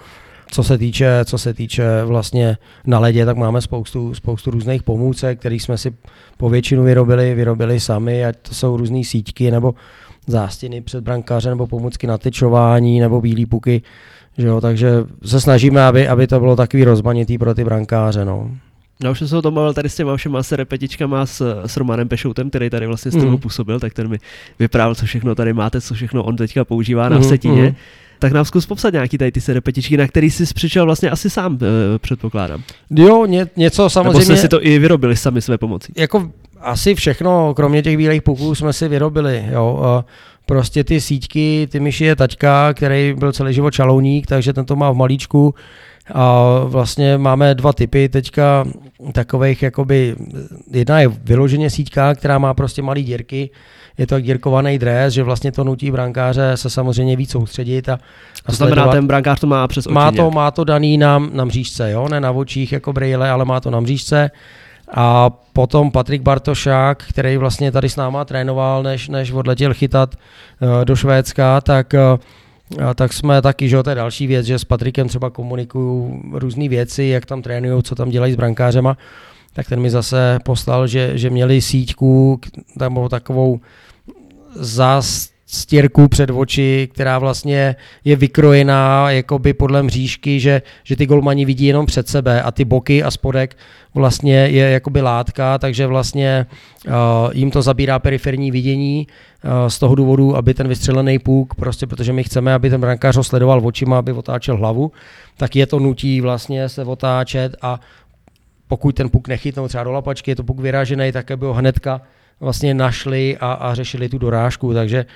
co 0.50 0.62
se 0.62 0.78
týče, 0.78 1.20
co 1.24 1.38
se 1.38 1.54
týče 1.54 2.04
vlastně 2.04 2.56
na 2.86 2.98
ledě, 2.98 3.26
tak 3.26 3.36
máme 3.36 3.60
spoustu, 3.60 4.14
spoustu 4.14 4.50
různých 4.50 4.82
pomůcek, 4.82 5.38
které 5.38 5.54
jsme 5.54 5.78
si 5.78 5.94
po 6.36 6.50
většinu 6.50 6.82
vyrobili, 6.82 7.34
vyrobili 7.34 7.80
sami, 7.80 8.24
ať 8.24 8.36
to 8.42 8.54
jsou 8.54 8.76
různé 8.76 9.04
síťky 9.04 9.50
nebo 9.50 9.74
zástěny 10.26 10.80
před 10.80 11.04
brankáře 11.04 11.48
nebo 11.48 11.66
pomůcky 11.66 12.06
na 12.06 12.18
tyčování 12.18 13.00
nebo 13.00 13.20
bílý 13.20 13.46
puky. 13.46 13.82
Že 14.38 14.46
jo, 14.46 14.60
takže 14.60 14.90
se 15.24 15.40
snažíme, 15.40 15.84
aby, 15.84 16.08
aby 16.08 16.26
to 16.26 16.40
bylo 16.40 16.56
takový 16.56 16.84
rozmanitý 16.84 17.38
pro 17.38 17.54
ty 17.54 17.64
brankáře. 17.64 18.24
No. 18.24 18.50
Já 19.04 19.10
už 19.10 19.18
jsem 19.18 19.28
se 19.28 19.36
o 19.36 19.42
tom 19.42 19.54
bavil 19.54 19.74
tady 19.74 19.88
s 19.88 19.96
těma 19.96 20.16
všema 20.16 20.42
se 20.42 20.56
repetičkama 20.56 21.26
s, 21.26 21.62
s 21.66 21.76
Romanem 21.76 22.08
Pešoutem, 22.08 22.50
který 22.50 22.70
tady 22.70 22.86
vlastně 22.86 23.10
s 23.10 23.14
mm. 23.14 23.38
působil, 23.38 23.80
tak 23.80 23.94
ten 23.94 24.08
mi 24.08 24.18
vyprávěl, 24.58 24.94
co 24.94 25.06
všechno 25.06 25.34
tady 25.34 25.52
máte, 25.52 25.80
co 25.80 25.94
všechno 25.94 26.22
on 26.22 26.36
teďka 26.36 26.64
používá 26.64 27.08
na 27.08 27.16
mm, 27.16 27.22
vsetině. 27.22 27.62
Mm. 27.62 27.74
Tak 28.18 28.32
nám 28.32 28.44
zkus 28.44 28.66
popsat 28.66 28.92
nějaký 28.92 29.18
tady 29.18 29.32
ty 29.32 29.40
se 29.40 29.54
repetičky, 29.54 29.96
na 29.96 30.06
který 30.06 30.30
jsi 30.30 30.54
přišel 30.54 30.84
vlastně 30.84 31.10
asi 31.10 31.30
sám, 31.30 31.58
e, 31.94 31.98
předpokládám. 31.98 32.62
Jo, 32.90 33.26
ně, 33.26 33.46
něco 33.56 33.90
samozřejmě. 33.90 34.18
Nebo 34.18 34.24
jste 34.24 34.36
si 34.36 34.48
to 34.48 34.66
i 34.66 34.78
vyrobili 34.78 35.16
sami 35.16 35.42
své 35.42 35.58
pomocí. 35.58 35.92
Jako 35.96 36.30
asi 36.60 36.94
všechno, 36.94 37.54
kromě 37.54 37.82
těch 37.82 37.96
bílých 37.96 38.22
puků, 38.22 38.54
jsme 38.54 38.72
si 38.72 38.88
vyrobili. 38.88 39.44
Jo. 39.50 40.04
Prostě 40.46 40.84
ty 40.84 41.00
síťky, 41.00 41.68
ty 41.70 41.80
myši 41.80 42.04
je 42.04 42.16
taťka, 42.16 42.74
který 42.74 43.14
byl 43.18 43.32
celý 43.32 43.54
život 43.54 43.70
čalouník, 43.70 44.26
takže 44.26 44.52
ten 44.52 44.64
to 44.64 44.76
má 44.76 44.90
v 44.90 44.96
malíčku. 44.96 45.54
A 46.14 46.42
vlastně 46.64 47.18
máme 47.18 47.54
dva 47.54 47.72
typy 47.72 48.08
teďka 48.08 48.64
takových, 49.12 49.62
jakoby, 49.62 50.16
jedna 50.72 51.00
je 51.00 51.08
vyloženě 51.08 51.70
síťka, 51.70 52.14
která 52.14 52.38
má 52.38 52.54
prostě 52.54 52.82
malé 52.82 53.02
dírky, 53.02 53.50
je 53.98 54.06
to 54.06 54.14
jak 54.14 54.24
dírkovaný 54.24 54.78
dres, 54.78 55.14
že 55.14 55.22
vlastně 55.22 55.52
to 55.52 55.64
nutí 55.64 55.90
brankáře 55.90 56.52
se 56.54 56.70
samozřejmě 56.70 57.16
víc 57.16 57.30
soustředit. 57.30 57.88
A, 57.88 57.94
a 57.94 57.98
to 58.46 58.52
znamená, 58.52 58.74
sledovat. 58.74 58.92
ten 58.92 59.06
brankář 59.06 59.40
to 59.40 59.46
má 59.46 59.68
přes 59.68 59.86
oči 59.86 59.94
Má 59.94 60.12
to, 60.12 60.30
má 60.30 60.50
to 60.50 60.64
daný 60.64 60.98
na, 60.98 61.18
na 61.18 61.44
mřížce, 61.44 61.90
jo? 61.90 62.08
ne 62.08 62.20
na 62.20 62.30
očích 62.30 62.72
jako 62.72 62.92
brýle, 62.92 63.30
ale 63.30 63.44
má 63.44 63.60
to 63.60 63.70
na 63.70 63.80
mřížce. 63.80 64.30
A 64.94 65.30
potom 65.52 65.90
Patrik 65.90 66.22
Bartošák, 66.22 67.04
který 67.08 67.36
vlastně 67.36 67.72
tady 67.72 67.88
s 67.88 67.96
náma 67.96 68.24
trénoval, 68.24 68.82
než, 68.82 69.08
než 69.08 69.32
odletěl 69.32 69.74
chytat 69.74 70.14
uh, 70.14 70.84
do 70.84 70.96
Švédska, 70.96 71.60
tak 71.60 71.94
uh, 72.12 72.20
tak 72.94 73.12
jsme 73.12 73.42
taky, 73.42 73.68
že 73.68 73.82
to 73.82 73.90
je 73.90 73.96
další 73.96 74.26
věc, 74.26 74.46
že 74.46 74.58
s 74.58 74.64
Patrikem 74.64 75.08
třeba 75.08 75.30
komunikuju 75.30 76.22
různé 76.32 76.68
věci, 76.68 77.04
jak 77.04 77.26
tam 77.26 77.42
trénují, 77.42 77.82
co 77.82 77.94
tam 77.94 78.10
dělají 78.10 78.32
s 78.32 78.36
brankářema, 78.36 78.96
tak 79.52 79.68
ten 79.68 79.80
mi 79.80 79.90
zase 79.90 80.38
poslal, 80.44 80.86
že, 80.86 81.18
že 81.18 81.30
měli 81.30 81.60
síťku, 81.60 82.40
tam 82.78 83.08
takovou 83.08 83.60
zas 84.60 85.30
stěrku 85.50 86.08
před 86.08 86.30
oči, 86.30 86.88
která 86.92 87.18
vlastně 87.18 87.76
je 88.04 88.16
vykrojená 88.16 89.10
jakoby 89.10 89.52
podle 89.52 89.82
mřížky, 89.82 90.40
že, 90.40 90.62
že 90.84 90.96
ty 90.96 91.06
golmani 91.06 91.44
vidí 91.44 91.64
jenom 91.64 91.86
před 91.86 92.08
sebe 92.08 92.42
a 92.42 92.50
ty 92.50 92.64
boky 92.64 93.02
a 93.02 93.10
spodek 93.10 93.56
vlastně 93.94 94.34
je 94.34 94.70
jakoby 94.70 95.00
látka, 95.00 95.58
takže 95.58 95.86
vlastně 95.86 96.46
uh, 96.86 96.92
jim 97.32 97.50
to 97.50 97.62
zabírá 97.62 97.98
periferní 97.98 98.50
vidění 98.50 99.06
uh, 99.06 99.68
z 99.68 99.78
toho 99.78 99.94
důvodu, 99.94 100.36
aby 100.36 100.54
ten 100.54 100.68
vystřelený 100.68 101.18
půk, 101.18 101.54
prostě 101.54 101.86
protože 101.86 102.12
my 102.12 102.24
chceme, 102.24 102.54
aby 102.54 102.70
ten 102.70 102.80
brankář 102.80 103.16
ho 103.16 103.24
sledoval 103.24 103.66
očima, 103.66 103.98
aby 103.98 104.12
otáčel 104.12 104.56
hlavu, 104.56 104.92
tak 105.36 105.56
je 105.56 105.66
to 105.66 105.78
nutí 105.78 106.20
vlastně 106.20 106.68
se 106.68 106.84
otáčet 106.84 107.56
a 107.62 107.80
pokud 108.66 108.94
ten 108.94 109.10
puk 109.10 109.28
nechytnou 109.28 109.68
třeba 109.68 109.84
do 109.84 109.92
lapačky, 109.92 110.30
je 110.30 110.36
to 110.36 110.44
puk 110.44 110.60
vyražený, 110.60 111.12
tak 111.12 111.30
aby 111.30 111.46
ho 111.46 111.54
hnedka 111.54 112.00
vlastně 112.40 112.74
našli 112.74 113.36
a, 113.40 113.52
a 113.52 113.74
řešili 113.74 114.08
tu 114.08 114.18
dorážku, 114.18 114.74
takže 114.74 115.06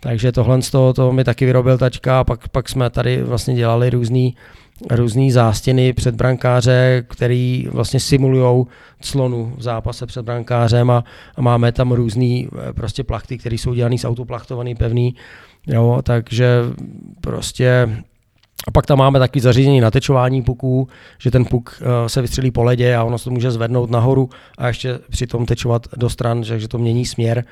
takže 0.00 0.32
tohle 0.32 0.62
z 0.62 0.70
toho 0.70 0.92
to 0.92 1.12
mi 1.12 1.24
taky 1.24 1.46
vyrobil 1.46 1.78
tačka 1.78 2.20
a 2.20 2.24
pak, 2.24 2.48
pak 2.48 2.68
jsme 2.68 2.90
tady 2.90 3.22
vlastně 3.22 3.54
dělali 3.54 3.90
různý, 3.90 4.36
různý 4.90 5.30
zástěny 5.30 5.92
před 5.92 6.14
brankáře, 6.14 7.04
který 7.08 7.68
vlastně 7.70 8.00
simulují 8.00 8.66
clonu 9.00 9.54
v 9.56 9.62
zápase 9.62 10.06
před 10.06 10.22
brankářem 10.22 10.90
a, 10.90 11.04
a 11.36 11.40
máme 11.42 11.72
tam 11.72 11.92
různý 11.92 12.48
eh, 12.48 12.72
prostě 12.72 13.04
plachty, 13.04 13.38
které 13.38 13.54
jsou 13.54 13.74
dělané 13.74 13.98
z 13.98 14.04
autoplachtovaný 14.04 14.74
pevný, 14.74 15.14
jo, 15.66 16.00
takže 16.02 16.48
prostě 17.20 17.88
a 18.66 18.70
pak 18.70 18.86
tam 18.86 18.98
máme 18.98 19.18
taky 19.18 19.40
zařízení 19.40 19.80
na 19.80 19.90
tečování 19.90 20.42
puků, 20.42 20.88
že 21.18 21.30
ten 21.30 21.44
puk 21.44 21.82
eh, 21.82 22.08
se 22.08 22.22
vystřelí 22.22 22.50
po 22.50 22.64
ledě 22.64 22.96
a 22.96 23.04
ono 23.04 23.18
se 23.18 23.24
to 23.24 23.30
může 23.30 23.50
zvednout 23.50 23.90
nahoru 23.90 24.30
a 24.58 24.68
ještě 24.68 24.98
přitom 25.10 25.46
tečovat 25.46 25.86
do 25.96 26.10
stran, 26.10 26.42
takže 26.42 26.68
to 26.68 26.78
mění 26.78 27.06
směr, 27.06 27.44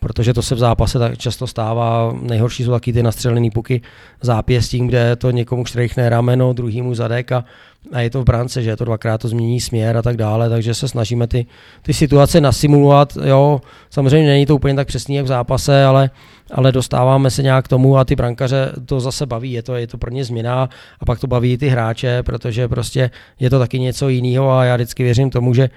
protože 0.00 0.34
to 0.34 0.42
se 0.42 0.54
v 0.54 0.58
zápase 0.58 0.98
tak 0.98 1.18
často 1.18 1.46
stává. 1.46 2.16
Nejhorší 2.22 2.64
jsou 2.64 2.70
taky 2.70 2.92
ty 2.92 3.02
nastřelené 3.02 3.48
puky. 3.54 3.80
Zápěstím, 4.20 4.86
kde 4.86 5.16
to 5.16 5.30
někomu 5.30 5.64
štrejchne 5.64 6.08
rameno, 6.08 6.52
druhýmu 6.52 6.94
zadek 6.94 7.32
a 7.32 7.44
a 7.92 8.00
je 8.00 8.10
to 8.10 8.22
v 8.22 8.24
brance, 8.24 8.62
že? 8.62 8.76
To 8.76 8.84
dvakrát 8.84 9.20
to 9.20 9.28
změní 9.28 9.60
směr 9.60 9.96
a 9.96 10.02
tak 10.02 10.16
dále, 10.16 10.50
takže 10.50 10.74
se 10.74 10.88
snažíme 10.88 11.26
ty, 11.26 11.46
ty 11.82 11.94
situace 11.94 12.40
nasimulovat, 12.40 13.18
jo, 13.24 13.60
samozřejmě 13.90 14.28
není 14.28 14.46
to 14.46 14.54
úplně 14.56 14.74
tak 14.74 14.88
přesný 14.88 15.14
jak 15.14 15.24
v 15.24 15.28
zápase, 15.28 15.84
ale, 15.84 16.10
ale 16.50 16.72
dostáváme 16.72 17.30
se 17.30 17.42
nějak 17.42 17.64
k 17.64 17.68
tomu 17.68 17.98
a 17.98 18.04
ty 18.04 18.16
brankaře 18.16 18.72
to 18.86 19.00
zase 19.00 19.26
baví, 19.26 19.52
je 19.52 19.62
to, 19.62 19.74
je 19.74 19.86
to 19.86 19.98
pro 19.98 20.10
ně 20.10 20.24
změna 20.24 20.68
a 21.00 21.04
pak 21.04 21.20
to 21.20 21.26
baví 21.26 21.52
i 21.52 21.58
ty 21.58 21.68
hráče, 21.68 22.22
protože 22.22 22.68
prostě 22.68 23.10
je 23.40 23.50
to 23.50 23.58
taky 23.58 23.80
něco 23.80 24.08
jiného 24.08 24.50
a 24.50 24.64
já 24.64 24.76
vždycky 24.76 25.02
věřím 25.02 25.30
tomu, 25.30 25.54
že 25.54 25.70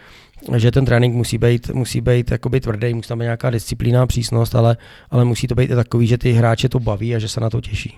že 0.56 0.72
ten 0.72 0.86
trénink 0.86 1.16
musí 1.16 1.38
být, 1.38 1.70
musí 1.70 2.02
být 2.02 2.32
jakoby 2.32 2.60
tvrdý, 2.60 2.94
musí 2.94 3.08
tam 3.10 3.20
být 3.20 3.24
nějaká 3.24 3.50
disciplína, 3.50 4.08
přísnost, 4.08 4.56
ale, 4.56 4.78
ale 5.10 5.26
musí 5.26 5.48
to 5.48 5.56
být 5.56 5.72
i 5.72 5.76
takový, 5.76 6.08
že 6.08 6.18
ty 6.18 6.32
hráče 6.32 6.70
to 6.70 6.80
baví 6.80 7.16
a 7.16 7.20
že 7.20 7.28
se 7.28 7.40
na 7.40 7.50
to 7.50 7.62
těší. 7.62 7.98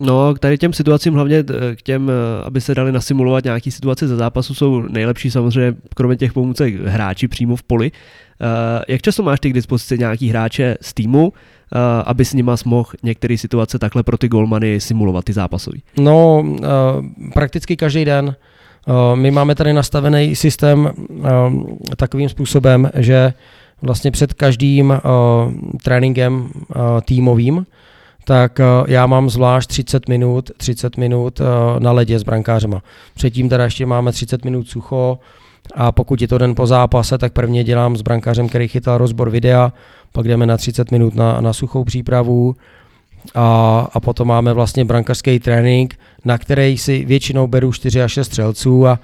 No, 0.00 0.34
k 0.34 0.38
tady 0.38 0.58
těm 0.58 0.72
situacím, 0.72 1.14
hlavně 1.14 1.36
eh, 1.38 1.76
k 1.76 1.82
těm, 1.82 2.10
eh, 2.10 2.44
aby 2.44 2.60
se 2.60 2.74
dali 2.74 2.92
nasimulovat 2.92 3.44
nějaký 3.44 3.70
situace 3.70 4.08
ze 4.08 4.16
zápasu, 4.16 4.54
jsou 4.54 4.82
nejlepší 4.82 5.30
samozřejmě, 5.30 5.74
kromě 5.94 6.16
těch 6.16 6.32
pomůcek, 6.32 6.74
hráči 6.74 7.28
přímo 7.28 7.56
v 7.56 7.62
poli. 7.62 7.90
Uh, 8.42 8.82
jak 8.88 9.02
často 9.02 9.22
máš 9.22 9.40
ty 9.40 9.50
k 9.50 9.52
dispozici 9.52 9.98
nějaký 9.98 10.28
hráče 10.28 10.76
z 10.80 10.94
týmu, 10.94 11.32
aby 12.04 12.24
s 12.24 12.34
nima 12.34 12.56
mohl 12.64 12.90
některé 13.02 13.38
situace 13.38 13.78
takhle 13.78 14.02
pro 14.02 14.18
ty 14.18 14.28
golmany 14.28 14.80
simulovat, 14.80 15.24
ty 15.24 15.32
zápasový? 15.32 15.82
No, 15.98 16.44
prakticky 17.34 17.76
každý 17.76 18.04
den. 18.04 18.34
My 19.14 19.30
máme 19.30 19.54
tady 19.54 19.72
nastavený 19.72 20.36
systém 20.36 20.90
takovým 21.96 22.28
způsobem, 22.28 22.90
že 22.94 23.32
vlastně 23.82 24.10
před 24.10 24.34
každým 24.34 24.94
tréninkem 25.82 26.48
týmovým 27.04 27.66
tak 28.24 28.60
eh, 28.60 28.64
já 28.88 29.06
mám 29.06 29.30
zvlášť 29.30 29.68
30 29.68 30.08
minut, 30.08 30.50
30 30.56 30.96
minut 30.96 31.40
eh, 31.40 31.44
na 31.80 31.92
ledě 31.92 32.18
s 32.18 32.22
brankářema. 32.22 32.82
Předtím 33.14 33.48
teda 33.48 33.64
ještě 33.64 33.86
máme 33.86 34.12
30 34.12 34.44
minut 34.44 34.68
sucho 34.68 35.18
a 35.74 35.92
pokud 35.92 36.20
je 36.20 36.28
to 36.28 36.38
den 36.38 36.54
po 36.54 36.66
zápase, 36.66 37.18
tak 37.18 37.32
prvně 37.32 37.64
dělám 37.64 37.96
s 37.96 38.02
brankářem, 38.02 38.48
který 38.48 38.68
chytal 38.68 38.98
rozbor 38.98 39.30
videa, 39.30 39.72
pak 40.12 40.28
jdeme 40.28 40.46
na 40.46 40.56
30 40.56 40.90
minut 40.90 41.14
na, 41.14 41.40
na 41.40 41.52
suchou 41.52 41.84
přípravu 41.84 42.56
a, 43.34 43.88
a 43.92 44.00
potom 44.00 44.28
máme 44.28 44.52
vlastně 44.52 44.84
brankářský 44.84 45.38
trénink, 45.38 45.98
na 46.24 46.38
který 46.38 46.78
si 46.78 47.04
většinou 47.04 47.46
beru 47.46 47.72
4 47.72 48.02
až 48.02 48.12
6 48.12 48.26
střelců 48.26 48.86
a, 48.86 48.98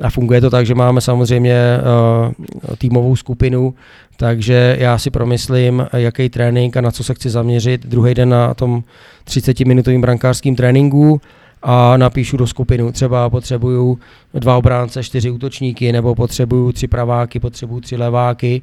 a 0.00 0.10
funguje 0.10 0.40
to 0.40 0.50
tak, 0.50 0.66
že 0.66 0.74
máme 0.74 1.00
samozřejmě 1.00 1.78
uh, 1.78 2.74
týmovou 2.78 3.16
skupinu, 3.16 3.74
takže 4.16 4.76
já 4.80 4.98
si 4.98 5.10
promyslím, 5.10 5.86
jaký 5.92 6.28
trénink 6.28 6.76
a 6.76 6.80
na 6.80 6.90
co 6.90 7.04
se 7.04 7.14
chci 7.14 7.30
zaměřit. 7.30 7.86
Druhý 7.86 8.14
den 8.14 8.28
na 8.28 8.54
tom 8.54 8.82
30-minutovém 9.26 10.00
brankářském 10.00 10.56
tréninku 10.56 11.20
a 11.62 11.96
napíšu 11.96 12.36
do 12.36 12.46
skupinu. 12.46 12.92
Třeba 12.92 13.30
potřebuju 13.30 13.98
dva 14.34 14.56
obránce, 14.56 15.02
čtyři 15.02 15.30
útočníky, 15.30 15.92
nebo 15.92 16.14
potřebuju 16.14 16.72
tři 16.72 16.88
praváky, 16.88 17.40
potřebuju 17.40 17.80
tři 17.80 17.96
leváky, 17.96 18.62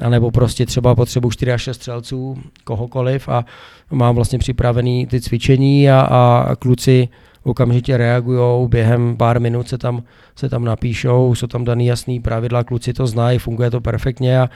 a 0.00 0.08
nebo 0.08 0.30
prostě 0.30 0.66
třeba 0.66 0.94
potřebuju 0.94 1.30
4 1.30 1.52
až 1.52 1.62
6 1.62 1.76
střelců, 1.76 2.38
kohokoliv 2.64 3.28
a 3.28 3.44
mám 3.90 4.14
vlastně 4.14 4.38
připravený 4.38 5.06
ty 5.06 5.20
cvičení 5.20 5.90
a, 5.90 6.00
a 6.00 6.56
kluci 6.56 7.08
okamžitě 7.44 7.96
reagují, 7.96 8.68
během 8.68 9.16
pár 9.16 9.40
minut 9.40 9.68
se 9.68 9.78
tam, 9.78 10.02
se 10.36 10.48
tam 10.48 10.64
napíšou, 10.64 11.34
jsou 11.34 11.46
tam 11.46 11.64
daný 11.64 11.86
jasný 11.86 12.20
pravidla, 12.20 12.64
kluci 12.64 12.92
to 12.92 13.06
znají, 13.06 13.38
funguje 13.38 13.70
to 13.70 13.80
perfektně 13.80 14.40
a, 14.40 14.50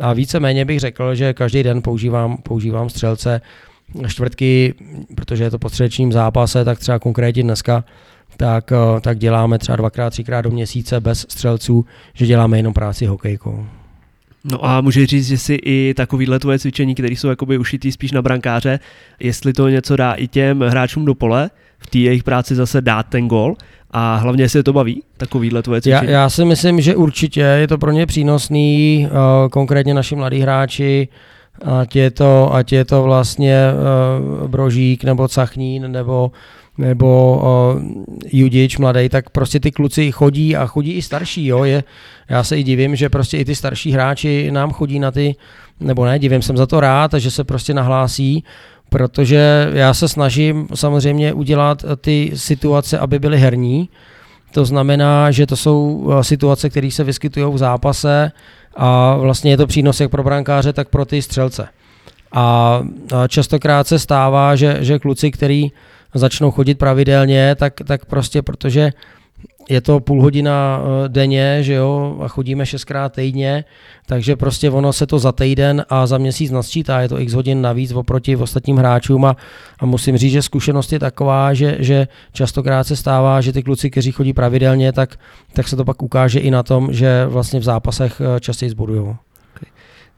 a 0.00 0.12
víceméně 0.12 0.64
bych 0.64 0.80
řekl, 0.80 1.14
že 1.14 1.34
každý 1.34 1.62
den 1.62 1.82
používám, 1.82 2.36
používám 2.36 2.88
střelce, 2.88 3.40
čtvrtky, 4.08 4.74
protože 5.14 5.44
je 5.44 5.50
to 5.50 5.58
po 5.58 5.68
středečním 5.68 6.12
zápase, 6.12 6.64
tak 6.64 6.78
třeba 6.78 6.98
konkrétně 6.98 7.42
dneska, 7.42 7.84
tak, 8.36 8.72
eh, 8.72 9.00
tak 9.00 9.18
děláme 9.18 9.58
třeba 9.58 9.76
dvakrát, 9.76 10.10
třikrát 10.10 10.40
do 10.40 10.50
měsíce 10.50 11.00
bez 11.00 11.20
střelců, 11.20 11.84
že 12.14 12.26
děláme 12.26 12.58
jenom 12.58 12.74
práci 12.74 13.06
hokejkou. 13.06 13.66
No 14.44 14.64
a 14.64 14.80
můžeš 14.80 15.08
říct, 15.08 15.26
že 15.26 15.38
si 15.38 15.54
i 15.54 15.94
takovýhle 15.96 16.38
tvoje 16.38 16.58
cvičení, 16.58 16.94
které 16.94 17.08
jsou 17.12 17.28
jakoby 17.28 17.58
ušitý 17.58 17.92
spíš 17.92 18.12
na 18.12 18.22
brankáře, 18.22 18.80
jestli 19.20 19.52
to 19.52 19.68
něco 19.68 19.96
dá 19.96 20.12
i 20.12 20.28
těm 20.28 20.60
hráčům 20.60 21.04
do 21.04 21.14
pole, 21.14 21.50
v 21.78 21.86
té 21.86 21.98
jejich 21.98 22.24
práci 22.24 22.54
zase 22.54 22.80
dát 22.80 23.06
ten 23.06 23.28
gol 23.28 23.54
a 23.90 24.16
hlavně 24.16 24.48
se 24.48 24.62
to 24.62 24.72
baví, 24.72 25.02
takovýhle 25.16 25.62
tvoje 25.62 25.80
cvičení? 25.80 26.12
Já, 26.12 26.20
já 26.20 26.30
si 26.30 26.44
myslím, 26.44 26.80
že 26.80 26.96
určitě 26.96 27.40
je 27.40 27.68
to 27.68 27.78
pro 27.78 27.90
ně 27.90 28.06
přínosný, 28.06 29.06
uh, 29.10 29.48
konkrétně 29.48 29.94
naši 29.94 30.16
mladí 30.16 30.40
hráči, 30.40 31.08
ať 31.80 31.96
je 31.96 32.10
to, 32.10 32.54
ať 32.54 32.72
je 32.72 32.84
to 32.84 33.02
vlastně 33.02 33.56
uh, 34.42 34.48
Brožík 34.48 35.04
nebo 35.04 35.28
Cachnín 35.28 35.92
nebo 35.92 36.32
nebo 36.78 37.36
uh, 37.36 37.82
Judič 38.32 38.78
mladý, 38.78 39.08
tak 39.08 39.30
prostě 39.30 39.60
ty 39.60 39.70
kluci 39.70 40.12
chodí 40.12 40.56
a 40.56 40.66
chodí 40.66 40.92
i 40.92 41.02
starší, 41.02 41.46
jo, 41.46 41.64
je, 41.64 41.84
já 42.28 42.44
se 42.44 42.58
i 42.58 42.62
divím, 42.62 42.96
že 42.96 43.08
prostě 43.08 43.38
i 43.38 43.44
ty 43.44 43.54
starší 43.54 43.92
hráči 43.92 44.50
nám 44.50 44.70
chodí 44.70 44.98
na 44.98 45.10
ty, 45.10 45.36
nebo 45.80 46.04
ne, 46.04 46.18
divím, 46.18 46.42
jsem 46.42 46.56
za 46.56 46.66
to 46.66 46.80
rád, 46.80 47.14
že 47.14 47.30
se 47.30 47.44
prostě 47.44 47.74
nahlásí, 47.74 48.44
protože 48.88 49.70
já 49.72 49.94
se 49.94 50.08
snažím 50.08 50.68
samozřejmě 50.74 51.32
udělat 51.32 51.84
ty 52.00 52.32
situace, 52.34 52.98
aby 52.98 53.18
byly 53.18 53.38
herní, 53.38 53.88
to 54.52 54.64
znamená, 54.64 55.30
že 55.30 55.46
to 55.46 55.56
jsou 55.56 56.08
eh, 56.12 56.24
situace, 56.24 56.70
které 56.70 56.90
se 56.90 57.04
vyskytují 57.04 57.54
v 57.54 57.58
zápase 57.58 58.32
a 58.76 59.16
vlastně 59.16 59.50
je 59.50 59.56
to 59.56 59.66
přínos 59.66 60.00
jak 60.00 60.10
pro 60.10 60.22
brankáře, 60.22 60.72
tak 60.72 60.88
pro 60.88 61.04
ty 61.04 61.22
střelce. 61.22 61.68
A 62.32 62.80
častokrát 63.28 63.86
se 63.86 63.98
stává, 63.98 64.56
že, 64.56 64.78
že 64.80 64.98
kluci, 64.98 65.30
který 65.30 65.72
začnou 66.14 66.50
chodit 66.50 66.78
pravidelně, 66.78 67.54
tak, 67.58 67.74
tak 67.86 68.04
prostě 68.04 68.42
protože 68.42 68.92
je 69.70 69.80
to 69.80 70.00
půl 70.00 70.22
hodina 70.22 70.80
eh, 70.82 71.08
denně, 71.08 71.58
že 71.62 71.74
jo, 71.74 72.16
a 72.24 72.28
chodíme 72.28 72.66
šestkrát 72.66 73.12
týdně, 73.12 73.64
takže 74.06 74.36
prostě 74.36 74.70
ono 74.70 74.92
se 74.92 75.06
to 75.06 75.18
za 75.18 75.32
týden 75.32 75.84
a 75.88 76.06
za 76.06 76.18
měsíc 76.18 76.50
nasčítá, 76.50 77.00
je 77.00 77.08
to 77.08 77.20
x 77.20 77.32
hodin 77.32 77.62
navíc 77.62 77.92
oproti 77.92 78.36
ostatním 78.36 78.76
hráčům 78.76 79.24
a, 79.24 79.36
a 79.78 79.86
musím 79.86 80.16
říct, 80.16 80.32
že 80.32 80.42
zkušenost 80.42 80.92
je 80.92 80.98
taková, 80.98 81.54
že, 81.54 81.76
že 81.78 82.08
častokrát 82.32 82.86
se 82.86 82.96
stává, 82.96 83.40
že 83.40 83.52
ty 83.52 83.62
kluci, 83.62 83.90
kteří 83.90 84.12
chodí 84.12 84.32
pravidelně, 84.32 84.92
tak, 84.92 85.16
tak 85.52 85.68
se 85.68 85.76
to 85.76 85.84
pak 85.84 86.02
ukáže 86.02 86.40
i 86.40 86.50
na 86.50 86.62
tom, 86.62 86.92
že 86.92 87.26
vlastně 87.26 87.60
v 87.60 87.64
zápasech 87.64 88.20
eh, 88.20 88.40
častěji 88.40 88.70
zbudují. 88.70 89.16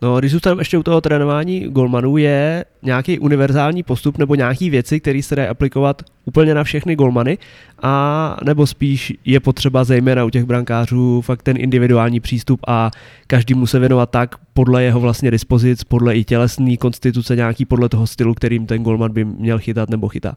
No, 0.03 0.18
když 0.18 0.32
zůstaneme 0.32 0.61
ještě 0.61 0.78
u 0.78 0.82
toho 0.82 1.01
trénování 1.01 1.61
golmanů, 1.61 2.16
je 2.16 2.64
nějaký 2.82 3.18
univerzální 3.18 3.82
postup 3.82 4.18
nebo 4.18 4.34
nějaký 4.34 4.70
věci, 4.70 5.01
které 5.01 5.22
se 5.22 5.36
dají 5.36 5.49
aplikovat 5.49 6.03
úplně 6.24 6.55
na 6.55 6.64
všechny 6.64 6.97
golmany, 6.97 7.38
a 7.82 8.36
nebo 8.45 8.66
spíš 8.66 9.12
je 9.24 9.40
potřeba 9.40 9.84
zejména 9.84 10.24
u 10.24 10.30
těch 10.30 10.45
brankářů 10.45 11.20
fakt 11.20 11.42
ten 11.42 11.57
individuální 11.61 12.20
přístup 12.20 12.61
a 12.66 12.90
každý 13.26 13.55
mu 13.55 13.66
se 13.66 13.78
věnovat 13.78 14.11
tak 14.11 14.34
podle 14.55 14.82
jeho 14.82 15.01
vlastně 15.01 15.30
dispozic, 15.30 15.84
podle 15.84 16.16
i 16.16 16.24
tělesné 16.24 16.76
konstituce, 16.76 17.36
nějaký 17.36 17.64
podle 17.64 17.88
toho 17.88 18.07
stylu, 18.07 18.34
kterým 18.34 18.66
ten 18.66 18.82
golman 18.82 19.12
by 19.12 19.24
měl 19.24 19.59
chytat 19.59 19.90
nebo 19.90 20.09
chytá. 20.09 20.36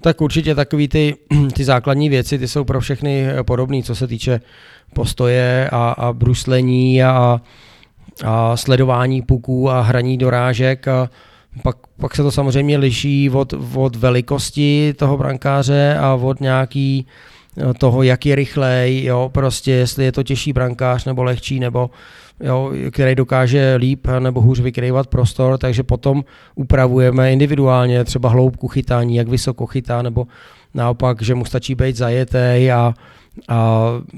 Tak 0.00 0.20
určitě 0.20 0.54
takový 0.54 0.88
ty, 0.88 1.16
ty 1.54 1.64
základní 1.64 2.08
věci, 2.08 2.38
ty 2.38 2.48
jsou 2.48 2.64
pro 2.64 2.80
všechny 2.80 3.26
podobné, 3.42 3.82
co 3.82 3.94
se 3.94 4.06
týče 4.06 4.40
postoje 4.94 5.68
a, 5.72 5.90
a 5.90 6.12
bruslení 6.12 7.02
a, 7.02 7.40
a 8.24 8.56
sledování 8.56 9.22
puků 9.22 9.70
a 9.70 9.80
hraní 9.80 10.18
dorážek. 10.18 10.88
A 10.88 11.10
pak, 11.62 11.76
pak 12.00 12.14
se 12.14 12.22
to 12.22 12.30
samozřejmě 12.30 12.78
liší 12.78 13.30
od, 13.30 13.54
od 13.74 13.96
velikosti 13.96 14.94
toho 14.96 15.16
brankáře 15.16 15.96
a 16.00 16.14
od 16.14 16.40
nějaký 16.40 17.06
eh, 17.56 17.74
toho, 17.74 18.02
jak 18.02 18.26
je 18.26 18.34
rychlej, 18.34 19.04
jo, 19.04 19.30
prostě 19.34 19.72
jestli 19.72 20.04
je 20.04 20.12
to 20.12 20.22
těžší 20.22 20.52
brankář 20.52 21.04
nebo 21.04 21.22
lehčí, 21.22 21.60
nebo 21.60 21.90
jo, 22.40 22.72
který 22.90 23.14
dokáže 23.14 23.74
líp 23.74 24.06
nebo 24.18 24.40
hůř 24.40 24.60
vykrývat 24.60 25.06
prostor, 25.06 25.58
takže 25.58 25.82
potom 25.82 26.24
upravujeme 26.54 27.32
individuálně 27.32 28.04
třeba 28.04 28.28
hloubku 28.28 28.68
chytání, 28.68 29.16
jak 29.16 29.28
vysoko 29.28 29.66
chytá, 29.66 30.02
nebo 30.02 30.26
naopak, 30.74 31.22
že 31.22 31.34
mu 31.34 31.44
stačí 31.44 31.74
být 31.74 31.96
zajetý 31.96 32.70
a, 32.72 32.76
a 32.76 32.94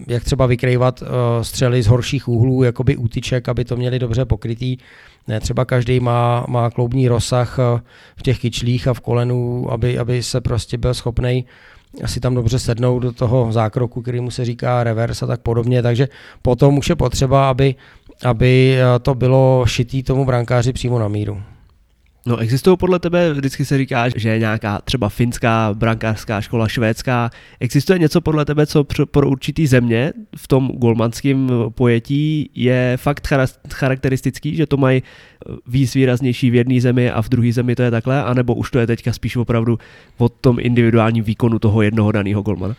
jak 0.07 0.25
třeba 0.25 0.47
vykrývat 0.47 1.03
uh, 1.03 1.09
střely 1.43 1.83
z 1.83 1.87
horších 1.87 2.29
úhlů, 2.29 2.63
jakoby 2.63 2.97
útyček, 2.97 3.49
aby 3.49 3.65
to 3.65 3.77
měli 3.77 3.99
dobře 3.99 4.25
pokrytý. 4.25 4.77
Ne, 5.29 5.41
třeba 5.41 5.65
každý 5.65 6.01
má, 6.01 6.45
má 6.49 6.71
kloubní 6.71 7.09
rozsah 7.09 7.59
uh, 7.59 7.81
v 8.17 8.23
těch 8.23 8.39
kyčlích 8.39 8.89
a 8.89 8.95
v 8.95 9.01
kolenu, 9.01 9.73
aby, 9.73 9.99
aby 9.99 10.23
se 10.23 10.41
prostě 10.41 10.79
byl 10.79 10.95
schopný 10.95 11.45
asi 12.05 12.21
tam 12.21 12.35
dobře 12.35 12.59
sednout 12.59 12.99
do 12.99 13.13
toho 13.13 13.53
zákroku, 13.53 14.03
který 14.03 14.21
mu 14.21 14.31
se 14.31 14.45
říká 14.45 14.85
reverse 14.85 15.25
a 15.25 15.29
tak 15.29 15.41
podobně, 15.41 15.83
takže 15.83 16.09
potom 16.43 16.79
už 16.79 16.89
je 16.89 16.97
potřeba, 16.97 17.51
aby, 17.51 17.75
aby 18.25 18.77
eh, 18.77 18.99
to 18.99 19.15
bylo 19.15 19.65
šitý 19.67 20.03
tomu 20.03 20.25
brankáři 20.25 20.73
přímo 20.73 20.99
na 20.99 21.09
míru. 21.09 21.43
No 22.27 22.37
existují 22.37 22.77
podle 22.77 22.99
tebe, 22.99 23.33
vždycky 23.33 23.65
se 23.65 23.79
říká, 23.79 24.09
že 24.17 24.29
je 24.29 24.39
nějaká 24.39 24.81
třeba 24.85 25.09
finská 25.09 25.75
brankářská 25.75 26.41
škola, 26.41 26.69
švédská. 26.69 27.31
Existuje 27.61 27.99
něco 27.99 28.21
podle 28.21 28.45
tebe, 28.45 28.67
co 28.67 28.85
pro 28.85 29.29
určitý 29.29 29.67
země 29.67 30.13
v 30.37 30.49
tom 30.49 30.69
golmanském 30.69 31.51
pojetí 31.69 32.51
je 32.55 32.97
fakt 32.97 33.29
charakteristický, 33.73 34.57
že 34.57 34.67
to 34.67 34.77
mají 34.77 35.03
víc 35.67 35.95
výraznější 35.95 36.51
v 36.51 36.55
jedné 36.55 36.81
zemi 36.81 37.11
a 37.11 37.23
v 37.23 37.29
druhé 37.29 37.53
zemi 37.53 37.75
to 37.75 37.83
je 37.83 37.91
takhle, 37.91 38.23
anebo 38.23 38.55
už 38.55 38.71
to 38.71 38.79
je 38.79 38.87
teďka 38.87 39.13
spíš 39.13 39.37
opravdu 39.37 39.79
o 40.19 40.29
tom 40.29 40.57
individuálním 40.61 41.25
výkonu 41.25 41.59
toho 41.59 41.83
jednoho 41.83 42.13
daného 42.13 42.43
golmana? 42.43 42.75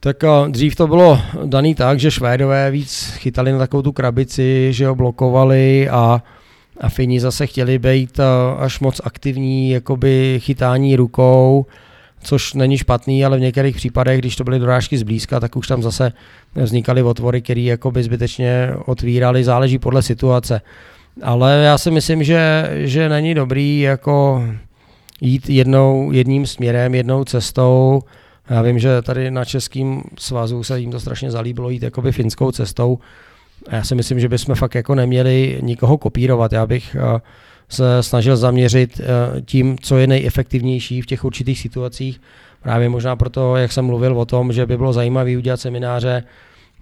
Tak 0.00 0.24
dřív 0.48 0.76
to 0.76 0.86
bylo 0.86 1.20
daný 1.44 1.74
tak, 1.74 2.00
že 2.00 2.10
Švédové 2.10 2.70
víc 2.70 3.12
chytali 3.16 3.52
na 3.52 3.58
takovou 3.58 3.82
tu 3.82 3.92
krabici, 3.92 4.68
že 4.70 4.86
ho 4.86 4.94
blokovali 4.94 5.88
a 5.88 6.22
a 6.80 6.88
Fini 6.88 7.20
zase 7.20 7.46
chtěli 7.46 7.78
být 7.78 8.18
eh, 8.18 8.24
až 8.58 8.80
moc 8.80 9.00
aktivní, 9.04 9.70
jakoby 9.70 10.40
chytání 10.42 10.96
rukou, 10.96 11.66
což 12.22 12.54
není 12.54 12.78
špatný, 12.78 13.24
ale 13.24 13.36
v 13.36 13.40
některých 13.40 13.76
případech, 13.76 14.18
když 14.18 14.36
to 14.36 14.44
byly 14.44 14.58
dorážky 14.58 14.98
zblízka, 14.98 15.40
tak 15.40 15.56
už 15.56 15.66
tam 15.68 15.82
zase 15.82 16.12
vznikaly 16.54 17.02
otvory, 17.02 17.42
které 17.42 17.60
jakoby 17.60 18.02
zbytečně 18.02 18.70
otvíraly, 18.86 19.44
záleží 19.44 19.78
podle 19.78 20.02
situace. 20.02 20.60
Ale 21.22 21.62
já 21.64 21.78
si 21.78 21.90
myslím, 21.90 22.24
že, 22.24 22.70
že 22.74 23.08
není 23.08 23.34
dobrý 23.34 23.80
jako 23.80 24.44
jít 25.20 25.50
jednou, 25.50 26.12
jedním 26.12 26.46
směrem, 26.46 26.94
jednou 26.94 27.24
cestou. 27.24 28.02
Já 28.50 28.62
vím, 28.62 28.78
že 28.78 29.02
tady 29.02 29.30
na 29.30 29.44
Českým 29.44 30.02
svazu 30.18 30.62
se 30.62 30.80
jim 30.80 30.90
to 30.90 31.00
strašně 31.00 31.30
zalíbilo 31.30 31.70
jít 31.70 31.82
jakoby 31.82 32.12
finskou 32.12 32.52
cestou, 32.52 32.98
a 33.68 33.74
já 33.76 33.84
si 33.84 33.94
myslím, 33.94 34.20
že 34.20 34.28
bychom 34.28 34.54
fakt 34.54 34.74
jako 34.74 34.94
neměli 34.94 35.58
nikoho 35.62 35.98
kopírovat. 35.98 36.52
Já 36.52 36.66
bych 36.66 36.96
eh, 36.96 37.20
se 37.68 38.02
snažil 38.02 38.36
zaměřit 38.36 39.00
eh, 39.00 39.40
tím, 39.40 39.78
co 39.80 39.96
je 39.96 40.06
nejefektivnější 40.06 41.02
v 41.02 41.06
těch 41.06 41.24
určitých 41.24 41.58
situacích. 41.58 42.20
Právě 42.62 42.88
možná 42.88 43.16
proto, 43.16 43.56
jak 43.56 43.72
jsem 43.72 43.84
mluvil 43.84 44.20
o 44.20 44.24
tom, 44.24 44.52
že 44.52 44.66
by 44.66 44.76
bylo 44.76 44.92
zajímavé 44.92 45.36
udělat 45.36 45.60
semináře, 45.60 46.22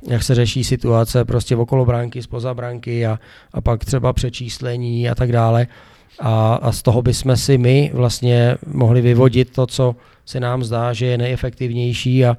jak 0.09 0.23
se 0.23 0.35
řeší 0.35 0.65
situace 0.65 1.25
prostě 1.25 1.57
okolo 1.57 1.85
bránky, 1.85 2.23
spoza 2.23 2.55
bránky 2.55 3.07
a, 3.07 3.19
a 3.53 3.61
pak 3.61 3.85
třeba 3.85 4.13
přečíslení 4.13 5.09
a 5.09 5.15
tak 5.15 5.33
dále. 5.33 5.67
A, 6.21 6.55
a 6.55 6.73
z 6.73 6.83
toho 6.83 7.03
bychom 7.03 7.37
si 7.37 7.59
my 7.59 7.91
vlastně 7.95 8.57
mohli 8.67 9.01
vyvodit 9.01 9.53
to, 9.53 9.67
co 9.67 9.97
se 10.27 10.41
nám 10.41 10.65
zdá, 10.65 10.93
že 10.93 11.07
je 11.07 11.19
nejefektivnější 11.19 12.25
a, 12.25 12.37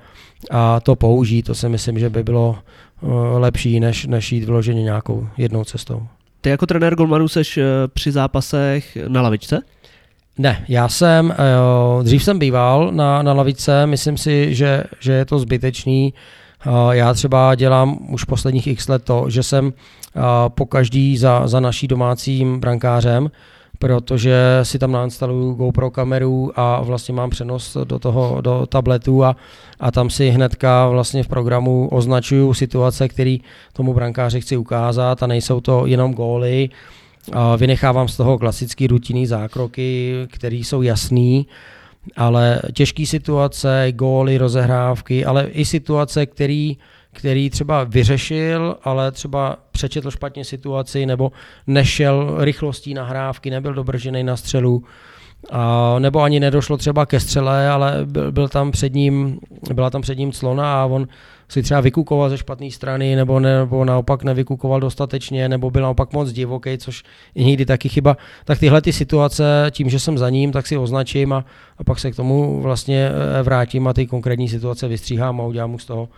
a 0.52 0.80
to 0.80 0.96
použít. 0.96 1.44
To 1.44 1.56
si 1.56 1.70
myslím, 1.70 2.00
že 2.00 2.10
by 2.10 2.24
bylo 2.24 2.56
Eh, 3.04 3.38
lepší, 3.38 3.80
než, 3.80 4.06
než 4.06 4.32
jít 4.32 4.44
vyloženě 4.44 4.84
nějakou 4.84 5.28
jednou 5.38 5.64
cestou. 5.64 6.08
Ty 6.42 6.50
jako 6.50 6.66
trenér 6.66 6.96
golmanů 6.96 7.28
seš 7.28 7.58
eh, 7.58 7.64
při 7.94 8.12
zápasech 8.12 8.98
na 9.08 9.22
lavičce? 9.22 9.62
Ne, 10.38 10.66
já 10.68 10.90
jsem, 10.90 11.32
eh, 11.32 12.04
dřív 12.04 12.24
jsem 12.24 12.40
býval 12.40 12.92
na, 12.92 13.22
na 13.22 13.34
lavice, 13.34 13.88
myslím 13.88 14.18
si, 14.18 14.56
že, 14.56 14.84
že 15.00 15.12
je 15.12 15.26
to 15.26 15.40
zbytečný. 15.40 16.14
Já 16.92 17.14
třeba 17.14 17.56
dělám 17.56 17.98
už 18.14 18.24
posledních 18.24 18.68
x 18.68 18.88
let 18.88 19.04
to, 19.04 19.26
že 19.30 19.44
jsem 19.44 19.74
po 20.48 20.66
každý 20.66 21.18
za, 21.18 21.48
za 21.48 21.60
naší 21.60 21.88
domácím 21.88 22.60
brankářem, 22.60 23.32
protože 23.80 24.60
si 24.64 24.80
tam 24.80 24.92
nainstaluju 24.92 25.54
GoPro 25.54 25.92
kameru 25.92 26.52
a 26.56 26.82
vlastně 26.82 27.14
mám 27.14 27.30
přenos 27.30 27.78
do 27.84 28.00
toho, 28.00 28.42
do 28.42 28.66
tabletu 28.66 29.24
a, 29.24 29.36
a 29.80 29.92
tam 29.92 30.10
si 30.10 30.30
hnedka 30.30 30.88
vlastně 30.90 31.24
v 31.24 31.28
programu 31.28 31.90
označuju 31.92 32.54
situace, 32.54 33.08
které 33.08 33.38
tomu 33.74 33.94
brankáři 33.94 34.42
chci 34.42 34.58
ukázat 34.58 35.24
a 35.24 35.28
nejsou 35.28 35.62
to 35.62 35.86
jenom 35.86 36.14
góly. 36.14 36.70
A 37.34 37.56
vynechávám 37.56 38.08
z 38.08 38.18
toho 38.18 38.38
klasické 38.38 38.88
rutinní 38.88 39.28
zákroky, 39.28 40.14
které 40.32 40.56
jsou 40.56 40.82
jasný, 40.82 41.48
ale 42.16 42.62
těžké 42.74 43.06
situace, 43.06 43.88
góly, 43.92 44.38
rozehrávky, 44.38 45.26
ale 45.26 45.48
i 45.48 45.66
situace, 45.66 46.26
které 46.26 46.74
který 47.16 47.50
třeba 47.50 47.84
vyřešil, 47.84 48.78
ale 48.84 49.12
třeba 49.12 49.58
přečetl 49.72 50.12
špatně 50.12 50.46
situaci 50.46 51.06
nebo 51.06 51.32
nešel 51.68 52.36
rychlostí 52.40 52.94
nahrávky, 52.94 53.50
nebyl 53.50 53.74
dobržený 53.74 54.24
na 54.24 54.38
střelu, 54.38 54.84
a, 55.52 55.96
nebo 56.00 56.22
ani 56.22 56.40
nedošlo 56.40 56.78
třeba 56.78 57.06
ke 57.06 57.20
střele, 57.20 57.70
ale 57.70 58.06
byl, 58.06 58.32
byl 58.32 58.48
tam 58.48 58.72
před 58.72 58.94
ním, 58.94 59.40
byla 59.74 59.90
tam 59.90 60.02
před 60.02 60.18
ním 60.18 60.32
clona 60.32 60.82
a 60.82 60.86
on 60.86 61.08
si 61.50 61.64
třeba 61.64 61.82
vykukoval 61.82 62.30
ze 62.30 62.38
špatné 62.38 62.72
strany, 62.72 63.16
nebo, 63.16 63.40
ne, 63.40 63.60
nebo 63.60 63.86
naopak 63.86 64.24
nevykukoval 64.24 64.80
dostatečně, 64.80 65.50
nebo 65.50 65.72
byl 65.72 65.82
naopak 65.82 66.14
moc 66.14 66.32
divoký, 66.32 66.78
což 66.78 67.04
je 67.36 67.44
někdy 67.44 67.66
taky 67.66 67.90
chyba. 67.90 68.18
Tak 68.46 68.60
tyhle 68.60 68.82
ty 68.82 68.94
situace, 68.94 69.68
tím, 69.72 69.90
že 69.90 70.00
jsem 70.00 70.18
za 70.18 70.30
ním, 70.30 70.52
tak 70.52 70.68
si 70.68 70.78
označím 70.78 71.34
a, 71.34 71.46
a 71.78 71.84
pak 71.84 72.00
se 72.00 72.12
k 72.12 72.16
tomu 72.16 72.62
vlastně 72.62 73.10
eh, 73.40 73.44
vrátím 73.44 73.88
a 73.88 73.94
ty 73.94 74.08
konkrétní 74.08 74.50
situace 74.50 74.88
vystříhám 74.88 75.42
a 75.42 75.44
udělám 75.46 75.72
mu 75.72 75.80
z 75.80 75.86
toho 75.86 76.10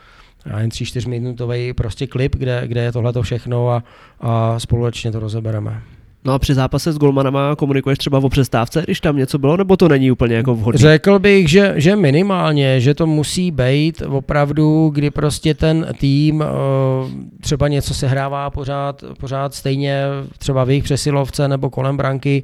já 0.48 0.60
jen 0.60 0.70
3-4 0.70 1.10
minutový 1.10 1.74
prostě 1.74 2.08
klip, 2.08 2.36
kde, 2.36 2.64
kde 2.66 2.82
je 2.82 2.92
tohle 2.92 3.14
všechno 3.22 3.70
a, 3.70 3.84
a 4.20 4.60
společně 4.60 5.12
to 5.12 5.20
rozebereme. 5.20 5.82
No 6.26 6.34
a 6.34 6.40
při 6.40 6.54
zápase 6.54 6.92
s 6.92 6.98
golmanama 6.98 7.56
komunikuješ 7.56 7.98
třeba 7.98 8.18
o 8.18 8.30
přestávce, 8.30 8.82
když 8.84 9.02
tam 9.02 9.18
něco 9.18 9.38
bylo, 9.38 9.58
nebo 9.58 9.78
to 9.78 9.88
není 9.88 10.12
úplně 10.12 10.36
jako 10.36 10.56
vhodné? 10.56 10.78
Řekl 10.78 11.20
bych, 11.20 11.50
že, 11.50 11.74
že 11.76 11.96
minimálně, 11.96 12.80
že 12.82 12.94
to 12.94 13.08
musí 13.08 13.52
být 13.52 14.02
opravdu, 14.02 14.90
kdy 14.94 15.12
prostě 15.12 15.54
ten 15.54 15.88
tým 16.00 16.44
eh, 16.44 16.48
třeba 17.42 17.68
něco 17.68 17.94
se 17.94 18.08
hrává 18.08 18.50
pořád, 18.50 19.04
pořád 19.20 19.54
stejně, 19.54 20.04
třeba 20.38 20.64
v 20.64 20.70
jejich 20.70 20.84
přesilovce 20.84 21.48
nebo 21.48 21.70
kolem 21.70 21.98
branky, 21.98 22.44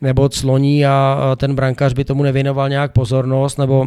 nebo 0.00 0.28
cloní 0.28 0.86
a 0.86 1.32
ten 1.36 1.54
brankář 1.54 1.92
by 1.92 2.04
tomu 2.04 2.22
nevěnoval 2.22 2.68
nějak 2.68 2.92
pozornost, 2.92 3.58
nebo 3.58 3.86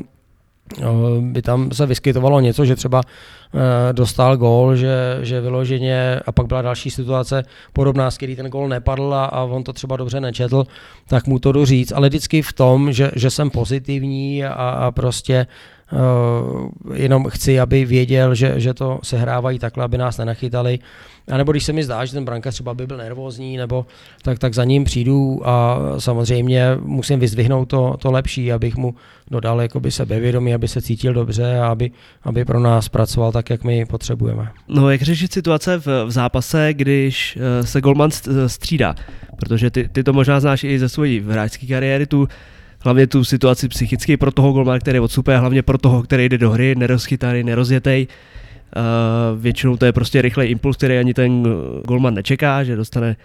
by 1.19 1.41
tam 1.41 1.71
se 1.71 1.85
vyskytovalo 1.85 2.39
něco, 2.39 2.65
že 2.65 2.75
třeba 2.75 3.01
eh, 3.03 3.93
dostal 3.93 4.37
gól, 4.37 4.75
že, 4.75 5.19
že 5.21 5.41
vyloženě 5.41 6.19
a 6.25 6.31
pak 6.31 6.47
byla 6.47 6.61
další 6.61 6.89
situace 6.89 7.43
podobná, 7.73 8.11
s 8.11 8.17
který 8.17 8.35
ten 8.35 8.49
gól 8.49 8.67
nepadl 8.67 9.13
a, 9.13 9.25
a 9.25 9.43
on 9.43 9.63
to 9.63 9.73
třeba 9.73 9.97
dobře 9.97 10.21
nečetl, 10.21 10.63
tak 11.07 11.27
mu 11.27 11.39
to 11.39 11.51
jdu 11.51 11.65
říct, 11.65 11.91
ale 11.91 12.09
vždycky 12.09 12.41
v 12.41 12.53
tom, 12.53 12.91
že, 12.91 13.11
že 13.15 13.29
jsem 13.29 13.49
pozitivní 13.49 14.45
a, 14.45 14.53
a 14.53 14.91
prostě 14.91 15.47
Uh, 15.91 16.69
jenom 16.93 17.29
chci, 17.29 17.59
aby 17.59 17.85
věděl, 17.85 18.35
že, 18.35 18.59
že 18.59 18.73
to 18.73 18.99
sehrávají 19.03 19.59
takhle, 19.59 19.83
aby 19.83 19.97
nás 19.97 20.17
nenachytali. 20.17 20.79
A 21.31 21.37
nebo 21.37 21.51
když 21.51 21.63
se 21.63 21.73
mi 21.73 21.83
zdá, 21.83 22.05
že 22.05 22.13
ten 22.13 22.25
brankář 22.25 22.53
třeba 22.53 22.73
by 22.73 22.87
byl 22.87 22.97
nervózní, 22.97 23.57
nebo 23.57 23.85
tak, 24.21 24.39
tak 24.39 24.53
za 24.53 24.63
ním 24.63 24.83
přijdu 24.83 25.41
a 25.43 25.79
samozřejmě 25.97 26.65
musím 26.81 27.19
vyzdvihnout 27.19 27.69
to, 27.69 27.95
to 27.99 28.11
lepší, 28.11 28.51
abych 28.51 28.75
mu 28.75 28.95
dodal 29.31 29.61
jakoby 29.61 29.91
sebevědomí, 29.91 30.53
aby 30.53 30.67
se 30.67 30.81
cítil 30.81 31.13
dobře 31.13 31.59
a 31.59 31.67
aby, 31.67 31.91
aby 32.23 32.45
pro 32.45 32.59
nás 32.59 32.89
pracoval 32.89 33.31
tak, 33.31 33.49
jak 33.49 33.63
my 33.63 33.85
potřebujeme. 33.85 34.51
No 34.67 34.89
jak 34.89 35.01
řešit 35.01 35.33
situace 35.33 35.79
v, 35.79 35.87
v 36.05 36.11
zápase, 36.11 36.73
když 36.73 37.37
uh, 37.37 37.65
se 37.65 37.81
Golman 37.81 38.09
střídá? 38.47 38.95
Protože 39.35 39.71
ty, 39.71 39.89
ty 39.89 40.03
to 40.03 40.13
možná 40.13 40.39
znáš 40.39 40.63
i 40.63 40.79
ze 40.79 40.89
své 40.89 41.19
hráčské 41.19 41.67
kariéry, 41.67 42.05
tu 42.05 42.27
hlavně 42.79 43.07
tu 43.07 43.23
situaci 43.23 43.67
psychicky 43.67 44.17
pro 44.17 44.31
toho 44.31 44.51
golmana, 44.51 44.79
který 44.79 44.99
a 44.99 45.37
hlavně 45.37 45.61
pro 45.61 45.77
toho, 45.77 46.03
který 46.03 46.29
jde 46.29 46.37
do 46.37 46.51
hry, 46.51 46.75
nerozchytaný, 46.75 47.43
nerozjetej. 47.43 48.07
Uh, 48.75 49.41
většinou 49.41 49.77
to 49.77 49.85
je 49.85 49.93
prostě 49.93 50.21
rychlej 50.21 50.51
impuls, 50.51 50.77
který 50.77 50.97
ani 50.97 51.13
ten 51.13 51.43
golman 51.87 52.13
nečeká, 52.13 52.63
že 52.63 52.75
dostane 52.75 53.15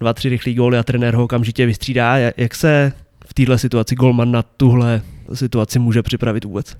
dva, 0.00 0.12
tři 0.12 0.28
rychlý 0.28 0.54
góly 0.54 0.78
a 0.78 0.82
trenér 0.82 1.14
ho 1.14 1.24
okamžitě 1.24 1.66
vystřídá. 1.66 2.16
Jak 2.36 2.54
se 2.54 2.92
v 3.26 3.34
této 3.34 3.58
situaci 3.58 3.94
golman 3.94 4.32
na 4.32 4.42
tuhle 4.42 5.02
situaci 5.34 5.78
může 5.78 6.02
připravit 6.02 6.44
vůbec? 6.44 6.76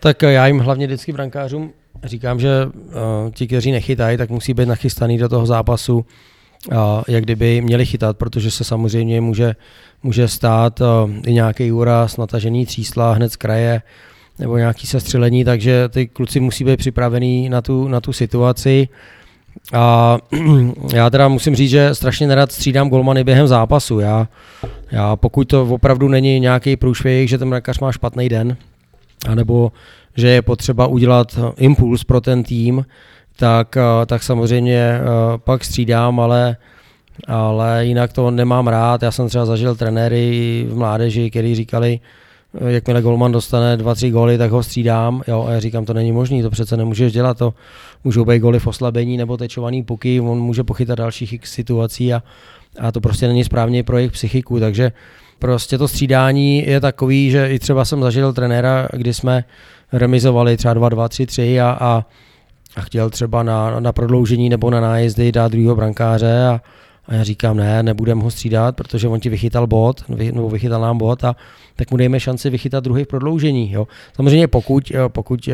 Tak 0.00 0.22
já 0.22 0.46
jim 0.46 0.58
hlavně 0.58 0.86
vždycky 0.86 1.12
brankářům 1.12 1.72
říkám, 2.04 2.40
že 2.40 2.48
uh, 2.66 3.30
ti, 3.30 3.46
kteří 3.46 3.72
nechytají, 3.72 4.18
tak 4.18 4.30
musí 4.30 4.54
být 4.54 4.68
nachystaný 4.68 5.18
do 5.18 5.28
toho 5.28 5.46
zápasu, 5.46 5.96
uh, 5.96 6.76
jak 7.08 7.24
kdyby 7.24 7.60
měli 7.60 7.86
chytat, 7.86 8.16
protože 8.16 8.50
se 8.50 8.64
samozřejmě 8.64 9.20
může 9.20 9.56
může 10.02 10.28
stát 10.28 10.80
uh, 10.80 11.10
i 11.26 11.32
nějaký 11.32 11.72
úraz, 11.72 12.16
natažený 12.16 12.66
třísla 12.66 13.12
hned 13.12 13.32
z 13.32 13.36
kraje 13.36 13.82
nebo 14.38 14.56
nějaký 14.56 14.86
sestřelení, 14.86 15.44
takže 15.44 15.88
ty 15.88 16.06
kluci 16.06 16.40
musí 16.40 16.64
být 16.64 16.76
připravený 16.76 17.48
na 17.48 17.62
tu, 17.62 17.88
na 17.88 18.00
tu 18.00 18.12
situaci. 18.12 18.88
A 19.72 20.18
já 20.94 21.10
teda 21.10 21.28
musím 21.28 21.56
říct, 21.56 21.70
že 21.70 21.94
strašně 21.94 22.26
nerad 22.26 22.52
střídám 22.52 22.88
golmany 22.88 23.24
během 23.24 23.46
zápasu. 23.46 24.00
Já, 24.00 24.28
já 24.92 25.16
pokud 25.16 25.44
to 25.48 25.62
opravdu 25.62 26.08
není 26.08 26.40
nějaký 26.40 26.76
průšvih, 26.76 27.28
že 27.28 27.38
ten 27.38 27.48
mrakař 27.48 27.78
má 27.78 27.92
špatný 27.92 28.28
den, 28.28 28.56
anebo 29.28 29.72
že 30.16 30.28
je 30.28 30.42
potřeba 30.42 30.86
udělat 30.86 31.38
impuls 31.56 32.04
pro 32.04 32.20
ten 32.20 32.42
tým, 32.42 32.86
tak, 33.36 33.76
eh, 33.76 34.06
tak 34.06 34.22
samozřejmě 34.22 34.76
eh, 34.76 35.00
pak 35.38 35.64
střídám, 35.64 36.20
ale 36.20 36.56
ale 37.28 37.86
jinak 37.86 38.12
to 38.12 38.30
nemám 38.30 38.68
rád. 38.68 39.02
Já 39.02 39.10
jsem 39.10 39.28
třeba 39.28 39.46
zažil 39.46 39.76
trenéry 39.76 40.66
v 40.68 40.76
mládeži, 40.76 41.30
kteří 41.30 41.54
říkali, 41.54 42.00
jakmile 42.66 43.02
golman 43.02 43.32
dostane 43.32 43.76
dva, 43.76 43.94
tři 43.94 44.10
góly, 44.10 44.38
tak 44.38 44.50
ho 44.50 44.62
střídám. 44.62 45.22
Jo, 45.28 45.44
a 45.48 45.52
já 45.52 45.60
říkám, 45.60 45.84
to 45.84 45.94
není 45.94 46.12
možné, 46.12 46.42
to 46.42 46.50
přece 46.50 46.76
nemůžeš 46.76 47.12
dělat. 47.12 47.38
To 47.38 47.54
můžou 48.04 48.24
být 48.24 48.38
góly 48.38 48.58
v 48.58 48.66
oslabení 48.66 49.16
nebo 49.16 49.36
tečovaný 49.36 49.82
puky, 49.82 50.20
on 50.20 50.40
může 50.40 50.64
pochytat 50.64 50.98
dalších 50.98 51.46
situací 51.46 52.14
a, 52.14 52.22
a 52.78 52.92
to 52.92 53.00
prostě 53.00 53.28
není 53.28 53.44
správně 53.44 53.82
pro 53.82 53.96
jejich 53.96 54.12
psychiku. 54.12 54.60
Takže 54.60 54.92
prostě 55.38 55.78
to 55.78 55.88
střídání 55.88 56.66
je 56.66 56.80
takový, 56.80 57.30
že 57.30 57.48
i 57.48 57.58
třeba 57.58 57.84
jsem 57.84 58.02
zažil 58.02 58.32
trenéra, 58.32 58.88
kdy 58.92 59.14
jsme 59.14 59.44
remizovali 59.92 60.56
třeba 60.56 60.74
2, 60.74 60.88
2, 60.88 61.08
3, 61.08 61.26
3 61.26 61.60
a, 61.60 61.76
a, 61.80 62.04
a 62.76 62.80
chtěl 62.80 63.10
třeba 63.10 63.42
na, 63.42 63.80
na 63.80 63.92
prodloužení 63.92 64.48
nebo 64.48 64.70
na 64.70 64.80
nájezdy 64.80 65.32
dát 65.32 65.52
druhého 65.52 65.76
brankáře 65.76 66.46
a, 66.46 66.60
a 67.06 67.14
já 67.14 67.24
říkám, 67.24 67.56
ne, 67.56 67.82
nebudem 67.82 68.20
ho 68.20 68.30
střídat, 68.30 68.76
protože 68.76 69.08
on 69.08 69.20
ti 69.20 69.28
vychytal 69.28 69.66
bod, 69.66 70.04
nebo 70.08 70.50
vychytal 70.50 70.80
nám 70.80 70.98
bod 70.98 71.24
a 71.24 71.36
tak 71.76 71.90
mu 71.90 71.96
dejme 71.96 72.20
šanci 72.20 72.50
vychytat 72.50 72.84
druhý 72.84 73.04
v 73.04 73.08
prodloužení. 73.08 73.72
Jo. 73.72 73.86
Samozřejmě 74.16 74.48
pokud, 74.48 74.92
pokud 75.08 75.48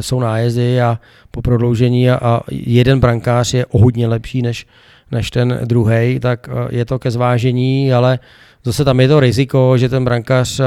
jsou 0.00 0.20
nájezdy 0.20 0.80
a 0.80 0.98
po 1.30 1.42
prodloužení 1.42 2.10
a, 2.10 2.40
jeden 2.50 3.00
brankář 3.00 3.54
je 3.54 3.66
o 3.66 3.78
hodně 3.78 4.08
lepší 4.08 4.42
než, 4.42 4.66
než 5.10 5.30
ten 5.30 5.60
druhý, 5.64 6.20
tak 6.20 6.48
je 6.70 6.84
to 6.84 6.98
ke 6.98 7.10
zvážení, 7.10 7.92
ale 7.92 8.18
zase 8.64 8.84
tam 8.84 9.00
je 9.00 9.08
to 9.08 9.20
riziko, 9.20 9.78
že 9.78 9.88
ten 9.88 10.04
brankář 10.04 10.60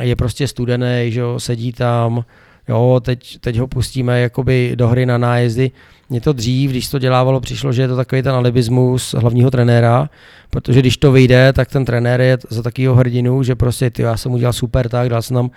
je 0.00 0.16
prostě 0.16 0.48
studený, 0.48 1.06
že 1.08 1.20
jo, 1.20 1.40
sedí 1.40 1.72
tam, 1.72 2.24
jo, 2.70 3.00
teď, 3.04 3.38
teď 3.40 3.58
ho 3.58 3.66
pustíme 3.66 4.20
jakoby 4.20 4.72
do 4.74 4.88
hry 4.88 5.06
na 5.06 5.18
nájezdy. 5.18 5.70
Mně 6.10 6.20
to 6.20 6.32
dřív, 6.32 6.70
když 6.70 6.88
to 6.88 6.98
dělávalo, 6.98 7.40
přišlo, 7.40 7.72
že 7.72 7.82
je 7.82 7.88
to 7.88 7.96
takový 7.96 8.22
ten 8.22 8.32
alibismus 8.32 9.14
hlavního 9.18 9.50
trenéra, 9.50 10.10
protože 10.50 10.80
když 10.80 10.96
to 10.96 11.12
vyjde, 11.12 11.52
tak 11.52 11.68
ten 11.68 11.84
trenér 11.84 12.20
je 12.20 12.38
za 12.50 12.62
takového 12.62 12.94
hrdinu, 12.94 13.42
že 13.42 13.54
prostě 13.54 13.90
ty, 13.90 14.02
já 14.02 14.16
jsem 14.16 14.32
udělal 14.32 14.52
super 14.52 14.88
tak, 14.88 15.08
dal 15.08 15.22
jsem 15.22 15.34
tam 15.34 15.50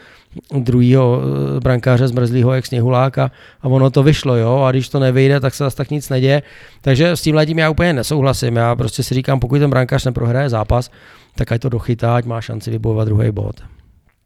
druhýho 0.60 1.22
eh, 1.22 1.60
brankáře 1.60 2.08
zmrzlýho 2.08 2.54
jak 2.54 2.66
sněhulák 2.66 3.18
a, 3.18 3.32
a 3.62 3.68
ono 3.68 3.90
to 3.90 4.04
vyšlo, 4.04 4.36
jo, 4.36 4.62
a 4.62 4.72
když 4.72 4.90
to 4.90 5.00
nevyjde, 5.00 5.40
tak 5.40 5.54
se 5.54 5.64
zase 5.64 5.78
tak 5.78 5.90
nic 5.90 6.10
neděje. 6.10 6.44
Takže 6.82 7.12
s 7.12 7.22
tím 7.22 7.36
letím 7.36 7.60
já 7.60 7.70
úplně 7.70 7.94
nesouhlasím, 7.94 8.56
já 8.56 8.76
prostě 8.76 9.04
si 9.04 9.14
říkám, 9.14 9.40
pokud 9.40 9.60
ten 9.60 9.70
brankář 9.70 10.06
neprohraje 10.06 10.50
zápas, 10.50 10.92
tak 11.36 11.52
ať 11.52 11.62
to 11.62 11.70
dochytá, 11.70 12.16
ať 12.16 12.26
má 12.26 12.42
šanci 12.42 12.72
vybojovat 12.72 13.08
druhý 13.08 13.32
bod. 13.32 13.56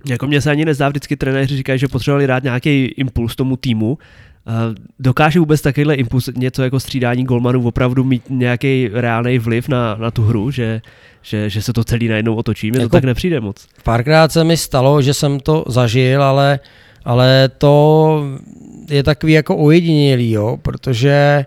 Jako 0.10 0.28
mě 0.28 0.42
se 0.42 0.52
ani 0.52 0.66
nezdá, 0.66 0.90
vždycky 0.90 1.16
trenéři 1.16 1.58
říkají, 1.58 1.80
že 1.80 1.88
potřebovali 1.88 2.28
dát 2.28 2.44
nějaký 2.44 2.86
impuls 2.86 3.36
tomu 3.36 3.58
týmu. 3.58 3.98
Dokáže 5.00 5.40
vůbec 5.40 5.62
takovýhle 5.62 5.96
impuls, 5.96 6.30
něco 6.36 6.64
jako 6.64 6.80
střídání 6.80 7.24
golmanů 7.24 7.68
opravdu 7.68 8.04
mít 8.04 8.24
nějaký 8.30 8.90
reálný 8.94 9.40
vliv 9.40 9.70
na, 9.70 9.96
na 9.96 10.12
tu 10.12 10.24
hru, 10.24 10.52
že, 10.52 10.82
že, 11.22 11.50
že 11.50 11.62
se 11.62 11.74
to 11.74 11.84
celý 11.84 12.08
najednou 12.08 12.36
otočí? 12.36 12.72
Mně 12.72 12.80
jako 12.80 12.90
to 12.90 12.98
tak 12.98 13.04
nepřijde 13.04 13.40
moc. 13.40 13.68
Párkrát 13.84 14.32
se 14.32 14.44
mi 14.44 14.58
stalo, 14.58 15.02
že 15.02 15.14
jsem 15.14 15.40
to 15.40 15.64
zažil, 15.68 16.24
ale, 16.24 16.60
ale 17.06 17.50
to 17.58 18.24
je 18.90 19.04
takový 19.04 19.34
jako 19.34 19.58
ojedinělý, 19.58 20.32
jo, 20.32 20.58
protože 20.62 21.46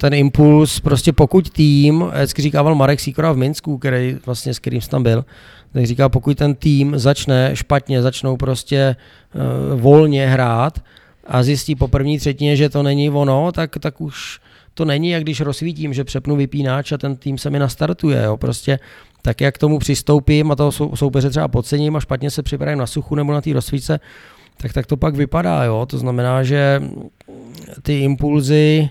ten 0.00 0.14
impuls, 0.14 0.80
prostě 0.80 1.12
pokud 1.12 1.50
tým, 1.50 2.04
vždycky 2.14 2.42
říkával 2.42 2.74
Marek 2.74 3.00
Sikora 3.00 3.32
v 3.32 3.36
Minsku, 3.36 3.78
který 3.78 4.16
vlastně 4.26 4.54
s 4.54 4.58
kterým 4.58 4.80
jsem 4.80 4.90
tam 4.90 5.02
byl, 5.02 5.24
tak 5.72 5.86
říká, 5.86 6.08
pokud 6.08 6.38
ten 6.38 6.54
tým 6.54 6.98
začne 6.98 7.50
špatně, 7.54 8.02
začnou 8.02 8.36
prostě 8.36 8.96
uh, 9.34 9.80
volně 9.80 10.28
hrát 10.28 10.78
a 11.26 11.42
zjistí 11.42 11.74
po 11.74 11.88
první 11.88 12.18
třetině, 12.18 12.56
že 12.56 12.68
to 12.68 12.82
není 12.82 13.10
ono, 13.10 13.52
tak, 13.52 13.70
tak 13.80 14.00
už 14.00 14.40
to 14.74 14.84
není, 14.84 15.10
jak 15.10 15.22
když 15.22 15.40
rozsvítím, 15.40 15.94
že 15.94 16.04
přepnu 16.04 16.36
vypínač 16.36 16.92
a 16.92 16.98
ten 16.98 17.16
tým 17.16 17.38
se 17.38 17.50
mi 17.50 17.58
nastartuje. 17.58 18.22
Jo. 18.22 18.36
Prostě 18.36 18.78
tak, 19.22 19.40
jak 19.40 19.54
k 19.54 19.58
tomu 19.58 19.78
přistoupím 19.78 20.50
a 20.50 20.56
toho 20.56 20.72
sou, 20.72 20.96
soupeře 20.96 21.30
třeba 21.30 21.48
podcením 21.48 21.96
a 21.96 22.00
špatně 22.00 22.30
se 22.30 22.42
připravím 22.42 22.78
na 22.78 22.86
suchu 22.86 23.14
nebo 23.14 23.32
na 23.32 23.40
té 23.40 23.52
rozsvíce, 23.52 24.00
tak, 24.56 24.72
tak 24.72 24.86
to 24.86 24.96
pak 24.96 25.14
vypadá. 25.14 25.64
Jo. 25.64 25.86
To 25.86 25.98
znamená, 25.98 26.42
že 26.42 26.82
ty 27.82 28.00
impulzy, 28.00 28.88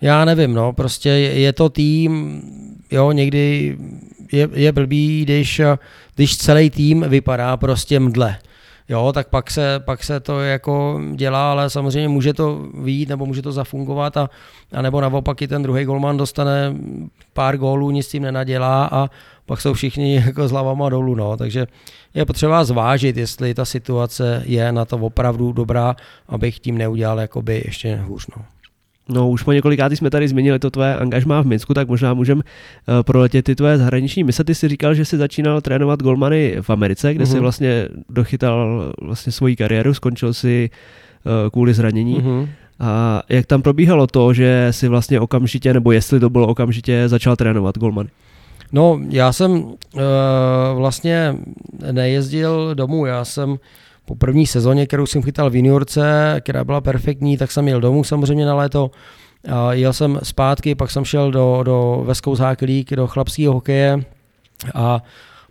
já 0.00 0.24
nevím, 0.24 0.54
no, 0.54 0.72
prostě 0.72 1.08
je 1.08 1.52
to 1.52 1.68
tým, 1.68 2.42
jo, 2.90 3.12
někdy 3.12 3.76
je, 4.32 4.48
je 4.52 4.72
blbý, 4.72 5.24
když, 5.24 5.60
když 6.14 6.36
celý 6.36 6.70
tým 6.70 7.04
vypadá 7.08 7.56
prostě 7.56 8.00
mdle. 8.00 8.38
jo, 8.88 9.12
tak 9.12 9.28
pak 9.28 9.50
se, 9.50 9.80
pak 9.84 10.04
se 10.04 10.20
to 10.20 10.40
jako 10.40 11.00
dělá, 11.14 11.50
ale 11.50 11.70
samozřejmě 11.70 12.08
může 12.08 12.34
to 12.34 12.68
výjít 12.74 13.08
nebo 13.08 13.26
může 13.26 13.42
to 13.42 13.52
zafungovat 13.52 14.16
a, 14.16 14.30
a 14.72 14.82
nebo 14.82 15.00
naopak 15.00 15.42
i 15.42 15.48
ten 15.48 15.62
druhý 15.62 15.84
golman 15.84 16.16
dostane 16.16 16.74
pár 17.32 17.56
gólů, 17.56 17.90
nic 17.90 18.06
s 18.06 18.10
tím 18.10 18.22
nenadělá 18.22 18.88
a 18.92 19.10
pak 19.46 19.60
jsou 19.60 19.74
všichni 19.74 20.14
jako 20.26 20.48
s 20.48 20.50
hlavama 20.50 20.88
dolů, 20.88 21.14
no, 21.14 21.36
takže 21.36 21.66
je 22.14 22.26
potřeba 22.26 22.64
zvážit, 22.64 23.16
jestli 23.16 23.54
ta 23.54 23.64
situace 23.64 24.42
je 24.46 24.72
na 24.72 24.84
to 24.84 24.96
opravdu 24.96 25.52
dobrá, 25.52 25.96
abych 26.28 26.60
tím 26.60 26.78
neudělal 26.78 27.20
jakoby 27.20 27.62
ještě 27.64 27.96
hůř, 27.96 28.26
no. 28.36 28.44
No 29.08 29.30
už 29.30 29.42
po 29.42 29.52
několikáty 29.52 29.96
jsme 29.96 30.10
tady 30.10 30.28
změnili 30.28 30.58
to 30.58 30.70
tvoje 30.70 30.96
angažmá 30.96 31.42
v 31.42 31.46
Minsku, 31.46 31.74
tak 31.74 31.88
možná 31.88 32.14
můžeme 32.14 32.42
uh, 32.42 33.02
proletět 33.02 33.44
ty 33.44 33.54
tvoje 33.54 33.78
zahraniční 33.78 34.24
mise. 34.24 34.44
Ty 34.44 34.54
si 34.54 34.68
říkal, 34.68 34.94
že 34.94 35.04
jsi 35.04 35.16
začínal 35.16 35.60
trénovat 35.60 36.02
golmany 36.02 36.56
v 36.60 36.70
Americe, 36.70 37.14
kde 37.14 37.24
mm-hmm. 37.24 37.28
si 37.28 37.34
mhm. 37.34 37.42
vlastně 37.42 37.88
dochytal 38.08 38.92
vlastně 39.02 39.32
svoji 39.32 39.56
kariéru, 39.56 39.94
skončil 39.94 40.34
si 40.34 40.70
uh, 41.24 41.50
kvůli 41.50 41.74
zranění. 41.74 42.20
Mm-hmm. 42.20 42.48
A 42.80 43.22
jak 43.28 43.46
tam 43.46 43.62
probíhalo 43.62 44.06
to, 44.06 44.32
že 44.32 44.68
si 44.70 44.88
vlastně 44.88 45.20
okamžitě, 45.20 45.74
nebo 45.74 45.92
jestli 45.92 46.20
to 46.20 46.30
bylo 46.30 46.46
okamžitě, 46.46 47.08
začal 47.08 47.36
trénovat 47.36 47.78
golmany? 47.78 48.08
No, 48.72 49.00
já 49.10 49.32
jsem 49.32 49.50
uh, 49.50 49.72
vlastně 50.74 51.36
nejezdil 51.92 52.74
domů, 52.74 53.06
já 53.06 53.24
jsem 53.24 53.58
po 54.04 54.14
první 54.14 54.46
sezóně, 54.46 54.86
kterou 54.86 55.06
jsem 55.06 55.22
chytal 55.22 55.50
v 55.50 55.56
juniorce, 55.56 56.36
která 56.40 56.64
byla 56.64 56.80
perfektní, 56.80 57.36
tak 57.36 57.52
jsem 57.52 57.68
jel 57.68 57.80
domů 57.80 58.04
samozřejmě 58.04 58.46
na 58.46 58.54
léto. 58.54 58.90
A 59.52 59.72
jel 59.72 59.92
jsem 59.92 60.18
zpátky, 60.22 60.74
pak 60.74 60.90
jsem 60.90 61.04
šel 61.04 61.30
do, 61.30 61.62
do 61.62 62.02
Veskou 62.06 62.36
League, 62.60 62.96
do 62.96 63.06
chlapského 63.06 63.54
hokeje 63.54 64.04
a 64.74 65.02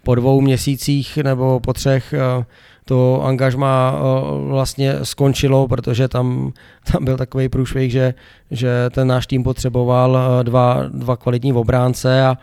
po 0.04 0.16
dvou 0.16 0.42
měsících 0.42 1.18
nebo 1.18 1.60
po 1.60 1.74
třech 1.74 2.14
eh, 2.14 2.46
to 2.86 3.24
angažma 3.24 3.94
eh, 3.94 4.48
vlastně 4.48 4.96
skončilo, 5.04 5.68
protože 5.68 6.08
tam, 6.08 6.54
tam 6.92 7.06
byl 7.06 7.18
takový 7.18 7.50
průšvih, 7.50 7.92
že, 7.92 8.14
že 8.52 8.90
ten 8.90 9.08
náš 9.08 9.28
tým 9.28 9.44
potřeboval 9.44 10.18
eh, 10.18 10.44
dva, 10.44 10.84
dva 10.94 11.18
kvalitní 11.18 11.54
obránce 11.54 12.26
a, 12.26 12.38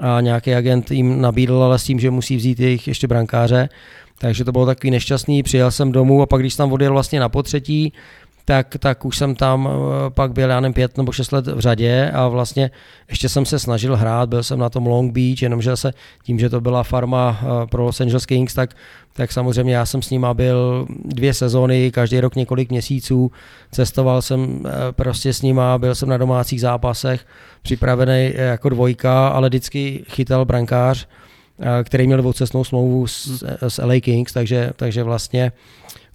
a 0.00 0.20
nějaký 0.20 0.54
agent 0.54 0.90
jim 0.90 1.20
nabídl, 1.20 1.62
ale 1.62 1.78
s 1.78 1.84
tím, 1.84 2.00
že 2.00 2.10
musí 2.10 2.36
vzít 2.36 2.60
jejich 2.60 2.88
ještě 2.88 3.06
brankáře. 3.06 3.68
Takže 4.22 4.44
to 4.44 4.52
bylo 4.52 4.66
takový 4.66 4.90
nešťastný, 4.90 5.42
přijel 5.42 5.70
jsem 5.70 5.92
domů 5.92 6.22
a 6.22 6.26
pak 6.26 6.40
když 6.40 6.56
tam 6.56 6.72
odjel 6.72 6.92
vlastně 6.92 7.20
na 7.20 7.28
potřetí, 7.28 7.92
tak, 8.44 8.76
tak 8.78 9.04
už 9.04 9.16
jsem 9.16 9.34
tam 9.34 9.68
eh, 9.68 10.10
pak 10.10 10.32
byl, 10.32 10.50
já 10.50 10.60
nevím, 10.60 10.74
pět 10.74 10.96
nebo 10.96 11.12
šest 11.12 11.32
let 11.32 11.46
v 11.46 11.60
řadě 11.60 12.10
a 12.14 12.28
vlastně 12.28 12.70
ještě 13.10 13.28
jsem 13.28 13.46
se 13.46 13.58
snažil 13.58 13.96
hrát, 13.96 14.28
byl 14.28 14.42
jsem 14.42 14.58
na 14.58 14.70
tom 14.70 14.86
Long 14.86 15.12
Beach, 15.12 15.42
jenomže 15.42 15.76
se 15.76 15.92
tím, 16.22 16.38
že 16.38 16.50
to 16.50 16.60
byla 16.60 16.82
farma 16.82 17.40
eh, 17.42 17.66
pro 17.66 17.82
Los 17.82 18.00
Angeles 18.00 18.26
Kings, 18.26 18.54
tak, 18.54 18.70
tak 19.12 19.32
samozřejmě 19.32 19.74
já 19.74 19.86
jsem 19.86 20.02
s 20.02 20.10
nima 20.10 20.34
byl 20.34 20.86
dvě 21.04 21.34
sezóny, 21.34 21.90
každý 21.90 22.20
rok 22.20 22.36
několik 22.36 22.70
měsíců, 22.70 23.32
cestoval 23.72 24.22
jsem 24.22 24.62
eh, 24.66 24.70
prostě 24.92 25.32
s 25.32 25.42
nima, 25.42 25.78
byl 25.78 25.94
jsem 25.94 26.08
na 26.08 26.18
domácích 26.18 26.60
zápasech, 26.60 27.26
připravený 27.62 28.32
jako 28.36 28.68
dvojka, 28.68 29.28
ale 29.28 29.48
vždycky 29.48 30.04
chytal 30.08 30.44
brankář, 30.44 31.08
který 31.84 32.06
měl 32.06 32.18
dvoucestnou 32.18 32.64
smlouvu 32.64 33.06
s, 33.06 33.44
s 33.68 33.82
LA 33.82 34.00
Kings, 34.00 34.32
takže, 34.32 34.70
takže 34.76 35.02
vlastně 35.02 35.52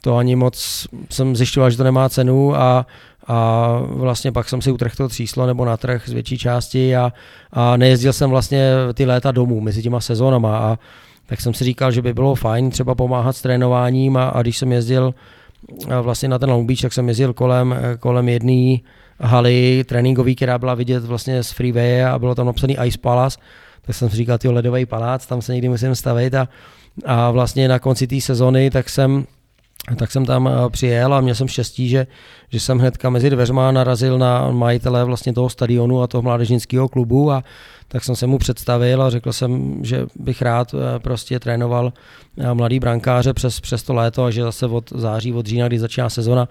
to 0.01 0.17
ani 0.17 0.35
moc 0.35 0.87
jsem 1.09 1.35
zjišťoval, 1.35 1.69
že 1.69 1.77
to 1.77 1.83
nemá 1.83 2.09
cenu 2.09 2.55
a, 2.55 2.85
a 3.27 3.79
vlastně 3.85 4.31
pak 4.31 4.49
jsem 4.49 4.61
si 4.61 4.71
utrhl 4.71 4.95
to 4.97 5.07
tříslo 5.07 5.47
nebo 5.47 5.65
na 5.65 5.77
trh 5.77 6.03
z 6.05 6.13
větší 6.13 6.37
části 6.37 6.95
a, 6.95 7.13
a 7.51 7.77
nejezdil 7.77 8.13
jsem 8.13 8.29
vlastně 8.29 8.71
ty 8.93 9.05
léta 9.05 9.31
domů 9.31 9.61
mezi 9.61 9.83
těma 9.83 9.99
sezónama 9.99 10.57
a 10.57 10.79
tak 11.25 11.41
jsem 11.41 11.53
si 11.53 11.63
říkal, 11.63 11.91
že 11.91 12.01
by 12.01 12.13
bylo 12.13 12.35
fajn 12.35 12.69
třeba 12.69 12.95
pomáhat 12.95 13.35
s 13.35 13.41
trénováním 13.41 14.17
a, 14.17 14.29
a 14.29 14.41
když 14.41 14.57
jsem 14.57 14.71
jezdil 14.71 15.13
vlastně 16.01 16.29
na 16.29 16.39
ten 16.39 16.49
Long 16.49 16.67
Beach, 16.67 16.79
tak 16.79 16.93
jsem 16.93 17.07
jezdil 17.07 17.33
kolem, 17.33 17.75
kolem 17.99 18.29
jedné 18.29 18.77
haly 19.19 19.83
tréninkový, 19.87 20.35
která 20.35 20.57
byla 20.57 20.73
vidět 20.73 21.05
vlastně 21.05 21.43
z 21.43 21.51
freeway 21.51 22.05
a 22.05 22.19
bylo 22.19 22.35
tam 22.35 22.45
napsaný 22.45 22.77
Ice 22.85 22.97
Palace, 22.97 23.39
tak 23.85 23.95
jsem 23.95 24.09
si 24.09 24.15
říkal, 24.15 24.37
ty 24.37 24.49
ledový 24.49 24.85
palác, 24.85 25.25
tam 25.25 25.41
se 25.41 25.53
někdy 25.53 25.69
musím 25.69 25.95
stavit. 25.95 26.35
A, 26.35 26.47
a 27.05 27.31
vlastně 27.31 27.67
na 27.67 27.79
konci 27.79 28.07
té 28.07 28.21
sezony 28.21 28.69
tak 28.69 28.89
jsem 28.89 29.25
tak 29.97 30.11
jsem 30.11 30.25
tam 30.25 30.47
eh, 30.47 30.69
přijel 30.69 31.13
a 31.13 31.21
měl 31.21 31.35
jsem 31.35 31.47
štěstí, 31.47 31.89
že, 31.89 32.07
že 32.49 32.59
jsem 32.59 32.79
hnedka 32.79 33.09
mezi 33.09 33.29
dveřma 33.29 33.71
narazil 33.71 34.17
na 34.17 34.51
majitele 34.51 35.03
vlastně 35.03 35.33
toho 35.33 35.49
stadionu 35.49 36.01
a 36.01 36.07
toho 36.07 36.21
mládežnického 36.21 36.89
klubu 36.89 37.31
a 37.31 37.43
tak 37.87 38.03
jsem 38.03 38.15
se 38.15 38.27
mu 38.27 38.37
představil 38.37 39.01
a 39.01 39.09
řekl 39.09 39.33
jsem, 39.33 39.79
že 39.85 40.05
bych 40.15 40.41
rád 40.41 40.73
eh, 40.73 40.99
prostě 40.99 41.39
trénoval 41.39 41.93
eh, 42.37 42.53
mladý 42.53 42.79
brankáře 42.79 43.33
přes, 43.33 43.59
přes 43.59 43.83
to 43.83 43.93
léto 43.93 44.23
a 44.23 44.31
že 44.31 44.43
zase 44.43 44.65
od 44.65 44.89
září, 44.95 45.33
od 45.33 45.45
října, 45.45 45.67
kdy 45.67 45.79
začíná 45.79 46.09
sezona, 46.09 46.47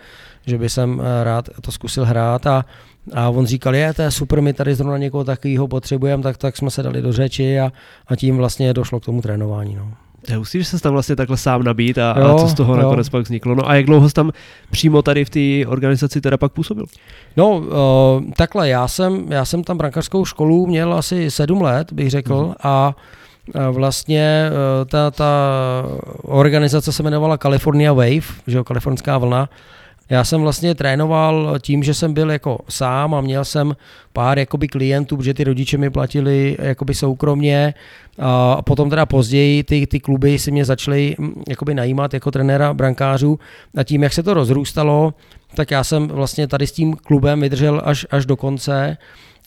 že 0.46 0.58
by 0.58 0.68
jsem 0.68 1.02
rád 1.22 1.48
to 1.60 1.72
zkusil 1.72 2.04
hrát 2.04 2.46
a, 2.46 2.64
a 3.12 3.30
on 3.30 3.46
říkal, 3.46 3.74
je, 3.74 3.94
to 3.94 4.02
je 4.02 4.10
super, 4.10 4.40
my 4.40 4.52
tady 4.52 4.74
zrovna 4.74 4.98
někoho 4.98 5.24
takového 5.24 5.68
potřebujeme, 5.68 6.22
tak, 6.22 6.36
tak 6.36 6.56
jsme 6.56 6.70
se 6.70 6.82
dali 6.82 7.02
do 7.02 7.12
řeči 7.12 7.60
a, 7.60 7.72
a 8.06 8.16
tím 8.16 8.36
vlastně 8.36 8.74
došlo 8.74 9.00
k 9.00 9.04
tomu 9.04 9.22
trénování. 9.22 9.74
No. 9.74 9.92
To 10.26 10.32
je 10.32 10.36
hustý, 10.36 10.58
že 10.58 10.64
se 10.64 10.80
tam 10.80 10.92
vlastně 10.92 11.16
takhle 11.16 11.36
sám 11.36 11.62
nabít 11.62 11.98
a, 11.98 12.14
jo, 12.18 12.36
a 12.36 12.38
co 12.38 12.48
z 12.48 12.54
toho 12.54 12.74
jo. 12.74 12.82
nakonec 12.82 13.08
pak 13.08 13.24
vzniklo. 13.24 13.54
No 13.54 13.68
a 13.68 13.74
jak 13.74 13.86
dlouho 13.86 14.08
jsi 14.08 14.14
tam 14.14 14.32
přímo 14.70 15.02
tady 15.02 15.24
v 15.24 15.30
té 15.30 15.70
organizaci 15.70 16.20
teda 16.20 16.36
pak 16.36 16.52
působil? 16.52 16.84
No, 17.36 17.50
uh, 17.56 17.64
takhle, 18.36 18.68
já 18.68 18.88
jsem, 18.88 19.32
já 19.32 19.44
jsem 19.44 19.64
tam 19.64 19.78
brankářskou 19.78 20.24
školu 20.24 20.66
měl 20.66 20.94
asi 20.94 21.30
sedm 21.30 21.62
let, 21.62 21.92
bych 21.92 22.10
řekl, 22.10 22.46
mm. 22.46 22.54
a 22.62 22.96
vlastně 23.70 24.50
ta, 24.86 25.10
ta 25.10 25.50
organizace 26.22 26.92
se 26.92 27.02
jmenovala 27.02 27.38
California 27.38 27.92
Wave, 27.92 28.26
že 28.46 28.56
jo, 28.56 28.64
kalifornská 28.64 29.18
vlna, 29.18 29.48
já 30.10 30.24
jsem 30.24 30.40
vlastně 30.40 30.74
trénoval 30.74 31.58
tím, 31.62 31.82
že 31.82 31.94
jsem 31.94 32.14
byl 32.14 32.30
jako 32.30 32.58
sám 32.68 33.14
a 33.14 33.20
měl 33.20 33.44
jsem 33.44 33.76
pár 34.12 34.38
jakoby 34.38 34.68
klientů, 34.68 35.16
protože 35.16 35.34
ty 35.34 35.44
rodiče 35.44 35.78
mi 35.78 35.90
platili 35.90 36.56
jakoby 36.60 36.94
soukromně. 36.94 37.74
A 38.18 38.62
potom 38.62 38.90
teda 38.90 39.06
později 39.06 39.64
ty, 39.64 39.86
ty 39.86 40.00
kluby 40.00 40.38
si 40.38 40.50
mě 40.50 40.64
začaly 40.64 41.16
mm, 41.18 41.42
jakoby 41.48 41.74
najímat 41.74 42.14
jako 42.14 42.30
trenéra 42.30 42.74
brankářů. 42.74 43.38
A 43.76 43.82
tím, 43.84 44.02
jak 44.02 44.12
se 44.12 44.22
to 44.22 44.34
rozrůstalo, 44.34 45.14
tak 45.54 45.70
já 45.70 45.84
jsem 45.84 46.08
vlastně 46.08 46.46
tady 46.46 46.66
s 46.66 46.72
tím 46.72 46.96
klubem 46.96 47.40
vydržel 47.40 47.82
až, 47.84 48.06
až 48.10 48.26
do 48.26 48.36
konce 48.36 48.96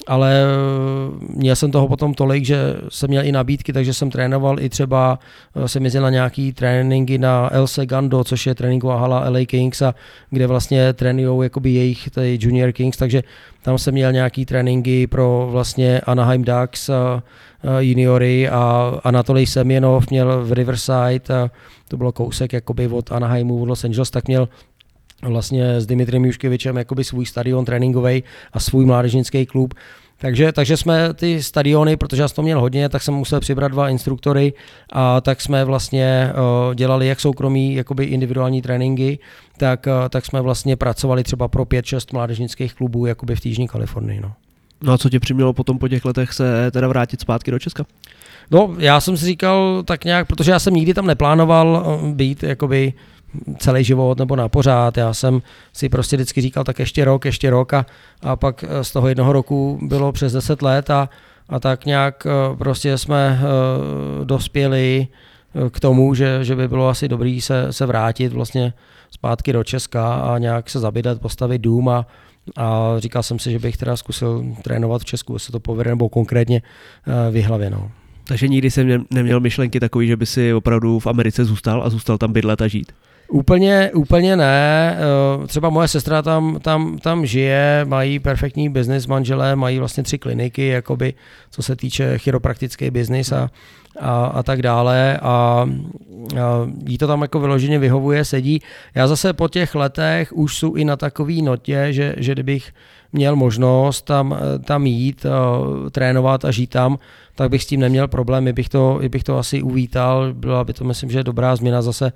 ale 0.08 0.42
eh, 0.42 1.36
měl 1.36 1.56
jsem 1.56 1.72
toho 1.72 1.88
potom 1.88 2.14
tolik, 2.14 2.46
že 2.46 2.76
jsem 2.90 3.10
měl 3.10 3.26
i 3.26 3.32
nabídky, 3.32 3.74
takže 3.74 3.94
jsem 3.94 4.10
trénoval 4.10 4.60
i 4.60 4.70
třeba, 4.70 5.20
eh, 5.56 5.68
jsem 5.68 5.84
jezdil 5.84 6.02
na 6.02 6.10
nějaký 6.10 6.54
tréninky 6.54 7.18
na 7.18 7.50
El 7.54 7.68
Segundo, 7.68 8.24
což 8.24 8.48
je 8.48 8.56
tréninková 8.56 9.00
hala 9.00 9.30
LA 9.30 9.46
Kings, 9.46 9.82
a 9.82 9.96
kde 10.30 10.48
vlastně 10.48 10.94
trénují 10.94 11.44
jakoby 11.44 11.70
jejich 11.72 12.10
tady 12.10 12.38
Junior 12.42 12.72
Kings, 12.72 12.98
takže 12.98 13.24
tam 13.62 13.78
jsem 13.78 13.94
měl 13.94 14.12
nějaký 14.12 14.46
tréninky 14.46 15.08
pro 15.08 15.48
vlastně 15.52 16.02
Anaheim 16.02 16.44
Ducks, 16.44 16.90
a, 16.90 17.24
a 17.64 17.80
juniory 17.80 18.50
a 18.50 18.94
Anatolij 19.04 19.46
Semjenov 19.46 20.10
měl 20.10 20.46
v 20.46 20.52
Riverside, 20.52 21.36
a 21.36 21.52
to 21.88 21.98
bylo 21.98 22.12
kousek 22.12 22.54
jakoby 22.54 22.88
od 22.88 23.12
Anaheimu, 23.12 23.62
od 23.62 23.66
Los 23.66 23.84
Angeles, 23.84 24.10
tak 24.10 24.28
měl 24.28 24.48
vlastně 25.22 25.82
s 25.82 25.86
Dimitrem 25.86 26.26
Juškevičem 26.26 26.78
jakoby 26.78 27.04
svůj 27.04 27.26
stadion 27.26 27.66
tréninkový 27.66 28.24
a 28.54 28.60
svůj 28.60 28.86
mládežnický 28.86 29.46
klub. 29.46 29.74
Takže, 30.20 30.52
takže 30.52 30.78
jsme 30.78 31.14
ty 31.14 31.44
stadiony, 31.44 31.98
protože 31.98 32.22
já 32.22 32.28
jsem 32.28 32.36
to 32.36 32.42
měl 32.42 32.62
hodně, 32.62 32.90
tak 32.90 33.02
jsem 33.02 33.14
musel 33.14 33.40
přibrat 33.40 33.72
dva 33.72 33.90
instruktory 33.90 34.54
a 34.94 35.22
tak 35.22 35.42
jsme 35.42 35.66
vlastně 35.66 36.34
uh, 36.68 36.76
dělali 36.76 37.08
jak 37.08 37.20
soukromí, 37.20 37.76
jakoby 37.76 38.06
individuální 38.06 38.62
tréninky, 38.62 39.20
tak, 39.58 39.88
uh, 39.88 40.10
tak 40.10 40.26
jsme 40.26 40.42
vlastně 40.42 40.76
pracovali 40.76 41.24
třeba 41.24 41.48
pro 41.48 41.64
5-6 41.64 42.14
mládežnických 42.14 42.74
klubů 42.74 43.06
jakoby 43.06 43.36
v 43.36 43.42
Týžní 43.42 43.68
Kalifornii. 43.68 44.22
No. 44.22 44.32
no 44.84 44.94
a 44.94 44.98
co 44.98 45.10
tě 45.10 45.20
přimělo 45.20 45.54
potom 45.54 45.80
po 45.80 45.88
těch 45.88 46.06
letech 46.06 46.34
se 46.34 46.72
teda 46.72 46.88
vrátit 46.88 47.22
zpátky 47.22 47.52
do 47.52 47.60
Česka? 47.60 47.86
No, 48.52 48.76
já 48.78 49.02
jsem 49.02 49.18
si 49.18 49.26
říkal 49.26 49.84
tak 49.86 50.06
nějak, 50.06 50.28
protože 50.28 50.52
já 50.52 50.60
jsem 50.60 50.74
nikdy 50.74 50.94
tam 50.94 51.08
neplánoval 51.08 51.86
eh, 51.86 52.14
být 52.14 52.44
jakoby 52.44 52.94
celý 53.58 53.84
život 53.84 54.20
nebo 54.20 54.36
na 54.36 54.50
pořád. 54.50 54.98
Já 54.98 55.14
jsem 55.14 55.42
si 55.74 55.90
prostě 55.90 56.16
vždycky 56.16 56.42
říkal, 56.42 56.64
tak 56.64 56.80
ještě 56.80 57.06
rok, 57.06 57.26
ještě 57.26 57.50
rok 57.50 57.74
a, 57.74 57.86
a 58.22 58.36
pak 58.36 58.64
eh, 58.64 58.84
z 58.84 58.92
toho 58.92 59.08
jednoho 59.08 59.34
roku 59.34 59.80
bylo 59.82 60.12
přes 60.12 60.34
10 60.34 60.62
let 60.62 60.90
a, 60.90 61.10
a 61.50 61.60
tak 61.60 61.86
nějak 61.86 62.28
eh, 62.28 62.56
prostě 62.56 62.98
jsme 62.98 63.40
uh, 63.40 64.26
dospěli 64.26 65.08
k 65.72 65.80
tomu, 65.80 66.14
že, 66.14 66.40
že 66.44 66.56
by 66.56 66.68
bylo 66.68 66.90
asi 66.90 67.08
dobrý 67.08 67.42
se, 67.42 67.74
se 67.74 67.86
vrátit 67.86 68.34
vlastně 68.34 68.74
zpátky 69.12 69.54
do 69.54 69.64
Česka 69.64 70.16
a 70.16 70.38
nějak 70.38 70.70
se 70.70 70.80
zabidat, 70.80 71.22
postavit 71.22 71.62
dům 71.62 71.90
a, 71.90 72.06
a 72.56 72.96
říkal 72.98 73.24
jsem 73.24 73.40
si, 73.40 73.52
že 73.52 73.60
bych 73.60 73.78
teda 73.78 73.98
zkusil 73.98 74.46
trénovat 74.62 75.02
v 75.02 75.06
Česku, 75.06 75.34
jestli 75.34 75.52
to 75.52 75.60
povede, 75.60 75.90
nebo 75.90 76.10
konkrétně 76.10 76.62
uh, 77.08 77.34
v 77.34 77.36
Jihlavě. 77.36 77.70
No. 77.70 77.92
Takže 78.28 78.48
nikdy 78.48 78.72
jsem 78.72 79.06
neměl 79.12 79.40
myšlenky 79.40 79.80
takový, 79.80 80.08
že 80.08 80.18
by 80.18 80.26
si 80.26 80.54
opravdu 80.54 81.00
v 81.00 81.08
Americe 81.08 81.46
zůstal 81.46 81.84
a 81.84 81.90
zůstal 81.90 82.18
tam 82.18 82.34
bydlet 82.34 82.62
a 82.62 82.68
žít? 82.68 82.92
Úplně, 83.30 83.92
úplně 83.94 84.36
ne. 84.38 84.98
Eh, 84.98 85.48
třeba 85.48 85.70
moje 85.70 85.88
sestra 85.88 86.22
tam, 86.22 86.60
tam, 86.62 86.98
tam 86.98 87.26
žije, 87.26 87.86
mají 87.86 88.20
perfektní 88.20 88.70
biznis 88.70 89.08
manželé, 89.08 89.56
mají 89.56 89.80
vlastně 89.80 90.04
tři 90.04 90.18
kliniky, 90.18 90.68
jakoby, 90.68 91.14
co 91.52 91.62
se 91.64 91.76
týče 91.76 92.18
chiropraktický 92.18 92.92
biznis 92.92 93.32
a, 93.32 93.50
a, 94.00 94.26
a 94.26 94.44
tak 94.44 94.62
dále. 94.62 95.20
A 95.22 95.66
jí 96.88 96.98
to 96.98 97.08
tam 97.08 97.22
jako 97.22 97.40
vyloženě 97.40 97.80
vyhovuje, 97.80 98.26
sedí. 98.26 98.62
Já 98.96 99.08
zase 99.08 99.34
po 99.34 99.48
těch 99.48 99.76
letech 99.76 100.34
už 100.34 100.58
jsou 100.58 100.74
i 100.74 100.86
na 100.86 100.96
takový 100.96 101.42
notě, 101.42 101.88
že, 101.90 102.16
že 102.18 102.32
kdybych 102.32 102.74
měl 103.14 103.36
možnost 103.36 104.02
tam, 104.02 104.38
tam 104.66 104.86
jít, 104.86 105.26
trénovat 105.92 106.46
a 106.46 106.52
žít 106.52 106.70
tam, 106.70 106.98
tak 107.36 107.50
bych 107.50 107.64
s 107.64 107.66
tím 107.66 107.80
neměl 107.80 108.08
problém, 108.08 108.54
bych 108.54 108.70
to, 108.70 109.00
bych 109.10 109.24
to 109.24 109.38
asi 109.38 109.62
uvítal, 109.62 110.34
byla 110.34 110.64
by 110.64 110.74
to 110.74 110.84
myslím, 110.84 111.12
že 111.12 111.24
dobrá 111.24 111.56
změna 111.56 111.82
zase 111.82 112.12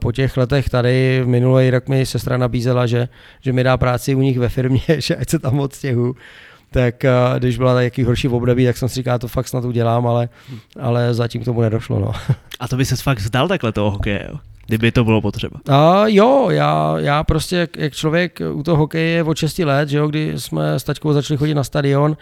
po 0.00 0.12
těch 0.12 0.36
letech 0.36 0.68
tady 0.68 1.22
minulý 1.24 1.70
rok 1.70 1.88
mi 1.88 2.06
sestra 2.06 2.36
nabízela, 2.36 2.86
že, 2.86 3.08
že 3.40 3.52
mi 3.52 3.64
dá 3.64 3.76
práci 3.76 4.14
u 4.14 4.20
nich 4.20 4.38
ve 4.38 4.48
firmě, 4.48 4.80
že 4.98 5.16
ať 5.16 5.28
se 5.28 5.38
tam 5.38 5.60
odstěhu 5.60 6.14
tak 6.74 7.04
když 7.38 7.58
byla 7.58 7.82
jaký 7.82 8.04
horší 8.04 8.28
v 8.28 8.34
období, 8.34 8.66
tak 8.66 8.76
jsem 8.76 8.88
si 8.88 8.94
říkal, 8.94 9.18
to 9.18 9.28
fakt 9.28 9.48
snad 9.48 9.64
udělám, 9.64 10.06
ale, 10.06 10.28
ale 10.80 11.14
zatím 11.14 11.42
k 11.42 11.44
tomu 11.44 11.60
nedošlo. 11.60 11.98
No. 11.98 12.12
A 12.60 12.68
to 12.68 12.76
by 12.76 12.84
se 12.84 12.96
fakt 12.96 13.18
vzdal 13.18 13.48
takhle 13.48 13.72
toho 13.72 13.90
hokeje, 13.90 14.28
jo? 14.30 14.38
kdyby 14.66 14.92
to 14.92 15.04
bylo 15.04 15.20
potřeba. 15.20 15.60
A 15.68 16.06
jo, 16.06 16.50
já, 16.50 16.94
já 16.98 17.24
prostě, 17.24 17.56
jak, 17.56 17.76
jak 17.76 17.92
člověk 17.92 18.40
u 18.52 18.62
toho 18.62 18.76
hokeje 18.76 19.08
je 19.08 19.22
od 19.22 19.36
6 19.36 19.58
let, 19.58 19.88
že 19.88 19.98
jo, 19.98 20.08
kdy 20.08 20.32
jsme 20.36 20.74
s 20.74 20.84
taťkou 20.84 21.12
začali 21.12 21.38
chodit 21.38 21.54
na 21.54 21.64
stadion 21.64 22.16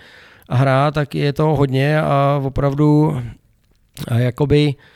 a 0.48 0.56
hrát, 0.56 0.94
tak 0.94 1.14
je 1.14 1.32
to 1.32 1.44
hodně 1.44 2.01
a 2.01 2.40
opravdu 2.44 3.23
a 4.09 4.14
jakoby 4.14 4.74
Eh, 4.74 4.91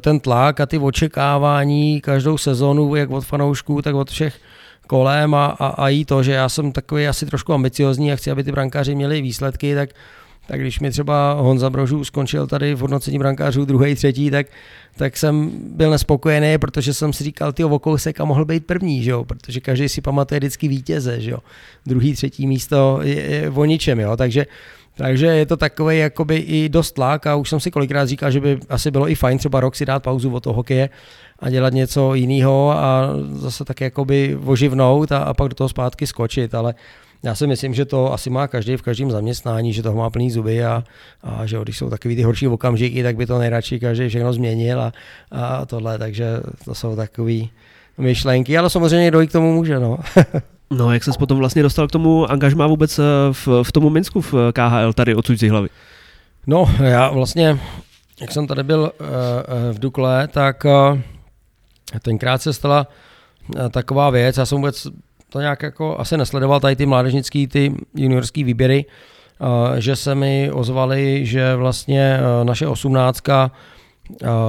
ten 0.00 0.20
tlak 0.20 0.60
a 0.60 0.66
ty 0.66 0.78
očekávání 0.78 2.00
každou 2.00 2.38
sezonu, 2.38 2.94
jak 2.94 3.10
od 3.10 3.24
fanoušků, 3.24 3.82
tak 3.82 3.94
od 3.94 4.10
všech 4.10 4.38
kolem 4.86 5.34
a, 5.34 5.46
a, 5.46 5.66
a 5.66 5.88
i 5.88 6.04
to, 6.04 6.22
že 6.22 6.32
já 6.32 6.48
jsem 6.48 6.72
takový 6.72 7.08
asi 7.08 7.26
trošku 7.26 7.52
ambiciozní 7.52 8.12
a 8.12 8.16
chci, 8.16 8.30
aby 8.30 8.44
ty 8.44 8.52
brankáři 8.52 8.94
měli 8.94 9.22
výsledky, 9.22 9.74
tak 9.74 9.90
tak 10.46 10.60
když 10.60 10.80
mi 10.80 10.90
třeba 10.90 11.32
Honza 11.32 11.70
Brožů 11.70 12.04
skončil 12.04 12.46
tady 12.46 12.74
v 12.74 12.78
hodnocení 12.78 13.18
brankářů 13.18 13.64
druhý, 13.64 13.94
třetí, 13.94 14.30
tak, 14.30 14.46
tak 14.96 15.16
jsem 15.16 15.50
byl 15.54 15.90
nespokojený, 15.90 16.58
protože 16.58 16.94
jsem 16.94 17.12
si 17.12 17.24
říkal, 17.24 17.52
ty 17.52 17.64
o 17.64 17.78
kousek 17.78 18.20
a 18.20 18.24
mohl 18.24 18.44
být 18.44 18.66
první, 18.66 19.02
že 19.02 19.10
jo? 19.10 19.24
protože 19.24 19.60
každý 19.60 19.88
si 19.88 20.00
pamatuje 20.00 20.40
vždycky 20.40 20.68
vítěze, 20.68 21.20
že 21.20 21.30
jo? 21.30 21.38
druhý, 21.86 22.12
třetí 22.12 22.46
místo 22.46 23.00
je, 23.02 23.20
je 23.20 23.50
o 23.50 23.64
ničem, 23.64 24.00
jo? 24.00 24.16
takže 24.16 24.46
takže 24.96 25.26
je 25.26 25.46
to 25.46 25.56
takový 25.56 25.98
jakoby 25.98 26.36
i 26.36 26.68
dost 26.68 26.92
tlak 26.92 27.26
a 27.26 27.36
už 27.36 27.48
jsem 27.48 27.60
si 27.60 27.70
kolikrát 27.70 28.08
říkal, 28.08 28.30
že 28.30 28.40
by 28.40 28.58
asi 28.68 28.90
bylo 28.90 29.08
i 29.08 29.14
fajn 29.14 29.38
třeba 29.38 29.60
rok 29.60 29.76
si 29.76 29.86
dát 29.86 30.02
pauzu 30.02 30.34
od 30.34 30.42
toho 30.42 30.54
hokeje 30.54 30.90
a 31.38 31.50
dělat 31.50 31.72
něco 31.72 32.14
jiného 32.14 32.70
a 32.70 33.08
zase 33.32 33.64
tak 33.64 33.80
jakoby 33.80 34.38
oživnout 34.44 35.12
a, 35.12 35.18
a 35.18 35.34
pak 35.34 35.48
do 35.48 35.54
toho 35.54 35.68
zpátky 35.68 36.06
skočit, 36.06 36.54
ale 36.54 36.74
já 37.22 37.34
si 37.34 37.46
myslím, 37.46 37.74
že 37.74 37.84
to 37.84 38.12
asi 38.12 38.30
má 38.30 38.48
každý 38.48 38.76
v 38.76 38.82
každém 38.82 39.10
zaměstnání, 39.10 39.72
že 39.72 39.82
toho 39.82 39.96
má 39.96 40.10
plný 40.10 40.30
zuby 40.30 40.64
a, 40.64 40.84
a 41.22 41.46
že 41.46 41.58
když 41.62 41.78
jsou 41.78 41.90
takový 41.90 42.16
ty 42.16 42.22
horší 42.22 42.48
okamžiky, 42.48 43.02
tak 43.02 43.16
by 43.16 43.26
to 43.26 43.38
nejradši 43.38 43.80
každý 43.80 44.08
všechno 44.08 44.32
změnil 44.32 44.80
a, 44.80 44.92
a 45.30 45.66
tohle, 45.66 45.98
takže 45.98 46.26
to 46.64 46.74
jsou 46.74 46.96
takové 46.96 47.40
myšlenky, 47.98 48.58
ale 48.58 48.70
samozřejmě 48.70 49.08
kdo 49.08 49.26
k 49.26 49.32
tomu 49.32 49.54
může. 49.54 49.80
No. 49.80 49.98
No, 50.76 50.92
jak 50.92 51.04
ses 51.04 51.16
potom 51.16 51.38
vlastně 51.38 51.62
dostal 51.62 51.88
k 51.88 51.90
tomu 51.90 52.30
angažmá 52.30 52.66
vůbec 52.66 52.98
eh, 52.98 53.02
v, 53.32 53.48
v 53.62 53.72
tomu 53.72 53.90
Minsku 53.90 54.20
v 54.20 54.34
eh, 54.34 54.52
KHL, 54.52 54.92
tady 54.92 55.14
odsud 55.14 55.38
z 55.38 55.50
hlavy? 55.50 55.68
No, 56.46 56.70
já 56.82 57.10
vlastně, 57.10 57.58
jak 58.20 58.32
jsem 58.32 58.46
tady 58.46 58.62
byl 58.62 58.92
uh, 59.00 59.06
v 59.72 59.78
Dukle, 59.78 60.28
tak 60.28 60.66
tenkrát 62.02 62.42
se 62.42 62.52
stala 62.52 62.86
taková 63.70 64.10
věc, 64.10 64.36
já 64.36 64.46
jsem 64.46 64.58
vůbec 64.58 64.86
to 65.28 65.40
nějak 65.40 65.62
jako 65.62 66.00
asi 66.00 66.16
nesledoval 66.16 66.60
tady 66.60 66.76
ty 66.76 66.86
mládežnický, 66.86 67.46
ty 67.46 67.74
juniorský 67.94 68.44
výběry, 68.44 68.84
že 69.78 69.96
se 69.96 70.14
mi 70.14 70.50
ozvali, 70.52 71.26
že 71.26 71.56
vlastně 71.56 72.20
naše 72.42 72.66
osmnáctka 72.66 73.50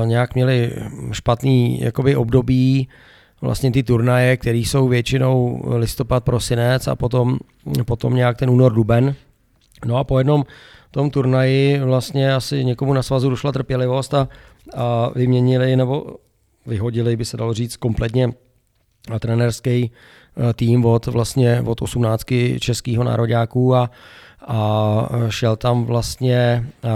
nějak 0.05 0.35
měli 0.35 0.73
špatný 1.11 1.81
jakoby 1.81 2.15
období, 2.15 2.87
vlastně 3.45 3.71
ty 3.71 3.83
turnaje, 3.83 4.37
které 4.37 4.57
jsou 4.57 4.87
většinou 4.87 5.61
listopad, 5.65 6.23
prosinec 6.23 6.87
a 6.87 6.95
potom, 6.95 7.37
potom 7.85 8.15
nějak 8.15 8.37
ten 8.37 8.49
únor, 8.49 8.73
duben. 8.73 9.15
No 9.85 9.97
a 9.97 10.03
po 10.03 10.17
jednom 10.17 10.43
tom 10.95 11.09
turnaji 11.09 11.79
vlastně 11.79 12.33
asi 12.33 12.65
někomu 12.65 12.93
na 12.93 13.03
svazu 13.03 13.29
došla 13.29 13.51
trpělivost 13.51 14.13
a, 14.13 14.27
a 14.75 15.09
vyměnili 15.15 15.75
nebo 15.75 16.15
vyhodili, 16.65 17.15
by 17.15 17.25
se 17.25 17.37
dalo 17.37 17.53
říct, 17.53 17.75
kompletně 17.77 18.33
trenerský 19.19 19.91
eh, 19.91 20.53
tým 20.53 20.85
od 20.85 21.05
vlastně 21.05 21.61
od 21.65 21.81
18 21.81 22.23
českého 22.59 23.03
nároďáků 23.03 23.75
a, 23.75 23.89
a 24.47 25.07
šel 25.29 25.55
tam 25.55 25.85
vlastně 25.85 26.65
eh, 26.83 26.89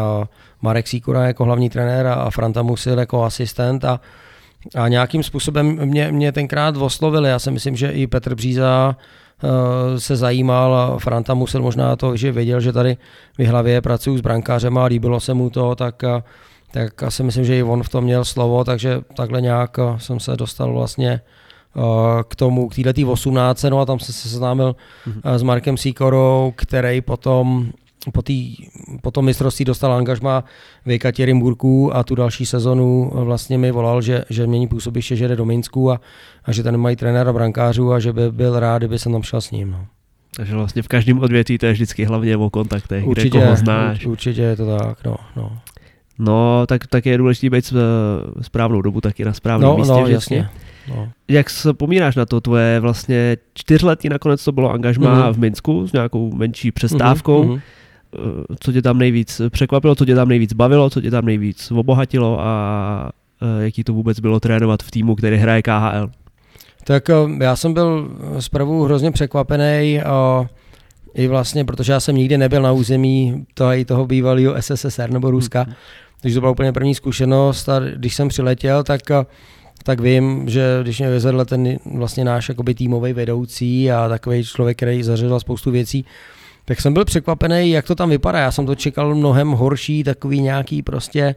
Marek 0.61 0.87
Sýkora 0.87 1.27
jako 1.27 1.45
hlavní 1.45 1.69
trenér 1.69 2.07
a 2.07 2.29
Franta 2.29 2.61
Musil 2.61 2.99
jako 2.99 3.23
asistent 3.23 3.85
a, 3.85 3.99
a 4.75 4.87
nějakým 4.87 5.23
způsobem 5.23 5.85
mě, 5.85 6.11
mě 6.11 6.31
tenkrát 6.31 6.77
oslovili. 6.77 7.29
Já 7.29 7.39
si 7.39 7.51
myslím, 7.51 7.75
že 7.75 7.91
i 7.91 8.07
Petr 8.07 8.35
Bříza 8.35 8.95
uh, 9.43 9.49
se 9.97 10.15
zajímal 10.15 10.75
a 10.75 10.99
Franta 10.99 11.33
musel 11.33 11.61
možná 11.61 11.95
to, 11.95 12.15
že 12.15 12.31
věděl, 12.31 12.59
že 12.59 12.73
tady 12.73 12.97
v 13.37 13.47
hlavě 13.47 13.81
pracuju 13.81 14.17
s 14.17 14.21
brankářem 14.21 14.77
a 14.77 14.85
líbilo 14.85 15.19
se 15.19 15.33
mu 15.33 15.49
to, 15.49 15.75
tak, 15.75 16.03
uh, 16.03 16.21
tak 16.71 17.03
asi 17.03 17.23
myslím, 17.23 17.45
že 17.45 17.57
i 17.57 17.63
on 17.63 17.83
v 17.83 17.89
tom 17.89 18.03
měl 18.03 18.25
slovo, 18.25 18.63
takže 18.63 19.01
takhle 19.15 19.41
nějak 19.41 19.77
uh, 19.77 19.97
jsem 19.97 20.19
se 20.19 20.35
dostal 20.35 20.73
vlastně 20.73 21.21
k 22.27 22.35
tomu, 22.35 22.69
k 22.69 22.75
této 22.75 23.11
18. 23.11 23.63
No 23.63 23.79
a 23.79 23.85
tam 23.85 23.99
jsem 23.99 24.13
se 24.13 24.29
seznámil 24.29 24.75
mm-hmm. 25.07 25.33
s 25.35 25.43
Markem 25.43 25.77
Sikorou, 25.77 26.53
který 26.55 27.01
potom 27.01 27.71
po, 28.13 28.21
tý, 28.21 28.55
po 29.01 29.11
tom 29.11 29.25
mistrovství 29.25 29.65
dostal 29.65 29.93
angažma 29.93 30.43
v 30.85 30.91
Ekaterinburgu 30.91 31.95
a 31.95 32.03
tu 32.03 32.15
další 32.15 32.45
sezonu 32.45 33.11
vlastně 33.13 33.57
mi 33.57 33.71
volal, 33.71 34.01
že, 34.01 34.25
že 34.29 34.47
mění 34.47 34.67
působiště, 34.67 35.15
že 35.15 35.27
jde 35.27 35.35
do 35.35 35.45
Minsku 35.45 35.91
a, 35.91 36.01
a 36.45 36.51
že 36.51 36.63
tam 36.63 36.77
mají 36.77 36.95
trenéra 36.95 37.33
brankářů 37.33 37.93
a 37.93 37.99
že 37.99 38.13
by 38.13 38.31
byl 38.31 38.59
rád, 38.59 38.77
kdyby 38.77 38.99
jsem 38.99 39.11
tam 39.11 39.23
šel 39.23 39.41
s 39.41 39.51
ním. 39.51 39.71
No. 39.71 39.85
Takže 40.35 40.55
vlastně 40.55 40.81
v 40.81 40.87
každém 40.87 41.19
odvětví 41.19 41.57
to 41.57 41.65
je 41.65 41.71
vždycky 41.71 42.05
hlavně 42.05 42.37
o 42.37 42.49
kontaktech, 42.49 43.07
určitě, 43.07 43.29
kde 43.29 43.39
koho 43.39 43.55
znáš. 43.55 44.05
Určitě 44.05 44.41
je 44.41 44.55
to 44.55 44.77
tak, 44.77 45.05
no. 45.05 45.15
no. 45.35 45.57
No, 46.19 46.65
tak, 46.67 46.87
tak 46.87 47.05
je 47.05 47.17
důležité 47.17 47.49
být 47.49 47.73
správnou 48.41 48.81
dobu 48.81 49.01
taky 49.01 49.25
na 49.25 49.33
správném 49.33 49.69
no, 49.69 49.77
místě. 49.77 49.93
No, 49.93 50.07
jasně. 50.07 50.49
No. 50.89 51.09
Jak 51.27 51.49
se 51.49 51.73
pomínáš 51.73 52.15
na 52.15 52.25
to 52.25 52.41
tvoje 52.41 52.79
vlastně 52.79 53.37
čtyřletí 53.53 54.09
nakonec 54.09 54.43
to 54.43 54.51
bylo 54.51 54.71
angažma 54.71 55.15
mm-hmm. 55.15 55.33
v 55.33 55.37
Minsku 55.37 55.87
s 55.87 55.93
nějakou 55.93 56.31
menší 56.35 56.71
přestávkou. 56.71 57.43
Mm-hmm. 57.43 57.61
Eh, 58.15 58.55
co 58.59 58.71
tě 58.71 58.81
tam 58.81 58.97
nejvíc 58.97 59.41
překvapilo, 59.49 59.95
co 59.95 60.05
tě 60.05 60.15
tam 60.15 60.27
nejvíc 60.27 60.53
bavilo, 60.53 60.89
co 60.89 61.01
tě 61.01 61.11
tam 61.11 61.25
nejvíc 61.25 61.71
obohatilo 61.71 62.39
a 62.39 63.09
eh, 63.41 63.63
jaký 63.63 63.83
to 63.83 63.93
vůbec 63.93 64.19
bylo 64.19 64.39
trénovat 64.39 64.83
v 64.83 64.91
týmu, 64.91 65.15
který 65.15 65.37
hraje 65.37 65.61
KHL? 65.61 66.09
Tak 66.83 67.09
eh, 67.09 67.13
já 67.39 67.55
jsem 67.55 67.73
byl 67.73 68.09
zprvu 68.39 68.83
hrozně 68.83 69.11
překvapený 69.11 70.01
a 70.01 70.45
i 71.13 71.27
vlastně, 71.27 71.65
protože 71.65 71.91
já 71.91 71.99
jsem 71.99 72.15
nikdy 72.15 72.37
nebyl 72.37 72.61
na 72.61 72.71
území 72.71 73.45
toho, 73.53 73.73
i 73.73 73.85
toho 73.85 74.05
bývalého 74.05 74.61
SSSR 74.61 75.09
nebo 75.09 75.31
Ruska, 75.31 75.63
hmm. 75.63 75.73
takže 76.21 76.35
to 76.35 76.41
byla 76.41 76.51
úplně 76.51 76.73
první 76.73 76.95
zkušenost 76.95 77.69
a 77.69 77.79
když 77.79 78.15
jsem 78.15 78.27
přiletěl, 78.27 78.83
tak 78.83 79.01
tak 79.83 79.99
vím, 79.99 80.49
že 80.49 80.79
když 80.81 80.99
mě 80.99 81.09
vyzvedl 81.09 81.45
ten 81.45 81.77
vlastně 81.85 82.25
náš 82.25 82.49
jakoby 82.49 82.73
týmový 82.73 83.13
vedoucí 83.13 83.91
a 83.91 84.09
takový 84.09 84.43
člověk, 84.43 84.77
který 84.77 85.03
zařadil 85.03 85.39
spoustu 85.39 85.71
věcí, 85.71 86.05
tak 86.69 86.81
jsem 86.81 86.93
byl 86.93 87.05
překvapený, 87.05 87.71
jak 87.71 87.85
to 87.85 87.95
tam 87.95 88.09
vypadá. 88.09 88.39
Já 88.39 88.51
jsem 88.51 88.65
to 88.65 88.75
čekal 88.75 89.15
mnohem 89.15 89.51
horší, 89.51 90.03
takový 90.03 90.41
nějaký 90.41 90.81
prostě 90.81 91.35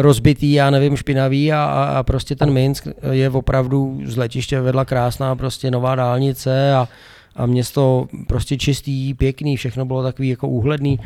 rozbitý, 0.00 0.52
já 0.52 0.70
nevím, 0.70 0.96
špinavý 0.96 1.52
a, 1.52 1.64
a 1.64 2.02
prostě 2.02 2.36
ten 2.36 2.50
Minsk 2.50 2.88
je 3.10 3.30
opravdu 3.30 4.00
z 4.04 4.16
letiště 4.16 4.60
vedla 4.60 4.84
krásná 4.84 5.36
prostě 5.36 5.70
nová 5.70 5.94
dálnice 5.94 6.74
a, 6.74 6.88
a 7.36 7.46
město 7.46 8.06
prostě 8.26 8.56
čistý, 8.56 9.14
pěkný, 9.14 9.56
všechno 9.56 9.84
bylo 9.84 10.02
takový 10.02 10.28
jako 10.28 10.48
úhledný. 10.48 11.00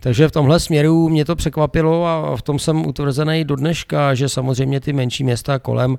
Takže 0.00 0.28
v 0.28 0.32
tomhle 0.32 0.60
směru 0.60 1.08
mě 1.08 1.24
to 1.24 1.36
překvapilo 1.36 2.06
a 2.06 2.36
v 2.36 2.42
tom 2.42 2.58
jsem 2.58 2.86
utvrzený 2.86 3.44
do 3.44 3.56
dneška, 3.56 4.14
že 4.14 4.28
samozřejmě 4.28 4.80
ty 4.80 4.92
menší 4.92 5.24
města 5.24 5.58
kolem 5.58 5.98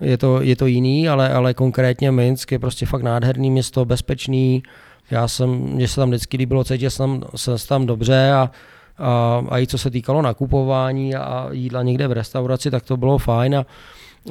je 0.00 0.18
to, 0.18 0.42
je 0.42 0.56
to 0.56 0.66
jiný, 0.66 1.08
ale, 1.08 1.28
ale 1.32 1.54
konkrétně 1.54 2.10
Minsk 2.10 2.52
je 2.52 2.58
prostě 2.58 2.86
fakt 2.86 3.02
nádherný 3.02 3.50
město, 3.50 3.84
bezpečný, 3.84 4.62
já 5.10 5.28
jsem, 5.28 5.50
mě 5.50 5.88
se 5.88 5.96
tam 5.96 6.08
vždycky 6.08 6.36
líbilo 6.36 6.64
cítit, 6.64 6.90
jsem, 6.90 7.22
jsem 7.36 7.56
tam 7.68 7.86
dobře 7.86 8.32
a, 8.32 8.50
a, 8.98 9.42
a 9.48 9.58
i 9.58 9.66
co 9.66 9.78
se 9.78 9.90
týkalo 9.90 10.22
nakupování 10.22 11.14
a 11.14 11.48
jídla 11.52 11.82
někde 11.82 12.08
v 12.08 12.12
restauraci, 12.12 12.70
tak 12.70 12.82
to 12.82 12.96
bylo 12.96 13.18
fajn 13.18 13.56
a, 13.56 13.66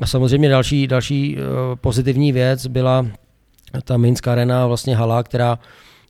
a 0.01 0.07
samozřejmě 0.07 0.49
další, 0.49 0.87
další 0.87 1.37
uh, 1.37 1.43
pozitivní 1.75 2.31
věc 2.31 2.67
byla 2.67 3.05
ta 3.83 3.97
Minsk 3.97 4.27
Arena, 4.27 4.67
vlastně 4.67 4.95
hala, 4.95 5.23
která 5.23 5.59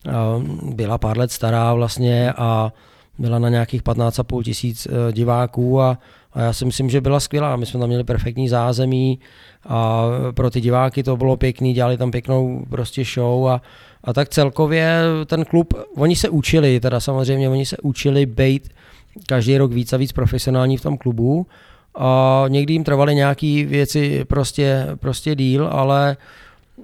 uh, 0.08 0.44
byla 0.74 0.98
pár 0.98 1.18
let 1.18 1.32
stará 1.32 1.74
vlastně 1.74 2.34
a 2.34 2.74
byla 3.20 3.40
na 3.40 3.50
nějakých 3.50 3.84
15,5 3.84 4.44
tisíc 4.44 4.86
uh, 4.88 5.12
diváků 5.12 5.82
a, 5.82 5.98
a 6.34 6.42
já 6.42 6.54
si 6.54 6.66
myslím, 6.66 6.90
že 6.90 7.02
byla 7.02 7.20
skvělá. 7.20 7.56
My 7.56 7.66
jsme 7.66 7.80
tam 7.80 7.88
měli 7.90 8.04
perfektní 8.04 8.50
zázemí 8.50 9.20
a 9.68 10.06
pro 10.32 10.50
ty 10.50 10.62
diváky 10.62 11.04
to 11.04 11.18
bylo 11.18 11.38
pěkný, 11.38 11.74
dělali 11.74 11.98
tam 11.98 12.12
pěknou 12.12 12.66
prostě 12.70 13.04
show 13.04 13.48
a, 13.48 13.62
a 14.04 14.14
tak 14.14 14.30
celkově 14.30 15.02
ten 15.26 15.46
klub, 15.46 15.74
oni 15.96 16.16
se 16.16 16.30
učili, 16.30 16.80
teda 16.80 17.00
samozřejmě 17.00 17.50
oni 17.50 17.66
se 17.66 17.78
učili 17.78 18.26
být 18.26 18.70
každý 19.28 19.58
rok 19.58 19.72
víc 19.72 19.94
a 19.94 19.98
víc 19.98 20.12
profesionální 20.12 20.78
v 20.78 20.82
tom 20.82 20.98
klubu. 20.98 21.48
A 21.96 22.46
někdy 22.48 22.74
jim 22.74 22.84
trvaly 22.84 23.16
nějaké 23.16 23.66
věci 23.68 24.26
prostě, 24.26 24.88
prostě 25.00 25.36
díl, 25.36 25.70
ale 25.72 26.18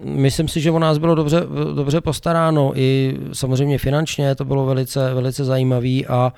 myslím 0.03 0.47
si, 0.47 0.61
že 0.61 0.71
o 0.71 0.79
nás 0.79 0.97
bylo 0.97 1.15
dobře, 1.15 1.43
dobře 1.75 2.01
postaráno 2.01 2.71
i 2.75 3.17
samozřejmě 3.33 3.77
finančně, 3.77 4.35
to 4.35 4.45
bylo 4.45 4.65
velice, 4.65 5.13
velice 5.13 5.45
zajímavý 5.45 6.05
a 6.07 6.33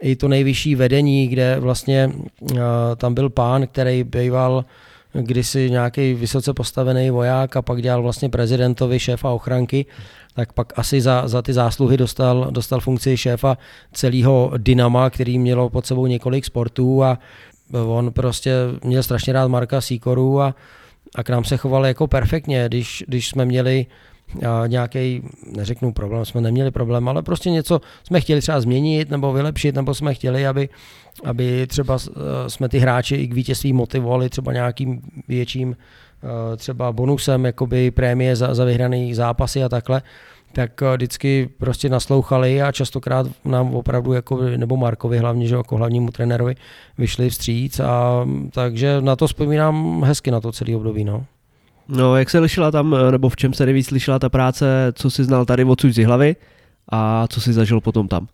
i 0.00 0.16
to 0.16 0.28
nejvyšší 0.28 0.74
vedení, 0.74 1.28
kde 1.28 1.56
vlastně 1.60 2.12
uh, 2.40 2.58
tam 2.96 3.14
byl 3.14 3.30
pán, 3.30 3.66
který 3.66 4.04
býval 4.04 4.64
kdysi 5.12 5.70
nějaký 5.70 6.14
vysoce 6.14 6.54
postavený 6.54 7.10
voják 7.10 7.56
a 7.56 7.62
pak 7.62 7.82
dělal 7.82 8.02
vlastně 8.02 8.28
prezidentovi 8.28 8.98
šéfa 8.98 9.30
ochranky, 9.30 9.86
tak 10.34 10.52
pak 10.52 10.72
asi 10.76 11.00
za, 11.00 11.28
za 11.28 11.42
ty 11.42 11.52
zásluhy 11.52 11.96
dostal, 11.96 12.48
dostal 12.50 12.80
funkci 12.80 13.16
šéfa 13.16 13.58
celého 13.92 14.52
Dynama, 14.56 15.10
který 15.10 15.38
mělo 15.38 15.70
pod 15.70 15.86
sebou 15.86 16.06
několik 16.06 16.44
sportů 16.44 17.04
a 17.04 17.18
on 17.86 18.12
prostě 18.12 18.52
měl 18.84 19.02
strašně 19.02 19.32
rád 19.32 19.48
Marka 19.48 19.80
Sikoru 19.80 20.40
a, 20.40 20.54
a 21.14 21.22
k 21.22 21.30
nám 21.30 21.44
se 21.44 21.56
choval 21.56 21.86
jako 21.86 22.06
perfektně, 22.06 22.64
když, 22.66 23.04
když 23.08 23.28
jsme 23.28 23.44
měli 23.44 23.86
nějaký, 24.66 25.22
neřeknu 25.56 25.92
problém, 25.92 26.24
jsme 26.24 26.40
neměli 26.40 26.70
problém, 26.70 27.08
ale 27.08 27.22
prostě 27.22 27.50
něco 27.50 27.80
jsme 28.04 28.20
chtěli 28.20 28.40
třeba 28.40 28.60
změnit 28.60 29.10
nebo 29.10 29.32
vylepšit, 29.32 29.74
nebo 29.74 29.94
jsme 29.94 30.14
chtěli, 30.14 30.46
aby, 30.46 30.68
aby 31.24 31.66
třeba 31.66 31.98
eh, 32.08 32.10
jsme 32.50 32.68
ty 32.68 32.78
hráči 32.78 33.14
i 33.14 33.28
k 33.28 33.34
vítězství 33.34 33.72
motivovali 33.72 34.28
třeba 34.28 34.52
nějakým 34.52 35.00
větším 35.28 35.76
eh, 36.22 36.56
třeba 36.56 36.92
bonusem, 36.92 37.44
jakoby 37.44 37.90
prémie 37.90 38.36
za, 38.36 38.54
za 38.54 38.64
vyhraný 38.64 39.14
zápasy 39.14 39.62
a 39.62 39.68
takhle, 39.68 40.02
tak 40.52 40.82
eh, 40.82 40.96
vždycky 40.96 41.48
prostě 41.58 41.88
naslouchali 41.88 42.62
a 42.62 42.72
častokrát 42.72 43.26
nám 43.44 43.74
opravdu, 43.74 44.12
jako, 44.12 44.42
nebo 44.56 44.76
Markovi 44.76 45.18
hlavně, 45.18 45.46
že 45.46 45.54
jako 45.54 45.76
hlavnímu 45.76 46.10
trenérovi, 46.10 46.54
vyšli 46.98 47.30
vstříc 47.30 47.80
a 47.80 48.26
takže 48.50 49.00
na 49.00 49.16
to 49.16 49.26
vzpomínám 49.26 50.02
hezky 50.04 50.30
na 50.30 50.40
to 50.40 50.52
celý 50.52 50.76
období. 50.76 51.04
No. 51.04 51.24
No, 51.88 52.16
jak 52.16 52.30
se 52.30 52.38
lišila 52.38 52.70
tam, 52.70 52.96
nebo 53.10 53.28
v 53.28 53.36
čem 53.36 53.52
se 53.52 53.64
nejvíc 53.64 53.90
lišila 53.90 54.18
ta 54.18 54.28
práce, 54.28 54.92
co 54.92 55.10
si 55.10 55.24
znal 55.24 55.44
tady 55.44 55.64
odsud 55.64 55.92
z 55.92 56.04
hlavy 56.04 56.36
a 56.88 57.26
co 57.28 57.40
si 57.40 57.52
zažil 57.52 57.80
potom 57.80 58.08
tam? 58.08 58.26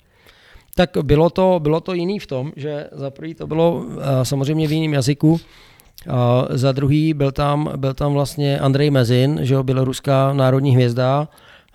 Tak 0.77 0.91
bylo 1.03 1.31
to, 1.31 1.61
bylo 1.63 1.81
to 1.81 1.95
jiný 1.95 2.19
v 2.19 2.27
tom, 2.27 2.53
že 2.57 2.89
za 2.93 3.11
prvý 3.11 3.35
to 3.35 3.47
bylo 3.47 3.73
uh, 3.75 4.03
samozřejmě 4.23 4.69
v 4.69 4.73
jiném 4.73 4.93
jazyku, 4.93 5.33
uh, 5.33 5.39
za 6.51 6.73
druhý 6.73 7.15
byl 7.15 7.33
tam, 7.33 7.73
byl 7.77 7.95
tam 7.95 8.13
vlastně 8.13 8.59
Andrej 8.61 8.91
Mezin, 8.91 9.39
že 9.43 9.55
jo, 9.55 9.63
běloruská 9.63 10.33
národní 10.33 10.75
hvězda 10.75 11.29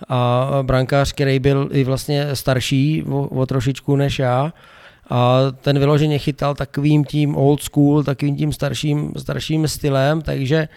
a 0.10 0.49
brankář, 0.61 1.14
který 1.14 1.40
byl 1.40 1.69
i 1.72 1.84
vlastně 1.84 2.36
starší 2.36 3.03
o, 3.10 3.28
o 3.28 3.45
trošičku 3.45 3.95
než 3.95 4.19
já. 4.19 4.53
A 5.10 5.38
ten 5.61 5.80
vyloženě 5.80 6.19
chytal 6.19 6.56
takovým 6.56 7.06
tím 7.06 7.36
old 7.36 7.64
school, 7.64 8.03
takovým 8.03 8.36
tím 8.36 8.53
starším, 8.53 9.11
starším 9.18 9.68
stylem, 9.68 10.22
takže 10.22 10.68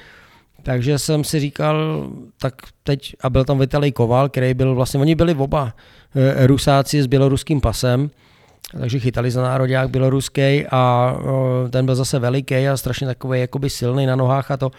takže 0.64 0.98
jsem 0.98 1.24
si 1.24 1.40
říkal, 1.40 2.06
tak 2.40 2.54
teď, 2.82 3.16
a 3.20 3.30
byl 3.30 3.44
tam 3.44 3.58
Vitalij 3.58 3.92
Koval, 3.92 4.28
který 4.28 4.54
byl 4.54 4.74
vlastně, 4.74 5.00
oni 5.00 5.14
byli 5.14 5.34
oba 5.34 5.74
eh, 6.14 6.46
Rusáci 6.46 7.02
s 7.02 7.06
běloruským 7.06 7.60
pasem, 7.60 8.10
takže 8.80 8.98
chytali 8.98 9.30
za 9.30 9.42
národák 9.42 9.90
běloruský 9.90 10.66
a 10.70 11.14
ten 11.70 11.86
byl 11.86 11.94
zase 11.94 12.18
veliký 12.18 12.68
a 12.68 12.76
strašně 12.76 13.06
takový 13.06 13.40
jakoby 13.40 13.70
silný 13.70 14.06
na 14.06 14.16
nohách 14.16 14.50
a 14.50 14.56
to, 14.56 14.70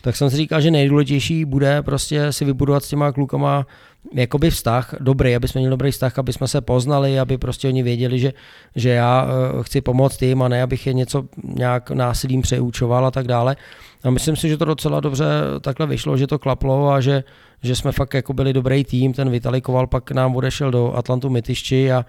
tak 0.00 0.16
jsem 0.16 0.30
si 0.30 0.36
říkal, 0.36 0.60
že 0.60 0.70
nejdůležitější 0.70 1.44
bude 1.44 1.82
prostě 1.82 2.32
si 2.32 2.44
vybudovat 2.44 2.84
s 2.84 2.88
těma 2.88 3.12
klukama 3.12 3.66
jakoby 4.12 4.50
vztah 4.50 4.94
dobrý, 5.00 5.36
aby 5.36 5.48
jsme 5.48 5.58
měli 5.58 5.70
dobrý 5.70 5.90
vztah, 5.90 6.18
aby 6.18 6.32
jsme 6.32 6.48
se 6.48 6.60
poznali, 6.60 7.20
aby 7.20 7.38
prostě 7.38 7.68
oni 7.68 7.82
věděli, 7.82 8.18
že, 8.18 8.32
že 8.76 8.90
já 8.90 9.26
eh, 9.28 9.62
chci 9.62 9.80
pomoct 9.80 10.22
jim 10.22 10.42
a 10.42 10.48
ne, 10.48 10.62
abych 10.62 10.86
je 10.86 10.92
něco 10.92 11.24
nějak 11.44 11.90
násilím 11.90 12.42
přeučoval 12.42 13.06
a 13.06 13.10
tak 13.10 13.26
dále. 13.26 13.56
A 14.04 14.10
myslím 14.10 14.36
si, 14.36 14.48
že 14.48 14.56
to 14.56 14.64
docela 14.64 15.00
dobře 15.00 15.24
takhle 15.60 15.86
vyšlo, 15.86 16.16
že 16.16 16.26
to 16.26 16.38
klaplo 16.38 16.90
a 16.90 17.00
že, 17.00 17.24
že 17.62 17.76
jsme 17.76 17.92
fakt 17.92 18.14
jako 18.14 18.32
byli 18.32 18.52
dobrý 18.52 18.84
tým. 18.84 19.12
Ten 19.12 19.30
Vitali 19.30 19.60
Koval 19.60 19.86
pak 19.86 20.10
nám 20.10 20.36
odešel 20.36 20.70
do 20.70 20.96
Atlantu 20.96 21.30
Mytišči 21.30 21.92
a, 21.92 22.06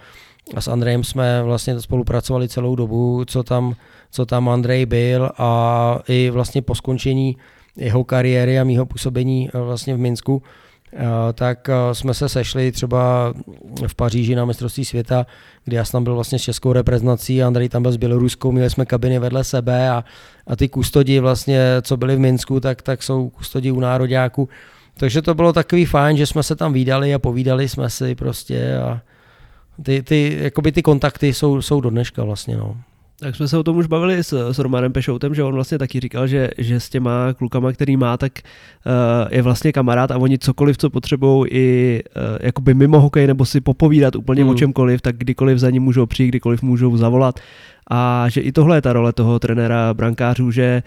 a 0.56 0.62
s 0.62 0.68
Andrejem 0.68 1.04
jsme 1.04 1.44
vlastně 1.44 1.80
spolupracovali 1.82 2.50
celou 2.50 2.76
dobu, 2.76 3.26
co 3.26 3.44
tam, 3.44 3.76
co 4.12 4.26
tam 4.26 4.50
Andrej 4.50 4.86
byl 4.86 5.30
a 5.38 6.00
i 6.08 6.30
vlastně 6.30 6.62
po 6.62 6.76
skončení 6.76 7.38
jeho 7.78 8.04
kariéry 8.04 8.60
a 8.60 8.64
mýho 8.64 8.86
působení 8.86 9.50
eh, 9.54 9.60
vlastně 9.60 9.96
v 9.96 10.00
Minsku, 10.00 10.44
tak 11.34 11.70
eh, 11.70 11.96
jsme 11.96 12.14
se 12.14 12.30
sešli 12.30 12.72
třeba 12.72 13.34
v 13.88 13.96
Paříži 13.96 14.36
na 14.36 14.46
mistrovství 14.46 14.86
světa, 14.86 15.26
kdy 15.64 15.76
já 15.76 15.86
jsem 15.86 15.92
tam 15.92 16.04
byl 16.04 16.16
vlastně 16.16 16.40
s 16.40 16.42
českou 16.42 16.74
reprezentací, 16.74 17.44
Andrej 17.44 17.70
tam 17.70 17.82
byl 17.82 17.92
s 17.92 17.98
Běloruskou, 17.98 18.52
měli 18.52 18.70
jsme 18.70 18.86
kabiny 18.86 19.20
vedle 19.20 19.44
sebe 19.44 19.90
a, 19.90 20.04
a 20.48 20.56
ty 20.56 20.70
kustodi 20.70 21.20
vlastně, 21.20 21.62
co 21.82 21.98
byli 21.98 22.16
v 22.16 22.20
Minsku, 22.20 22.60
tak, 22.60 22.82
tak 22.82 23.04
jsou 23.04 23.30
kustodi 23.30 23.72
u 23.72 23.80
nároďáku. 23.80 24.50
Takže 24.98 25.22
to 25.22 25.34
bylo 25.34 25.54
takový 25.54 25.86
fajn, 25.86 26.18
že 26.18 26.26
jsme 26.26 26.44
se 26.44 26.56
tam 26.56 26.74
výdali 26.74 27.14
a 27.14 27.20
povídali 27.20 27.70
jsme 27.70 27.90
si 27.90 28.16
prostě 28.16 28.78
a 28.78 29.02
ty, 29.84 30.04
ty, 30.04 30.38
jakoby 30.42 30.72
ty 30.72 30.82
kontakty 30.82 31.34
jsou, 31.34 31.62
jsou 31.62 31.82
do 31.82 31.90
dneška 31.90 32.24
vlastně. 32.24 32.58
No. 32.58 32.78
Tak 33.20 33.36
jsme 33.36 33.48
se 33.48 33.58
o 33.58 33.64
tom 33.64 33.78
už 33.78 33.88
bavili 33.88 34.24
s, 34.24 34.52
s 34.52 34.60
Romanem 34.60 34.94
Pešoutem, 34.94 35.36
že 35.36 35.44
on 35.44 35.54
vlastně 35.54 35.78
taky 35.78 36.00
říkal, 36.00 36.28
že, 36.28 36.50
že 36.58 36.80
s 36.80 36.90
těma 36.90 37.34
klukama, 37.34 37.72
který 37.72 37.98
má, 37.98 38.18
tak 38.18 38.32
uh, 38.40 39.28
je 39.32 39.42
vlastně 39.42 39.72
kamarád 39.72 40.12
a 40.12 40.18
oni 40.18 40.40
cokoliv, 40.40 40.78
co 40.78 40.90
potřebují 40.90 41.52
i 41.52 42.04
uh, 42.04 42.38
jakoby 42.42 42.74
mimo 42.74 43.00
hokej 43.00 43.28
nebo 43.28 43.46
si 43.46 43.62
popovídat 43.62 44.16
úplně 44.16 44.44
mm. 44.44 44.50
o 44.50 44.56
čemkoliv, 44.56 45.02
tak 45.02 45.18
kdykoliv 45.18 45.58
za 45.58 45.70
ním 45.70 45.84
můžou 45.84 46.06
přijít, 46.06 46.28
kdykoliv 46.28 46.62
můžou 46.62 46.98
zavolat. 46.98 47.40
A 47.90 48.30
že 48.30 48.42
i 48.42 48.52
tohle 48.52 48.78
je 48.78 48.82
ta 48.82 48.94
role 48.94 49.14
toho 49.14 49.40
trenéra 49.40 49.94
brankářů, 49.94 50.52
že 50.52 50.84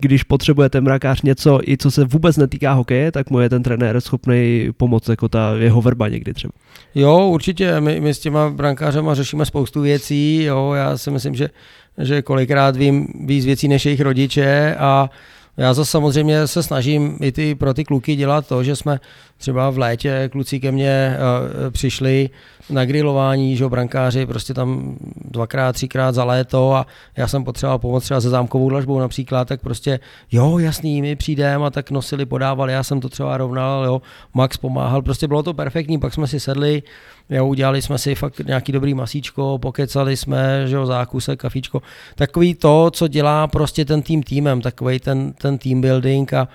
když 0.00 0.22
potřebujete 0.22 0.80
mrakář 0.80 1.22
něco, 1.22 1.60
i 1.68 1.76
co 1.76 1.90
se 1.90 2.04
vůbec 2.04 2.36
netýká 2.36 2.72
hokeje, 2.72 3.12
tak 3.12 3.30
mu 3.30 3.40
je 3.40 3.48
ten 3.48 3.62
trenér 3.62 4.00
schopný 4.00 4.68
pomoct, 4.76 5.08
jako 5.08 5.28
ta 5.28 5.54
jeho 5.54 5.82
verba 5.82 6.08
někdy 6.08 6.34
třeba. 6.34 6.52
Jo, 6.94 7.26
určitě, 7.26 7.80
my, 7.80 8.00
my 8.00 8.14
s 8.14 8.18
těma 8.18 8.50
brankářema 8.50 9.14
řešíme 9.14 9.46
spoustu 9.46 9.80
věcí, 9.80 10.42
jo, 10.42 10.72
já 10.72 10.98
si 10.98 11.10
myslím, 11.10 11.34
že, 11.34 11.50
že 11.98 12.22
kolikrát 12.22 12.76
vím 12.76 13.06
víc 13.26 13.44
věcí 13.44 13.68
než 13.68 13.86
jejich 13.86 14.00
rodiče 14.00 14.76
a 14.78 15.10
já 15.56 15.74
zase 15.74 15.90
samozřejmě 15.90 16.46
se 16.46 16.62
snažím 16.62 17.18
i 17.20 17.32
ty, 17.32 17.54
pro 17.54 17.74
ty 17.74 17.84
kluky 17.84 18.16
dělat 18.16 18.46
to, 18.46 18.64
že 18.64 18.76
jsme 18.76 19.00
třeba 19.40 19.70
v 19.70 19.78
létě 19.78 20.28
kluci 20.32 20.60
ke 20.60 20.72
mně 20.72 21.16
uh, 21.16 21.70
přišli 21.70 22.30
na 22.70 22.84
grilování, 22.84 23.56
že 23.56 23.68
brankáři 23.68 24.26
prostě 24.26 24.54
tam 24.54 24.96
dvakrát, 25.24 25.72
třikrát 25.72 26.14
za 26.14 26.24
léto 26.24 26.74
a 26.74 26.86
já 27.16 27.28
jsem 27.28 27.44
potřeboval 27.44 27.78
pomoct 27.78 28.04
třeba 28.04 28.20
se 28.20 28.30
zámkovou 28.30 28.70
dlažbou 28.70 28.98
například, 28.98 29.48
tak 29.48 29.60
prostě 29.60 30.00
jo, 30.32 30.58
jasný, 30.58 31.02
my 31.02 31.16
přijdeme 31.16 31.66
a 31.66 31.70
tak 31.70 31.90
nosili, 31.90 32.26
podávali, 32.26 32.72
já 32.72 32.82
jsem 32.82 33.00
to 33.00 33.08
třeba 33.08 33.36
rovnal, 33.36 33.84
jo, 33.84 34.02
Max 34.34 34.56
pomáhal, 34.56 35.02
prostě 35.02 35.28
bylo 35.28 35.42
to 35.42 35.54
perfektní, 35.54 35.98
pak 35.98 36.14
jsme 36.14 36.26
si 36.26 36.40
sedli, 36.40 36.82
jo, 37.30 37.46
udělali 37.46 37.82
jsme 37.82 37.98
si 37.98 38.14
fakt 38.14 38.38
nějaký 38.38 38.72
dobrý 38.72 38.94
masíčko, 38.94 39.58
pokecali 39.58 40.16
jsme, 40.16 40.68
že 40.68 40.76
jo, 40.76 40.86
zákusek, 40.86 41.40
kafíčko, 41.40 41.82
takový 42.14 42.54
to, 42.54 42.90
co 42.90 43.08
dělá 43.08 43.46
prostě 43.46 43.84
ten 43.84 44.02
tým 44.02 44.22
týmem, 44.22 44.60
takový 44.60 45.00
ten, 45.00 45.32
ten 45.32 45.58
team 45.58 45.80
building 45.80 46.32
a, 46.32 46.48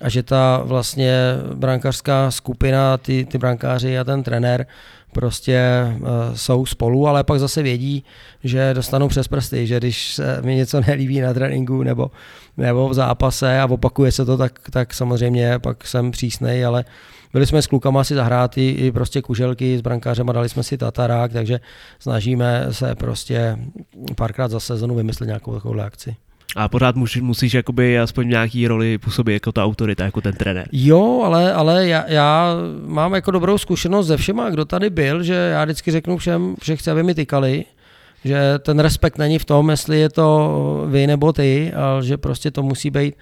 a 0.00 0.08
že 0.08 0.22
ta 0.22 0.62
vlastně 0.64 1.14
brankářská 1.54 2.30
skupina, 2.30 2.98
ty, 2.98 3.24
ty 3.24 3.38
brankáři 3.38 3.98
a 3.98 4.04
ten 4.04 4.22
trenér 4.22 4.66
prostě 5.12 5.60
uh, 6.00 6.08
jsou 6.34 6.66
spolu, 6.66 7.08
ale 7.08 7.24
pak 7.24 7.40
zase 7.40 7.62
vědí, 7.62 8.04
že 8.44 8.74
dostanou 8.74 9.08
přes 9.08 9.28
prsty, 9.28 9.66
že 9.66 9.78
když 9.78 10.14
se 10.14 10.42
mi 10.42 10.54
něco 10.54 10.80
nelíbí 10.80 11.20
na 11.20 11.34
tréninku 11.34 11.82
nebo, 11.82 12.10
nebo 12.56 12.88
v 12.88 12.94
zápase 12.94 13.60
a 13.60 13.66
opakuje 13.70 14.12
se 14.12 14.24
to, 14.24 14.36
tak, 14.36 14.58
tak 14.70 14.94
samozřejmě 14.94 15.58
pak 15.58 15.86
jsem 15.86 16.10
přísnej, 16.10 16.64
ale 16.64 16.84
byli 17.32 17.46
jsme 17.46 17.62
s 17.62 17.66
klukama 17.66 18.04
si 18.04 18.14
zahrát 18.14 18.58
i, 18.58 18.68
i 18.70 18.92
prostě 18.92 19.22
kuželky 19.22 19.78
s 19.78 19.80
brankářem 19.80 20.30
a 20.30 20.32
dali 20.32 20.48
jsme 20.48 20.62
si 20.62 20.78
tatarák, 20.78 21.32
takže 21.32 21.60
snažíme 21.98 22.66
se 22.70 22.94
prostě 22.94 23.58
párkrát 24.16 24.50
za 24.50 24.60
sezonu 24.60 24.94
vymyslet 24.94 25.26
nějakou 25.26 25.54
takovou 25.54 25.80
akci. 25.80 26.16
A 26.56 26.68
pořád 26.68 26.96
musíš, 26.96 27.22
musíš 27.22 27.54
jakoby 27.54 27.98
aspoň 27.98 28.28
nějaký 28.28 28.68
roli 28.68 28.98
působit 28.98 29.32
jako 29.32 29.52
ta 29.52 29.64
autorita, 29.64 30.04
jako 30.04 30.20
ten 30.20 30.34
trenér. 30.34 30.68
Jo, 30.72 31.22
ale, 31.24 31.52
ale 31.52 31.88
já, 31.88 32.04
já, 32.08 32.54
mám 32.86 33.14
jako 33.14 33.30
dobrou 33.30 33.58
zkušenost 33.58 34.06
ze 34.06 34.16
všema, 34.16 34.50
kdo 34.50 34.64
tady 34.64 34.90
byl, 34.90 35.22
že 35.22 35.34
já 35.34 35.64
vždycky 35.64 35.90
řeknu 35.90 36.16
všem, 36.16 36.54
že 36.64 36.76
chci, 36.76 36.90
aby 36.90 37.02
mi 37.02 37.14
tykali, 37.14 37.64
že 38.24 38.58
ten 38.58 38.78
respekt 38.78 39.18
není 39.18 39.38
v 39.38 39.44
tom, 39.44 39.70
jestli 39.70 40.00
je 40.00 40.08
to 40.08 40.86
vy 40.88 41.06
nebo 41.06 41.32
ty, 41.32 41.72
ale 41.72 42.04
že 42.04 42.16
prostě 42.16 42.50
to 42.50 42.62
musí 42.62 42.90
být 42.90 43.14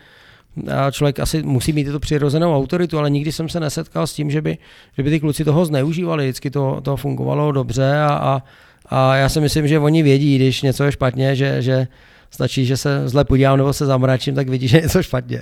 a 0.66 0.90
člověk 0.90 1.20
asi 1.20 1.42
musí 1.42 1.72
mít 1.72 1.84
tu 1.84 2.00
přirozenou 2.00 2.56
autoritu, 2.56 2.98
ale 2.98 3.10
nikdy 3.10 3.32
jsem 3.32 3.48
se 3.48 3.60
nesetkal 3.60 4.06
s 4.06 4.14
tím, 4.14 4.30
že 4.30 4.42
by, 4.42 4.59
že 4.96 5.02
by 5.02 5.10
ty 5.10 5.20
kluci 5.20 5.44
toho 5.44 5.64
zneužívali. 5.64 6.24
Vždycky 6.24 6.50
to, 6.50 6.80
to 6.82 6.96
fungovalo 6.96 7.52
dobře 7.52 7.98
a, 8.00 8.09
a, 8.09 8.42
a 8.86 9.16
já 9.16 9.28
si 9.28 9.40
myslím, 9.40 9.68
že 9.68 9.78
oni 9.78 10.02
vědí, 10.02 10.36
když 10.36 10.62
něco 10.62 10.84
je 10.84 10.92
špatně, 10.92 11.36
že, 11.36 11.62
že 11.62 11.88
stačí, 12.30 12.64
že 12.64 12.76
se 12.76 13.09
zle 13.09 13.24
podívám 13.24 13.59
nebo 13.59 13.72
se 13.72 13.86
zamračím, 13.86 14.34
tak 14.34 14.48
vidí, 14.48 14.68
že 14.68 14.76
je 14.76 14.82
něco 14.82 15.02
špatně. 15.02 15.40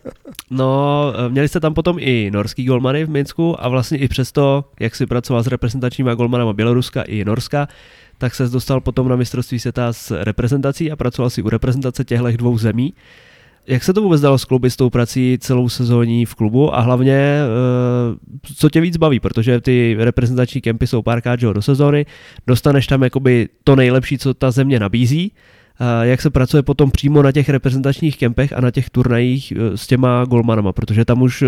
no, 0.50 1.12
měli 1.28 1.48
jste 1.48 1.60
tam 1.60 1.74
potom 1.74 1.96
i 2.00 2.30
norský 2.30 2.64
golmany 2.64 3.04
v 3.04 3.10
Minsku 3.10 3.64
a 3.64 3.68
vlastně 3.68 3.98
i 3.98 4.08
přesto, 4.08 4.64
jak 4.80 4.96
si 4.96 5.06
pracoval 5.06 5.42
s 5.42 5.46
reprezentačníma 5.46 6.14
golmanama 6.14 6.52
Běloruska 6.52 7.02
i 7.02 7.24
Norska, 7.24 7.68
tak 8.18 8.34
se 8.34 8.48
dostal 8.48 8.80
potom 8.80 9.08
na 9.08 9.16
mistrovství 9.16 9.58
světa 9.58 9.92
s 9.92 10.24
reprezentací 10.24 10.90
a 10.90 10.96
pracoval 10.96 11.30
si 11.30 11.42
u 11.42 11.48
reprezentace 11.48 12.04
těchto 12.04 12.30
dvou 12.30 12.58
zemí. 12.58 12.94
Jak 13.66 13.84
se 13.84 13.92
to 13.92 14.02
vůbec 14.02 14.20
dalo 14.20 14.38
skloubit 14.38 14.70
s 14.70 14.76
tou 14.76 14.90
prací 14.90 15.38
celou 15.40 15.68
sezóní 15.68 16.24
v 16.24 16.34
klubu 16.34 16.74
a 16.74 16.80
hlavně, 16.80 17.14
eh, 17.14 18.54
co 18.56 18.70
tě 18.70 18.80
víc 18.80 18.96
baví, 18.96 19.20
protože 19.20 19.60
ty 19.60 19.96
reprezentační 19.98 20.60
kempy 20.60 20.86
jsou 20.86 21.02
párkrát 21.02 21.36
do 21.40 21.62
sezóny, 21.62 22.06
dostaneš 22.46 22.86
tam 22.86 23.02
jakoby 23.02 23.48
to 23.64 23.76
nejlepší, 23.76 24.18
co 24.18 24.34
ta 24.34 24.50
země 24.50 24.80
nabízí, 24.80 25.32
jak 26.02 26.22
se 26.22 26.30
pracuje 26.30 26.62
potom 26.62 26.90
přímo 26.90 27.22
na 27.22 27.32
těch 27.32 27.48
reprezentačních 27.48 28.18
kempech 28.18 28.52
a 28.52 28.60
na 28.60 28.70
těch 28.70 28.90
turnajích 28.90 29.52
eh, 29.52 29.76
s 29.76 29.86
těma 29.86 30.24
golmanama, 30.24 30.72
protože 30.72 31.04
tam 31.04 31.22
už 31.22 31.42
eh, 31.42 31.46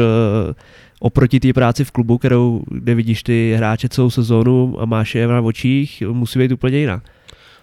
oproti 1.01 1.40
té 1.40 1.52
práci 1.52 1.85
v 1.85 1.90
klubu, 1.90 2.19
kterou, 2.19 2.62
kde 2.70 2.94
vidíš 2.94 3.23
ty 3.23 3.55
hráče 3.57 3.89
celou 3.89 4.11
sezónu 4.11 4.77
a 4.81 4.85
máš 4.85 5.15
je 5.15 5.27
na 5.27 5.40
očích, 5.40 6.02
musí 6.12 6.39
být 6.39 6.52
úplně 6.52 6.78
jiná. 6.78 7.02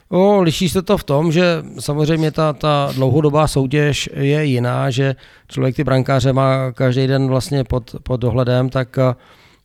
O, 0.10 0.42
liší 0.42 0.70
se 0.70 0.82
to 0.82 0.98
v 0.98 1.04
tom, 1.04 1.32
že 1.32 1.64
samozřejmě 1.80 2.32
ta, 2.32 2.54
ta 2.54 2.90
dlouhodobá 2.96 3.48
soutěž 3.48 4.10
je 4.14 4.46
jiná, 4.46 4.90
že 4.90 5.16
člověk 5.48 5.76
ty 5.76 5.84
brankáře 5.84 6.34
má 6.34 6.72
každý 6.72 7.08
den 7.08 7.28
vlastně 7.28 7.64
pod, 7.64 7.96
pod 8.04 8.22
dohledem, 8.22 8.70
tak 8.70 9.00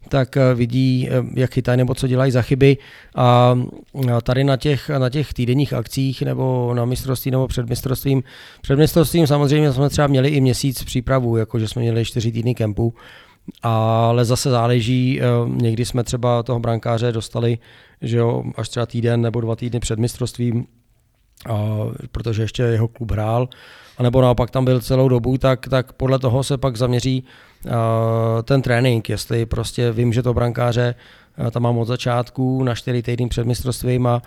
tak 0.09 0.37
vidí, 0.55 1.09
jak 1.35 1.55
chytají 1.55 1.79
nebo 1.79 1.95
co 1.95 2.07
dělají 2.07 2.33
za 2.33 2.43
chyby. 2.43 2.77
A 3.17 3.59
tady 4.23 4.45
na 4.45 4.57
těch, 4.57 4.89
na 4.89 5.11
těch 5.11 5.33
týdenních 5.33 5.73
akcích 5.73 6.23
nebo 6.23 6.75
na 6.75 6.85
mistrovství 6.85 7.31
nebo 7.31 7.49
před 7.49 7.69
mistrovstvím, 7.69 8.23
před 8.63 8.77
mistrovstvím 8.77 9.27
samozřejmě 9.27 9.73
jsme 9.73 9.89
třeba 9.89 10.07
měli 10.07 10.29
i 10.29 10.41
měsíc 10.41 10.85
přípravu, 10.85 11.37
jakože 11.37 11.69
jsme 11.69 11.83
měli 11.83 12.05
čtyři 12.05 12.33
týdny 12.33 12.55
kempu, 12.55 12.95
ale 13.63 14.25
zase 14.25 14.51
záleží, 14.51 15.21
někdy 15.47 15.85
jsme 15.85 16.05
třeba 16.05 16.43
toho 16.43 16.61
brankáře 16.61 17.13
dostali 17.13 17.59
že 18.03 18.19
jo, 18.19 18.43
až 18.57 18.69
třeba 18.69 18.87
týden 18.87 19.21
nebo 19.21 19.41
dva 19.41 19.57
týdny 19.57 19.81
před 19.81 19.99
mistrovstvím, 19.99 20.67
protože 22.13 22.43
ještě 22.43 22.63
jeho 22.63 22.89
klub 22.89 23.11
hrál, 23.11 23.49
a 23.99 24.03
nebo 24.03 24.23
naopak 24.23 24.51
tam 24.51 24.65
byl 24.65 24.81
celou 24.81 25.09
dobu, 25.09 25.39
tak, 25.39 25.69
tak 25.69 25.93
podle 25.93 26.19
toho 26.19 26.45
se 26.45 26.59
pak 26.59 26.77
zaměří 26.77 27.25
a, 27.71 28.43
ten 28.43 28.63
trénink, 28.63 29.09
jestli 29.09 29.47
prostě 29.47 29.93
vím, 29.93 30.13
že 30.13 30.23
to 30.23 30.35
brankáře 30.35 30.95
tam 31.51 31.63
mám 31.63 31.79
od 31.79 31.85
začátku 31.85 32.65
na 32.65 32.75
čtyři 32.75 33.03
týdny 33.03 33.29
před 33.29 33.47
mistrovstvím 33.47 34.07
a, 34.07 34.23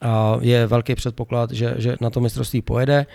a 0.00 0.36
je 0.40 0.66
velký 0.66 0.94
předpoklad, 0.94 1.50
že, 1.50 1.74
že 1.76 1.96
na 2.00 2.10
to 2.10 2.20
mistrovství 2.20 2.62
pojede, 2.62 3.06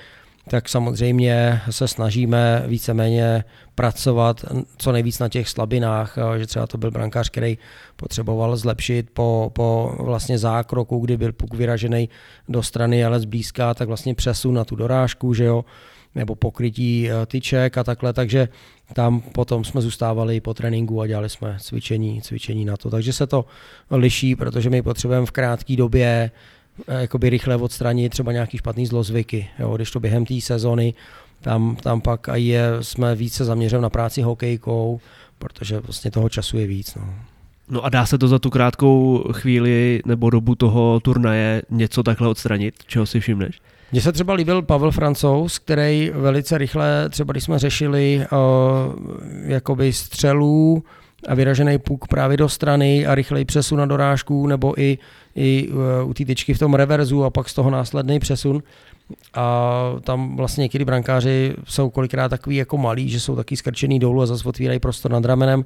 tak 0.49 0.69
samozřejmě 0.69 1.61
se 1.69 1.87
snažíme 1.87 2.63
víceméně 2.67 3.43
pracovat 3.75 4.45
co 4.77 4.91
nejvíc 4.91 5.19
na 5.19 5.29
těch 5.29 5.49
slabinách, 5.49 6.17
že 6.37 6.47
třeba 6.47 6.67
to 6.67 6.77
byl 6.77 6.91
brankář, 6.91 7.29
který 7.29 7.57
potřeboval 7.95 8.57
zlepšit 8.57 9.09
po, 9.13 9.51
po 9.53 9.95
vlastně 9.99 10.37
zákroku, 10.37 10.99
kdy 10.99 11.17
byl 11.17 11.33
puk 11.33 11.53
vyražený 11.53 12.09
do 12.49 12.63
strany, 12.63 13.05
ale 13.05 13.19
zblízka, 13.19 13.73
tak 13.73 13.87
vlastně 13.87 14.15
přesun 14.15 14.53
na 14.53 14.65
tu 14.65 14.75
dorážku, 14.75 15.33
že 15.33 15.43
jo, 15.43 15.65
nebo 16.15 16.35
pokrytí 16.35 17.09
eh, 17.09 17.25
tyček 17.25 17.77
a 17.77 17.83
takhle, 17.83 18.13
takže 18.13 18.49
tam 18.93 19.21
potom 19.21 19.63
jsme 19.63 19.81
zůstávali 19.81 20.41
po 20.41 20.53
tréninku 20.53 21.01
a 21.01 21.07
dělali 21.07 21.29
jsme 21.29 21.57
cvičení, 21.59 22.21
cvičení 22.21 22.65
na 22.65 22.77
to. 22.77 22.89
Takže 22.89 23.13
se 23.13 23.27
to 23.27 23.45
liší, 23.91 24.35
protože 24.35 24.69
my 24.69 24.81
potřebujeme 24.81 25.25
v 25.25 25.31
krátké 25.31 25.75
době 25.75 26.31
Eh, 26.87 27.01
jakoby 27.01 27.29
rychle 27.29 27.55
odstranit 27.55 28.09
třeba 28.09 28.31
nějaký 28.31 28.57
špatný 28.57 28.85
zlozvyky. 28.85 29.47
Jo, 29.59 29.75
když 29.75 29.91
to 29.91 29.99
během 29.99 30.25
té 30.25 30.41
sezony, 30.41 30.93
tam, 31.41 31.75
tam 31.75 32.01
pak 32.01 32.29
a 32.29 32.35
je, 32.35 32.69
jsme 32.81 33.15
více 33.15 33.45
zaměřeni 33.45 33.81
na 33.81 33.89
práci 33.89 34.21
hokejkou, 34.21 34.99
protože 35.39 35.79
vlastně 35.79 36.11
toho 36.11 36.29
času 36.29 36.57
je 36.57 36.67
víc. 36.67 36.95
No. 36.95 37.13
No 37.69 37.85
a 37.85 37.89
dá 37.89 38.05
se 38.05 38.17
to 38.17 38.27
za 38.27 38.39
tu 38.39 38.49
krátkou 38.49 39.23
chvíli 39.31 40.01
nebo 40.05 40.29
dobu 40.29 40.55
toho 40.55 40.99
turnaje 40.99 41.61
něco 41.69 42.03
takhle 42.03 42.27
odstranit, 42.27 42.75
čeho 42.87 43.05
si 43.05 43.19
všimneš? 43.19 43.61
Mně 43.93 44.01
se 44.01 44.11
třeba 44.11 44.33
líbil 44.33 44.61
Pavel 44.61 44.91
Francouz, 44.91 45.59
který 45.59 46.11
velice 46.13 46.57
rychle, 46.57 47.09
třeba 47.09 47.31
když 47.31 47.43
jsme 47.43 47.59
řešili 47.59 48.25
uh, 48.31 48.93
jakoby 49.45 49.93
střelů 49.93 50.83
a 51.27 51.35
vyražený 51.35 51.77
puk 51.77 52.07
právě 52.07 52.37
do 52.37 52.49
strany 52.49 53.05
a 53.05 53.15
rychlej 53.15 53.45
přesun 53.45 53.79
na 53.79 53.85
dorážku, 53.85 54.47
nebo 54.47 54.81
i 54.81 54.97
i 55.35 55.69
eh, 55.69 56.03
u 56.03 56.13
té 56.13 56.25
tyčky 56.25 56.53
v 56.53 56.59
tom 56.59 56.73
reverzu 56.73 57.23
a 57.23 57.29
pak 57.29 57.49
z 57.49 57.53
toho 57.53 57.69
následný 57.69 58.19
přesun. 58.19 58.63
A 59.33 59.95
tam 60.01 60.37
vlastně 60.37 60.61
někdy 60.61 60.85
brankáři 60.85 61.55
jsou 61.65 61.89
kolikrát 61.89 62.29
takový 62.29 62.55
jako 62.55 62.77
malí, 62.77 63.09
že 63.09 63.19
jsou 63.19 63.35
taky 63.35 63.57
skrčený 63.57 63.99
dolů 63.99 64.21
a 64.21 64.25
zase 64.25 64.49
otvírají 64.49 64.79
prostor 64.79 65.11
nad 65.11 65.25
ramenem. 65.25 65.65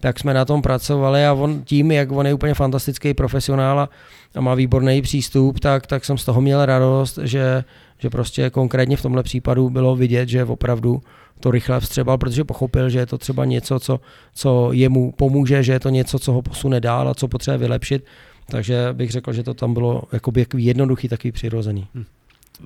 Tak 0.00 0.18
jsme 0.18 0.34
na 0.34 0.44
tom 0.44 0.62
pracovali 0.62 1.26
a 1.26 1.32
on 1.32 1.62
tím, 1.64 1.92
jak 1.92 2.12
on 2.12 2.26
je 2.26 2.34
úplně 2.34 2.54
fantastický 2.54 3.14
profesionál 3.14 3.80
a, 3.80 3.88
a 4.34 4.40
má 4.40 4.54
výborný 4.54 5.02
přístup, 5.02 5.60
tak, 5.60 5.86
tak 5.86 6.04
jsem 6.04 6.18
z 6.18 6.24
toho 6.24 6.40
měl 6.40 6.66
radost, 6.66 7.18
že, 7.22 7.64
že 7.98 8.10
prostě 8.10 8.50
konkrétně 8.50 8.96
v 8.96 9.02
tomhle 9.02 9.22
případu 9.22 9.70
bylo 9.70 9.96
vidět, 9.96 10.28
že 10.28 10.44
opravdu 10.44 11.02
to 11.40 11.50
rychle 11.50 11.80
vstřebal, 11.80 12.18
protože 12.18 12.44
pochopil, 12.44 12.90
že 12.90 12.98
je 12.98 13.06
to 13.06 13.18
třeba 13.18 13.44
něco, 13.44 13.80
co, 13.80 14.00
co 14.34 14.68
jemu 14.72 15.12
pomůže, 15.12 15.62
že 15.62 15.72
je 15.72 15.80
to 15.80 15.88
něco, 15.88 16.18
co 16.18 16.32
ho 16.32 16.42
posune 16.42 16.80
dál 16.80 17.08
a 17.08 17.14
co 17.14 17.28
potřebuje 17.28 17.58
vylepšit 17.58 18.04
takže 18.50 18.88
bych 18.92 19.10
řekl, 19.10 19.32
že 19.32 19.42
to 19.42 19.54
tam 19.54 19.74
bylo 19.74 20.02
jakoby 20.12 20.46
jednoduchý, 20.56 21.08
takový 21.08 21.32
přirozený. 21.32 21.86
Hm. 21.94 22.04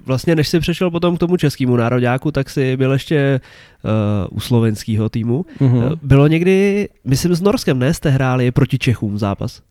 Vlastně 0.07 0.37
než 0.37 0.49
jsi 0.49 0.61
přešel 0.61 0.91
potom 0.91 1.17
k 1.17 1.21
tomu 1.21 1.37
českému 1.37 1.77
nároďáku, 1.77 2.31
tak 2.31 2.51
si 2.51 2.77
byl 2.77 2.93
ještě 2.93 3.41
uh, 3.85 4.37
u 4.37 4.41
slovenského 4.41 5.09
týmu. 5.09 5.47
Uh-huh. 5.61 5.99
Bylo 6.03 6.27
někdy, 6.27 6.89
myslím 7.05 7.35
s 7.35 7.41
Norskem, 7.41 7.79
ne, 7.79 7.95
jste 7.95 8.11
hráli 8.11 8.51
proti 8.51 8.79
Čechům 8.79 9.19
zápas 9.19 9.63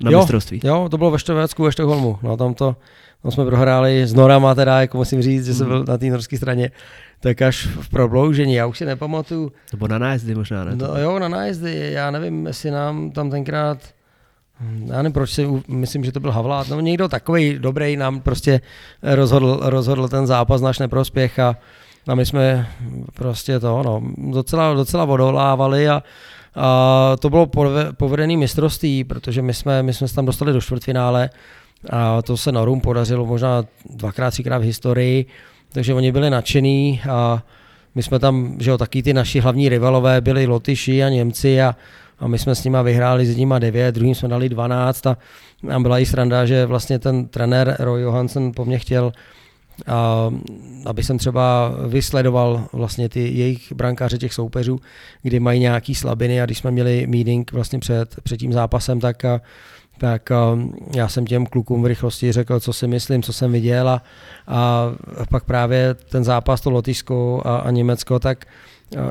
na 0.00 0.10
jo, 0.10 0.18
mistrovství. 0.18 0.60
Jo, 0.64 0.88
to 0.90 0.98
bylo 0.98 1.10
ve 1.10 1.18
Štovécku, 1.18 1.62
ve 1.62 1.72
Štokholmu. 1.72 2.18
No, 2.22 2.36
tam 2.36 2.54
to, 2.54 2.76
tam 3.22 3.32
jsme 3.32 3.44
prohráli 3.44 4.06
s 4.06 4.14
Norama 4.14 4.54
teda, 4.54 4.80
jako 4.80 4.98
musím 4.98 5.22
říct, 5.22 5.46
že 5.46 5.54
jsem 5.54 5.66
mhm. 5.66 5.76
byl 5.76 5.84
na 5.92 5.98
té 5.98 6.06
norské 6.06 6.36
straně, 6.36 6.70
tak 7.20 7.42
až 7.42 7.66
v 7.66 7.88
prodloužení, 7.88 8.54
já 8.54 8.66
už 8.66 8.78
si 8.78 8.84
nepamatuju. 8.84 9.52
Nebo 9.72 9.88
na 9.88 9.98
nájezdy 9.98 10.34
možná, 10.34 10.64
ne? 10.64 10.76
No 10.76 11.00
jo, 11.00 11.18
na 11.18 11.28
nájezdy, 11.28 11.90
já 11.92 12.10
nevím, 12.10 12.46
jestli 12.46 12.70
nám 12.70 13.10
tam 13.10 13.30
tenkrát 13.30 13.78
já 14.86 14.96
nevím, 14.96 15.12
proč 15.12 15.30
si, 15.30 15.48
myslím, 15.68 16.04
že 16.04 16.12
to 16.12 16.20
byl 16.20 16.32
Havlát, 16.32 16.68
no 16.68 16.80
někdo 16.80 17.08
takový 17.08 17.58
dobrý 17.58 17.96
nám 17.96 18.20
prostě 18.20 18.60
rozhodl, 19.02 19.60
rozhodl 19.62 20.08
ten 20.08 20.26
zápas 20.26 20.60
náš 20.60 20.78
neprospěch 20.78 21.38
a, 21.38 21.56
a 22.08 22.14
my 22.14 22.26
jsme 22.26 22.68
prostě 23.14 23.60
to, 23.60 23.82
no, 23.82 24.02
docela, 24.32 24.74
docela 24.74 25.04
odolávali 25.04 25.88
a, 25.88 26.02
a 26.54 27.16
to 27.20 27.30
bylo 27.30 27.46
povedený 27.96 28.36
mistrovství, 28.36 29.04
protože 29.04 29.42
my 29.42 29.54
jsme, 29.54 29.82
my 29.82 29.94
jsme 29.94 30.08
se 30.08 30.14
tam 30.14 30.26
dostali 30.26 30.52
do 30.52 30.60
čtvrtfinále 30.60 31.30
a 31.90 32.22
to 32.22 32.36
se 32.36 32.52
Norum 32.52 32.80
podařilo 32.80 33.26
možná 33.26 33.64
dvakrát, 33.90 34.30
třikrát 34.30 34.58
v 34.58 34.64
historii, 34.64 35.26
takže 35.72 35.94
oni 35.94 36.12
byli 36.12 36.30
nadšení 36.30 37.00
a 37.10 37.42
my 37.94 38.02
jsme 38.02 38.18
tam, 38.18 38.56
že 38.60 38.70
jo, 38.70 38.78
taky 38.78 39.02
ty 39.02 39.14
naši 39.14 39.40
hlavní 39.40 39.68
rivalové 39.68 40.20
byli 40.20 40.46
Lotyši 40.46 41.04
a 41.04 41.08
Němci 41.08 41.62
a, 41.62 41.76
a 42.22 42.28
my 42.28 42.38
jsme 42.38 42.54
s 42.54 42.64
nima 42.64 42.82
vyhráli 42.82 43.26
s 43.26 43.36
nima 43.36 43.58
9, 43.58 43.94
druhým 43.94 44.14
jsme 44.14 44.28
dali 44.28 44.48
12 44.48 45.06
a, 45.06 45.16
a 45.74 45.78
byla 45.80 45.98
i 45.98 46.06
sranda, 46.06 46.46
že 46.46 46.66
vlastně 46.66 46.98
ten 46.98 47.28
trenér 47.28 47.76
Roy 47.78 48.02
Johansson 48.02 48.52
po 48.56 48.64
mně 48.64 48.78
chtěl 48.78 49.12
a, 49.86 50.30
aby 50.86 51.02
jsem 51.02 51.18
třeba 51.18 51.74
vysledoval 51.86 52.64
vlastně 52.72 53.08
ty 53.08 53.20
jejich 53.20 53.72
brankáře 53.72 54.18
těch 54.18 54.32
soupeřů, 54.32 54.80
kdy 55.22 55.40
mají 55.40 55.60
nějaký 55.60 55.94
slabiny. 55.94 56.42
A 56.42 56.46
když 56.46 56.58
jsme 56.58 56.70
měli 56.70 57.06
meeting 57.06 57.52
vlastně 57.52 57.78
před, 57.78 58.16
před 58.22 58.36
tím 58.36 58.52
zápasem, 58.52 59.00
tak 59.00 59.24
a, 59.24 59.40
tak 59.98 60.32
já 60.96 61.08
jsem 61.08 61.26
těm 61.26 61.46
klukům 61.46 61.82
v 61.82 61.86
rychlosti 61.86 62.32
řekl, 62.32 62.60
co 62.60 62.72
si 62.72 62.86
myslím, 62.86 63.22
co 63.22 63.32
jsem 63.32 63.52
viděl. 63.52 63.88
A, 63.88 64.00
a 64.46 64.92
pak 65.30 65.44
právě 65.44 65.94
ten 65.94 66.24
zápas, 66.24 66.60
to 66.60 66.70
Lotyšsko 66.70 67.42
a, 67.44 67.56
a 67.56 67.70
Německo, 67.70 68.18
tak 68.18 68.44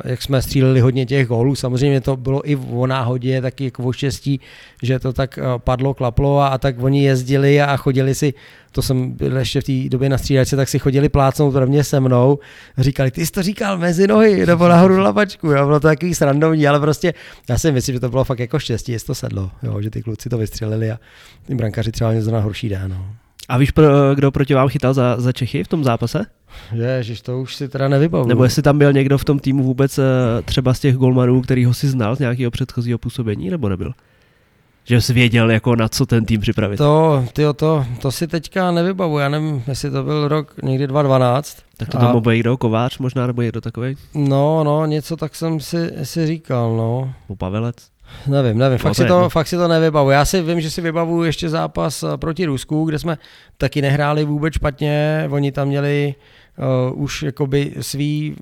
jak 0.05 0.21
jsme 0.21 0.41
stříleli 0.41 0.79
hodně 0.79 1.05
těch 1.05 1.27
gólů. 1.27 1.55
Samozřejmě 1.55 2.01
to 2.01 2.17
bylo 2.17 2.49
i 2.49 2.55
o 2.55 2.87
náhodě, 2.87 3.41
taky 3.41 3.65
jako 3.65 3.83
o 3.83 3.91
štěstí, 3.91 4.39
že 4.83 4.99
to 4.99 5.13
tak 5.13 5.39
padlo, 5.57 5.93
klaplo 5.93 6.39
a, 6.39 6.47
a 6.47 6.57
tak 6.57 6.83
oni 6.83 7.03
jezdili 7.03 7.61
a 7.61 7.77
chodili 7.77 8.15
si, 8.15 8.33
to 8.71 8.81
jsem 8.81 9.11
byl 9.11 9.37
ještě 9.37 9.61
v 9.61 9.63
té 9.63 9.89
době 9.89 10.09
na 10.09 10.17
střídačce, 10.17 10.55
tak 10.55 10.69
si 10.69 10.79
chodili 10.79 11.09
plácnout 11.09 11.55
rovně 11.55 11.83
se 11.83 11.99
mnou. 11.99 12.39
Říkali, 12.77 13.11
ty 13.11 13.25
jsi 13.25 13.31
to 13.31 13.43
říkal 13.43 13.77
mezi 13.77 14.07
nohy 14.07 14.45
nebo 14.45 14.67
nahoru 14.67 14.97
lapačku. 14.97 15.47
Jo? 15.47 15.65
Bylo 15.65 15.79
to 15.79 15.87
takový 15.87 16.15
srandovní, 16.15 16.67
ale 16.67 16.79
prostě 16.79 17.13
já 17.49 17.57
si 17.57 17.71
myslím, 17.71 17.93
že 17.93 17.99
to 17.99 18.09
bylo 18.09 18.23
fakt 18.23 18.39
jako 18.39 18.59
štěstí, 18.59 18.91
jestli 18.91 19.07
to 19.07 19.15
sedlo, 19.15 19.51
jo? 19.63 19.81
že 19.81 19.89
ty 19.89 20.01
kluci 20.01 20.29
to 20.29 20.37
vystřelili 20.37 20.91
a 20.91 20.99
ty 21.45 21.55
brankaři 21.55 21.91
třeba 21.91 22.13
něco 22.13 22.31
na 22.31 22.39
horší 22.39 22.69
den. 22.69 22.91
No. 22.91 23.15
A 23.51 23.57
víš, 23.57 23.71
kdo 24.15 24.31
proti 24.31 24.53
vám 24.53 24.67
chytal 24.67 24.93
za, 24.93 25.15
za 25.21 25.31
Čechy 25.31 25.63
v 25.63 25.67
tom 25.67 25.83
zápase? 25.83 26.25
Ježiš, 26.71 27.21
to 27.21 27.41
už 27.41 27.55
si 27.55 27.69
teda 27.69 27.87
nevybavuju. 27.87 28.29
Nebo 28.29 28.43
jestli 28.43 28.61
tam 28.61 28.77
byl 28.77 28.93
někdo 28.93 29.17
v 29.17 29.25
tom 29.25 29.39
týmu 29.39 29.63
vůbec 29.63 29.97
eh, 29.97 30.03
třeba 30.45 30.73
z 30.73 30.79
těch 30.79 30.95
golmanů, 30.95 31.41
který 31.41 31.65
ho 31.65 31.73
si 31.73 31.87
znal 31.87 32.15
z 32.15 32.19
nějakého 32.19 32.51
předchozího 32.51 32.97
působení, 32.97 33.49
nebo 33.49 33.69
nebyl? 33.69 33.93
Že 34.85 35.01
jsi 35.01 35.13
věděl, 35.13 35.51
jako 35.51 35.75
na 35.75 35.89
co 35.89 36.05
ten 36.05 36.25
tým 36.25 36.41
připravit. 36.41 36.77
To, 36.77 37.25
tyjo, 37.33 37.53
to, 37.53 37.85
to 38.01 38.11
si 38.11 38.27
teďka 38.27 38.71
nevybavuju, 38.71 39.19
já 39.19 39.29
nevím, 39.29 39.63
jestli 39.67 39.91
to 39.91 40.03
byl 40.03 40.27
rok 40.27 40.53
někdy 40.63 40.87
2012. 40.87 41.57
Tak 41.77 41.89
to 41.89 41.97
tam 41.97 42.21
byl 42.21 42.33
někdo, 42.33 42.57
Kovář 42.57 42.97
možná, 42.97 43.27
nebo 43.27 43.41
někdo 43.41 43.61
takový? 43.61 43.95
No, 44.15 44.63
no, 44.63 44.85
něco 44.85 45.17
tak 45.17 45.35
jsem 45.35 45.59
si, 45.59 45.91
si 46.03 46.27
říkal, 46.27 46.77
no. 46.77 47.13
Pavelec? 47.37 47.90
Nevím, 48.27 48.57
nevím, 48.57 48.77
fakt, 48.77 48.89
No, 48.89 48.93
to 48.93 49.01
si 49.01 49.07
to, 49.07 49.29
fakt 49.29 49.47
si 49.47 49.57
to 49.57 49.67
nevybavu. 49.67 50.09
Já 50.09 50.25
si 50.25 50.41
vím, 50.41 50.61
že 50.61 50.71
si 50.71 50.81
vybavuju 50.81 51.23
ještě 51.23 51.49
zápas 51.49 52.03
eh, 52.03 52.17
proti 52.17 52.45
Rusku, 52.45 52.85
kde 52.85 52.99
jsme 52.99 53.17
taky 53.57 53.81
nehráli 53.81 54.25
vůbec 54.25 54.53
špatně. 54.53 55.27
Oni 55.29 55.51
tam 55.51 55.67
měli 55.67 56.15
uh, 56.91 57.03
už 57.03 57.23
jakoby 57.23 57.73
svý 57.81 58.35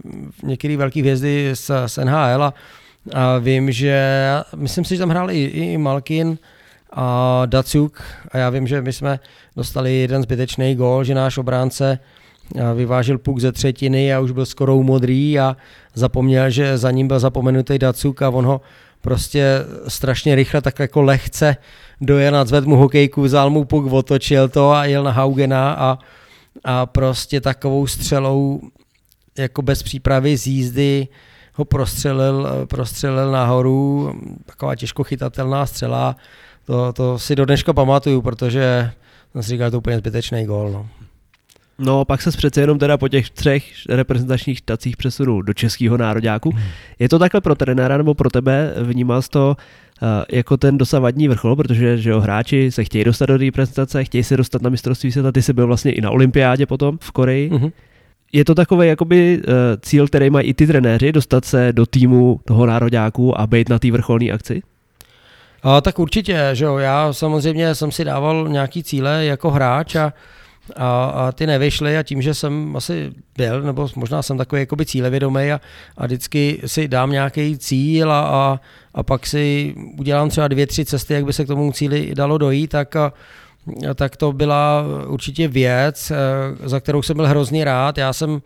některé 0.43 0.77
velké 0.77 0.99
hvězdy 0.99 1.51
z, 1.53 1.71
z 1.85 1.97
NHL 1.97 2.43
a, 2.43 2.53
a 3.13 3.37
vím, 3.37 3.71
že 3.71 4.25
myslím 4.55 4.85
si, 4.85 4.95
že 4.95 4.99
tam 4.99 5.09
hrál 5.09 5.31
i, 5.31 5.43
i 5.43 5.77
Malkin 5.77 6.37
a 6.93 7.41
Dacuk 7.45 8.03
a 8.31 8.37
já 8.37 8.49
vím, 8.49 8.67
že 8.67 8.81
my 8.81 8.93
jsme 8.93 9.19
dostali 9.55 9.95
jeden 9.95 10.23
zbytečný 10.23 10.75
gól, 10.75 11.03
že 11.03 11.15
náš 11.15 11.37
obránce 11.37 11.99
a 12.69 12.73
vyvážil 12.73 13.17
puk 13.17 13.39
ze 13.39 13.51
třetiny 13.51 14.13
a 14.13 14.19
už 14.19 14.31
byl 14.31 14.45
skoro 14.45 14.83
modrý 14.83 15.39
a 15.39 15.57
zapomněl, 15.93 16.49
že 16.49 16.77
za 16.77 16.91
ním 16.91 17.07
byl 17.07 17.19
zapomenutý 17.19 17.79
Dacuk 17.79 18.21
a 18.21 18.29
on 18.29 18.45
ho 18.45 18.61
prostě 19.01 19.65
strašně 19.87 20.35
rychle, 20.35 20.61
tak 20.61 20.79
jako 20.79 21.01
lehce 21.01 21.57
dojel, 22.01 22.31
nadzvedl 22.31 22.67
mu 22.67 22.75
hokejku, 22.75 23.21
vzal 23.21 23.49
mu 23.49 23.65
puk, 23.65 23.93
otočil 23.93 24.49
to 24.49 24.71
a 24.71 24.85
jel 24.85 25.03
na 25.03 25.11
Haugena 25.11 25.73
a, 25.73 25.97
a 26.63 26.85
prostě 26.85 27.41
takovou 27.41 27.87
střelou 27.87 28.61
jako 29.37 29.61
bez 29.61 29.83
přípravy 29.83 30.37
z 30.37 30.47
jízdy 30.47 31.07
ho 31.53 31.65
prostřelil, 31.65 32.47
prostřelil 32.65 33.31
nahoru, 33.31 34.13
taková 34.45 34.75
těžko 34.75 35.03
chytatelná 35.03 35.65
střela. 35.65 36.15
To, 36.65 36.93
to 36.93 37.19
si 37.19 37.35
do 37.35 37.45
dneška 37.45 37.73
pamatuju, 37.73 38.21
protože 38.21 38.91
jsem 39.31 39.43
si 39.43 39.49
říkal, 39.49 39.67
že 39.67 39.71
to 39.71 39.75
je 39.75 39.79
úplně 39.79 39.97
zbytečný 39.97 40.45
gól. 40.45 40.71
No. 40.71 40.87
No, 41.79 42.05
pak 42.05 42.21
se 42.21 42.31
přece 42.31 42.61
jenom 42.61 42.79
teda 42.79 42.97
po 42.97 43.07
těch 43.07 43.29
třech 43.29 43.63
reprezentačních 43.89 44.61
tacích 44.61 44.97
přesunul 44.97 45.43
do 45.43 45.53
českého 45.53 45.97
nároďáku. 45.97 46.51
Je 46.99 47.09
to 47.09 47.19
takhle 47.19 47.41
pro 47.41 47.55
trenéra 47.55 47.97
nebo 47.97 48.13
pro 48.13 48.29
tebe? 48.29 48.73
Vnímal 48.83 49.21
jsi 49.21 49.29
to 49.29 49.57
uh, 50.01 50.07
jako 50.31 50.57
ten 50.57 50.77
dosavadní 50.77 51.27
vrchol, 51.27 51.55
protože 51.55 51.97
že 51.97 52.09
jo, 52.09 52.19
hráči 52.19 52.71
se 52.71 52.83
chtějí 52.83 53.03
dostat 53.03 53.25
do 53.25 53.37
té 53.37 53.51
prezentace, 53.51 54.03
chtějí 54.03 54.23
se 54.23 54.37
dostat 54.37 54.61
na 54.61 54.69
mistrovství 54.69 55.11
světa, 55.11 55.31
ty 55.31 55.41
jsi 55.41 55.53
byl 55.53 55.67
vlastně 55.67 55.91
i 55.91 56.01
na 56.01 56.11
olympiádě 56.11 56.65
potom 56.65 56.97
v 57.01 57.11
Koreji. 57.11 57.49
Mhm. 57.49 57.69
Je 58.33 58.45
to 58.45 58.55
takový 58.55 58.87
jakoby 58.87 59.37
uh, 59.37 59.53
cíl, 59.81 60.07
který 60.07 60.29
mají 60.29 60.47
i 60.47 60.53
ty 60.53 60.67
trenéři, 60.67 61.11
dostat 61.11 61.45
se 61.45 61.73
do 61.73 61.85
týmu 61.85 62.39
toho 62.45 62.65
nároďáku 62.65 63.39
a 63.39 63.47
být 63.47 63.69
na 63.69 63.79
té 63.79 63.91
vrcholné 63.91 64.25
akci? 64.31 64.61
A, 65.63 65.81
tak 65.81 65.99
určitě, 65.99 66.49
že 66.53 66.65
jo, 66.65 66.77
já 66.77 67.13
samozřejmě 67.13 67.75
jsem 67.75 67.91
si 67.91 68.05
dával 68.05 68.47
nějaký 68.49 68.83
cíle 68.83 69.25
jako 69.25 69.51
hráč 69.51 69.95
a, 69.95 70.13
a, 70.75 71.05
a 71.05 71.31
ty 71.31 71.47
nevyšly 71.47 71.97
a 71.97 72.03
tím, 72.03 72.21
že 72.21 72.33
jsem 72.33 72.75
asi 72.75 73.11
byl, 73.37 73.61
nebo 73.61 73.87
možná 73.95 74.21
jsem 74.21 74.37
takový 74.37 74.61
jakoby 74.61 74.85
cílevědomý 74.85 75.51
a, 75.51 75.61
a 75.97 76.05
vždycky 76.05 76.61
si 76.65 76.87
dám 76.87 77.11
nějaký 77.11 77.57
cíl 77.57 78.11
a, 78.11 78.19
a, 78.21 78.59
a 78.93 79.03
pak 79.03 79.27
si 79.27 79.75
udělám 79.97 80.29
třeba 80.29 80.47
dvě, 80.47 80.67
tři 80.67 80.85
cesty, 80.85 81.13
jak 81.13 81.25
by 81.25 81.33
se 81.33 81.45
k 81.45 81.47
tomu 81.47 81.71
cíli 81.71 82.15
dalo 82.15 82.37
dojít, 82.37 82.67
tak 82.67 82.95
a, 82.95 83.13
tak 83.95 84.17
to 84.17 84.33
byla 84.33 84.83
určitě 85.07 85.47
věc, 85.47 86.11
eh, 86.11 86.15
za 86.69 86.79
kterou 86.79 87.01
jsem 87.01 87.17
byl 87.17 87.27
hrozně 87.27 87.65
rád. 87.65 87.97
Já 87.97 88.13
jsem 88.13 88.41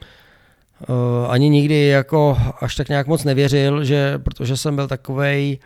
eh, 0.81 0.85
ani 1.27 1.49
nikdy 1.49 1.87
jako 1.87 2.37
až 2.61 2.75
tak 2.75 2.89
nějak 2.89 3.07
moc 3.07 3.23
nevěřil, 3.23 3.83
že, 3.83 4.19
protože 4.23 4.57
jsem 4.57 4.75
byl 4.75 4.87
takovej, 4.87 5.57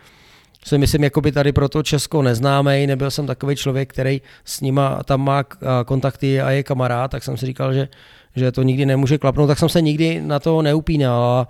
si 0.64 0.78
myslím, 0.78 1.04
jakoby 1.04 1.32
tady 1.32 1.52
pro 1.52 1.68
to 1.68 1.82
Česko 1.82 2.22
neznámý, 2.22 2.86
nebyl 2.86 3.10
jsem 3.10 3.26
takový 3.26 3.56
člověk, 3.56 3.90
který 3.90 4.22
s 4.44 4.60
nima 4.60 5.02
tam 5.04 5.24
má 5.24 5.38
a, 5.38 5.44
kontakty 5.84 6.40
a 6.40 6.50
je 6.50 6.62
kamarád, 6.62 7.10
tak 7.10 7.24
jsem 7.24 7.36
si 7.36 7.46
říkal, 7.46 7.74
že, 7.74 7.88
že 8.36 8.52
to 8.52 8.62
nikdy 8.62 8.86
nemůže 8.86 9.18
klapnout, 9.18 9.46
tak 9.46 9.58
jsem 9.58 9.68
se 9.68 9.80
nikdy 9.82 10.20
na 10.20 10.38
to 10.38 10.62
neupínal 10.62 11.22
a, 11.22 11.48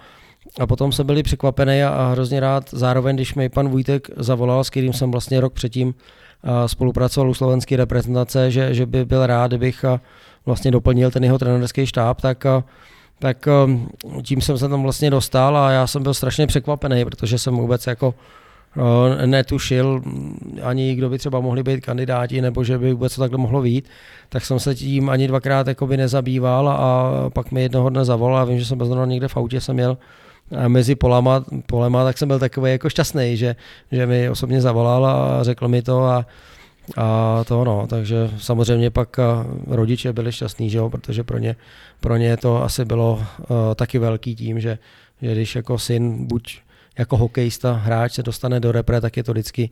a 0.60 0.66
potom 0.66 0.92
jsem 0.92 1.06
byli 1.06 1.22
překvapený 1.22 1.82
a, 1.82 1.88
a 1.88 2.10
hrozně 2.10 2.40
rád 2.40 2.70
zároveň, 2.70 3.16
když 3.16 3.34
mi 3.34 3.48
pan 3.48 3.68
Vujtek 3.68 4.10
zavolal, 4.16 4.64
s 4.64 4.70
kterým 4.70 4.92
jsem 4.92 5.10
vlastně 5.10 5.40
rok 5.40 5.52
předtím 5.52 5.94
a, 6.42 6.68
spolupracoval 6.68 7.30
u 7.30 7.34
slovenské 7.34 7.76
reprezentace, 7.76 8.50
že, 8.50 8.74
že 8.74 8.86
by 8.86 9.04
byl 9.04 9.26
rád, 9.26 9.50
kdybych 9.50 9.84
a, 9.84 10.00
vlastně 10.46 10.70
doplnil 10.70 11.10
ten 11.10 11.24
jeho 11.24 11.38
trenerský 11.38 11.86
štáb, 11.86 12.20
tak 12.20 12.46
a, 12.46 12.64
tak 13.18 13.48
tím 14.22 14.40
jsem 14.40 14.58
se 14.58 14.68
tam 14.68 14.82
vlastně 14.82 15.10
dostal 15.10 15.56
a 15.56 15.70
já 15.70 15.86
jsem 15.86 16.02
byl 16.02 16.14
strašně 16.14 16.46
překvapený, 16.46 17.04
protože 17.04 17.38
jsem 17.38 17.56
vůbec 17.56 17.86
jako 17.86 18.14
netušil 19.26 20.00
mm, 20.04 20.58
ani, 20.62 20.94
kdo 20.94 21.10
by 21.10 21.18
třeba 21.18 21.40
mohli 21.40 21.62
být 21.62 21.80
kandidáti, 21.80 22.40
nebo 22.40 22.64
že 22.64 22.78
by 22.78 22.92
vůbec 22.92 23.14
to 23.14 23.20
takhle 23.20 23.38
mohlo 23.38 23.62
být, 23.62 23.88
tak 24.28 24.44
jsem 24.44 24.60
se 24.60 24.74
tím 24.74 25.10
ani 25.10 25.28
dvakrát 25.28 25.66
jakoby 25.66 25.96
nezabýval 25.96 26.68
a 26.68 27.12
pak 27.30 27.52
mi 27.52 27.62
jednoho 27.62 27.90
dne 27.90 28.04
zavolal 28.04 28.42
a 28.42 28.44
vím, 28.44 28.58
že 28.58 28.64
jsem 28.64 28.78
zrovna 28.78 29.06
někde 29.06 29.28
v 29.28 29.36
autě, 29.36 29.60
jsem 29.60 29.78
jel 29.78 29.98
a 30.56 30.68
mezi 30.68 30.94
polama, 30.94 31.44
polema, 31.66 32.04
tak 32.04 32.18
jsem 32.18 32.28
byl 32.28 32.38
takový 32.38 32.70
jako 32.72 32.90
šťastný, 32.90 33.36
že, 33.36 33.56
že 33.92 34.06
mi 34.06 34.30
osobně 34.30 34.60
zavolal 34.60 35.06
a 35.06 35.44
řekl 35.44 35.68
mi 35.68 35.82
to 35.82 36.04
a, 36.04 36.26
a 36.96 37.44
to 37.44 37.64
no, 37.64 37.86
takže 37.86 38.30
samozřejmě 38.38 38.90
pak 38.90 39.18
a, 39.18 39.46
rodiče 39.66 40.12
byli 40.12 40.32
šťastní, 40.32 40.70
že 40.70 40.78
jo, 40.78 40.90
protože 40.90 41.24
pro 41.24 41.38
ně, 41.38 41.56
pro 42.00 42.16
ně 42.16 42.36
to 42.36 42.62
asi 42.62 42.84
bylo 42.84 43.14
uh, 43.14 43.56
taky 43.74 43.98
velký 43.98 44.34
tím, 44.36 44.60
že, 44.60 44.78
že 45.22 45.32
když 45.32 45.56
jako 45.56 45.78
syn 45.78 46.26
buď 46.26 46.60
jako 46.98 47.16
hokejista, 47.16 47.72
hráč 47.72 48.12
se 48.12 48.22
dostane 48.22 48.60
do 48.60 48.72
repre, 48.72 49.00
tak 49.00 49.16
je 49.16 49.24
to 49.24 49.32
vždycky 49.32 49.70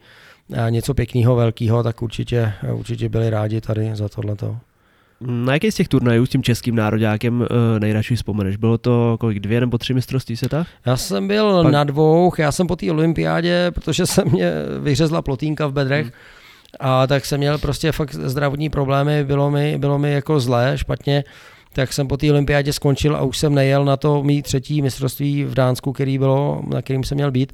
eh, 0.53 0.71
něco 0.71 0.95
pěkného, 0.95 1.37
velkého, 1.37 1.83
tak 1.83 2.03
určitě, 2.03 2.53
určitě 2.73 3.09
byli 3.09 3.31
rádi 3.31 3.61
tady 3.61 3.91
za 3.95 4.09
tohleto. 4.09 4.57
Na 5.21 5.53
jaký 5.53 5.73
z 5.73 5.75
těch 5.75 5.89
turnajů 5.89 6.27
s 6.27 6.29
tím 6.29 6.43
českým 6.43 6.77
nároďákem 6.77 7.41
uh, 7.41 7.47
nejradši 7.79 8.17
vzpomeneš? 8.17 8.57
Bylo 8.57 8.79
to 8.79 9.17
kolik 9.21 9.41
dvě 9.41 9.61
nebo 9.61 9.79
tři 9.79 9.95
mistrovství 9.95 10.37
světa? 10.37 10.67
Já 10.87 10.97
jsem 10.97 11.29
byl 11.29 11.63
Pak... 11.63 11.73
na 11.73 11.85
dvou, 11.85 12.33
já 12.39 12.53
jsem 12.53 12.67
po 12.67 12.77
té 12.77 12.91
olympiádě, 12.91 13.71
protože 13.71 14.07
se 14.07 14.25
mě 14.25 14.53
vyřezla 14.81 15.23
plotínka 15.23 15.67
v 15.67 15.73
bedrech, 15.73 16.07
Hmm. 16.07 16.13
a 16.81 17.07
tak 17.07 17.27
jsem 17.27 17.39
měl 17.39 17.59
prostě 17.59 17.93
fakt 17.93 18.15
zdravotní 18.15 18.71
problémy, 18.71 19.25
bylo 19.25 19.51
mi, 19.51 19.79
bylo 19.79 19.99
mi 19.99 20.13
jako 20.13 20.41
zlé, 20.41 20.73
špatně, 20.79 21.25
tak 21.77 21.93
jsem 21.93 22.09
po 22.09 22.17
té 22.17 22.31
olympiádě 22.31 22.73
skončil 22.73 23.17
a 23.17 23.23
už 23.23 23.39
jsem 23.39 23.55
nejel 23.55 23.85
na 23.85 23.97
to 23.97 24.23
mý 24.23 24.43
třetí 24.43 24.83
mistrovství 24.83 25.45
v 25.45 25.55
Dánsku, 25.55 25.93
který 25.93 26.19
bylo, 26.19 26.63
na 26.67 26.83
kterým 26.83 27.05
jsem 27.05 27.17
měl 27.17 27.31
být. 27.31 27.53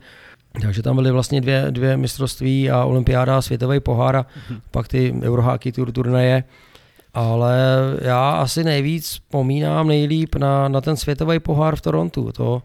Takže 0.61 0.83
tam 0.83 0.97
byly 0.97 1.11
vlastně 1.11 1.41
dvě, 1.41 1.67
dvě 1.71 1.97
mistrovství 1.97 2.71
a 2.71 2.85
olympiáda 2.85 3.39
a 3.39 3.43
světový 3.43 3.81
pohár 3.81 4.17
a 4.17 4.27
pak 4.71 4.89
ty 4.89 5.15
Eurohockey 5.23 5.73
Tour 5.73 5.93
turnaje. 5.93 6.45
Ale 7.15 7.57
já 8.03 8.31
asi 8.31 8.65
nejvíc 8.65 9.05
vzpomínám 9.05 9.89
nejlíp 9.89 10.35
na, 10.35 10.69
na 10.69 10.81
ten 10.81 10.97
světový 10.97 11.39
pohár 11.39 11.77
v 11.77 11.81
Torontu. 11.81 12.33
To, 12.33 12.63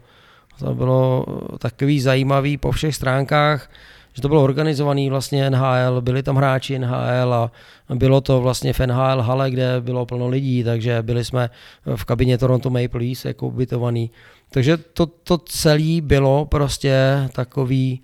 to 0.58 0.74
bylo 0.74 1.26
takový 1.58 2.00
zajímavý 2.00 2.56
po 2.56 2.72
všech 2.72 2.94
stránkách, 2.94 3.70
že 4.18 4.22
to 4.22 4.28
bylo 4.28 4.44
organizovaný 4.44 5.10
vlastně 5.10 5.50
NHL, 5.50 6.00
byli 6.00 6.22
tam 6.22 6.36
hráči 6.36 6.78
NHL 6.78 7.34
a 7.34 7.50
bylo 7.94 8.20
to 8.20 8.40
vlastně 8.40 8.72
v 8.72 8.80
NHL 8.80 9.22
hale, 9.22 9.50
kde 9.50 9.80
bylo 9.80 10.06
plno 10.06 10.28
lidí, 10.28 10.64
takže 10.64 11.02
byli 11.02 11.24
jsme 11.24 11.50
v 11.96 12.04
kabině 12.04 12.38
Toronto 12.38 12.70
Maple 12.70 13.00
Leafs 13.00 13.24
jako 13.24 13.46
ubytovaný. 13.46 14.10
Takže 14.50 14.76
to, 14.76 15.06
to 15.06 15.38
celé 15.38 16.00
bylo 16.00 16.44
prostě 16.44 17.28
takový, 17.32 18.00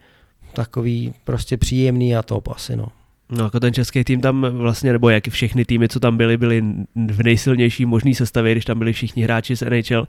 takový 0.53 1.15
prostě 1.25 1.57
příjemný 1.57 2.17
a 2.17 2.23
top 2.23 2.49
asi 2.49 2.77
no. 2.77 2.87
No 3.31 3.45
jako 3.45 3.61
ten 3.61 3.75
český 3.75 4.05
tým 4.05 4.21
tam 4.21 4.47
vlastně, 4.51 4.93
nebo 4.93 5.11
jak 5.11 5.29
všechny 5.29 5.65
týmy, 5.65 5.89
co 5.89 6.01
tam 6.01 6.17
byly, 6.17 6.37
byly 6.37 6.63
v 7.11 7.23
nejsilnější 7.23 7.87
možný 7.87 8.15
sestavě, 8.15 8.53
když 8.53 8.65
tam 8.65 8.79
byli 8.79 8.93
všichni 8.93 9.23
hráči 9.23 9.57
z 9.57 9.63
NHL. 9.63 10.07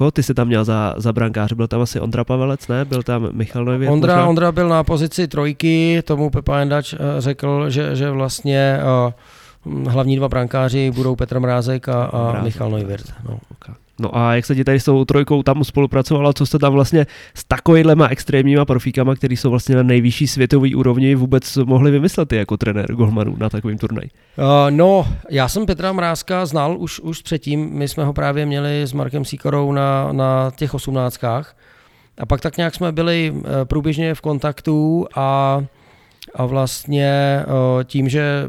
Koho 0.00 0.10
ty 0.10 0.22
jsi 0.22 0.34
tam 0.34 0.46
měl 0.46 0.64
za, 0.64 0.94
za 0.96 1.12
brankáře? 1.12 1.54
Byl 1.54 1.68
tam 1.68 1.80
asi 1.80 2.00
Ondra 2.00 2.24
Pavelec, 2.24 2.68
ne? 2.68 2.84
Byl 2.84 3.02
tam 3.02 3.28
Michal 3.32 3.64
Neuwirth? 3.64 3.92
Ondra, 3.92 4.14
možná? 4.14 4.28
Ondra 4.28 4.52
byl 4.52 4.68
na 4.68 4.84
pozici 4.84 5.28
trojky, 5.28 6.02
tomu 6.04 6.30
Pepa 6.30 6.58
Jendač 6.58 6.94
eh, 6.94 6.98
řekl, 7.18 7.70
že, 7.70 7.96
že 7.96 8.10
vlastně 8.10 8.78
eh, 8.80 9.90
hlavní 9.90 10.16
dva 10.16 10.28
brankáři 10.28 10.90
budou 10.90 11.16
Petr 11.16 11.40
Mrázek 11.40 11.88
a, 11.88 12.04
a 12.04 12.22
Mrázek, 12.22 12.44
Michal 12.44 12.70
Neuwirth. 12.70 13.12
No. 13.28 13.38
Ok. 13.50 13.76
No 14.00 14.16
a 14.16 14.34
jak 14.34 14.46
se 14.46 14.54
ti 14.54 14.64
tady 14.64 14.80
s 14.80 14.84
tou 14.84 15.04
trojkou 15.04 15.42
tam 15.42 15.64
spolupracovala, 15.64 16.32
co 16.32 16.46
jste 16.46 16.58
tam 16.58 16.72
vlastně 16.72 17.06
s 17.34 17.44
takovýhlema 17.44 18.08
extrémníma 18.08 18.64
profíkama, 18.64 19.14
který 19.14 19.36
jsou 19.36 19.50
vlastně 19.50 19.76
na 19.76 19.82
nejvyšší 19.82 20.26
světový 20.26 20.74
úrovni, 20.74 21.14
vůbec 21.14 21.56
mohli 21.56 21.90
vymyslet 21.90 22.32
jako 22.32 22.56
trenér 22.56 22.92
golmanů 22.92 23.36
na 23.38 23.48
takovým 23.48 23.78
turnaji? 23.78 24.10
Uh, 24.38 24.44
no, 24.70 25.06
já 25.30 25.48
jsem 25.48 25.66
Petra 25.66 25.92
Mrázka 25.92 26.46
znal 26.46 26.76
už, 26.78 27.00
už 27.00 27.22
předtím, 27.22 27.70
my 27.72 27.88
jsme 27.88 28.04
ho 28.04 28.12
právě 28.12 28.46
měli 28.46 28.82
s 28.82 28.92
Markem 28.92 29.24
Síkorou 29.24 29.72
na, 29.72 30.12
na 30.12 30.50
těch 30.56 30.74
osmnáctkách 30.74 31.56
a 32.18 32.26
pak 32.26 32.40
tak 32.40 32.56
nějak 32.56 32.74
jsme 32.74 32.92
byli 32.92 33.30
uh, 33.30 33.42
průběžně 33.64 34.14
v 34.14 34.20
kontaktu 34.20 35.06
a 35.14 35.60
a 36.34 36.46
vlastně 36.46 37.42
uh, 37.46 37.84
tím, 37.84 38.08
že 38.08 38.48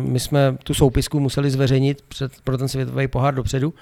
my 0.00 0.20
jsme 0.20 0.56
tu 0.64 0.74
soupisku 0.74 1.20
museli 1.20 1.50
zveřejnit 1.50 2.02
před, 2.08 2.32
pro 2.44 2.58
ten 2.58 2.68
světový 2.68 3.08
pohár 3.08 3.34
dopředu, 3.34 3.74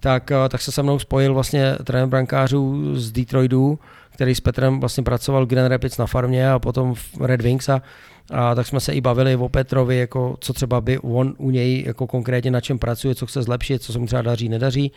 tak, 0.00 0.30
uh, 0.30 0.48
tak 0.48 0.60
se 0.60 0.72
se 0.72 0.82
mnou 0.82 0.98
spojil 0.98 1.34
vlastně 1.34 1.76
trenér 1.84 2.08
brankářů 2.08 2.94
z 2.96 3.12
Detroitu, 3.12 3.78
který 4.10 4.34
s 4.34 4.40
Petrem 4.40 4.80
vlastně 4.80 5.02
pracoval 5.02 5.46
v 5.46 5.48
Grand 5.48 5.70
Rapids 5.70 5.98
na 5.98 6.06
farmě 6.06 6.50
a 6.50 6.58
potom 6.58 6.94
v 6.94 7.20
Red 7.20 7.42
Wings 7.42 7.68
a, 7.68 7.82
a 8.30 8.54
tak 8.54 8.66
jsme 8.66 8.80
se 8.80 8.92
i 8.92 9.00
bavili 9.00 9.36
o 9.36 9.48
Petrovi, 9.48 9.98
jako 9.98 10.36
co 10.40 10.52
třeba 10.52 10.80
by 10.80 10.98
on 10.98 11.34
u 11.38 11.50
něj 11.50 11.84
jako 11.86 12.06
konkrétně 12.06 12.50
na 12.50 12.60
čem 12.60 12.78
pracuje, 12.78 13.14
co 13.14 13.26
chce 13.26 13.42
zlepšit, 13.42 13.82
co 13.82 13.92
se 13.92 13.98
mu 13.98 14.06
třeba 14.06 14.22
daří, 14.22 14.48
nedaří. 14.48 14.92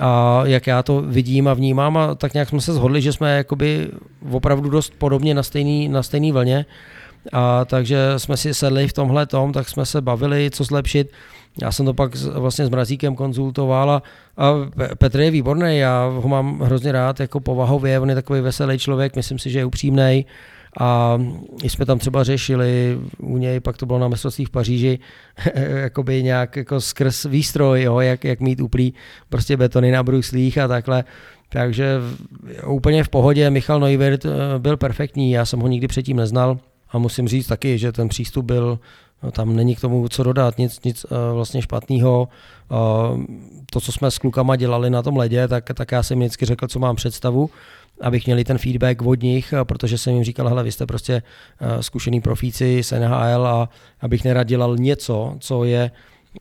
a 0.00 0.42
jak 0.46 0.66
já 0.66 0.82
to 0.82 1.00
vidím 1.00 1.48
a 1.48 1.54
vnímám 1.54 1.96
a 1.96 2.14
tak 2.14 2.34
nějak 2.34 2.48
jsme 2.48 2.60
se 2.60 2.72
shodli, 2.72 3.02
že 3.02 3.12
jsme 3.12 3.36
jakoby 3.36 3.90
opravdu 4.30 4.70
dost 4.70 4.92
podobně 4.98 5.34
na 5.34 5.42
stejný, 5.42 5.88
na 5.88 6.02
stejný 6.02 6.32
vlně. 6.32 6.66
A 7.32 7.64
takže 7.64 7.98
jsme 8.16 8.36
si 8.36 8.54
sedli 8.54 8.88
v 8.88 8.92
tomhle 8.92 9.26
tom, 9.26 9.52
tak 9.52 9.68
jsme 9.68 9.86
se 9.86 10.00
bavili, 10.00 10.50
co 10.50 10.64
zlepšit. 10.64 11.10
Já 11.62 11.72
jsem 11.72 11.86
to 11.86 11.94
pak 11.94 12.14
vlastně 12.16 12.66
s 12.66 12.70
Mrazíkem 12.70 13.16
konzultoval 13.16 13.90
a, 13.90 14.02
a 14.36 14.52
Petr 14.98 15.20
je 15.20 15.30
výborný, 15.30 15.78
já 15.78 16.06
ho 16.06 16.28
mám 16.28 16.60
hrozně 16.60 16.92
rád 16.92 17.20
jako 17.20 17.40
povahově, 17.40 18.00
on 18.00 18.08
je 18.08 18.14
takový 18.14 18.40
veselý 18.40 18.78
člověk, 18.78 19.16
myslím 19.16 19.38
si, 19.38 19.50
že 19.50 19.58
je 19.58 19.64
upřímný. 19.64 20.26
A 20.80 21.18
jsme 21.62 21.86
tam 21.86 21.98
třeba 21.98 22.24
řešili 22.24 22.98
u 23.18 23.38
něj, 23.38 23.60
pak 23.60 23.76
to 23.76 23.86
bylo 23.86 23.98
na 23.98 24.08
mistrovství 24.08 24.44
v 24.44 24.50
Paříži, 24.50 24.98
jakoby 25.54 26.22
nějak 26.22 26.56
jako 26.56 26.80
skrz 26.80 27.24
výstroj, 27.24 27.82
jo, 27.82 28.00
jak, 28.00 28.24
jak 28.24 28.40
mít 28.40 28.60
uplý 28.60 28.94
prostě 29.28 29.56
betony 29.56 29.90
na 29.90 30.02
bruslích 30.02 30.58
a 30.58 30.68
takhle. 30.68 31.04
Takže 31.48 31.98
úplně 32.66 33.04
v 33.04 33.08
pohodě, 33.08 33.50
Michal 33.50 33.80
Neuwirth 33.80 34.24
eh, 34.24 34.30
byl 34.58 34.76
perfektní, 34.76 35.32
já 35.32 35.44
jsem 35.44 35.60
ho 35.60 35.68
nikdy 35.68 35.88
předtím 35.88 36.16
neznal 36.16 36.58
a 36.90 36.98
musím 36.98 37.28
říct 37.28 37.46
taky, 37.46 37.78
že 37.78 37.92
ten 37.92 38.08
přístup 38.08 38.44
byl 38.44 38.78
tam 39.32 39.56
není 39.56 39.76
k 39.76 39.80
tomu 39.80 40.08
co 40.08 40.22
dodat, 40.22 40.58
nic, 40.58 40.82
nic 40.84 41.04
uh, 41.04 41.10
vlastně 41.34 41.62
špatného. 41.62 42.28
Uh, 42.70 43.24
to, 43.70 43.80
co 43.80 43.92
jsme 43.92 44.10
s 44.10 44.18
klukama 44.18 44.56
dělali 44.56 44.90
na 44.90 45.02
tom 45.02 45.16
ledě, 45.16 45.48
tak, 45.48 45.64
tak 45.74 45.92
já 45.92 46.02
jsem 46.02 46.18
vždycky 46.18 46.46
řekl, 46.46 46.68
co 46.68 46.78
mám 46.78 46.96
představu, 46.96 47.50
abych 48.00 48.26
měli 48.26 48.44
ten 48.44 48.58
feedback 48.58 49.02
od 49.02 49.22
nich, 49.22 49.52
eh, 49.52 49.64
protože 49.64 49.98
jsem 49.98 50.14
jim 50.14 50.24
říkal, 50.24 50.48
hele, 50.48 50.62
vy 50.62 50.72
jste 50.72 50.86
prostě 50.86 51.22
zkušený 51.80 52.20
profíci 52.20 52.82
z 52.82 52.92
NHL 52.92 53.46
a 53.46 53.68
abych 54.00 54.24
nerad 54.24 54.46
dělal 54.46 54.76
něco, 54.76 55.36
co 55.38 55.64
je 55.64 55.90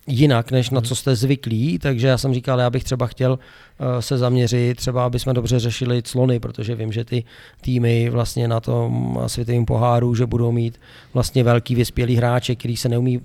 jinak, 0.08 0.52
než 0.52 0.70
na 0.70 0.82
co 0.82 0.96
jste 0.96 1.16
zvyklí, 1.16 1.80
takže 1.80 2.08
já 2.08 2.18
jsem 2.18 2.34
říkal, 2.34 2.60
já 2.60 2.70
bych 2.70 2.84
třeba 2.84 3.08
chtěl 3.08 3.40
eh, 3.80 4.02
se 4.02 4.18
zaměřit, 4.18 4.78
třeba 4.78 5.06
aby 5.06 5.20
jsme 5.20 5.34
dobře 5.34 5.60
řešili 5.60 6.02
clony, 6.04 6.40
protože 6.40 6.76
vím, 6.76 6.92
že 6.92 7.06
ty 7.06 7.24
týmy 7.62 8.10
vlastně 8.10 8.48
na 8.48 8.60
tom 8.60 9.20
světovém 9.28 9.66
poháru, 9.66 10.16
že 10.16 10.26
budou 10.26 10.52
mít 10.52 10.80
vlastně 11.14 11.44
velký 11.44 11.76
vyspělý 11.76 12.16
hráče, 12.16 12.56
který 12.56 12.78
se 12.78 12.90
neumí, 12.90 13.22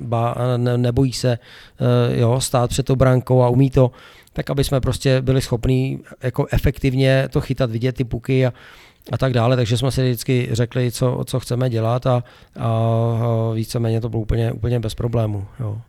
ba, 0.00 0.34
ne, 0.56 0.78
nebojí 0.78 1.12
se 1.12 1.38
eh, 1.38 2.20
jo, 2.20 2.40
stát 2.40 2.70
před 2.70 2.86
tou 2.86 2.96
brankou 2.96 3.42
a 3.42 3.48
umí 3.48 3.70
to, 3.70 3.90
tak 4.32 4.50
aby 4.50 4.64
jsme 4.64 4.80
prostě 4.80 5.22
byli 5.22 5.40
schopní 5.40 6.00
jako 6.22 6.46
efektivně 6.50 7.28
to 7.30 7.40
chytat, 7.40 7.70
vidět 7.70 7.96
ty 7.96 8.04
puky 8.04 8.46
a, 8.46 8.52
a 9.12 9.18
tak 9.18 9.32
dále, 9.32 9.56
takže 9.56 9.76
jsme 9.76 9.90
si 9.90 10.02
vždycky 10.02 10.48
řekli, 10.52 10.92
co, 10.92 11.24
co 11.26 11.40
chceme 11.40 11.70
dělat 11.70 12.06
a, 12.06 12.24
a 12.58 12.70
víceméně 13.54 14.00
to 14.00 14.08
bylo 14.08 14.22
úplně, 14.22 14.52
úplně 14.52 14.80
bez 14.80 14.94
problému. 14.94 15.46
Jo. 15.60 15.80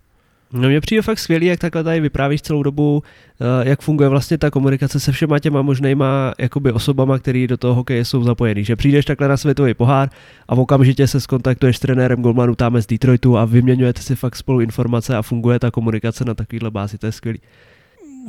No 0.53 0.69
mně 0.69 0.81
přijde 0.81 1.01
fakt 1.01 1.19
skvělý, 1.19 1.45
jak 1.45 1.59
takhle 1.59 1.83
tady 1.83 1.99
vyprávíš 1.99 2.41
celou 2.41 2.63
dobu, 2.63 3.03
eh, 3.41 3.69
jak 3.69 3.81
funguje 3.81 4.09
vlastně 4.09 4.37
ta 4.37 4.51
komunikace 4.51 4.99
se 4.99 5.11
všema 5.11 5.39
těma 5.39 5.61
možnýma 5.61 6.33
jakoby 6.37 6.71
osobama, 6.71 7.19
který 7.19 7.47
do 7.47 7.57
toho 7.57 7.75
hokeje 7.75 8.05
jsou 8.05 8.23
zapojený. 8.23 8.63
Že 8.63 8.75
přijdeš 8.75 9.05
takhle 9.05 9.27
na 9.27 9.37
světový 9.37 9.73
pohár 9.73 10.09
a 10.47 10.55
okamžitě 10.55 11.07
se 11.07 11.21
skontaktuješ 11.21 11.77
s 11.77 11.79
trenérem 11.79 12.21
Golmanu 12.21 12.55
tam 12.55 12.81
z 12.81 12.87
Detroitu 12.87 13.37
a 13.37 13.45
vyměňujete 13.45 14.01
si 14.01 14.15
fakt 14.15 14.35
spolu 14.35 14.61
informace 14.61 15.17
a 15.17 15.21
funguje 15.21 15.59
ta 15.59 15.71
komunikace 15.71 16.25
na 16.25 16.33
takovýhle 16.33 16.71
bázi, 16.71 16.97
to 16.97 17.05
je 17.05 17.11
skvělý. 17.11 17.39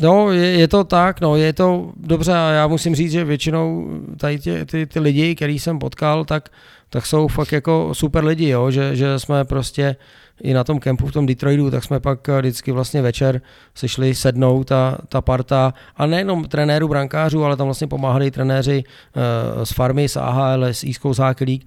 No, 0.00 0.30
je, 0.30 0.46
je 0.46 0.68
to 0.68 0.84
tak, 0.84 1.20
no, 1.20 1.36
je 1.36 1.52
to 1.52 1.92
dobře 1.96 2.32
a 2.32 2.50
já 2.50 2.66
musím 2.66 2.94
říct, 2.94 3.12
že 3.12 3.24
většinou 3.24 3.88
tady 4.16 4.38
tě, 4.38 4.64
ty, 4.64 4.86
ty 4.86 5.00
lidi, 5.00 5.34
který 5.34 5.58
jsem 5.58 5.78
potkal, 5.78 6.24
tak, 6.24 6.48
tak 6.90 7.06
jsou 7.06 7.28
fakt 7.28 7.52
jako 7.52 7.90
super 7.92 8.24
lidi, 8.24 8.48
jo, 8.48 8.70
že, 8.70 8.96
že 8.96 9.18
jsme 9.18 9.44
prostě 9.44 9.96
i 10.42 10.54
na 10.54 10.64
tom 10.64 10.80
kempu 10.80 11.06
v 11.06 11.12
tom 11.12 11.26
Detroitu, 11.26 11.70
tak 11.70 11.84
jsme 11.84 12.00
pak 12.00 12.28
vždycky 12.28 12.72
vlastně 12.72 13.02
večer 13.02 13.40
sešli 13.74 14.14
sednout 14.14 14.64
ta, 14.64 14.98
ta 15.08 15.20
parta 15.20 15.74
a 15.96 16.06
nejenom 16.06 16.44
trenéru, 16.44 16.88
brankářů, 16.88 17.44
ale 17.44 17.56
tam 17.56 17.66
vlastně 17.66 17.86
pomáhali 17.86 18.30
trenéři 18.30 18.84
uh, 18.84 19.64
z 19.64 19.72
farmy, 19.72 20.08
z 20.08 20.16
AHL, 20.16 20.64
z 20.72 20.84
East 20.84 21.00
Coast 21.00 21.20
Hockey 21.20 21.46
League, 21.46 21.64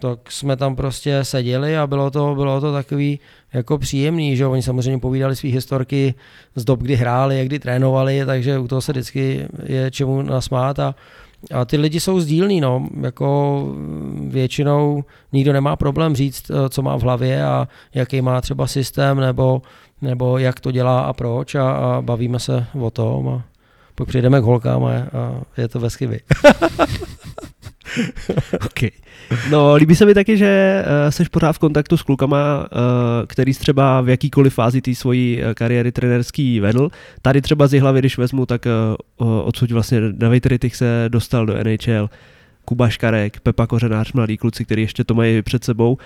tak 0.00 0.32
jsme 0.32 0.56
tam 0.56 0.76
prostě 0.76 1.24
seděli 1.24 1.78
a 1.78 1.86
bylo 1.86 2.10
to, 2.10 2.34
bylo 2.34 2.60
to 2.60 2.72
takový 2.72 3.20
jako 3.52 3.78
příjemný, 3.78 4.36
že 4.36 4.46
oni 4.46 4.62
samozřejmě 4.62 4.98
povídali 4.98 5.36
své 5.36 5.48
historky 5.48 6.14
z 6.54 6.64
dob, 6.64 6.80
kdy 6.80 6.96
hráli, 6.96 7.38
jak 7.38 7.46
kdy 7.46 7.58
trénovali, 7.58 8.22
takže 8.26 8.58
u 8.58 8.68
toho 8.68 8.80
se 8.80 8.92
vždycky 8.92 9.48
je 9.66 9.90
čemu 9.90 10.22
nasmát 10.22 10.78
a, 10.78 10.94
a 11.54 11.64
ty 11.64 11.76
lidi 11.76 12.00
jsou 12.00 12.20
sdílní, 12.20 12.60
no, 12.60 12.88
jako 13.00 13.68
většinou 14.28 15.04
nikdo 15.32 15.52
nemá 15.52 15.76
problém 15.76 16.16
říct, 16.16 16.50
eh, 16.50 16.68
co 16.68 16.82
má 16.82 16.96
v 16.96 17.02
hlavě 17.02 17.44
a 17.44 17.68
jaký 17.94 18.20
má 18.20 18.40
třeba 18.40 18.66
systém, 18.66 19.20
nebo, 19.20 19.62
nebo 20.02 20.38
jak 20.38 20.60
to 20.60 20.70
dělá 20.70 21.00
a 21.00 21.12
proč 21.12 21.54
a, 21.54 21.70
a 21.70 22.02
bavíme 22.02 22.38
se 22.38 22.66
o 22.80 22.90
tom 22.90 23.28
a 23.28 23.44
pak 23.94 24.08
přijdeme 24.08 24.40
k 24.40 24.44
holkám 24.44 24.84
a, 24.84 24.90
je 25.56 25.68
to 25.68 25.80
ve 25.80 25.90
skyby. 25.90 26.20
okay. 28.66 28.90
No, 29.50 29.74
líbí 29.74 29.96
se 29.96 30.06
mi 30.06 30.14
taky, 30.14 30.36
že 30.36 30.82
uh, 30.86 31.10
seš 31.10 31.28
pořád 31.28 31.52
v 31.52 31.58
kontaktu 31.58 31.96
s 31.96 32.02
klukama, 32.02 32.58
uh, 32.58 32.66
který 33.26 33.54
třeba 33.54 34.00
v 34.00 34.08
jakýkoliv 34.08 34.54
fázi 34.54 34.80
té 34.80 34.94
svojí 34.94 35.42
uh, 35.42 35.52
kariéry 35.54 35.92
trenerský 35.92 36.60
vedl. 36.60 36.88
Tady 37.22 37.42
třeba 37.42 37.66
z 37.66 37.80
hlavy, 37.80 37.98
když 37.98 38.18
vezmu, 38.18 38.46
tak 38.46 38.66
uh, 39.16 39.38
odsud 39.44 39.70
vlastně 39.70 40.00
David 40.12 40.46
Rittich 40.46 40.76
se 40.76 41.04
dostal 41.08 41.46
do 41.46 41.54
NHL, 41.64 42.10
Kuba 42.64 42.88
Škarek, 42.88 43.40
Pepa 43.40 43.66
Kořenář, 43.66 44.12
mladí 44.12 44.36
kluci, 44.36 44.64
kteří 44.64 44.82
ještě 44.82 45.04
to 45.04 45.14
mají 45.14 45.42
před 45.42 45.64
sebou. 45.64 45.98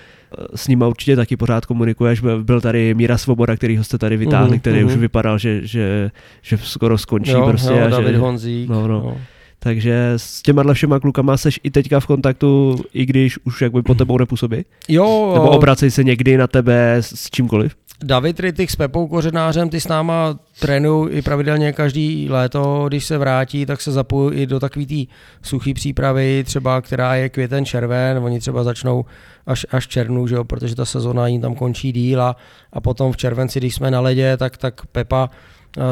S 0.55 0.67
nimi 0.67 0.85
určitě 0.85 1.15
taky 1.15 1.37
pořád 1.37 1.65
komunikuješ. 1.65 2.21
Byl 2.43 2.61
tady 2.61 2.93
Míra 2.93 3.17
Svoboda, 3.17 3.55
který 3.55 3.77
ho 3.77 3.83
jste 3.83 3.97
tady 3.97 4.17
vytáhli, 4.17 4.51
mm, 4.51 4.59
který 4.59 4.79
mm. 4.83 4.87
už 4.87 4.95
vypadal, 4.95 5.37
že, 5.37 5.67
že, 5.67 6.11
že 6.41 6.57
skoro 6.57 6.97
skončí. 6.97 7.31
Jo, 7.31 7.47
prostě 7.49 7.73
jo, 7.73 7.85
a 7.85 7.87
David 7.87 8.11
že, 8.11 8.17
Honzík. 8.17 8.69
No, 8.69 8.87
no. 8.87 8.87
no. 8.87 9.17
Takže 9.59 10.13
s 10.17 10.41
těma 10.41 10.73
všema 10.73 10.99
klukama 10.99 11.37
seš 11.37 11.59
i 11.63 11.71
teďka 11.71 11.99
v 11.99 12.07
kontaktu, 12.07 12.79
i 12.93 13.05
když 13.05 13.37
už 13.45 13.61
jakby 13.61 13.81
po 13.81 13.95
tebou 13.95 14.17
nepůsobí? 14.17 14.65
Jo. 14.87 15.31
Nebo 15.33 15.49
obracej 15.49 15.91
se 15.91 16.03
někdy 16.03 16.37
na 16.37 16.47
tebe 16.47 16.95
s 16.99 17.29
čímkoliv? 17.29 17.75
David 18.03 18.39
Rittich 18.39 18.71
s 18.71 18.75
Pepou 18.75 19.07
Kořenářem, 19.07 19.69
ty 19.69 19.81
s 19.81 19.87
náma 19.87 20.39
trénují 20.59 21.11
i 21.11 21.21
pravidelně 21.21 21.73
každý 21.73 22.29
léto, 22.29 22.85
když 22.87 23.05
se 23.05 23.17
vrátí, 23.17 23.65
tak 23.65 23.81
se 23.81 23.91
zapoju 23.91 24.31
i 24.33 24.45
do 24.45 24.59
takové 24.59 24.85
té 24.85 24.95
suché 25.41 25.73
přípravy, 25.73 26.43
třeba 26.45 26.81
která 26.81 27.15
je 27.15 27.29
květen 27.29 27.65
červen, 27.65 28.17
oni 28.17 28.39
třeba 28.39 28.63
začnou 28.63 29.05
až, 29.47 29.65
až 29.71 29.87
červnu, 29.87 30.27
že 30.27 30.35
jo, 30.35 30.43
protože 30.43 30.75
ta 30.75 30.85
sezona 30.85 31.27
jim 31.27 31.41
tam 31.41 31.55
končí 31.55 31.91
díl 31.91 32.21
a, 32.21 32.35
a 32.73 32.81
potom 32.81 33.11
v 33.11 33.17
červenci, 33.17 33.59
když 33.59 33.75
jsme 33.75 33.91
na 33.91 33.99
ledě, 33.99 34.37
tak, 34.37 34.57
tak 34.57 34.85
Pepa 34.85 35.29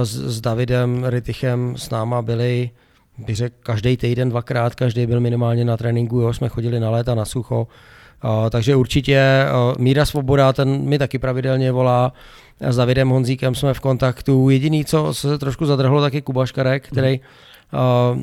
s, 0.03 0.09
s 0.09 0.41
Davidem 0.41 1.05
Rittichem 1.05 1.73
s 1.77 1.89
náma 1.89 2.21
byli 2.21 2.69
bych 3.17 3.35
řekl, 3.35 3.55
každý 3.63 3.97
týden, 3.97 4.29
dvakrát, 4.29 4.75
každý 4.75 5.07
byl 5.07 5.19
minimálně 5.19 5.65
na 5.65 5.77
tréninku, 5.77 6.19
jo, 6.19 6.33
jsme 6.33 6.49
chodili 6.49 6.79
na 6.79 6.89
léta, 6.89 7.15
na 7.15 7.25
sucho, 7.25 7.67
uh, 8.23 8.49
takže 8.49 8.75
určitě 8.75 9.45
uh, 9.45 9.81
Míra 9.81 10.05
Svoboda, 10.05 10.53
ten 10.53 10.81
mi 10.81 10.97
taky 10.97 11.19
pravidelně 11.19 11.71
volá, 11.71 12.13
s 12.59 12.75
Davidem 12.75 13.09
Honzíkem 13.09 13.55
jsme 13.55 13.73
v 13.73 13.79
kontaktu. 13.79 14.49
Jediný, 14.49 14.85
co 14.85 15.13
se 15.13 15.37
trošku 15.37 15.65
zadrhlo, 15.65 16.01
tak 16.01 16.13
je 16.13 16.21
Kuba 16.21 16.45
Škarek, 16.45 16.87
který 16.87 17.19
uh, 17.19 18.19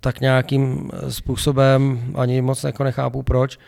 tak 0.00 0.20
nějakým 0.20 0.90
způsobem, 1.08 2.02
ani 2.14 2.42
moc 2.42 2.64
jako 2.64 2.84
nechápu 2.84 3.22
proč, 3.22 3.58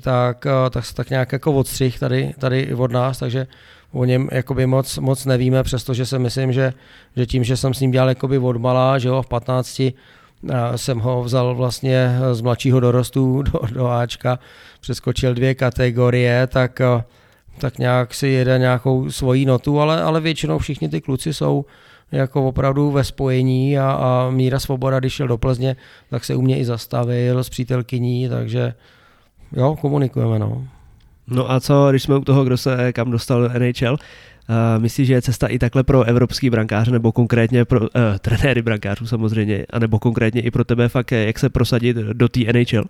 tak, 0.00 0.46
tak, 0.70 0.84
tak 0.94 1.10
nějak 1.10 1.32
jako 1.32 1.52
odstřih 1.52 1.98
tady, 1.98 2.34
tady 2.38 2.74
od 2.74 2.92
nás, 2.92 3.18
takže 3.18 3.46
o 3.92 4.04
něm 4.04 4.28
jakoby 4.32 4.66
moc, 4.66 4.98
moc 4.98 5.24
nevíme, 5.24 5.62
přestože 5.62 6.06
si 6.06 6.18
myslím, 6.18 6.52
že, 6.52 6.72
že 7.16 7.26
tím, 7.26 7.44
že 7.44 7.56
jsem 7.56 7.74
s 7.74 7.80
ním 7.80 7.90
dělal 7.90 8.08
jakoby 8.08 8.38
odmala, 8.38 8.98
že 8.98 9.08
jo, 9.08 9.22
v 9.22 9.28
15 9.28 9.82
jsem 10.76 10.98
ho 10.98 11.22
vzal 11.22 11.54
vlastně 11.54 12.18
z 12.32 12.40
mladšího 12.40 12.80
dorostu 12.80 13.42
do, 13.52 13.60
do 13.72 13.88
Ačka, 13.88 14.38
přeskočil 14.80 15.34
dvě 15.34 15.54
kategorie, 15.54 16.46
tak, 16.46 16.80
tak 17.58 17.78
nějak 17.78 18.14
si 18.14 18.28
jede 18.28 18.58
nějakou 18.58 19.10
svoji 19.10 19.46
notu, 19.46 19.80
ale, 19.80 20.02
ale 20.02 20.20
většinou 20.20 20.58
všichni 20.58 20.88
ty 20.88 21.00
kluci 21.00 21.34
jsou 21.34 21.64
jako 22.12 22.48
opravdu 22.48 22.90
ve 22.90 23.04
spojení 23.04 23.78
a, 23.78 23.90
a 23.90 24.30
Míra 24.30 24.60
Svoboda, 24.60 25.00
když 25.00 25.12
šel 25.12 25.28
do 25.28 25.38
Plzně, 25.38 25.76
tak 26.10 26.24
se 26.24 26.34
u 26.34 26.42
mě 26.42 26.58
i 26.58 26.64
zastavil 26.64 27.44
s 27.44 27.48
přítelkyní, 27.48 28.28
takže 28.28 28.74
jo, 29.52 29.76
komunikujeme, 29.80 30.38
no. 30.38 30.68
No 31.32 31.50
a 31.50 31.60
co, 31.60 31.90
když 31.90 32.02
jsme 32.02 32.16
u 32.16 32.24
toho, 32.24 32.44
kdo 32.44 32.56
se 32.56 32.92
kam 32.92 33.10
dostal 33.10 33.42
do 33.42 33.58
NHL, 33.58 33.96
Uh, 34.48 34.82
myslíš, 34.82 35.06
že 35.06 35.14
je 35.14 35.22
cesta 35.22 35.46
i 35.46 35.58
takhle 35.58 35.82
pro 35.82 36.04
evropský 36.04 36.50
brankáře, 36.50 36.90
nebo 36.90 37.12
konkrétně 37.12 37.64
pro 37.64 37.80
uh, 37.80 37.86
trenéry 38.20 38.62
brankářů 38.62 39.06
samozřejmě, 39.06 39.66
anebo 39.70 39.98
konkrétně 39.98 40.40
i 40.40 40.50
pro 40.50 40.64
tebe 40.64 40.88
fakt, 40.88 41.12
jak 41.12 41.38
se 41.38 41.48
prosadit 41.48 41.96
do 41.96 42.28
té 42.28 42.40
NHL? 42.52 42.84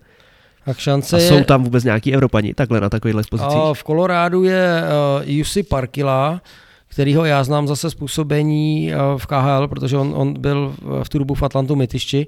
Tak 0.64 0.78
šance 0.78 1.16
a 1.16 1.20
jsou 1.20 1.44
tam 1.44 1.64
vůbec 1.64 1.85
nějaký 1.85 2.14
Evropani 2.14 2.55
takhle 2.55 2.81
na 2.81 2.89
takovýchhle 2.89 3.23
pozicích? 3.31 3.56
Uh, 3.56 3.74
v 3.74 3.82
Kolorádu 3.82 4.44
je 4.44 4.82
uh, 4.82 5.28
Jussi 5.31 5.62
Parkila, 5.62 6.40
kterýho 6.89 7.24
já 7.24 7.44
znám 7.44 7.69
zase 7.69 7.90
způsobení 7.90 8.93
uh, 8.94 9.19
v 9.19 9.27
KHL, 9.27 9.69
protože 9.69 9.97
on, 9.97 10.12
on 10.16 10.40
byl 10.40 10.74
v 11.02 11.09
tu 11.09 11.19
dobu 11.19 11.35
v 11.35 11.43
Atlantu 11.43 11.77
Mytišti, 11.77 12.27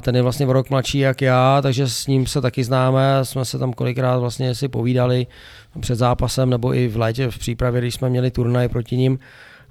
ten 0.00 0.16
je 0.16 0.22
vlastně 0.22 0.46
v 0.46 0.50
rok 0.50 0.70
mladší 0.70 0.98
jak 0.98 1.22
já, 1.22 1.62
takže 1.62 1.88
s 1.88 2.06
ním 2.06 2.26
se 2.26 2.40
taky 2.40 2.64
známe, 2.64 3.20
jsme 3.22 3.44
se 3.44 3.58
tam 3.58 3.72
kolikrát 3.72 4.18
vlastně 4.18 4.54
si 4.54 4.68
povídali 4.68 5.26
před 5.80 5.94
zápasem 5.94 6.50
nebo 6.50 6.74
i 6.74 6.88
v 6.88 6.96
létě 6.96 7.30
v 7.30 7.38
přípravě, 7.38 7.80
když 7.80 7.94
jsme 7.94 8.10
měli 8.10 8.30
turnaj 8.30 8.68
proti 8.68 8.96
ním. 8.96 9.18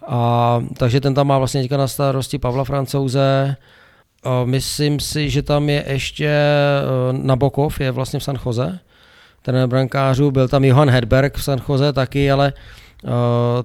A, 0.08 0.62
takže 0.78 1.02
ten 1.02 1.14
tam 1.14 1.28
má 1.28 1.38
vlastně 1.38 1.62
teďka 1.62 1.78
na 1.78 1.88
starosti 1.88 2.38
Pavla 2.40 2.64
Francouze. 2.64 3.56
A 4.24 4.44
myslím 4.46 5.00
si, 5.00 5.30
že 5.30 5.42
tam 5.42 5.70
je 5.70 5.86
ještě 5.88 6.28
eh, 6.28 6.84
Nabokov, 7.12 7.80
je 7.80 7.92
vlastně 7.92 8.20
v 8.20 8.24
San 8.24 8.40
Jose, 8.46 8.80
ten 9.42 9.70
brankářů, 9.70 10.32
byl 10.32 10.48
tam 10.48 10.64
Johan 10.64 10.90
Hedberg 10.90 11.38
v 11.38 11.44
San 11.44 11.62
Jose 11.70 11.94
taky, 11.94 12.32
ale 12.32 12.54
uh, 13.04 13.12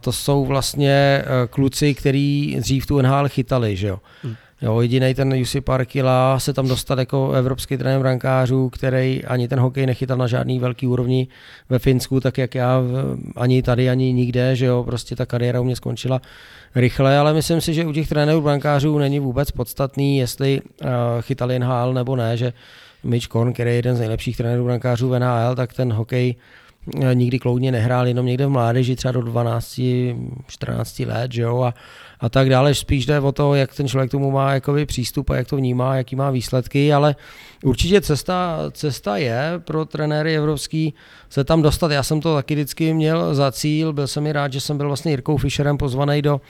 to 0.01 0.13
jsou 0.13 0.45
vlastně 0.45 1.25
uh, 1.25 1.33
kluci, 1.51 1.95
který 1.95 2.57
dřív 2.61 2.87
tu 2.87 3.01
NHL 3.01 3.29
chytali, 3.29 3.77
že 3.77 3.89
jo. 3.89 3.99
Hmm. 4.23 4.35
Jo, 4.63 4.81
jediný 4.81 5.15
ten 5.15 5.33
Jussi 5.33 5.61
Parkila 5.61 6.39
se 6.39 6.53
tam 6.53 6.69
dostat 6.69 6.99
jako 6.99 7.33
evropský 7.33 7.77
trenér 7.77 8.01
brankářů, 8.01 8.69
který 8.69 9.25
ani 9.25 9.49
ten 9.49 9.61
hokej 9.61 9.87
nechytal 9.87 10.17
na 10.17 10.27
žádný 10.27 10.59
velký 10.59 10.87
úrovni 10.87 11.29
ve 11.69 11.79
Finsku, 11.79 12.21
tak 12.21 12.39
jak 12.39 12.55
já, 12.55 12.83
ani 13.37 13.63
tady, 13.63 13.91
ani 13.91 14.13
nikde, 14.13 14.57
že 14.57 14.67
jo, 14.67 14.85
prostě 14.85 15.17
ta 15.17 15.27
kariéra 15.27 15.61
u 15.61 15.65
mě 15.65 15.77
skončila 15.77 16.21
rychle, 16.75 17.19
ale 17.19 17.35
myslím 17.35 17.61
si, 17.61 17.75
že 17.75 17.87
u 17.87 17.93
těch 17.93 18.09
trenérů 18.09 18.41
brankářů 18.41 18.99
není 18.99 19.19
vůbec 19.19 19.51
podstatný, 19.51 20.19
jestli 20.19 20.61
uh, 20.61 20.89
chytali 21.21 21.59
NHL 21.59 21.93
nebo 21.95 22.17
ne, 22.17 22.37
že 22.37 22.53
Mitch 23.05 23.27
Korn, 23.27 23.53
který 23.53 23.71
je 23.71 23.77
jeden 23.77 23.97
z 23.97 23.99
nejlepších 23.99 24.37
trenérů 24.37 24.65
brankářů 24.65 25.09
v 25.09 25.19
NHL, 25.19 25.55
tak 25.57 25.73
ten 25.73 25.93
hokej 25.93 26.35
eh, 27.03 27.15
nikdy 27.15 27.39
kloudně 27.39 27.73
nehrál, 27.73 28.07
jenom 28.07 28.27
někde 28.27 28.47
v 28.47 28.51
mládeži, 28.51 28.97
třeba 28.97 29.13
do 29.13 29.23
12, 29.23 29.81
14 30.47 30.99
let, 31.01 31.33
že 31.33 31.43
jo, 31.43 31.63
a, 31.63 31.75
a 32.21 32.29
tak 32.29 32.49
dále. 32.49 32.75
Spíš 32.75 33.07
jde 33.07 33.21
o 33.21 33.33
to, 33.33 33.55
jak 33.55 33.75
ten 33.75 33.89
člověk 33.89 34.11
tomu 34.11 34.31
má 34.31 34.55
jakoby 34.55 34.87
přístup 34.87 35.31
a 35.31 35.37
jak 35.37 35.49
to 35.49 35.57
vnímá, 35.57 35.97
jaký 35.97 36.17
má 36.17 36.31
výsledky, 36.31 36.93
ale 36.93 37.17
určitě 37.65 38.01
cesta, 38.01 38.59
cesta 38.73 39.17
je 39.17 39.53
pro 39.59 39.85
trenéry 39.85 40.37
evropský 40.37 40.95
se 41.31 41.45
tam 41.45 41.63
dostat. 41.63 41.91
Já 41.91 42.03
jsem 42.03 42.21
to 42.21 42.35
taky 42.35 42.55
vždycky 42.55 42.95
měl 42.95 43.35
za 43.35 43.53
cíl, 43.53 43.93
byl 43.93 44.07
jsem 44.07 44.27
i 44.27 44.33
rád, 44.33 44.53
že 44.53 44.61
jsem 44.61 44.77
byl 44.77 44.87
vlastně 44.87 45.13
Jirkou 45.13 45.37
Fischerem 45.37 45.79
pozvaný 45.79 46.23
do 46.23 46.41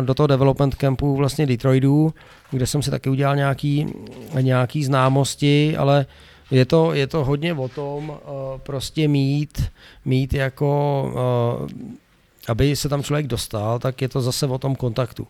do 0.00 0.14
toho 0.14 0.26
development 0.26 0.74
campu 0.74 1.16
vlastně 1.16 1.46
Detroitu, 1.46 2.14
kde 2.50 2.66
jsem 2.66 2.82
si 2.82 2.90
taky 2.90 3.10
udělal 3.10 3.36
nějaký, 3.36 3.86
nějaký 4.40 4.84
známosti, 4.84 5.76
ale 5.76 6.06
je 6.50 6.64
to, 6.64 6.92
je 6.92 7.06
to 7.06 7.24
hodně 7.24 7.54
o 7.54 7.68
tom 7.68 8.10
uh, 8.10 8.16
prostě 8.58 9.08
mít, 9.08 9.62
mít 10.04 10.34
jako, 10.34 11.02
uh, 11.62 11.68
aby 12.48 12.76
se 12.76 12.88
tam 12.88 13.02
člověk 13.02 13.26
dostal, 13.26 13.78
tak 13.78 14.02
je 14.02 14.08
to 14.08 14.20
zase 14.20 14.46
o 14.46 14.58
tom 14.58 14.74
kontaktu. 14.74 15.26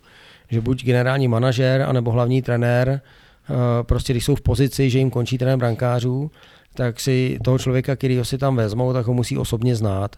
Že 0.51 0.61
buď 0.61 0.85
generální 0.85 1.29
manažer, 1.29 1.83
anebo 1.83 2.11
hlavní 2.11 2.43
trenér, 2.43 3.01
uh, 3.51 3.57
prostě 3.83 4.13
když 4.13 4.25
jsou 4.25 4.35
v 4.35 4.41
pozici, 4.41 4.91
že 4.91 4.99
jim 4.99 5.11
končí 5.11 5.39
trenér 5.39 5.59
brankářů, 5.59 6.31
tak 6.75 7.01
si 7.01 7.39
toho 7.45 7.59
člověka, 7.59 7.97
který 7.97 8.19
ho 8.19 8.25
si 8.25 8.39
tam 8.39 8.57
vezmou, 8.57 8.93
tak 8.93 9.07
ho 9.07 9.15
musí 9.15 9.39
osobně 9.39 9.77
znát 9.77 10.17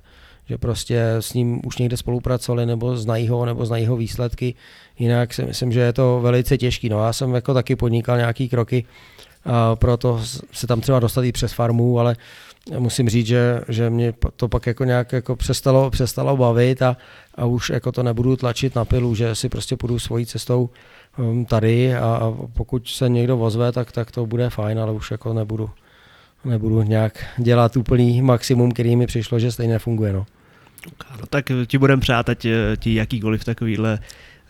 že 0.48 0.58
prostě 0.58 1.04
s 1.20 1.34
ním 1.34 1.60
už 1.64 1.78
někde 1.78 1.96
spolupracovali 1.96 2.66
nebo 2.66 2.96
znají 2.96 3.28
ho, 3.28 3.44
nebo 3.44 3.66
znají 3.66 3.86
ho 3.86 3.96
výsledky. 3.96 4.54
Jinak 4.98 5.34
si 5.34 5.44
myslím, 5.44 5.72
že 5.72 5.80
je 5.80 5.92
to 5.92 6.20
velice 6.20 6.58
těžký. 6.58 6.88
No 6.88 7.04
já 7.04 7.12
jsem 7.12 7.34
jako 7.34 7.54
taky 7.54 7.76
podnikal 7.76 8.16
nějaký 8.16 8.48
kroky 8.48 8.84
proto 9.74 10.20
se 10.52 10.66
tam 10.66 10.80
třeba 10.80 11.00
dostat 11.00 11.24
i 11.24 11.32
přes 11.32 11.52
farmu, 11.52 12.00
ale 12.00 12.16
musím 12.78 13.08
říct, 13.08 13.26
že, 13.26 13.60
že 13.68 13.90
mě 13.90 14.14
to 14.36 14.48
pak 14.48 14.66
jako 14.66 14.84
nějak 14.84 15.12
jako 15.12 15.36
přestalo, 15.36 15.90
přestalo 15.90 16.36
bavit 16.36 16.82
a, 16.82 16.96
a 17.34 17.44
už 17.44 17.70
jako 17.70 17.92
to 17.92 18.02
nebudu 18.02 18.36
tlačit 18.36 18.74
na 18.74 18.84
pilu, 18.84 19.14
že 19.14 19.34
si 19.34 19.48
prostě 19.48 19.76
půjdu 19.76 19.98
svojí 19.98 20.26
cestou 20.26 20.70
um, 21.18 21.44
tady 21.44 21.94
a, 21.94 22.00
a 22.00 22.32
pokud 22.52 22.88
se 22.88 23.08
někdo 23.08 23.38
ozve, 23.38 23.72
tak, 23.72 23.92
tak 23.92 24.10
to 24.10 24.26
bude 24.26 24.50
fajn, 24.50 24.78
ale 24.78 24.92
už 24.92 25.10
jako 25.10 25.32
nebudu 25.32 25.70
nebudu 26.44 26.82
nějak 26.82 27.24
dělat 27.38 27.76
úplný 27.76 28.22
maximum, 28.22 28.72
který 28.72 28.96
mi 28.96 29.06
přišlo, 29.06 29.38
že 29.38 29.52
stejně 29.52 29.78
funguje. 29.78 30.12
No. 30.12 30.26
No 31.20 31.26
tak 31.26 31.44
ti 31.66 31.78
budeme 31.78 32.00
přát, 32.00 32.28
ať 32.28 32.44
eh, 32.44 32.76
ti 32.76 32.94
jakýkoliv 32.94 33.44
takovýhle 33.44 33.98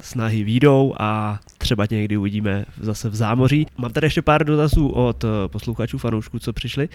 snahy 0.00 0.44
výjdou 0.44 0.94
a 0.98 1.40
třeba 1.58 1.86
tě 1.86 1.94
někdy 1.94 2.16
uvidíme 2.16 2.64
zase 2.80 3.08
v 3.08 3.14
zámoří. 3.14 3.66
Mám 3.76 3.92
tady 3.92 4.06
ještě 4.06 4.22
pár 4.22 4.44
dotazů 4.44 4.88
od 4.88 5.24
eh, 5.24 5.28
posluchačů, 5.48 5.98
fanoušků, 5.98 6.38
co 6.38 6.52
přišli. 6.52 6.88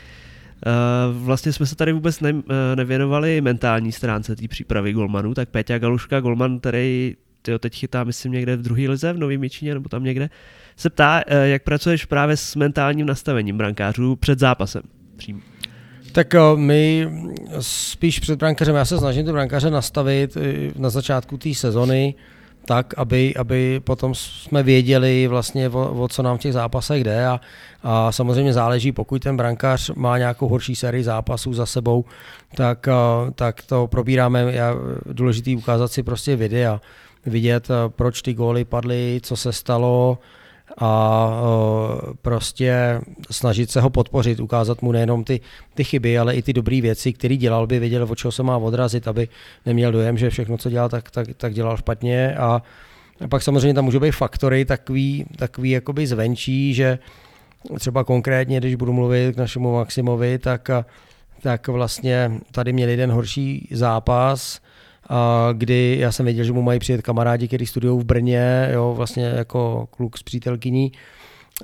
Eh, 0.66 0.72
vlastně 1.12 1.54
jsme 1.54 1.66
se 1.66 1.76
tady 1.76 1.92
vůbec 1.92 2.20
ne, 2.20 2.34
nevěnovali 2.76 3.42
mentální 3.42 3.92
stránce 3.92 4.36
té 4.36 4.48
přípravy 4.48 4.94
golmanů, 4.94 5.34
tak 5.34 5.50
Péťa 5.50 5.78
Galuška, 5.78 6.20
golman, 6.20 6.60
který 6.60 7.16
tyjo, 7.42 7.60
teď 7.60 7.76
chytá, 7.76 8.04
myslím, 8.04 8.32
někde 8.32 8.56
v 8.56 8.62
druhé 8.62 8.90
lize, 8.90 9.14
v 9.14 9.18
Nový 9.18 9.38
Míčině, 9.38 9.74
nebo 9.74 9.90
tam 9.90 10.04
někde, 10.04 10.30
se 10.76 10.90
ptá, 10.90 11.22
jak 11.44 11.64
pracuješ 11.64 12.06
právě 12.06 12.38
s 12.38 12.56
mentálním 12.56 13.06
nastavením 13.06 13.58
brankářů 13.58 14.16
před 14.16 14.40
zápasem. 14.40 14.82
Přímo. 15.16 15.40
Tak 16.12 16.36
eh, 16.36 16.40
my 16.56 17.10
spíš 17.60 18.20
před 18.20 18.40
brankařem, 18.40 18.76
já 18.76 18.86
se 18.86 18.98
snažím 18.98 19.26
ty 19.26 19.32
brankaře 19.32 19.70
nastavit 19.70 20.38
eh, 20.38 20.72
na 20.76 20.90
začátku 20.90 21.38
té 21.38 21.54
sezony, 21.54 22.16
tak, 22.66 22.94
aby, 22.98 23.36
aby 23.36 23.82
potom 23.84 24.16
jsme 24.16 24.64
věděli 24.64 25.28
vlastně, 25.28 25.70
o, 25.70 26.04
o 26.04 26.08
co 26.08 26.24
nám 26.24 26.38
v 26.38 26.42
těch 26.42 26.54
zápasech 26.54 27.04
jde 27.04 27.28
a, 27.28 27.42
a 27.84 28.12
samozřejmě 28.12 28.54
záleží, 28.54 28.92
pokud 28.92 29.24
ten 29.24 29.38
brankář 29.38 29.92
má 29.96 30.18
nějakou 30.18 30.48
horší 30.48 30.76
sérii 30.76 31.04
zápasů 31.04 31.54
za 31.54 31.66
sebou, 31.66 32.06
tak, 32.56 32.88
tak 33.36 33.62
to 33.62 33.88
probíráme, 33.88 34.54
já, 34.54 34.76
důležitý 35.06 35.56
ukázat 35.56 35.92
si 35.92 36.04
prostě 36.04 36.36
videa, 36.36 36.82
vidět, 37.26 37.68
proč 37.88 38.22
ty 38.22 38.34
góly 38.34 38.66
padly, 38.66 39.20
co 39.24 39.36
se 39.36 39.54
stalo, 39.54 40.18
a 40.80 41.42
prostě 42.22 43.02
snažit 43.32 43.72
se 43.72 43.82
ho 43.82 43.90
podpořit, 43.90 44.40
ukázat 44.40 44.82
mu 44.82 44.92
nejenom 44.92 45.24
ty, 45.24 45.42
ty 45.74 45.84
chyby, 45.84 46.20
ale 46.20 46.36
i 46.36 46.42
ty 46.42 46.54
dobré 46.54 46.82
věci, 46.82 47.14
které 47.14 47.36
dělal, 47.36 47.68
by 47.68 47.80
věděl, 47.80 48.08
o 48.10 48.16
čeho 48.16 48.32
se 48.32 48.44
má 48.44 48.58
odrazit, 48.58 49.08
aby 49.08 49.28
neměl 49.66 49.92
dojem, 49.92 50.18
že 50.18 50.30
všechno, 50.30 50.58
co 50.58 50.70
dělal, 50.70 50.90
tak, 50.90 51.12
tak, 51.12 51.28
tak 51.38 51.54
dělal 51.54 51.78
špatně. 51.78 52.36
A 52.36 52.62
pak 53.30 53.44
samozřejmě 53.44 53.74
tam 53.74 53.86
můžou 53.86 54.00
být 54.00 54.12
faktory 54.12 54.66
takový, 54.66 55.26
takový 55.36 55.70
jakoby 55.70 56.08
zvenčí, 56.08 56.74
že 56.74 57.00
třeba 57.80 58.04
konkrétně, 58.04 58.60
když 58.60 58.76
budu 58.76 58.94
mluvit 58.94 59.36
k 59.36 59.38
našemu 59.38 59.74
Maximovi, 59.74 60.40
tak, 60.40 60.70
tak 61.42 61.68
vlastně 61.68 62.32
tady 62.52 62.74
měl 62.74 62.90
jeden 62.90 63.12
horší 63.12 63.68
zápas, 63.72 64.62
kdy 65.54 65.98
já 66.00 66.12
jsem 66.12 66.26
věděl, 66.26 66.46
že 66.46 66.54
mu 66.54 66.62
mají 66.62 66.80
přijet 66.80 67.02
kamarádi, 67.02 67.48
kteří 67.48 67.66
studují 67.66 68.00
v 68.00 68.06
Brně, 68.06 68.70
jo, 68.74 68.94
vlastně 68.98 69.26
jako 69.26 69.88
kluk 69.92 70.18
s 70.18 70.24
přítelkyní. 70.24 70.92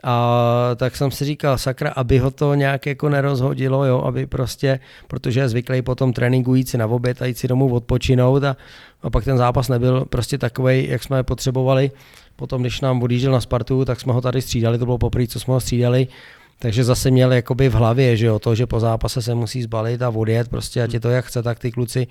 A 0.04 0.72
tak 0.76 0.96
jsem 0.96 1.12
si 1.12 1.26
říkal, 1.26 1.58
sakra, 1.58 1.90
aby 1.90 2.18
ho 2.18 2.32
to 2.32 2.56
nějak 2.56 2.86
jako 2.86 3.10
nerozhodilo, 3.10 3.86
jo, 3.86 4.02
aby 4.02 4.26
prostě, 4.26 4.80
protože 5.08 5.40
je 5.40 5.50
zvyklý 5.50 5.82
potom 5.82 6.14
tréninku 6.14 6.56
jít 6.56 6.70
si 6.70 6.78
na 6.78 6.88
oběd 6.88 7.22
a 7.22 7.26
jít 7.26 7.38
si 7.38 7.48
domů 7.48 7.74
odpočinout 7.74 8.44
a, 8.44 8.58
a 9.04 9.10
pak 9.10 9.24
ten 9.26 9.38
zápas 9.38 9.68
nebyl 9.68 10.06
prostě 10.06 10.38
takový, 10.38 10.90
jak 10.90 11.04
jsme 11.04 11.24
potřebovali. 11.24 11.92
Potom, 12.36 12.62
když 12.62 12.82
nám 12.82 13.04
odjížděl 13.04 13.32
na 13.32 13.42
Spartu, 13.42 13.86
tak 13.86 14.02
jsme 14.02 14.14
ho 14.14 14.22
tady 14.22 14.42
střídali, 14.42 14.78
to 14.78 14.86
bylo 14.86 14.98
poprvé, 14.98 15.28
co 15.28 15.40
jsme 15.40 15.54
ho 15.54 15.60
střídali. 15.60 16.08
Takže 16.60 16.84
zase 16.84 17.12
měl 17.12 17.34
jakoby 17.34 17.70
v 17.70 17.74
hlavě, 17.74 18.18
že 18.18 18.26
jo, 18.26 18.40
to, 18.40 18.56
že 18.56 18.66
po 18.66 18.80
zápase 18.80 19.22
se 19.22 19.36
musí 19.36 19.62
zbalit 19.62 20.02
a 20.02 20.10
odjet, 20.10 20.48
prostě 20.48 20.84
ať 20.84 20.94
je 20.94 21.00
to 21.00 21.10
jak 21.10 21.26
chce, 21.26 21.44
tak 21.44 21.60
ty 21.60 21.72
kluci 21.72 22.08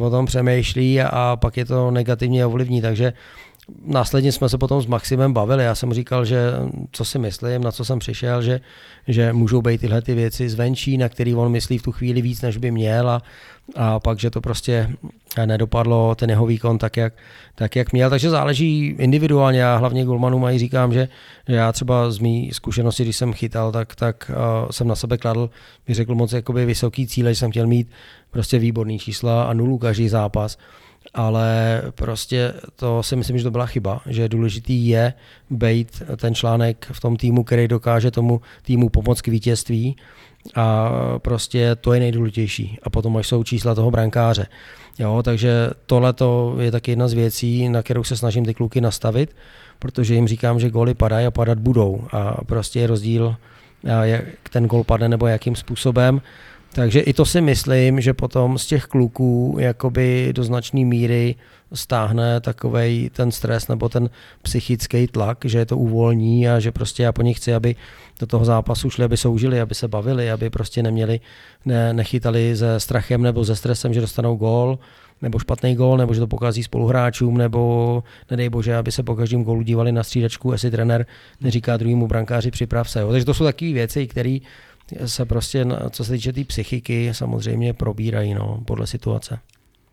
o 0.00 0.10
tom 0.10 0.26
přemýšlí 0.26 1.00
a, 1.00 1.08
a 1.08 1.36
pak 1.36 1.56
je 1.56 1.64
to 1.64 1.90
negativně 1.90 2.46
ovlivní, 2.46 2.82
takže 2.82 3.12
následně 3.84 4.32
jsme 4.32 4.48
se 4.48 4.58
potom 4.58 4.82
s 4.82 4.86
Maximem 4.86 5.32
bavili. 5.32 5.64
Já 5.64 5.74
jsem 5.74 5.92
říkal, 5.92 6.24
že 6.24 6.52
co 6.92 7.04
si 7.04 7.18
myslím, 7.18 7.62
na 7.62 7.72
co 7.72 7.84
jsem 7.84 7.98
přišel, 7.98 8.42
že, 8.42 8.60
že 9.08 9.32
můžou 9.32 9.62
být 9.62 9.80
tyhle 9.80 10.02
ty 10.02 10.14
věci 10.14 10.48
zvenčí, 10.48 10.98
na 10.98 11.08
který 11.08 11.34
on 11.34 11.52
myslí 11.52 11.78
v 11.78 11.82
tu 11.82 11.92
chvíli 11.92 12.22
víc, 12.22 12.42
než 12.42 12.56
by 12.56 12.70
měl 12.70 13.10
a, 13.10 13.22
a 13.76 14.00
pak, 14.00 14.18
že 14.18 14.30
to 14.30 14.40
prostě 14.40 14.90
nedopadlo 15.46 16.14
ten 16.14 16.30
jeho 16.30 16.46
výkon 16.46 16.78
tak 16.78 16.96
jak, 16.96 17.14
tak, 17.54 17.76
jak 17.76 17.92
měl. 17.92 18.10
Takže 18.10 18.30
záleží 18.30 18.86
individuálně. 18.98 19.60
Já 19.60 19.76
hlavně 19.76 20.04
Golmanu 20.04 20.38
mají 20.38 20.58
říkám, 20.58 20.92
že, 20.92 21.08
že 21.48 21.54
já 21.54 21.72
třeba 21.72 22.10
z 22.10 22.18
mý 22.18 22.50
zkušenosti, 22.52 23.02
když 23.02 23.16
jsem 23.16 23.32
chytal, 23.32 23.72
tak, 23.72 23.94
tak 23.94 24.30
uh, 24.30 24.70
jsem 24.70 24.88
na 24.88 24.94
sebe 24.94 25.18
kladl, 25.18 25.50
bych 25.86 25.96
řekl 25.96 26.14
moc 26.14 26.32
jakoby 26.32 26.66
vysoký 26.66 27.06
cíle, 27.06 27.34
že 27.34 27.38
jsem 27.38 27.50
chtěl 27.50 27.66
mít 27.66 27.90
prostě 28.30 28.58
výborný 28.58 28.98
čísla 28.98 29.44
a 29.44 29.52
nulu 29.52 29.78
každý 29.78 30.08
zápas 30.08 30.58
ale 31.14 31.82
prostě 31.94 32.54
to 32.76 33.02
si 33.02 33.16
myslím, 33.16 33.38
že 33.38 33.44
to 33.44 33.50
byla 33.50 33.66
chyba, 33.66 34.00
že 34.06 34.28
důležitý 34.28 34.88
je 34.88 35.14
být 35.50 36.02
ten 36.16 36.34
článek 36.34 36.86
v 36.92 37.00
tom 37.00 37.16
týmu, 37.16 37.44
který 37.44 37.68
dokáže 37.68 38.10
tomu 38.10 38.40
týmu 38.62 38.88
pomoct 38.88 39.20
k 39.20 39.28
vítězství 39.28 39.96
a 40.54 40.90
prostě 41.18 41.76
to 41.76 41.92
je 41.92 42.00
nejdůležitější. 42.00 42.78
A 42.82 42.90
potom 42.90 43.16
až 43.16 43.26
jsou 43.26 43.44
čísla 43.44 43.74
toho 43.74 43.90
brankáře. 43.90 44.46
Jo, 44.98 45.22
takže 45.24 45.70
tohle 45.86 46.14
je 46.60 46.70
taky 46.70 46.90
jedna 46.90 47.08
z 47.08 47.12
věcí, 47.12 47.68
na 47.68 47.82
kterou 47.82 48.04
se 48.04 48.16
snažím 48.16 48.44
ty 48.44 48.54
kluky 48.54 48.80
nastavit, 48.80 49.36
protože 49.78 50.14
jim 50.14 50.28
říkám, 50.28 50.60
že 50.60 50.70
góly 50.70 50.94
padají 50.94 51.26
a 51.26 51.30
padat 51.30 51.58
budou. 51.58 52.04
A 52.12 52.44
prostě 52.44 52.80
je 52.80 52.86
rozdíl, 52.86 53.36
jak 54.02 54.24
ten 54.50 54.66
gol 54.66 54.84
padne 54.84 55.08
nebo 55.08 55.26
jakým 55.26 55.56
způsobem. 55.56 56.20
Takže 56.74 57.00
i 57.00 57.12
to 57.12 57.24
si 57.24 57.40
myslím, 57.40 58.00
že 58.00 58.14
potom 58.14 58.58
z 58.58 58.66
těch 58.66 58.84
kluků 58.84 59.56
jakoby 59.60 60.32
do 60.32 60.44
značné 60.44 60.84
míry 60.84 61.34
stáhne 61.72 62.40
takový 62.40 63.10
ten 63.12 63.32
stres 63.32 63.68
nebo 63.68 63.88
ten 63.88 64.10
psychický 64.42 65.06
tlak, 65.06 65.38
že 65.44 65.58
je 65.58 65.66
to 65.66 65.76
uvolní 65.76 66.48
a 66.48 66.60
že 66.60 66.72
prostě 66.72 67.02
já 67.02 67.12
po 67.12 67.22
nich 67.22 67.36
chci, 67.36 67.54
aby 67.54 67.76
do 68.20 68.26
toho 68.26 68.44
zápasu 68.44 68.90
šli, 68.90 69.04
aby 69.04 69.16
soužili, 69.16 69.60
aby 69.60 69.74
se 69.74 69.88
bavili, 69.88 70.30
aby 70.30 70.50
prostě 70.50 70.82
neměli, 70.82 71.20
ne, 71.64 71.92
nechytali 71.92 72.56
se 72.56 72.80
strachem 72.80 73.22
nebo 73.22 73.44
se 73.44 73.56
stresem, 73.56 73.94
že 73.94 74.00
dostanou 74.00 74.36
gól, 74.36 74.78
nebo 75.22 75.38
špatný 75.38 75.74
gol, 75.74 75.96
nebo 75.96 76.14
že 76.14 76.20
to 76.20 76.26
pokazí 76.26 76.62
spoluhráčům, 76.62 77.38
nebo 77.38 78.02
nedej 78.30 78.48
bože, 78.48 78.76
aby 78.76 78.92
se 78.92 79.02
po 79.02 79.16
každém 79.16 79.44
gólu 79.44 79.62
dívali 79.62 79.92
na 79.92 80.02
střídačku, 80.02 80.52
jestli 80.52 80.70
trenér 80.70 81.06
neříká 81.40 81.76
druhému 81.76 82.06
brankáři 82.06 82.50
připrav 82.50 82.90
se. 82.90 83.00
Jo. 83.00 83.10
Takže 83.10 83.24
to 83.24 83.34
jsou 83.34 83.44
takové 83.44 83.72
věci, 83.72 84.06
které 84.06 84.38
se 85.06 85.24
prostě, 85.24 85.66
co 85.90 86.04
se 86.04 86.12
týče 86.12 86.32
té 86.32 86.34
tý 86.34 86.44
psychiky, 86.44 87.10
samozřejmě 87.12 87.72
probírají 87.72 88.34
no, 88.34 88.62
podle 88.66 88.86
situace. 88.86 89.38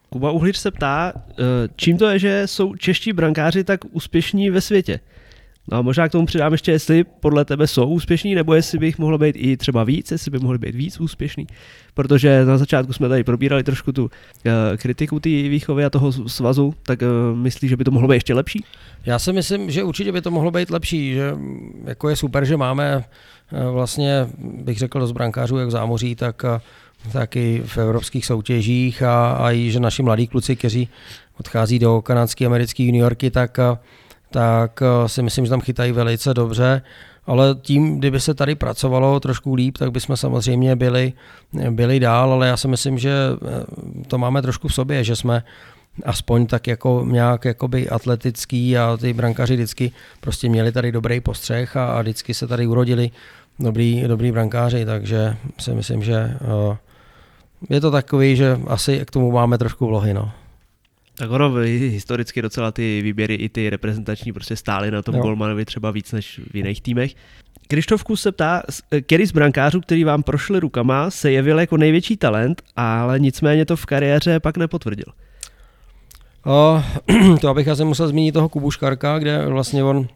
Kuba 0.09 0.31
Uhlič 0.31 0.57
se 0.57 0.71
ptá, 0.71 1.13
eh, 1.15 1.33
čím 1.75 1.97
to 1.97 2.07
je, 2.07 2.19
že 2.19 2.43
jsou 2.45 2.75
čeští 2.75 3.13
brankáři 3.13 3.63
tak 3.63 3.79
úspěšní 3.91 4.49
ve 4.49 4.61
světě? 4.61 4.99
No 5.71 5.77
a 5.77 5.81
možná 5.81 6.09
k 6.09 6.11
tomu 6.11 6.25
přidám 6.25 6.51
ještě, 6.51 6.71
jestli 6.71 7.03
podle 7.03 7.45
tebe 7.45 7.67
jsou 7.67 7.87
úspěšní, 7.87 8.35
nebo 8.35 8.53
jestli 8.53 8.77
by 8.77 8.85
jich 8.85 8.99
mohlo 8.99 9.17
být 9.17 9.35
i 9.37 9.57
třeba 9.57 9.83
víc, 9.83 10.11
jestli 10.11 10.31
by 10.31 10.39
mohli 10.39 10.57
být 10.57 10.75
víc 10.75 10.99
úspěšní. 10.99 11.47
Protože 11.93 12.45
na 12.45 12.57
začátku 12.57 12.93
jsme 12.93 13.09
tady 13.09 13.23
probírali 13.23 13.63
trošku 13.63 13.91
tu 13.91 14.03
uh, 14.03 14.09
kritiku 14.77 15.19
té 15.19 15.29
výchovy 15.29 15.85
a 15.85 15.89
toho 15.89 16.11
svazu, 16.11 16.73
tak 16.83 17.01
uh, 17.01 17.37
myslíš, 17.37 17.69
že 17.69 17.77
by 17.77 17.83
to 17.83 17.91
mohlo 17.91 18.07
být 18.07 18.15
ještě 18.15 18.33
lepší? 18.33 18.63
Já 19.05 19.19
si 19.19 19.33
myslím, 19.33 19.71
že 19.71 19.83
určitě 19.83 20.11
by 20.11 20.21
to 20.21 20.31
mohlo 20.31 20.51
být 20.51 20.69
lepší, 20.69 21.13
že 21.13 21.33
jako 21.85 22.09
je 22.09 22.15
super, 22.15 22.45
že 22.45 22.57
máme 22.57 22.97
uh, 22.97 23.73
vlastně, 23.73 24.27
bych 24.37 24.77
řekl, 24.77 24.99
dost 24.99 25.11
brankářů 25.11 25.57
jak 25.57 25.67
v 25.67 25.71
zámoří, 25.71 26.15
tak 26.15 26.45
taky 27.11 27.61
v 27.65 27.77
evropských 27.77 28.25
soutěžích 28.25 29.03
a, 29.03 29.31
a 29.31 29.51
i, 29.51 29.71
že 29.71 29.79
naši 29.79 30.03
mladí 30.03 30.27
kluci, 30.27 30.55
kteří 30.55 30.89
odchází 31.39 31.79
do 31.79 32.01
kanadské, 32.01 32.45
americké 32.45 32.83
juniorky, 32.83 33.31
tak, 33.31 33.59
tak 34.31 34.83
si 35.07 35.21
myslím, 35.23 35.45
že 35.45 35.49
tam 35.49 35.61
chytají 35.61 35.91
velice 35.91 36.33
dobře. 36.33 36.81
Ale 37.25 37.55
tím, 37.61 37.99
kdyby 37.99 38.19
se 38.19 38.33
tady 38.33 38.55
pracovalo 38.55 39.19
trošku 39.19 39.53
líp, 39.53 39.77
tak 39.77 39.91
bychom 39.91 40.17
samozřejmě 40.17 40.75
byli, 40.75 41.13
byli 41.69 41.99
dál, 41.99 42.33
ale 42.33 42.47
já 42.47 42.57
si 42.57 42.67
myslím, 42.67 42.97
že 42.97 43.11
eh, 43.11 44.05
to 44.07 44.17
máme 44.17 44.41
trošku 44.41 44.67
v 44.67 44.73
sobě, 44.73 45.03
že 45.03 45.15
jsme 45.15 45.43
aspoň 46.05 46.45
tak 46.45 46.67
jako 46.67 47.05
nějak 47.09 47.45
jakoby 47.45 47.89
atletický 47.89 48.77
a 48.77 48.97
ty 48.97 49.13
brankaři 49.13 49.55
vždycky 49.55 49.91
prostě 50.19 50.49
měli 50.49 50.71
tady 50.71 50.91
dobrý 50.91 51.19
postřeh 51.19 51.77
a, 51.77 51.85
a 51.85 52.01
vždycky 52.01 52.33
se 52.33 52.47
tady 52.47 52.67
urodili 52.67 53.11
dobrý, 53.59 54.03
dobrý 54.07 54.31
brankáři, 54.31 54.85
takže 54.85 55.37
si 55.57 55.73
myslím, 55.73 56.03
že 56.03 56.37
uh, 56.69 56.75
je 57.69 57.81
to 57.81 57.91
takový, 57.91 58.35
že 58.35 58.59
asi 58.67 59.05
k 59.05 59.11
tomu 59.11 59.31
máme 59.31 59.57
trošku 59.57 59.87
vlohy. 59.87 60.13
No. 60.13 60.31
Tak 61.19 61.31
ono 61.31 61.53
historicky 61.65 62.41
docela 62.41 62.71
ty 62.71 63.01
výběry 63.01 63.35
i 63.35 63.49
ty 63.49 63.69
reprezentační 63.69 64.33
prostě 64.33 64.55
stály 64.55 64.91
na 64.91 65.01
tom 65.01 65.15
jo. 65.15 65.21
Golmanovi 65.21 65.65
třeba 65.65 65.91
víc 65.91 66.11
než 66.11 66.41
v 66.51 66.55
jiných 66.55 66.81
týmech. 66.81 67.15
Krištofku 67.67 68.15
se 68.15 68.31
ptá, 68.31 68.63
který 69.01 69.25
z 69.25 69.31
brankářů, 69.31 69.81
který 69.81 70.03
vám 70.03 70.23
prošli 70.23 70.59
rukama, 70.59 71.11
se 71.11 71.31
jevil 71.31 71.59
jako 71.59 71.77
největší 71.77 72.17
talent, 72.17 72.61
ale 72.75 73.19
nicméně 73.19 73.65
to 73.65 73.75
v 73.75 73.85
kariéře 73.85 74.39
pak 74.39 74.57
nepotvrdil. 74.57 75.05
O, 76.45 76.83
to 77.41 77.49
abych 77.49 77.67
asi 77.67 77.83
musel 77.83 78.07
zmínit 78.07 78.31
toho 78.31 78.49
Kubu 78.49 78.71
Škarka, 78.71 79.19
kde 79.19 79.45
vlastně 79.45 79.83
on 79.83 80.07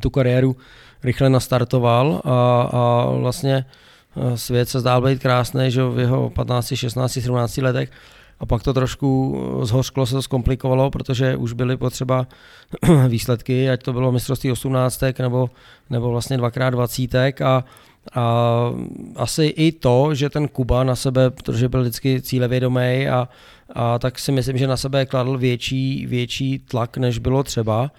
tu 0.00 0.10
kariéru 0.10 0.56
rychle 1.04 1.30
nastartoval 1.30 2.22
a, 2.24 2.62
a 2.62 3.10
vlastně 3.10 3.64
Eh, 4.16 4.38
svět 4.38 4.68
se 4.68 4.80
zdál 4.80 5.02
být 5.02 5.22
krásný, 5.22 5.70
že 5.70 5.84
v 5.84 5.98
jeho 5.98 6.30
15, 6.30 6.74
16, 6.74 7.12
17 7.12 7.56
letech 7.56 7.90
a 8.40 8.46
pak 8.46 8.62
to 8.62 8.74
trošku 8.74 9.36
eh, 9.62 9.66
zhořklo, 9.66 10.06
se 10.06 10.14
to 10.14 10.22
zkomplikovalo, 10.22 10.90
protože 10.90 11.36
už 11.36 11.52
byly 11.52 11.76
potřeba 11.76 12.26
výsledky, 13.08 13.70
ať 13.70 13.82
to 13.82 13.92
bylo 13.92 14.12
mistrovství 14.12 14.52
18 14.52 15.02
nebo, 15.18 15.50
nebo 15.90 16.10
vlastně 16.10 16.36
dvakrát 16.36 16.70
20 16.70 17.14
a, 17.16 17.32
a 17.42 17.64
asi 19.16 19.44
i 19.44 19.72
to, 19.72 20.14
že 20.14 20.30
ten 20.30 20.48
Kuba 20.48 20.84
na 20.84 20.96
sebe, 20.96 21.30
protože 21.30 21.68
byl 21.68 21.80
vždycky 21.80 22.22
cílevědomý 22.22 23.08
a, 23.08 23.28
a 23.72 23.98
tak 23.98 24.18
si 24.18 24.32
myslím, 24.32 24.58
že 24.58 24.66
na 24.66 24.76
sebe 24.76 25.06
kladl 25.06 25.38
větší, 25.38 26.06
větší 26.06 26.58
tlak, 26.58 26.96
než 26.96 27.18
bylo 27.18 27.42
třeba. 27.42 27.90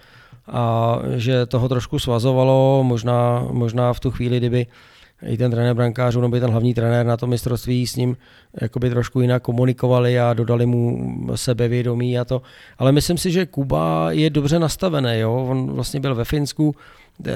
A 0.50 0.96
že 1.16 1.46
toho 1.46 1.68
trošku 1.68 1.98
svazovalo, 1.98 2.84
možná, 2.84 3.46
možná 3.50 3.92
v 3.92 4.00
tu 4.00 4.10
chvíli, 4.10 4.36
kdyby 4.36 4.66
i 5.26 5.36
ten 5.36 5.50
trenér 5.50 5.74
brankářů 5.74 6.20
nebo 6.20 6.40
ten 6.40 6.50
hlavní 6.50 6.74
trenér 6.74 7.06
na 7.06 7.16
to 7.16 7.26
mistrovství 7.26 7.86
s 7.86 7.96
ním 7.96 8.16
jakoby 8.60 8.90
trošku 8.90 9.20
jinak 9.20 9.42
komunikovali 9.42 10.20
a 10.20 10.34
dodali 10.34 10.66
mu 10.66 11.08
sebevědomí 11.34 12.18
a 12.18 12.24
to. 12.24 12.42
Ale 12.78 12.92
myslím 12.92 13.18
si, 13.18 13.30
že 13.30 13.46
Kuba 13.46 14.12
je 14.12 14.30
dobře 14.30 14.58
nastavený. 14.58 15.18
Jo? 15.18 15.46
On 15.50 15.72
vlastně 15.72 16.00
byl 16.00 16.14
ve 16.14 16.24
Finsku, 16.24 16.74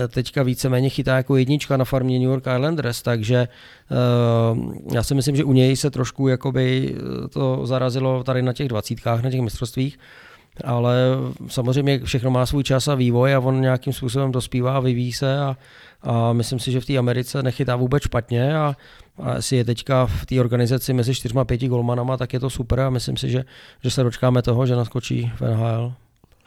teďka 0.09 0.43
víceméně 0.43 0.89
chytá 0.89 1.17
jako 1.17 1.37
jednička 1.37 1.77
na 1.77 1.85
farmě 1.85 2.19
New 2.19 2.29
York 2.29 2.45
Islanders, 2.57 3.03
takže 3.03 3.49
uh, 3.91 4.75
já 4.95 5.03
si 5.03 5.15
myslím, 5.15 5.37
že 5.37 5.45
u 5.45 5.53
něj 5.53 5.77
se 5.77 5.91
trošku 5.91 6.29
jakoby 6.29 6.95
to 7.31 7.67
zarazilo 7.67 8.25
tady 8.25 8.43
na 8.43 8.53
těch 8.53 8.69
dvacítkách, 8.69 9.23
na 9.23 9.31
těch 9.31 9.41
mistrovstvích 9.41 9.99
ale 10.65 10.97
samozřejmě 11.47 12.01
všechno 12.05 12.31
má 12.31 12.47
svůj 12.47 12.65
čas 12.65 12.89
a 12.89 12.95
vývoj 12.95 13.35
a 13.35 13.41
on 13.41 13.61
nějakým 13.61 13.93
způsobem 13.93 14.33
dospívá 14.33 14.77
a 14.77 14.81
vyvíjí 14.81 15.13
se 15.13 15.39
a, 15.39 15.57
a 16.03 16.33
myslím 16.33 16.59
si, 16.59 16.73
že 16.73 16.81
v 16.81 16.87
té 16.87 16.99
Americe 16.99 17.43
nechytá 17.43 17.77
vůbec 17.77 18.03
špatně 18.03 18.57
a, 18.57 18.77
a 19.23 19.35
jestli 19.35 19.57
je 19.57 19.65
teďka 19.65 20.07
v 20.07 20.27
té 20.27 20.41
organizaci 20.41 20.93
mezi 20.93 21.15
čtyřma 21.15 21.45
pěti 21.45 21.69
golmanama, 21.69 22.17
tak 22.17 22.33
je 22.33 22.41
to 22.41 22.51
super 22.51 22.81
a 22.81 22.91
myslím 22.91 23.17
si, 23.17 23.31
že, 23.31 23.45
že 23.83 23.91
se 23.91 24.03
dočkáme 24.03 24.43
toho, 24.43 24.67
že 24.67 24.77
naskočí 24.77 25.33
v 25.37 25.41
NHL. 25.41 25.93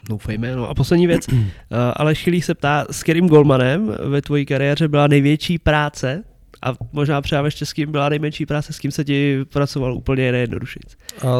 Doufejme. 0.08 0.56
No 0.56 0.68
a 0.68 0.74
poslední 0.74 1.06
věc. 1.06 1.26
Ale 1.96 2.14
Šilí 2.14 2.42
se 2.42 2.54
ptá, 2.54 2.86
s 2.90 3.02
kterým 3.02 3.28
golmanem 3.28 3.96
ve 4.04 4.22
tvojí 4.22 4.46
kariéře 4.46 4.88
byla 4.88 5.06
největší 5.06 5.58
práce 5.58 6.22
a 6.62 6.74
možná 6.92 7.20
třeba 7.20 7.44
ještě 7.44 7.66
s 7.66 7.72
kým 7.72 7.92
byla 7.92 8.08
nejmenší 8.08 8.46
práce, 8.46 8.72
s 8.72 8.78
kým 8.78 8.90
se 8.90 9.04
ti 9.04 9.44
pracoval 9.52 9.94
úplně 9.94 10.32
nejjednodušší. 10.32 10.80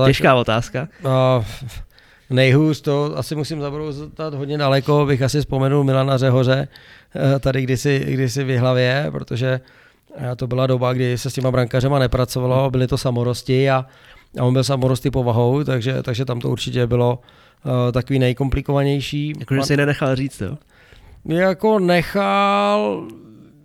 Těžká 0.07 0.35
otázka. 0.35 0.89
A, 1.05 1.45
nejhůř, 2.31 2.81
to 2.81 3.19
asi 3.19 3.35
musím 3.35 3.61
zabroutat 3.61 4.35
hodně 4.35 4.59
daleko, 4.59 5.07
bych 5.07 5.23
asi 5.23 5.39
vzpomenul 5.39 5.85
Milana 5.85 6.19
Řehoře, 6.19 6.69
eh, 7.17 7.39
tady 7.39 7.63
kdysi, 7.63 8.07
kdysi 8.09 8.45
v 8.45 8.59
hlavě, 8.59 9.07
protože 9.13 9.61
eh, 10.17 10.37
to 10.37 10.47
byla 10.47 10.67
doba, 10.67 10.93
kdy 10.93 11.19
se 11.19 11.31
s 11.31 11.35
těma 11.35 11.51
brankařema 11.51 11.99
nepracovalo, 11.99 12.71
byly 12.71 12.87
to 12.87 12.99
samorosti 12.99 13.71
a, 13.71 13.87
a 14.41 14.45
on 14.45 14.53
byl 14.53 14.65
samorosty 14.65 15.11
povahou, 15.11 15.65
takže, 15.65 16.03
takže 16.03 16.25
tam 16.25 16.41
to 16.41 16.51
určitě 16.51 16.87
bylo 16.87 17.19
uh, 17.65 17.93
takový 17.93 18.19
nejkomplikovanější. 18.19 19.33
Jakože 19.39 19.63
si 19.63 19.77
nenechal 19.77 20.17
říct, 20.17 20.41
jo? 20.41 20.59
Jako 21.25 21.79
nechal, 21.79 23.09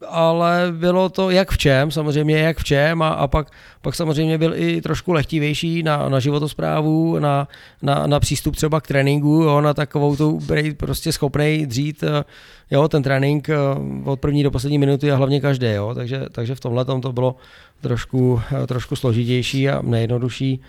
ale 0.07 0.67
bylo 0.71 1.09
to 1.09 1.29
jak 1.29 1.51
v 1.51 1.57
čem, 1.57 1.91
samozřejmě 1.91 2.37
jak 2.37 2.57
v 2.57 2.63
čem 2.63 3.01
a, 3.01 3.09
a 3.09 3.27
pak, 3.27 3.47
pak 3.81 3.95
samozřejmě 3.95 4.37
byl 4.37 4.53
i 4.55 4.81
trošku 4.81 5.13
lehtivější 5.13 5.83
na, 5.83 6.09
na 6.09 6.19
životosprávu, 6.19 7.19
na, 7.19 7.47
na, 7.81 8.07
na 8.07 8.19
přístup 8.19 8.55
třeba 8.55 8.81
k 8.81 8.87
tréninku, 8.87 9.27
jo, 9.27 9.61
na 9.61 9.73
takovou 9.73 10.15
tu 10.15 10.39
prostě 10.77 11.11
schopný 11.11 11.65
dřít 11.65 12.03
eh, 12.03 12.23
jo, 12.71 12.87
ten 12.87 13.03
trénink 13.03 13.49
eh, 13.49 13.55
od 14.03 14.19
první 14.19 14.43
do 14.43 14.51
poslední 14.51 14.77
minuty 14.77 15.11
a 15.11 15.15
hlavně 15.15 15.41
každý, 15.41 15.67
jo, 15.67 15.95
takže, 15.95 16.25
takže 16.31 16.55
v 16.55 16.59
tomhle 16.59 16.85
to 16.85 17.11
bylo 17.13 17.35
trošku, 17.81 18.41
eh, 18.63 18.67
trošku 18.67 18.95
složitější 18.95 19.69
a 19.69 19.81
nejjednodušší. 19.81 20.61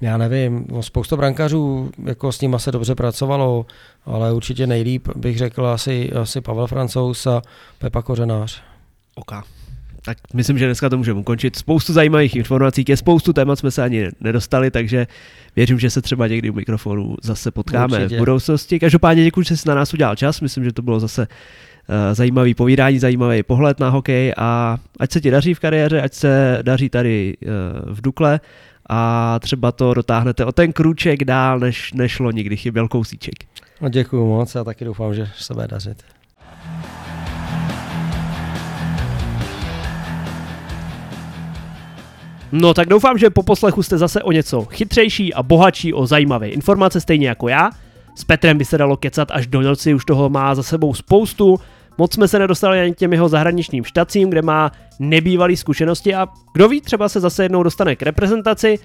Já 0.00 0.16
nevím, 0.16 0.66
no, 0.68 0.82
spousta 0.82 1.16
brankářů 1.16 1.90
jako 2.04 2.32
s 2.32 2.40
nima 2.40 2.58
se 2.58 2.72
dobře 2.72 2.94
pracovalo, 2.94 3.66
ale 4.06 4.32
určitě 4.32 4.66
nejlíp 4.66 5.08
bych 5.16 5.38
řekl 5.38 5.66
asi, 5.66 6.12
asi 6.12 6.40
Pavel 6.40 6.66
Francouz 6.66 7.26
a 7.26 7.42
Pepa 7.78 8.02
Kořenář. 8.02 8.73
OK. 9.14 9.32
Tak 10.02 10.18
myslím, 10.34 10.58
že 10.58 10.66
dneska 10.66 10.88
to 10.88 10.98
můžeme 10.98 11.20
ukončit. 11.20 11.56
Spoustu 11.56 11.92
zajímavých 11.92 12.36
informací, 12.36 12.84
ke 12.84 12.96
spoustu 12.96 13.32
témat 13.32 13.56
jsme 13.58 13.70
se 13.70 13.82
ani 13.82 14.08
nedostali, 14.20 14.70
takže 14.70 15.06
věřím, 15.56 15.78
že 15.78 15.90
se 15.90 16.02
třeba 16.02 16.26
někdy 16.26 16.50
u 16.50 16.52
mikrofonu 16.52 17.16
zase 17.22 17.50
potkáme 17.50 17.96
Určitě. 17.96 18.16
v 18.16 18.18
budoucnosti. 18.18 18.78
Každopádně 18.78 19.24
děkuji, 19.24 19.42
že 19.42 19.56
jsi 19.56 19.68
na 19.68 19.74
nás 19.74 19.94
udělal 19.94 20.16
čas. 20.16 20.40
Myslím, 20.40 20.64
že 20.64 20.72
to 20.72 20.82
bylo 20.82 21.00
zase 21.00 21.26
uh, 21.26 21.94
zajímavý 22.12 22.54
povídání, 22.54 22.98
zajímavý 22.98 23.42
pohled 23.42 23.80
na 23.80 23.88
hokej 23.88 24.32
a 24.36 24.78
ať 25.00 25.12
se 25.12 25.20
ti 25.20 25.30
daří 25.30 25.54
v 25.54 25.60
kariéře, 25.60 26.02
ať 26.02 26.14
se 26.14 26.58
daří 26.62 26.88
tady 26.88 27.36
uh, 27.42 27.94
v 27.94 28.00
Dukle 28.00 28.40
a 28.88 29.38
třeba 29.38 29.72
to 29.72 29.94
dotáhnete 29.94 30.44
o 30.44 30.52
ten 30.52 30.72
krůček 30.72 31.24
dál, 31.24 31.58
než 31.58 31.92
nešlo 31.92 32.30
nikdy 32.30 32.56
chyběl 32.56 32.88
kousíček. 32.88 33.34
No 33.80 33.88
děkuji 33.88 34.26
moc 34.26 34.56
a 34.56 34.64
taky 34.64 34.84
doufám, 34.84 35.14
že 35.14 35.28
se 35.36 35.54
bude 35.54 35.66
dařit. 35.66 36.02
No 42.56 42.74
tak 42.74 42.88
doufám, 42.88 43.18
že 43.18 43.30
po 43.30 43.42
poslechu 43.42 43.82
jste 43.82 43.98
zase 43.98 44.22
o 44.22 44.32
něco 44.32 44.64
chytřejší 44.64 45.34
a 45.34 45.42
bohatší 45.42 45.94
o 45.94 46.06
zajímavé 46.06 46.48
informace, 46.48 47.00
stejně 47.00 47.28
jako 47.28 47.48
já. 47.48 47.70
S 48.16 48.24
Petrem 48.24 48.58
by 48.58 48.64
se 48.64 48.78
dalo 48.78 48.96
kecat 48.96 49.30
až 49.30 49.46
do 49.46 49.60
noci, 49.60 49.94
už 49.94 50.04
toho 50.04 50.28
má 50.28 50.54
za 50.54 50.62
sebou 50.62 50.94
spoustu. 50.94 51.60
Moc 51.98 52.14
jsme 52.14 52.28
se 52.28 52.38
nedostali 52.38 52.80
ani 52.80 52.94
těm 52.94 53.12
jeho 53.12 53.28
zahraničním 53.28 53.84
štacím, 53.84 54.30
kde 54.30 54.42
má 54.42 54.72
nebývalý 54.98 55.56
zkušenosti 55.56 56.14
a 56.14 56.26
kdo 56.52 56.68
ví, 56.68 56.80
třeba 56.80 57.08
se 57.08 57.20
zase 57.20 57.42
jednou 57.44 57.62
dostane 57.62 57.96
k 57.96 58.02
reprezentaci, 58.02 58.78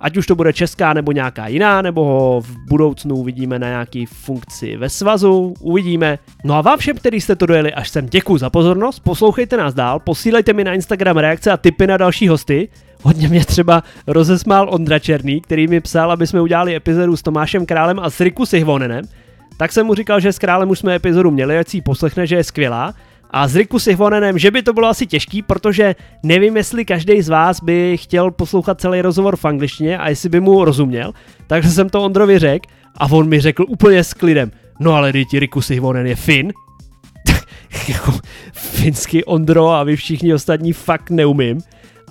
ať 0.00 0.16
už 0.16 0.26
to 0.26 0.34
bude 0.34 0.52
česká 0.52 0.92
nebo 0.92 1.12
nějaká 1.12 1.48
jiná, 1.48 1.82
nebo 1.82 2.04
ho 2.04 2.40
v 2.40 2.56
budoucnu 2.68 3.16
uvidíme 3.16 3.58
na 3.58 3.68
nějaký 3.68 4.06
funkci 4.06 4.76
ve 4.76 4.88
svazu, 4.88 5.54
uvidíme. 5.60 6.18
No 6.44 6.54
a 6.54 6.60
vám 6.60 6.78
všem, 6.78 6.96
kteří 6.96 7.20
jste 7.20 7.36
to 7.36 7.46
dojeli 7.46 7.74
až 7.74 7.88
sem, 7.88 8.06
děkuji 8.06 8.38
za 8.38 8.50
pozornost, 8.50 9.00
poslouchejte 9.00 9.56
nás 9.56 9.74
dál, 9.74 10.00
posílejte 10.00 10.52
mi 10.52 10.64
na 10.64 10.74
Instagram 10.74 11.16
reakce 11.16 11.50
a 11.50 11.56
tipy 11.56 11.86
na 11.86 11.96
další 11.96 12.28
hosty, 12.28 12.68
Hodně 13.02 13.28
mě 13.28 13.44
třeba 13.44 13.82
rozesmál 14.06 14.68
Ondra 14.70 14.98
Černý, 14.98 15.40
který 15.40 15.68
mi 15.68 15.80
psal, 15.80 16.12
aby 16.12 16.26
jsme 16.26 16.40
udělali 16.40 16.76
epizodu 16.76 17.16
s 17.16 17.22
Tomášem 17.22 17.66
Králem 17.66 17.98
a 17.98 18.10
s 18.10 18.20
Riku 18.20 18.46
Sihvonenem. 18.46 19.04
Tak 19.56 19.72
jsem 19.72 19.86
mu 19.86 19.94
říkal, 19.94 20.20
že 20.20 20.32
s 20.32 20.38
Králem 20.38 20.70
už 20.70 20.78
jsme 20.78 20.94
epizodu 20.94 21.30
měli, 21.30 21.58
ať 21.58 21.68
si 21.68 21.76
ji 21.76 21.80
poslechne, 21.80 22.26
že 22.26 22.36
je 22.36 22.44
skvělá. 22.44 22.94
A 23.30 23.48
s 23.48 23.56
Riku 23.56 23.78
Sihvonenem, 23.78 24.38
že 24.38 24.50
by 24.50 24.62
to 24.62 24.72
bylo 24.72 24.88
asi 24.88 25.06
těžký, 25.06 25.42
protože 25.42 25.94
nevím, 26.22 26.56
jestli 26.56 26.84
každý 26.84 27.22
z 27.22 27.28
vás 27.28 27.60
by 27.62 27.96
chtěl 27.96 28.30
poslouchat 28.30 28.80
celý 28.80 29.02
rozhovor 29.02 29.36
v 29.36 29.44
angličtině 29.44 29.98
a 29.98 30.08
jestli 30.08 30.28
by 30.28 30.40
mu 30.40 30.64
rozuměl. 30.64 31.12
Takže 31.46 31.70
jsem 31.70 31.88
to 31.88 32.02
Ondrovi 32.02 32.38
řekl 32.38 32.70
a 32.96 33.06
on 33.10 33.28
mi 33.28 33.40
řekl 33.40 33.64
úplně 33.68 34.04
s 34.04 34.14
klidem, 34.14 34.50
no 34.80 34.92
ale 34.92 35.12
ti 35.12 35.38
Riku 35.38 35.62
Sihvonen 35.62 36.06
je 36.06 36.16
Fin. 36.16 36.52
jako 37.88 38.12
finsky 38.52 39.24
Ondro 39.24 39.70
a 39.70 39.84
vy 39.84 39.96
všichni 39.96 40.34
ostatní 40.34 40.72
fakt 40.72 41.10
neumím. 41.10 41.60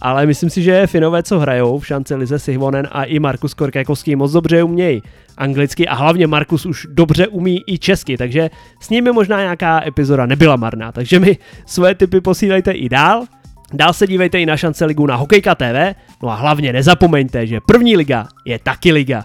Ale 0.02 0.26
myslím 0.26 0.50
si, 0.50 0.64
že 0.64 0.88
Finové, 0.88 1.24
co 1.24 1.40
hrajou 1.40 1.80
v 1.80 1.88
šance 1.88 2.16
Lize 2.16 2.40
Sihvonen 2.40 2.88
a 2.92 3.04
i 3.04 3.20
Markus 3.20 3.54
Korkekovský 3.54 4.16
moc 4.16 4.32
dobře 4.32 4.64
umějí 4.64 5.02
anglicky 5.38 5.88
a 5.88 5.96
hlavně 5.96 6.28
Markus 6.28 6.66
už 6.66 6.88
dobře 6.90 7.28
umí 7.28 7.64
i 7.68 7.78
česky, 7.78 8.18
takže 8.18 8.50
s 8.82 8.90
nimi 8.90 9.12
možná 9.12 9.42
nějaká 9.42 9.88
epizoda 9.88 10.26
nebyla 10.26 10.56
marná. 10.56 10.92
Takže 10.92 11.20
mi 11.20 11.38
svoje 11.66 11.96
tipy 11.96 12.22
posílejte 12.22 12.72
i 12.72 12.90
dál. 12.90 13.26
Dál 13.74 13.94
se 13.94 14.08
dívejte 14.08 14.40
i 14.40 14.46
na 14.46 14.58
šance 14.58 14.86
ligu 14.86 15.06
na 15.06 15.16
Hokejka 15.16 15.56
TV, 15.56 15.96
no 16.24 16.30
a 16.30 16.36
hlavně 16.36 16.74
nezapomeňte, 16.74 17.48
že 17.48 17.60
první 17.68 17.98
liga 17.98 18.28
je 18.46 18.60
taky 18.60 18.92
liga. 18.92 19.24